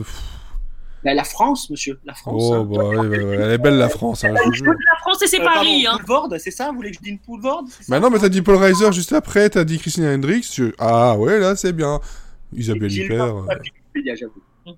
Bah, 1.04 1.14
la 1.14 1.24
France, 1.24 1.70
monsieur, 1.70 2.00
la 2.04 2.14
France. 2.16 2.44
Oh, 2.48 2.54
hein. 2.56 2.64
bah, 2.70 2.84
ouais, 2.84 2.98
ouais, 2.98 3.24
ouais, 3.24 3.36
elle 3.40 3.52
est 3.52 3.58
belle 3.60 3.78
la 3.78 3.90
France, 3.90 4.24
hein, 4.24 4.34
je 4.54 4.64
la 4.64 4.74
France 5.02 5.22
et 5.22 5.28
c'est 5.28 5.40
Euh, 5.40 5.44
Paris, 5.44 5.86
pardon, 6.08 6.34
hein. 6.34 6.38
C'est 6.40 6.50
ça 6.50 6.70
Vous 6.72 6.78
voulez 6.78 6.90
que 6.90 6.96
je 6.98 7.02
dise 7.02 7.12
une 7.12 7.20
Poulvord 7.20 7.64
Bah 7.88 8.00
non, 8.00 8.10
mais 8.10 8.18
t'as 8.18 8.28
dit 8.30 8.42
Paul 8.42 8.56
Reiser 8.56 8.92
juste 8.92 9.14
après, 9.14 9.50
t'as 9.52 9.64
dit 9.64 9.78
Christina 9.78 10.12
Hendricks. 10.14 10.48
je- 10.56 10.74
Ah 10.80 11.16
ouais, 11.16 11.40
là 11.40 11.56
c'est 11.56 11.74
bien. 11.74 12.00
Isabelle 12.56 12.92
Huppert, 12.92 13.36
euh, 13.38 14.74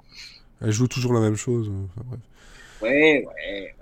elle 0.62 0.72
joue 0.72 0.88
toujours 0.88 1.14
la 1.14 1.20
même 1.22 1.36
chose. 1.36 1.70
euh, 1.70 1.86
enfin, 1.96 2.06
bref. 2.10 2.20
Ouais, 2.82 3.26
ouais. 3.26 3.76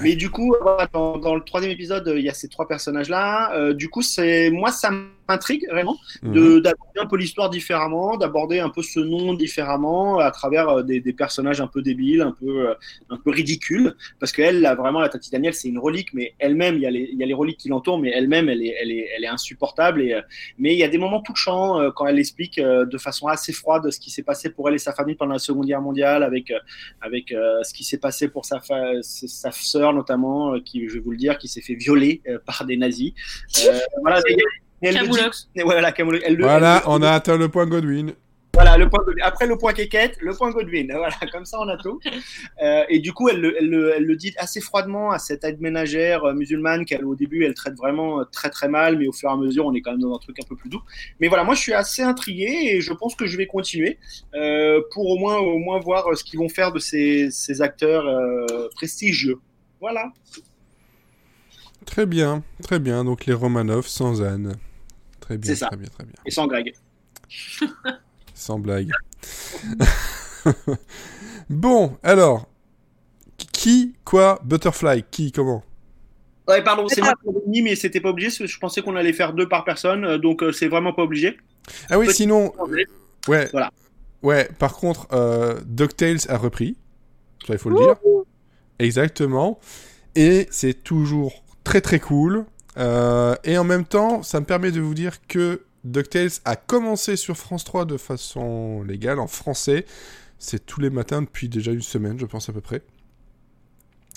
Mais 0.00 0.16
du 0.16 0.30
coup, 0.30 0.54
voilà, 0.60 0.88
dans, 0.92 1.18
dans 1.18 1.34
le 1.34 1.42
troisième 1.42 1.72
épisode, 1.72 2.08
euh, 2.08 2.18
il 2.18 2.24
y 2.24 2.28
a 2.30 2.34
ces 2.34 2.48
trois 2.48 2.66
personnages-là. 2.66 3.54
Euh, 3.54 3.74
du 3.74 3.88
coup, 3.90 4.02
c'est 4.02 4.50
moi, 4.50 4.72
ça 4.72 4.90
m'intrigue 5.28 5.66
vraiment 5.70 5.96
Mhm. 6.22 6.34
de 6.34 6.58
d'aborder 6.60 7.00
un 7.00 7.06
peu 7.06 7.16
l'histoire 7.16 7.50
différemment, 7.50 8.16
d'aborder 8.16 8.60
un 8.60 8.68
peu 8.68 8.82
ce 8.82 9.00
nom 9.00 9.34
différemment 9.34 10.18
à 10.18 10.30
travers 10.30 10.68
euh, 10.68 10.82
des, 10.82 11.00
des 11.00 11.12
personnages 11.12 11.60
un 11.60 11.66
peu 11.66 11.82
débiles, 11.82 12.22
un 12.22 12.32
peu 12.32 12.68
euh, 12.68 12.74
un 13.10 13.16
peu 13.16 13.30
ridicules. 13.30 13.94
Parce 14.20 14.32
qu'elle, 14.32 14.60
là, 14.60 14.74
vraiment, 14.74 15.00
la 15.00 15.08
Tati 15.08 15.30
Daniel, 15.30 15.54
c'est 15.54 15.68
une 15.68 15.78
relique, 15.78 16.12
mais 16.14 16.34
elle-même, 16.38 16.76
il 16.76 16.82
y 16.82 16.86
a 16.86 16.90
les 16.90 17.08
il 17.12 17.18
y 17.18 17.22
a 17.22 17.26
les 17.26 17.34
reliques 17.34 17.58
qui 17.58 17.68
l'entourent, 17.68 17.98
mais 17.98 18.10
elle-même, 18.10 18.48
elle 18.48 18.62
est 18.62 18.74
elle 18.80 18.90
est 18.90 19.08
elle 19.16 19.24
est 19.24 19.28
insupportable. 19.28 20.02
Et 20.02 20.14
euh, 20.14 20.20
mais 20.58 20.72
il 20.74 20.78
y 20.78 20.84
a 20.84 20.88
des 20.88 20.98
moments 20.98 21.20
touchants 21.20 21.90
quand 21.96 22.06
elle 22.06 22.18
explique 22.18 22.60
de 22.60 22.98
façon 22.98 23.26
assez 23.26 23.52
froide 23.52 23.90
ce 23.90 23.98
qui 23.98 24.10
s'est 24.10 24.22
passé 24.22 24.50
pour 24.50 24.68
elle 24.68 24.74
et 24.74 24.78
sa 24.78 24.92
famille 24.92 25.14
pendant 25.14 25.32
la 25.32 25.38
Seconde 25.38 25.66
Guerre 25.66 25.80
mondiale, 25.82 26.22
avec 26.22 26.52
avec 27.00 27.28
ce 27.30 27.72
qui 27.72 27.84
s'est 27.84 27.98
passé 27.98 28.28
pour 28.28 28.44
sa, 28.44 28.60
sa 29.02 29.50
sœur 29.52 29.92
notamment, 29.92 30.58
qui, 30.60 30.88
je 30.88 30.94
vais 30.94 31.00
vous 31.00 31.10
le 31.10 31.16
dire, 31.16 31.38
qui 31.38 31.48
s'est 31.48 31.60
fait 31.60 31.74
violer 31.74 32.22
par 32.46 32.64
des 32.64 32.76
nazis. 32.76 33.12
Euh, 33.66 33.78
voilà, 34.00 34.20
et 34.82 34.88
elle 34.88 34.94
le 34.94 35.00
dit- 35.08 35.62
voilà, 35.64 35.92
Camoulox. 35.92 36.24
Elle 36.26 36.34
le- 36.36 36.44
Voilà, 36.44 36.76
elle 36.84 36.88
le- 36.88 36.90
on 36.94 37.02
a 37.02 37.10
atteint 37.10 37.36
le 37.36 37.48
point 37.48 37.66
Godwin. 37.66 38.12
voilà, 38.54 38.76
le 38.76 38.88
point 38.88 39.02
Godwin. 39.04 39.22
Après 39.24 39.46
le 39.46 39.56
point 39.56 39.72
Kékette, 39.72 40.18
le 40.20 40.34
point 40.34 40.50
Godwin. 40.50 40.92
Voilà, 40.96 41.14
comme 41.32 41.44
ça 41.46 41.58
on 41.60 41.68
a 41.68 41.76
tout. 41.78 41.98
Euh, 42.62 42.82
et 42.88 42.98
du 42.98 43.12
coup, 43.12 43.28
elle, 43.28 43.40
le- 43.40 43.54
elle, 43.58 43.68
le- 43.70 43.92
elle 43.96 44.04
le 44.04 44.16
dit 44.16 44.34
assez 44.36 44.60
froidement 44.60 45.10
à 45.10 45.18
cette 45.18 45.42
aide 45.44 45.60
ménagère 45.60 46.24
euh, 46.24 46.34
musulmane 46.34 46.84
qu'elle, 46.84 47.04
au 47.04 47.14
début, 47.14 47.44
elle 47.44 47.54
traite 47.54 47.74
vraiment 47.76 48.20
euh, 48.20 48.24
très 48.30 48.50
très 48.50 48.68
mal, 48.68 48.98
mais 48.98 49.06
au 49.06 49.12
fur 49.12 49.30
et 49.30 49.32
à 49.32 49.36
mesure, 49.36 49.64
on 49.66 49.72
est 49.74 49.80
quand 49.80 49.92
même 49.92 50.00
dans 50.00 50.14
un 50.14 50.18
truc 50.18 50.36
un 50.42 50.46
peu 50.46 50.56
plus 50.56 50.68
doux. 50.68 50.82
Mais 51.20 51.28
voilà, 51.28 51.44
moi 51.44 51.54
je 51.54 51.60
suis 51.60 51.72
assez 51.72 52.02
intrigué 52.02 52.48
et 52.72 52.80
je 52.80 52.92
pense 52.92 53.14
que 53.14 53.26
je 53.26 53.36
vais 53.36 53.46
continuer 53.46 53.98
euh, 54.34 54.80
pour 54.92 55.08
au 55.08 55.16
moins, 55.18 55.38
au 55.38 55.58
moins 55.58 55.78
voir 55.80 56.06
ce 56.16 56.22
qu'ils 56.24 56.38
vont 56.38 56.48
faire 56.50 56.72
de 56.72 56.78
ces, 56.78 57.30
ces 57.30 57.62
acteurs 57.62 58.06
euh, 58.06 58.68
prestigieux. 58.74 59.38
Voilà. 59.80 60.12
Très 61.86 62.06
bien, 62.06 62.42
très 62.62 62.78
bien. 62.78 63.04
Donc 63.04 63.26
les 63.26 63.32
Romanov 63.34 63.86
sans 63.86 64.22
Anne. 64.22 64.56
Très 65.22 65.38
bien, 65.38 65.50
C'est 65.50 65.56
ça. 65.60 65.68
très 65.68 65.76
bien, 65.78 65.88
très 65.88 66.04
bien. 66.04 66.12
Et 66.26 66.30
sans 66.30 66.46
Greg. 66.46 66.74
Sans 68.34 68.58
blague. 68.58 68.90
bon, 71.48 71.96
alors. 72.02 72.48
Qui, 73.52 73.94
quoi, 74.04 74.40
Butterfly 74.44 75.04
Qui, 75.10 75.32
comment? 75.32 75.62
Ouais, 76.48 76.62
pardon, 76.62 76.86
c'est 76.88 77.00
moi 77.00 77.14
qui 77.22 77.48
mis, 77.48 77.62
mais 77.62 77.76
c'était 77.76 78.00
pas 78.00 78.08
obligé. 78.10 78.26
parce 78.28 78.38
que 78.38 78.46
Je 78.46 78.58
pensais 78.58 78.82
qu'on 78.82 78.96
allait 78.96 79.12
faire 79.12 79.32
deux 79.32 79.48
par 79.48 79.64
personne, 79.64 80.04
euh, 80.04 80.18
donc 80.18 80.42
euh, 80.42 80.50
c'est 80.52 80.68
vraiment 80.68 80.92
pas 80.92 81.02
obligé. 81.02 81.36
Ah 81.88 81.98
oui, 81.98 82.06
Petit- 82.06 82.16
sinon. 82.16 82.52
euh, 82.58 82.84
ouais. 83.28 83.48
Voilà. 83.52 83.70
Ouais, 84.22 84.48
par 84.58 84.74
contre, 84.74 85.06
euh, 85.12 85.60
DuckTales 85.64 86.18
a 86.28 86.36
repris. 86.36 86.76
Ça, 87.46 87.52
il 87.54 87.58
faut 87.58 87.70
le 87.70 87.76
dire. 87.76 87.96
Exactement. 88.78 89.60
Et 90.16 90.48
c'est 90.50 90.82
toujours 90.82 91.44
très 91.64 91.80
très 91.80 92.00
cool. 92.00 92.44
Euh, 92.78 93.34
et 93.44 93.58
en 93.58 93.64
même 93.64 93.84
temps, 93.84 94.22
ça 94.22 94.40
me 94.40 94.46
permet 94.46 94.72
de 94.72 94.80
vous 94.80 94.94
dire 94.94 95.26
que 95.26 95.62
DuckTales 95.84 96.30
a 96.44 96.56
commencé 96.56 97.16
sur 97.16 97.36
France 97.36 97.64
3 97.64 97.84
de 97.84 97.96
façon 97.96 98.82
légale, 98.82 99.18
en 99.18 99.26
français. 99.26 99.84
C'est 100.38 100.64
tous 100.64 100.80
les 100.80 100.90
matins 100.90 101.22
depuis 101.22 101.48
déjà 101.48 101.72
une 101.72 101.82
semaine, 101.82 102.18
je 102.18 102.26
pense 102.26 102.48
à 102.48 102.52
peu 102.52 102.60
près. 102.60 102.82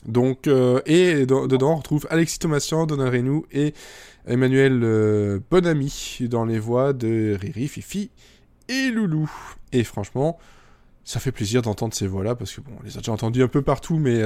Donc, 0.05 0.47
euh, 0.47 0.81
et 0.85 1.25
dans- 1.25 1.47
dedans, 1.47 1.73
on 1.73 1.75
retrouve 1.77 2.07
Alexis 2.11 2.39
Thomasian, 2.39 2.85
Donald 2.85 3.11
Renou 3.13 3.45
et 3.51 3.73
Emmanuel 4.27 4.81
euh, 4.83 5.39
Bonamy 5.49 6.17
dans 6.29 6.45
les 6.45 6.59
voix 6.59 6.93
de 6.93 7.35
Riri, 7.39 7.67
Fifi 7.67 8.11
et 8.69 8.89
Loulou. 8.91 9.29
Et 9.71 9.83
franchement, 9.83 10.37
ça 11.03 11.19
fait 11.19 11.31
plaisir 11.31 11.61
d'entendre 11.63 11.93
ces 11.93 12.07
voix-là 12.07 12.35
parce 12.35 12.53
que 12.53 12.61
bon, 12.61 12.71
on 12.79 12.83
les 12.83 12.97
a 12.97 12.99
déjà 12.99 13.11
entendus 13.11 13.41
un 13.43 13.47
peu 13.47 13.61
partout, 13.63 13.97
mais 13.97 14.21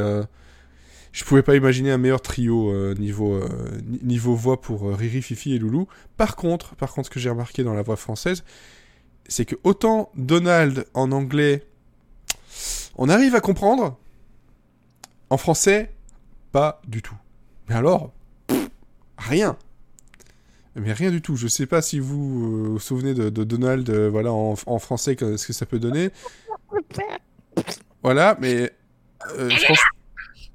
je 1.12 1.24
pouvais 1.24 1.41
pas 1.43 1.55
imaginer 1.55 1.91
un 1.91 1.97
meilleur 1.97 2.22
trio 2.22 2.72
euh, 2.72 2.93
niveau 2.95 3.34
euh, 3.34 3.47
ni- 3.86 3.99
niveau 4.03 4.36
voix 4.36 4.62
pour 4.62 4.89
euh, 4.89 4.93
Riri, 4.95 5.22
Fifi 5.22 5.53
et 5.53 5.60
Loulou. 5.60 5.88
Par 6.18 6.36
contre, 6.36 6.76
par 6.76 6.93
contre, 6.93 7.07
ce 7.07 7.12
que 7.14 7.20
j'ai 7.20 7.30
remarqué 7.30 7.64
dans 7.64 7.74
la 7.74 7.82
voix 7.82 7.95
française, 7.95 8.43
c'est 9.28 9.45
que 9.45 9.55
autant 9.64 10.12
Donald 10.16 10.86
en 10.93 11.12
anglais, 11.12 11.64
on 12.95 13.10
arrive 13.10 13.36
à 13.36 13.41
comprendre, 13.41 13.97
en 15.30 15.38
français, 15.38 15.91
pas 16.51 16.82
du 16.88 17.01
tout. 17.01 17.16
Mais 17.70 17.76
alors, 17.76 18.12
pff, 18.47 18.70
rien. 19.18 19.57
Mais 20.76 20.93
rien 20.93 21.12
du 21.12 21.22
tout. 21.22 21.36
Je 21.36 21.47
sais 21.47 21.66
pas 21.66 21.82
si 21.82 21.99
vous 21.99 22.72
vous 22.74 22.80
souvenez 22.80 23.14
de, 23.14 23.30
de 23.30 23.43
Donald, 23.43 23.89
voilà, 23.89 24.32
en, 24.32 24.55
en 24.66 24.80
français, 24.80 25.16
ce 25.20 25.45
que 25.47 25.53
ça 25.53 25.66
peut 25.66 25.80
donner. 25.80 26.10
Voilà, 28.03 28.38
mais 28.39 28.72
euh, 29.38 29.49
franchement, 29.49 29.98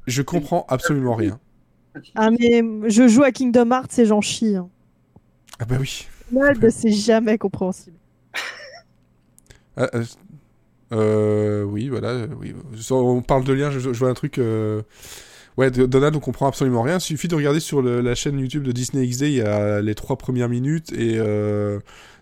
je 0.07 0.23
comprends 0.23 0.65
absolument 0.69 1.15
rien. 1.15 1.39
Ah, 2.15 2.31
mais 2.31 2.63
je 2.91 3.07
joue 3.09 3.23
à 3.23 3.31
Kingdom 3.33 3.71
Hearts 3.71 3.99
et 3.99 4.05
j'en 4.07 4.21
chie. 4.21 4.57
Hein. 4.57 4.69
Ah 5.61 5.65
bah 5.65 5.77
oui. 5.81 6.07
Donald, 6.33 6.71
c'est 6.71 6.91
jamais 6.91 7.39
compréhensible. 7.39 7.97
Ah, 9.77 9.89
euh, 9.95 10.05
euh, 10.93 11.63
oui, 11.65 11.89
voilà. 11.89 12.09
euh, 12.11 12.29
Oui. 12.41 12.55
On 12.91 13.23
parle 13.23 13.45
de 13.45 13.53
lien, 13.53 13.71
je, 13.73 13.81
je 13.81 13.89
vois 13.91 14.09
un 14.11 14.15
truc. 14.15 14.39
euh, 14.39 14.83
Ouais, 15.57 15.71
Donald, 15.71 16.15
on 16.17 16.21
comprend 16.21 16.47
absolument 16.49 16.83
rien. 16.83 16.99
Il 16.99 17.01
suffit 17.01 17.29
de 17.29 17.35
regarder 17.37 17.61
sur 17.61 17.81
le- 17.83 18.01
la 18.01 18.15
chaîne 18.17 18.39
YouTube 18.39 18.65
de 18.65 18.73
Disney 18.73 19.07
XD, 19.07 19.23
il 19.23 19.33
y 19.35 19.41
a 19.43 19.81
les 19.81 19.95
trois 19.95 20.17
premières 20.17 20.49
minutes 20.49 20.93
et 20.93 21.15
euh, 21.17 21.79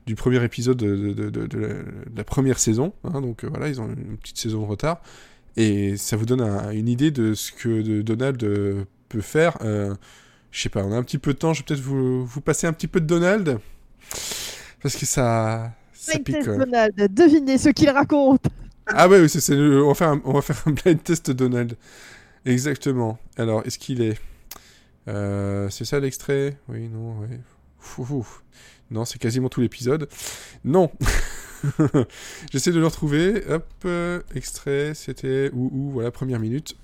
du 0.07 0.15
premier 0.15 0.43
épisode 0.45 0.77
de, 0.77 0.97
de- 1.15 1.31
de- 1.31 1.47
de 1.47 1.59
la, 1.59 1.69
de 1.69 2.17
la 2.17 2.25
première 2.25 2.59
saison. 2.59 2.93
hein. 3.05 3.21
donc 3.23 3.45
euh, 3.45 3.49
voilà, 3.49 3.69
ils 3.69 3.81
ont 3.81 3.89
une 3.89 4.17
petite 4.19 4.39
saison 4.39 4.61
de 4.63 4.67
retard. 4.67 5.01
Et 5.57 5.97
ça 5.97 6.17
vous 6.17 6.25
donne 6.27 6.41
un- 6.41 6.71
une 6.71 6.89
idée 6.89 7.11
de 7.11 7.35
ce 7.35 7.53
que 7.53 8.01
Donald 8.03 8.43
euh, 8.45 8.85
peut 9.09 9.21
faire. 9.21 9.59
Euh, 9.63 9.95
je 10.51 10.63
sais 10.63 10.69
pas, 10.69 10.83
on 10.85 10.93
a 10.93 10.97
un 10.97 11.03
petit 11.03 11.19
peu 11.19 11.33
de 11.35 11.39
temps, 11.39 11.53
je 11.53 11.61
vais 11.61 11.65
peut-être 11.67 11.81
vous, 11.81 12.25
vous 12.27 12.41
passer 12.41 12.67
un 12.67 12.73
petit 12.73 12.89
peu 12.89 13.01
de 13.01 13.07
Donald. 13.07 13.59
Parce 14.83 14.97
que 14.97 15.07
ça, 15.07 15.73
ça 15.93 16.13
Blind 16.13 16.25
pique. 16.25 16.35
test. 16.45 16.59
Donald, 16.59 17.15
devinez 17.15 17.59
ce 17.59 17.69
qu'il 17.69 17.91
raconte. 17.91 18.45
Ah 18.87 19.09
ouais, 19.09 19.21
oui, 19.21 19.29
c'est, 19.29 19.41
c'est 19.41 19.55
le- 19.57 19.83
on, 19.85 19.89
va 19.89 19.95
faire 19.95 20.09
un, 20.09 20.21
on 20.25 20.33
va 20.33 20.43
faire 20.43 20.61
un 20.67 20.71
blind 20.85 21.03
test 21.03 21.31
Donald. 21.31 21.77
Exactement. 22.45 23.19
Alors, 23.37 23.63
est-ce 23.67 23.79
qu'il 23.79 24.03
est... 24.03 24.19
Euh, 25.09 25.69
c'est 25.71 25.85
ça 25.85 26.01
l'extrait? 26.01 26.59
Oui, 26.69 26.89
non, 26.89 27.17
oui. 27.21 27.37
Fou, 27.79 28.05
fou. 28.05 28.27
Non, 28.91 29.05
c'est 29.05 29.19
quasiment 29.19 29.49
tout 29.49 29.61
l'épisode. 29.61 30.09
Non 30.65 30.91
J'essaie 32.53 32.73
de 32.73 32.79
le 32.79 32.87
retrouver. 32.87 33.45
Hop, 33.49 33.67
euh, 33.85 34.21
extrait, 34.35 34.95
c'était... 34.95 35.51
Où, 35.53 35.71
où 35.73 35.91
Voilà, 35.93 36.11
première 36.11 36.39
minute. 36.39 36.77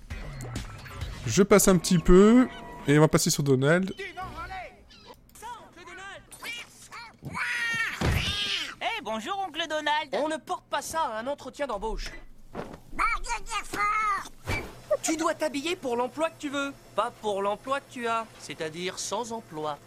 Je 1.27 1.43
passe 1.43 1.69
un 1.69 1.77
petit 1.77 1.99
peu, 1.99 2.49
et 2.87 2.97
on 2.99 3.03
va 3.03 3.09
passer 3.09 3.31
sur 3.31 3.43
Donald. 3.43 3.93
Eh, 8.81 9.03
bonjour, 9.03 9.45
oncle 9.47 9.67
Donald 9.69 10.09
On 10.13 10.29
ne 10.29 10.37
porte 10.37 10.65
pas 10.71 10.81
ça 10.81 11.01
à 11.01 11.21
un 11.21 11.27
entretien 11.27 11.67
d'embauche. 11.67 12.11
Tu 15.03 15.17
dois 15.17 15.35
t'habiller 15.35 15.77
pour 15.77 15.97
l'emploi 15.97 16.31
que 16.31 16.39
tu 16.39 16.49
veux, 16.49 16.73
pas 16.95 17.13
pour 17.21 17.43
l'emploi 17.43 17.81
que 17.81 17.91
tu 17.91 18.07
as, 18.07 18.27
c'est-à-dire 18.39 18.99
sans 18.99 19.33
emploi. 19.33 19.79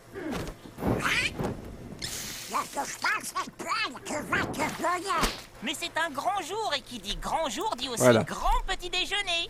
Mais 5.64 5.72
c'est 5.76 5.92
un 5.98 6.10
grand 6.12 6.42
jour, 6.42 6.74
et 6.78 6.82
qui 6.82 7.00
dit 7.00 7.18
grand 7.22 7.50
jour 7.50 7.74
dit 7.78 7.88
aussi 7.90 8.02
Voilà. 8.02 8.24
grand 8.24 8.50
petit 8.68 8.90
déjeuner 8.90 9.50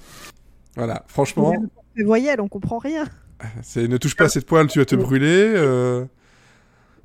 Voilà, 0.76 1.04
franchement, 1.08 1.54
Les 1.96 2.04
voyelles, 2.04 2.42
on 2.42 2.48
comprend 2.48 2.78
rien. 2.78 3.06
c'est 3.64 3.88
ne 3.88 3.98
touche 3.98 4.16
pas 4.16 4.26
à 4.26 4.30
cette 4.30 4.46
poêle, 4.46 4.68
tu 4.68 4.80
vas 4.80 4.86
te 4.86 4.96
brûler. 4.96 5.54
euh. 5.56 6.06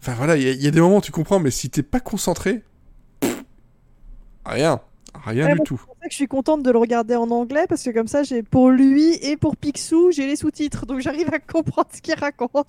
Enfin 0.00 0.14
voilà, 0.14 0.36
il 0.36 0.42
y, 0.42 0.48
a- 0.48 0.52
il 0.52 0.62
y 0.62 0.66
a 0.66 0.70
des 0.70 0.80
moments 0.80 0.98
où 0.98 1.00
tu 1.00 1.12
comprends, 1.12 1.38
mais 1.40 1.50
si 1.50 1.70
t'es 1.70 1.82
pas 1.82 2.00
concentré, 2.00 2.62
pff, 3.20 3.42
rien, 4.44 4.80
rien 5.24 5.46
Ouais, 5.46 5.54
du 5.54 5.60
tout. 5.60 5.78
C'est 5.80 5.86
pour 5.86 5.96
ça 6.00 6.04
que 6.06 6.10
je 6.12 6.16
suis 6.16 6.28
contente 6.28 6.62
de 6.62 6.70
le 6.70 6.78
regarder 6.78 7.16
en 7.16 7.30
anglais 7.30 7.66
parce 7.68 7.82
que 7.82 7.90
comme 7.90 8.06
ça, 8.08 8.22
j'ai 8.22 8.42
pour 8.42 8.70
lui 8.70 9.14
et 9.22 9.36
pour 9.36 9.56
Picsou, 9.56 10.10
j'ai 10.12 10.26
les 10.26 10.36
sous-titres, 10.36 10.84
donc 10.86 11.00
j'arrive 11.00 11.32
à 11.32 11.38
comprendre 11.38 11.88
ce 11.94 12.00
qu'il 12.02 12.14
raconte. 12.14 12.66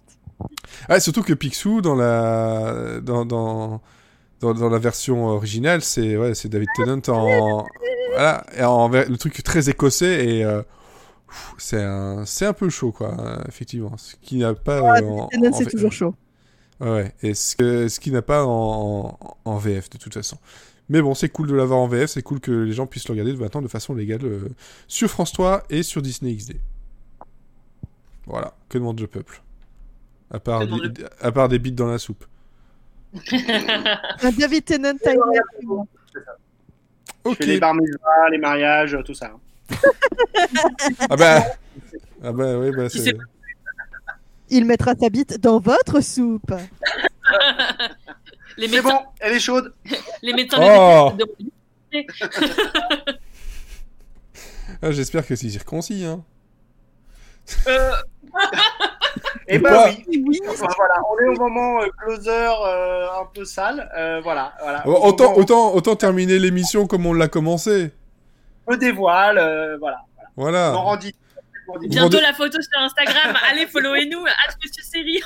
Ah, 0.90 1.00
surtout 1.00 1.24
que 1.24 1.34
Picsou 1.34 1.82
dans 1.82 1.96
la 1.96 3.00
dans 3.02 3.26
dans 3.26 3.82
dans, 4.40 4.54
dans 4.54 4.70
la 4.70 4.78
version 4.80 5.26
originale, 5.28 5.82
c'est 5.82 6.16
ouais, 6.18 6.34
David 6.46 6.68
Tennant 6.76 7.02
en 7.10 7.66
voilà, 8.12 8.46
et 8.56 8.64
en 8.64 8.88
ver- 8.90 9.10
le 9.10 9.18
truc 9.18 9.42
très 9.44 9.70
écossais 9.70 10.26
et 10.28 10.44
euh, 10.44 10.62
c'est 11.58 11.84
un 11.84 12.24
un 12.42 12.54
peu 12.54 12.70
chaud 12.70 12.92
quoi, 12.92 13.16
effectivement. 13.48 13.98
Ce 13.98 14.16
qui 14.22 14.38
n'a 14.38 14.54
pas 14.54 14.80
euh, 15.02 15.02
en 15.08 15.30
c'est 15.54 15.66
toujours 15.66 15.92
chaud. 15.92 16.16
Ouais, 16.80 17.12
et 17.24 17.34
ce, 17.34 17.56
que, 17.56 17.88
ce 17.88 18.00
qui 18.00 18.12
n'a 18.12 18.22
pas 18.22 18.46
en, 18.46 19.18
en, 19.20 19.38
en 19.46 19.52
en 19.52 19.58
VF 19.58 19.90
de 19.90 19.98
toute 19.98 20.14
façon. 20.14 20.38
Mais 20.90 21.02
bon, 21.02 21.16
c'est 21.16 21.30
cool 21.30 21.48
de 21.48 21.56
l'avoir 21.56 21.80
en 21.80 21.88
VF, 21.88 22.12
c'est 22.12 22.22
cool 22.22 22.40
que 22.40 22.52
les 22.52 22.72
gens 22.72 22.86
puissent 22.86 23.08
le 23.08 23.14
regarder 23.14 23.34
de 23.34 23.38
maintenant 23.38 23.62
de 23.64 23.68
façon 23.68 23.94
légale 23.96 24.24
euh, 24.24 24.50
sur 24.88 25.10
France 25.10 25.34
3 25.34 25.64
et 25.70 25.82
sur 25.84 26.02
Disney 26.04 26.34
XD. 26.36 26.58
Voilà, 28.28 28.54
que 28.70 28.78
demande 28.78 29.00
le 29.00 29.08
peuple? 29.08 29.42
À 30.32 30.40
part, 30.40 30.66
des, 30.66 31.06
à 31.22 31.32
part 31.32 31.50
des 31.50 31.60
bites 31.60 31.76
dans 31.76 31.88
la 31.88 31.98
soupe. 31.98 32.26
Un 33.32 34.32
David 34.32 34.66
Tennant 34.66 34.94
fais 37.36 37.46
les 37.46 37.60
bar 37.60 37.74
mitzvahs, 37.74 38.30
les 38.32 38.38
mariages, 38.38 38.98
tout 39.06 39.14
ça. 39.14 39.32
Ah 41.10 41.16
bah. 41.16 41.44
Ah 42.24 42.32
bah 42.32 42.58
oui, 42.58 42.72
bah 42.72 42.90
c'est. 42.90 43.16
Il 44.50 44.66
mettra 44.66 44.96
sa 44.96 45.10
bite 45.10 45.42
dans 45.42 45.60
votre 45.60 46.00
soupe. 46.02 46.54
les 48.58 48.68
C'est 48.68 48.76
médecins, 48.76 48.90
bon, 48.90 49.00
elle 49.20 49.34
est 49.34 49.40
chaude. 49.40 49.74
les 50.22 50.34
médecins 50.34 50.58
Oh. 50.62 51.12
des 51.92 52.08
Ah, 54.82 54.92
J'espère 54.92 55.26
que 55.28 55.36
c'est 55.36 55.50
circoncis, 55.50 56.06
hein. 56.06 56.24
Euh, 57.68 57.92
Et 59.48 59.60
bah 59.60 59.86
oui. 60.08 60.22
Oui, 60.28 60.40
Enfin, 60.50 60.68
voilà, 60.76 60.96
on 61.10 61.18
est 61.20 61.38
au 61.38 61.40
moment 61.40 61.82
euh, 61.82 61.88
closer 62.04 62.30
euh, 62.32 63.08
un 63.22 63.26
peu 63.34 63.46
sale. 63.46 63.90
Euh, 63.98 64.20
voilà, 64.22 64.54
voilà. 64.62 64.86
Autant, 64.88 65.24
moment 65.26 65.38
autant, 65.38 65.74
autant 65.74 65.96
terminer 65.96 66.38
l'émission 66.38 66.86
comme 66.86 67.06
on 67.06 67.14
l'a 67.14 67.30
commencé. 67.30 67.92
on 68.68 68.74
me 68.74 68.78
dévoile, 68.78 69.38
euh, 69.38 69.78
voilà. 69.80 69.98
Voilà. 70.36 70.74
On 70.76 70.82
rendit. 70.84 71.16
bientôt 71.84 72.20
la 72.20 72.34
photo 72.34 72.60
sur 72.62 72.80
Instagram. 72.82 73.36
Allez, 73.50 73.66
followez-nous. 73.68 74.20
Monsieur 74.22 74.84
Série. 74.84 75.22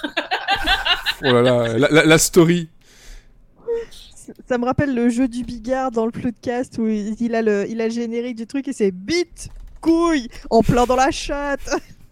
Oh 1.23 1.34
là 1.34 1.41
là, 1.41 1.77
la, 1.77 1.88
la- 1.89 2.06
la 2.06 2.18
story. 2.19 2.69
ça 4.48 4.57
me 4.60 4.65
rappelle 4.65 4.93
le 4.93 5.10
jeu 5.10 5.27
du 5.27 5.43
bigard 5.43 5.89
dans 5.91 6.06
le 6.06 6.11
podcast 6.11 6.77
où 6.77 6.88
il 6.88 7.35
a 7.35 7.41
le, 7.41 7.68
il 7.68 7.81
a 7.81 7.85
le 7.85 7.91
générique 7.93 8.35
du 8.38 8.45
truc 8.48 8.68
et 8.68 8.73
c'est 8.73 8.91
bite, 8.91 9.49
couille, 9.81 10.27
en 10.52 10.61
plein 10.61 10.85
dans 10.85 10.95
la 10.95 11.11
chatte. 11.11 11.68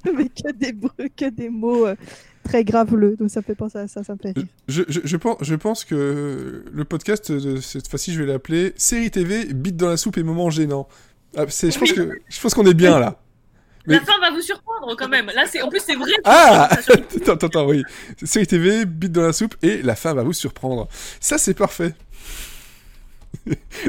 Mais 0.16 0.30
que 0.30 0.52
des, 0.54 0.74
que 1.16 1.30
des 1.30 1.50
mots 1.50 1.86
euh, 1.88 1.96
très 2.44 2.64
graveleux. 2.64 3.16
Donc 3.18 3.30
ça 3.30 3.42
me 3.42 3.46
fait 3.46 3.56
penser 3.56 3.78
à 3.80 3.88
ça, 3.88 4.04
ça 4.04 4.14
me 4.14 4.20
fait 4.20 4.32
rire. 4.36 4.46
Je, 4.68 4.84
je, 4.88 5.00
je 5.04 5.18
pense, 5.18 5.38
je 5.42 5.56
pense 5.56 5.84
que 5.86 6.64
le 6.72 6.86
podcast 6.86 7.32
de 7.32 7.58
cette 7.58 7.88
fois-ci, 7.88 8.14
je 8.14 8.22
vais 8.22 8.28
l'appeler 8.32 8.74
Série 8.78 9.12
TV, 9.12 9.46
bite 9.54 9.76
dans 9.78 9.90
la 9.90 9.98
soupe 9.98 10.18
et 10.18 10.24
moments 10.24 10.50
gênants. 10.50 10.88
Ah, 11.36 11.46
c'est- 11.50 11.70
je 11.72 11.78
pense 11.80 11.92
que 11.94 12.10
je 12.28 12.40
pense 12.42 12.54
qu'on 12.54 12.66
est 12.66 12.74
bien 12.74 13.00
là. 13.00 13.20
Mais- 13.88 13.96
La 13.96 14.02
fin 14.02 14.20
va 14.20 14.30
vous 14.32 14.42
surprendre 14.42 14.96
quand 14.98 15.08
même. 15.08 15.28
Là, 15.28 15.46
c'est 15.50 15.62
en 15.62 15.70
plus 15.70 15.80
c'est 15.84 15.96
vrai. 15.96 16.12
Ah 16.24 16.70
Attends, 16.72 17.34
attends, 17.34 17.48
attends, 17.48 17.68
oui. 17.68 17.84
Série 18.24 18.46
TV, 18.48 18.86
bite 18.86 19.12
dans 19.12 19.22
la 19.24 19.34
soupe 19.34 19.56
et 19.64 19.82
la 19.82 19.96
fin 19.96 20.14
va 20.14 20.24
vous 20.24 20.34
surprendre. 20.34 20.88
Ça, 21.20 21.38
c'est 21.38 21.54
parfait. 21.54 21.94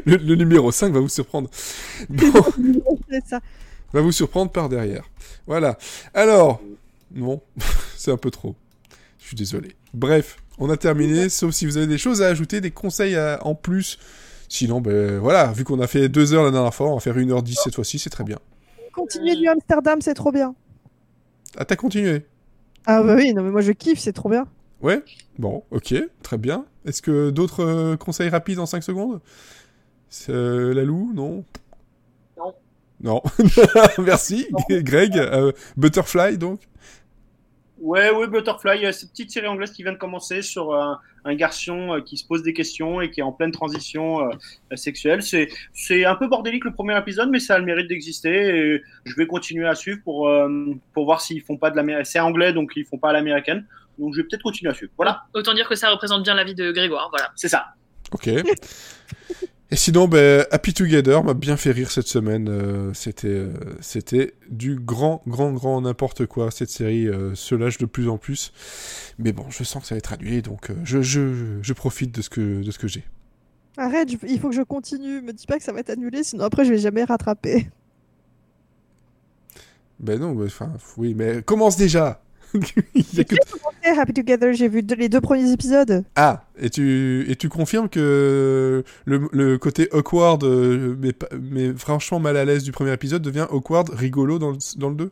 Le, 0.06 0.16
le 0.16 0.34
numéro 0.36 0.70
5 0.70 0.92
va 0.92 1.00
vous 1.00 1.08
surprendre. 1.08 1.50
Bon, 2.08 2.42
C'est 3.10 3.26
ça. 3.26 3.40
Va 3.92 4.00
vous 4.00 4.12
surprendre 4.12 4.50
par 4.50 4.68
derrière. 4.68 5.04
Voilà. 5.46 5.76
Alors, 6.14 6.60
non, 7.14 7.40
c'est 7.96 8.10
un 8.10 8.16
peu 8.16 8.30
trop. 8.30 8.54
Je 9.18 9.26
suis 9.26 9.36
désolé. 9.36 9.74
Bref, 9.94 10.36
on 10.58 10.70
a 10.70 10.76
terminé, 10.76 11.28
sauf 11.28 11.52
si 11.52 11.66
vous 11.66 11.76
avez 11.76 11.86
des 11.86 11.98
choses 11.98 12.22
à 12.22 12.26
ajouter, 12.28 12.60
des 12.60 12.70
conseils 12.70 13.16
à- 13.16 13.38
en 13.46 13.54
plus. 13.54 13.98
Sinon, 14.48 14.80
ben 14.80 15.18
voilà, 15.18 15.52
vu 15.52 15.62
qu'on 15.64 15.80
a 15.80 15.86
fait 15.86 16.08
deux 16.08 16.32
heures 16.34 16.44
la 16.44 16.50
dernière 16.50 16.74
fois, 16.74 16.88
on 16.90 16.94
va 16.94 17.00
faire 17.00 17.16
1h10 17.16 17.56
cette 17.64 17.74
fois-ci, 17.74 17.98
c'est 18.00 18.10
très 18.10 18.24
bien. 18.24 18.38
Continuer 18.92 19.36
du 19.36 19.46
Amsterdam, 19.46 20.00
c'est 20.00 20.14
trop 20.14 20.32
bien. 20.32 20.54
Ah, 21.56 21.64
t'as 21.64 21.76
continué 21.76 22.24
Ah 22.86 23.02
bah 23.02 23.14
oui, 23.16 23.32
non 23.32 23.42
mais 23.42 23.50
moi 23.50 23.60
je 23.60 23.70
kiffe, 23.72 24.00
c'est 24.00 24.12
trop 24.12 24.28
bien. 24.28 24.46
Ouais 24.82 25.02
Bon, 25.38 25.62
ok, 25.70 25.94
très 26.22 26.38
bien. 26.38 26.64
Est-ce 26.84 27.00
que 27.02 27.30
d'autres 27.30 27.62
euh, 27.64 27.96
conseils 27.96 28.28
rapides 28.28 28.58
en 28.58 28.66
5 28.66 28.82
secondes? 28.82 29.20
Euh, 30.28 30.74
La 30.74 30.82
Lou 30.82 31.12
Non? 31.14 31.44
Non. 33.02 33.22
Non. 33.38 34.04
Merci, 34.04 34.46
Greg. 34.68 35.16
Euh, 35.16 35.52
Butterfly, 35.76 36.38
donc? 36.38 36.60
Ouais, 37.78 38.10
ouais, 38.10 38.26
Butterfly, 38.26 38.84
euh, 38.84 38.92
cette 38.92 39.10
petite 39.10 39.30
série 39.30 39.46
anglaise 39.46 39.70
qui 39.72 39.82
vient 39.82 39.92
de 39.92 39.98
commencer 39.98 40.42
sur 40.42 40.72
euh, 40.74 40.92
un 41.24 41.34
garçon 41.34 41.94
euh, 41.94 42.00
qui 42.00 42.16
se 42.18 42.26
pose 42.26 42.42
des 42.42 42.52
questions 42.52 43.00
et 43.00 43.10
qui 43.10 43.20
est 43.20 43.22
en 43.22 43.32
pleine 43.32 43.52
transition 43.52 44.20
euh, 44.20 44.76
sexuelle. 44.76 45.22
C'est, 45.22 45.48
c'est 45.72 46.04
un 46.04 46.14
peu 46.14 46.28
bordélique 46.28 46.64
le 46.64 46.72
premier 46.72 46.98
épisode, 46.98 47.30
mais 47.30 47.40
ça 47.40 47.54
a 47.54 47.58
le 47.58 47.64
mérite 47.64 47.88
d'exister. 47.88 48.74
Et 48.74 48.82
je 49.04 49.14
vais 49.16 49.26
continuer 49.26 49.66
à 49.66 49.74
suivre 49.74 50.00
pour, 50.04 50.28
euh, 50.28 50.74
pour 50.92 51.06
voir 51.06 51.20
s'ils 51.22 51.42
font 51.42 51.56
pas 51.56 51.70
de 51.70 51.76
l'américaine. 51.76 52.04
C'est 52.04 52.20
anglais, 52.20 52.52
donc 52.52 52.72
ils 52.76 52.84
font 52.84 52.98
pas 52.98 53.10
à 53.10 53.12
l'américaine. 53.14 53.66
Donc 53.98 54.12
je 54.14 54.20
vais 54.20 54.28
peut-être 54.28 54.42
continuer 54.42 54.70
à 54.70 54.74
suivre. 54.74 54.92
Voilà, 54.96 55.22
Autant 55.34 55.54
dire 55.54 55.68
que 55.68 55.74
ça 55.74 55.90
représente 55.90 56.22
bien 56.22 56.34
la 56.34 56.44
vie 56.44 56.54
de 56.54 56.72
Grégoire. 56.72 57.08
Voilà. 57.10 57.30
c'est 57.34 57.48
ça. 57.48 57.68
Ok. 58.12 58.28
Et 59.72 59.76
sinon, 59.76 60.08
ben, 60.08 60.44
Happy 60.50 60.74
Together 60.74 61.22
m'a 61.22 61.32
bien 61.34 61.56
fait 61.56 61.70
rire 61.70 61.92
cette 61.92 62.08
semaine. 62.08 62.48
euh, 62.48 62.92
c'était, 62.92 63.28
euh, 63.28 63.52
c'était 63.80 64.34
du 64.50 64.74
grand, 64.76 65.22
grand, 65.28 65.52
grand 65.52 65.80
n'importe 65.80 66.26
quoi. 66.26 66.50
Cette 66.50 66.70
série 66.70 67.06
euh, 67.06 67.36
se 67.36 67.54
lâche 67.54 67.78
de 67.78 67.86
plus 67.86 68.08
en 68.08 68.18
plus. 68.18 68.52
Mais 69.18 69.32
bon, 69.32 69.44
je 69.48 69.62
sens 69.62 69.82
que 69.82 69.88
ça 69.88 69.94
va 69.94 69.98
être 69.98 70.12
annulé, 70.12 70.42
donc 70.42 70.72
je, 70.82 71.02
je, 71.02 71.58
je 71.62 71.72
profite 71.72 72.12
de 72.12 72.20
ce 72.22 72.28
que, 72.30 72.62
de 72.64 72.70
ce 72.72 72.78
que 72.80 72.88
j'ai. 72.88 73.04
Arrête, 73.76 74.10
je- 74.10 74.26
il 74.26 74.40
faut 74.40 74.50
que 74.50 74.56
je 74.56 74.62
continue. 74.62 75.20
Me 75.22 75.32
dis 75.32 75.46
pas 75.46 75.56
que 75.58 75.62
ça 75.64 75.72
va 75.72 75.78
être 75.80 75.90
annulé, 75.90 76.24
sinon 76.24 76.44
après 76.44 76.64
je 76.64 76.70
vais 76.70 76.78
jamais 76.78 77.04
rattraper. 77.04 77.68
Ben 80.00 80.18
non, 80.18 80.42
enfin, 80.44 80.72
oui, 80.96 81.14
mais 81.14 81.42
commence 81.42 81.76
déjà. 81.76 82.22
Il 82.54 83.04
y 83.14 83.20
a 83.20 83.24
que- 83.24 83.36
Happy 84.00 84.12
Together, 84.12 84.52
j'ai 84.54 84.68
vu 84.68 84.82
les 84.96 85.08
deux 85.08 85.20
premiers 85.20 85.50
épisodes. 85.52 86.04
Ah, 86.16 86.44
et 86.60 86.70
tu, 86.70 87.24
et 87.28 87.36
tu 87.36 87.48
confirmes 87.48 87.88
que 87.88 88.82
le, 89.04 89.28
le 89.32 89.58
côté 89.58 89.88
awkward, 89.92 90.44
euh, 90.44 90.96
mais, 91.50 91.72
franchement 91.74 92.18
mal 92.20 92.36
à 92.36 92.44
l'aise 92.44 92.62
du 92.62 92.72
premier 92.72 92.92
épisode 92.92 93.22
devient 93.22 93.46
awkward, 93.50 93.90
rigolo 93.90 94.38
dans 94.38 94.50
le, 94.50 94.56
dans 94.78 94.88
le 94.90 94.94
2 94.96 95.10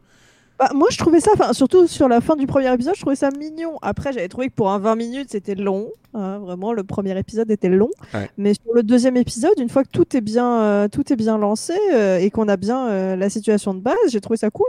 Bah, 0.58 0.70
moi 0.74 0.88
je 0.90 0.98
trouvais 0.98 1.20
ça, 1.20 1.30
surtout 1.52 1.86
sur 1.86 2.08
la 2.08 2.20
fin 2.20 2.36
du 2.36 2.46
premier 2.46 2.72
épisode, 2.72 2.94
je 2.96 3.00
trouvais 3.00 3.16
ça 3.16 3.30
mignon. 3.30 3.78
Après 3.82 4.12
j'avais 4.12 4.28
trouvé 4.28 4.48
que 4.48 4.54
pour 4.54 4.70
un 4.70 4.78
20 4.78 4.96
minutes 4.96 5.28
c'était 5.30 5.54
long. 5.54 5.90
hein, 6.14 6.38
vraiment, 6.38 6.72
le 6.72 6.84
premier 6.84 7.16
épisode 7.18 7.50
était 7.50 7.68
long. 7.68 7.90
Ouais. 8.14 8.28
Mais 8.38 8.54
sur 8.54 8.72
le 8.74 8.82
deuxième 8.82 9.16
épisode, 9.16 9.52
une 9.58 9.68
fois 9.68 9.84
que 9.84 9.90
tout 9.90 10.16
est 10.16 10.20
bien, 10.20 10.60
euh, 10.62 10.88
tout 10.88 11.12
est 11.12 11.16
bien 11.16 11.38
lancé 11.38 11.74
euh, 11.94 12.18
et 12.18 12.30
qu'on 12.30 12.48
a 12.48 12.56
bien 12.56 12.88
euh, 12.88 13.16
la 13.16 13.30
situation 13.30 13.74
de 13.74 13.80
base, 13.80 13.96
j'ai 14.10 14.20
trouvé 14.20 14.36
ça 14.36 14.50
cool. 14.50 14.66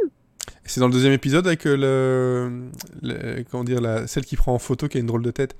C'est 0.70 0.80
dans 0.80 0.88
le 0.88 0.94
deuxième 0.94 1.14
épisode 1.14 1.48
avec 1.48 1.66
euh, 1.66 1.76
le, 3.02 3.10
le- 3.38 3.44
comment 3.50 3.64
dire 3.64 3.82
la 3.82 4.06
celle 4.08 4.26
qui 4.26 4.36
prend 4.36 4.54
en 4.54 4.60
photo 4.60 4.88
qui 4.88 4.98
a 4.98 5.00
une 5.00 5.08
drôle 5.08 5.24
de 5.24 5.32
tête. 5.32 5.56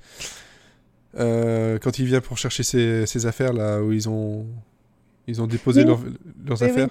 Euh, 1.18 1.78
quand 1.82 1.98
il 1.98 2.06
vient 2.06 2.20
pour 2.20 2.38
chercher 2.38 2.62
ses, 2.62 3.04
ses 3.06 3.26
affaires 3.26 3.52
là 3.52 3.82
où 3.82 3.92
ils 3.92 4.08
ont 4.08 4.46
ils 5.26 5.42
ont 5.42 5.46
déposé 5.46 5.80
Oui. 5.82 5.86
leurs- 5.88 6.00
leurs 6.46 6.62
Oui, 6.62 6.68
oui, 6.68 6.70
affaires. 6.70 6.88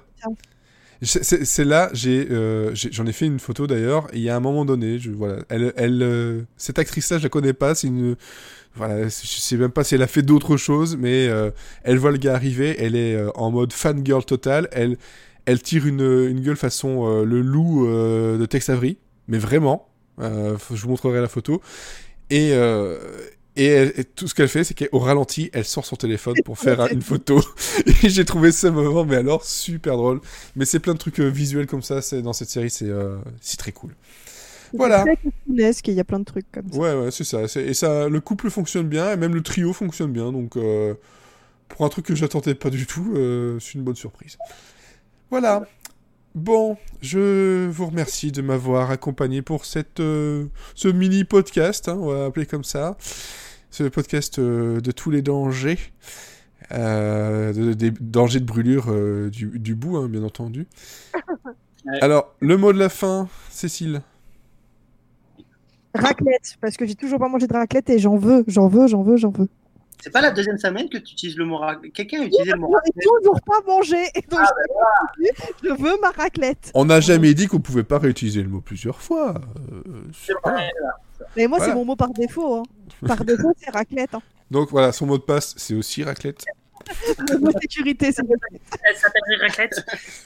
C'est- 1.01 1.63
là, 1.63 1.89
j'ai, 1.93 2.27
euh, 2.29 2.75
j'ai- 2.75 2.91
j'en 2.91 3.05
ai 3.05 3.13
fait 3.13 3.25
une 3.25 3.39
photo 3.39 3.67
d'ailleurs. 3.67 4.07
Il 4.13 4.19
y 4.19 4.29
a 4.29 4.35
un 4.35 4.41
moment 4.41 4.65
donné, 4.65 4.99
je, 4.99 5.11
voilà, 5.11 5.37
elle, 5.47 5.71
elle, 5.77 6.03
euh, 6.03 6.41
cette 6.57 6.77
actrice-là, 6.77 7.19
je 7.19 7.23
la 7.23 7.29
connais 7.29 7.53
pas. 7.53 7.73
C'est 7.73 7.87
une, 7.87 8.17
voilà, 8.75 9.03
je 9.05 9.09
sais 9.09 9.55
même 9.55 9.71
pas 9.71 9.85
si 9.85 9.95
elle 9.95 10.01
a 10.03 10.07
fait 10.07 10.21
d'autres 10.23 10.57
choses, 10.57 10.97
mais 10.97 11.27
euh, 11.29 11.51
elle 11.83 11.97
voit 11.97 12.11
le 12.11 12.17
gars 12.17 12.35
arriver. 12.35 12.75
Elle 12.79 12.95
est 12.97 13.17
en 13.35 13.49
mode 13.49 13.71
fangirl 13.71 14.25
total. 14.25 14.67
Elle, 14.73 14.97
elle 15.49 15.61
tire 15.61 15.85
une, 15.88 16.01
une 16.01 16.41
gueule 16.41 16.57
façon 16.57 17.07
euh, 17.07 17.26
le 17.26 17.41
loup 17.41 17.88
euh, 17.88 18.38
de 18.38 18.45
Tex 18.45 18.69
Avery, 18.69 18.97
mais 19.27 19.38
vraiment. 19.38 19.88
Euh, 20.19 20.57
je 20.73 20.81
vous 20.84 20.89
montrerai 20.89 21.21
la 21.21 21.27
photo. 21.30 21.61
Et 22.30 22.53
et, 23.55 23.65
elle- 23.65 23.93
et 23.97 24.03
tout 24.05 24.27
ce 24.27 24.35
qu'elle 24.35 24.47
fait, 24.47 24.63
c'est 24.63 24.73
qu'au 24.73 24.99
ralenti, 24.99 25.49
elle 25.53 25.65
sort 25.65 25.85
son 25.85 25.95
téléphone 25.95 26.35
pour 26.45 26.57
faire 26.57 26.88
une 26.91 27.01
photo. 27.01 27.41
Et 28.03 28.09
j'ai 28.09 28.23
trouvé 28.23 28.51
ce 28.51 28.67
moment, 28.67 29.03
mais 29.03 29.17
alors 29.17 29.43
super 29.43 29.97
drôle. 29.97 30.21
Mais 30.55 30.65
c'est 30.65 30.80
plein 30.80 30.93
de 30.93 30.99
trucs 30.99 31.19
euh, 31.19 31.27
visuels 31.27 31.67
comme 31.67 31.81
ça. 31.81 32.01
C'est 32.01 32.21
dans 32.21 32.31
cette 32.31 32.49
série, 32.49 32.69
c'est 32.69 32.88
euh, 32.89 33.17
c'est 33.41 33.57
très 33.57 33.71
cool. 33.73 33.95
Voilà. 34.73 35.03
C'est 35.05 35.17
cartoonesque 35.17 35.89
et 35.89 35.91
il 35.91 35.97
y 35.97 35.99
a 35.99 36.03
plein 36.05 36.19
de 36.19 36.26
trucs 36.26 36.49
comme 36.51 36.71
ça. 36.71 36.77
Ouais, 36.77 36.93
ouais, 36.93 37.11
c'est 37.11 37.23
ça. 37.23 37.47
C'est- 37.47 37.65
Et 37.65 37.73
ça, 37.73 38.07
le 38.07 38.21
couple 38.21 38.49
fonctionne 38.49 38.88
bien, 38.88 39.11
et 39.11 39.17
même 39.17 39.34
le 39.34 39.41
trio 39.41 39.73
fonctionne 39.73 40.11
bien. 40.13 40.31
Donc, 40.31 40.55
euh, 40.55 40.93
pour 41.69 41.85
un 41.85 41.89
truc 41.89 42.05
que 42.05 42.15
j'attendais 42.15 42.55
pas 42.55 42.69
du 42.69 42.85
tout, 42.85 43.13
c'est 43.59 43.73
une 43.73 43.84
bonne 43.84 43.95
surprise. 43.95 44.38
Voilà. 45.31 45.64
Bon, 46.35 46.77
je 47.01 47.68
vous 47.69 47.88
remercie 47.88 48.31
de 48.31 48.41
m'avoir 48.41 48.91
accompagné 48.91 49.41
pour 49.41 49.65
cette, 49.65 49.99
euh, 49.99 50.45
ce 50.76 50.88
mini 50.88 51.23
podcast, 51.23 51.89
hein, 51.89 51.97
on 51.99 52.07
va 52.11 52.26
appeler 52.26 52.45
comme 52.45 52.64
ça. 52.64 52.97
Ce 53.72 53.84
podcast 53.84 54.39
euh, 54.39 54.80
de 54.80 54.91
tous 54.91 55.11
les 55.11 55.22
dangers. 55.22 55.80
Euh, 56.72 57.51
de- 57.53 57.73
des 57.73 57.89
dangers 57.91 58.39
de 58.39 58.45
brûlure 58.45 58.85
euh, 58.89 59.30
du, 59.30 59.47
du 59.60 59.73
bout, 59.76 59.97
hein, 59.97 60.07
bien 60.07 60.23
entendu. 60.23 60.68
Ouais. 61.85 61.97
Alors, 62.01 62.35
le 62.41 62.57
mot 62.57 62.73
de 62.73 62.77
la 62.77 62.89
fin, 62.89 63.30
Cécile. 63.49 64.01
Raclette, 65.95 66.57
parce 66.60 66.76
que 66.76 66.85
j'ai 66.85 66.93
toujours 66.95 67.19
pas 67.19 67.30
mangé 67.30 67.47
de 67.47 67.53
raclette 67.53 67.89
et 67.89 67.99
j'en 67.99 68.18
veux, 68.18 68.43
j'en 68.47 68.68
veux, 68.68 68.88
j'en 68.88 69.01
veux, 69.01 69.15
j'en 69.15 69.31
veux. 69.31 69.47
C'est 70.01 70.11
pas 70.11 70.21
la 70.21 70.31
deuxième 70.31 70.57
semaine 70.57 70.88
que 70.89 70.97
tu 70.97 71.13
utilises 71.13 71.38
le 71.38 71.45
mot 71.45 71.57
raclette. 71.57 71.91
Quelqu'un 71.93 72.21
a 72.21 72.26
utilisé 72.26 72.51
le 72.51 72.57
mot 72.59 72.69
raclette. 72.69 72.93
toujours 73.03 73.39
pas 73.45 73.59
mangé, 73.67 73.97
et 74.15 74.21
donc 74.30 74.39
je, 75.19 75.67
je 75.67 75.73
veux 75.81 75.99
ma 76.01 76.11
raclette. 76.11 76.71
On 76.73 76.85
n'a 76.85 77.01
jamais 77.01 77.34
dit 77.34 77.47
qu'on 77.47 77.59
pouvait 77.59 77.84
pas 77.84 77.99
réutiliser 77.99 78.41
le 78.41 78.47
mot 78.49 78.61
plusieurs 78.61 79.01
fois. 79.01 79.34
Euh, 79.73 79.81
C'est 80.13 80.34
vrai. 80.43 80.69
Mais 81.35 81.47
moi, 81.47 81.57
Voilà. 81.57 81.73
c'est 81.73 81.77
mon 81.77 81.85
mot 81.85 81.95
par 81.97 82.09
défaut. 82.11 82.55
hein. 82.55 82.63
Par 83.05 83.26
défaut, 83.26 83.51
c'est 83.61 83.69
raclette. 83.71 84.13
hein. 84.13 84.21
Donc 84.51 84.69
voilà, 84.71 84.91
son 84.93 85.05
mot 85.05 85.17
de 85.17 85.23
passe, 85.23 85.53
c'est 85.57 85.76
aussi 85.76 86.03
raclette. 86.03 86.43
Le 87.30 87.38
mot 87.38 87.51
sécurité, 87.61 88.11
c'est 88.13 88.23
Elle 88.84 88.95
s'appelle 88.95 89.21
Raclette. 89.41 89.85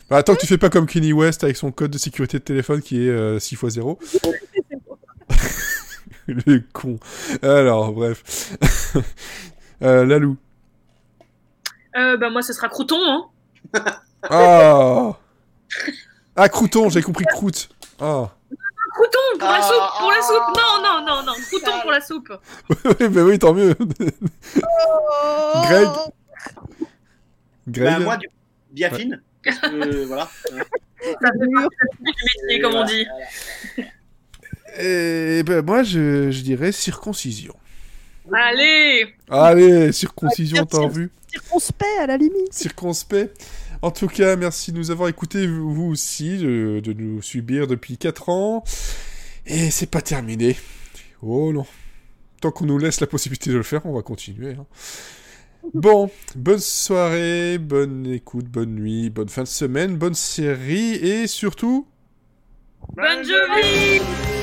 Bah, 0.09 0.17
attends 0.17 0.35
que 0.35 0.39
tu 0.41 0.47
fais 0.47 0.57
pas 0.59 0.69
comme 0.69 0.85
Kenny 0.85 1.11
West 1.11 1.43
avec 1.43 1.57
son 1.57 1.71
code 1.71 1.91
de 1.91 1.97
sécurité 1.97 2.37
de 2.37 2.43
téléphone 2.43 2.81
qui 2.81 3.05
est 3.05 3.09
euh, 3.09 3.39
6 3.39 3.55
x 3.55 3.67
0. 3.69 3.99
Le 6.27 6.59
con. 6.71 6.99
Alors, 7.41 7.91
bref. 7.91 8.55
euh, 9.83 10.05
Lalou. 10.05 10.37
Euh, 11.95 12.17
bah, 12.17 12.29
moi, 12.29 12.41
ce 12.41 12.53
sera 12.53 12.69
Crouton, 12.69 12.99
hein. 12.99 13.29
Ah 14.23 15.17
Ah, 16.35 16.49
crouton, 16.49 16.89
j'ai 16.89 17.01
compris 17.01 17.25
croûte. 17.25 17.69
Ah. 17.99 18.29
Crouton 18.93 19.19
pour 19.39 19.47
la 19.47 19.55
Ah, 19.55 19.61
soupe, 19.61 19.99
pour 19.99 20.11
la 20.11 20.21
soupe. 20.21 20.57
Non, 20.57 20.83
non, 20.83 21.05
non, 21.05 21.23
non. 21.25 21.33
Crouton 21.49 21.81
pour 21.81 21.91
la 21.91 22.01
soupe. 22.01 22.33
oui, 22.99 23.07
bah 23.09 23.23
oui, 23.23 23.39
tant 23.39 23.53
mieux. 23.53 23.75
Greg. 25.65 25.87
Greg. 27.67 27.93
Bah, 27.93 27.99
moi, 27.99 28.17
du 28.17 28.29
biafine. 28.71 29.21
parce 29.43 29.59
que, 29.59 30.05
voilà. 30.07 30.29
Ça 30.51 31.29
fait 31.31 31.47
métier, 31.99 32.61
comme 32.61 32.75
on 32.75 32.85
dit. 32.85 33.05
Et 34.79 35.43
ben 35.43 35.63
moi, 35.63 35.83
je, 35.83 36.31
je 36.31 36.41
dirais 36.41 36.71
circoncision. 36.71 37.53
Allez 38.31 39.13
Allez, 39.29 39.91
circoncision, 39.91 40.65
t'as 40.65 40.77
cir- 40.79 40.91
vu 40.91 41.11
circonspect 41.29 41.99
à 41.99 42.07
la 42.07 42.17
limite. 42.17 42.53
Circonspect. 42.53 43.45
En 43.81 43.91
tout 43.91 44.07
cas, 44.07 44.35
merci 44.35 44.71
de 44.71 44.77
nous 44.77 44.91
avoir 44.91 45.09
écoutés, 45.09 45.45
vous 45.47 45.89
aussi, 45.91 46.37
de, 46.37 46.79
de 46.81 46.93
nous 46.93 47.21
subir 47.21 47.67
depuis 47.67 47.97
4 47.97 48.29
ans. 48.29 48.63
Et 49.45 49.71
c'est 49.71 49.89
pas 49.89 50.01
terminé. 50.01 50.55
Oh 51.21 51.51
non. 51.51 51.65
Tant 52.39 52.51
qu'on 52.51 52.65
nous 52.65 52.77
laisse 52.77 53.01
la 53.01 53.07
possibilité 53.07 53.49
de 53.49 53.57
le 53.57 53.63
faire, 53.63 53.85
on 53.85 53.93
va 53.93 54.01
continuer. 54.01 54.51
hein. 54.53 54.65
Bon, 55.73 56.09
bonne 56.35 56.59
soirée, 56.59 57.57
bonne 57.57 58.05
écoute, 58.07 58.45
bonne 58.47 58.75
nuit, 58.75 59.09
bonne 59.09 59.29
fin 59.29 59.43
de 59.43 59.47
semaine, 59.47 59.95
bonne 59.97 60.13
série 60.15 60.95
et 60.95 61.25
surtout... 61.27 61.87
Bonne 62.95 63.23
Je 63.23 64.42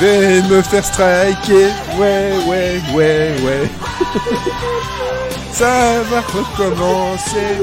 vais 0.00 0.42
me 0.42 0.62
faire 0.62 0.84
striker, 0.84 1.68
ouais, 1.98 2.32
ouais, 2.46 2.80
ouais, 2.94 3.34
ouais. 3.44 3.68
Ça 5.52 6.02
va 6.10 6.20
recommencer. 6.22 7.58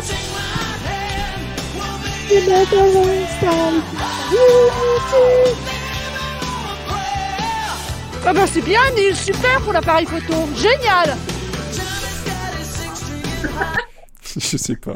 Ah 8.25 8.33
bah 8.33 8.45
c'est 8.51 8.61
bien 8.61 8.81
Neil, 8.95 9.15
super 9.15 9.61
pour 9.61 9.73
l'appareil 9.73 10.05
photo, 10.05 10.47
génial 10.55 11.17
Je 14.37 14.57
sais 14.57 14.75
pas. 14.75 14.93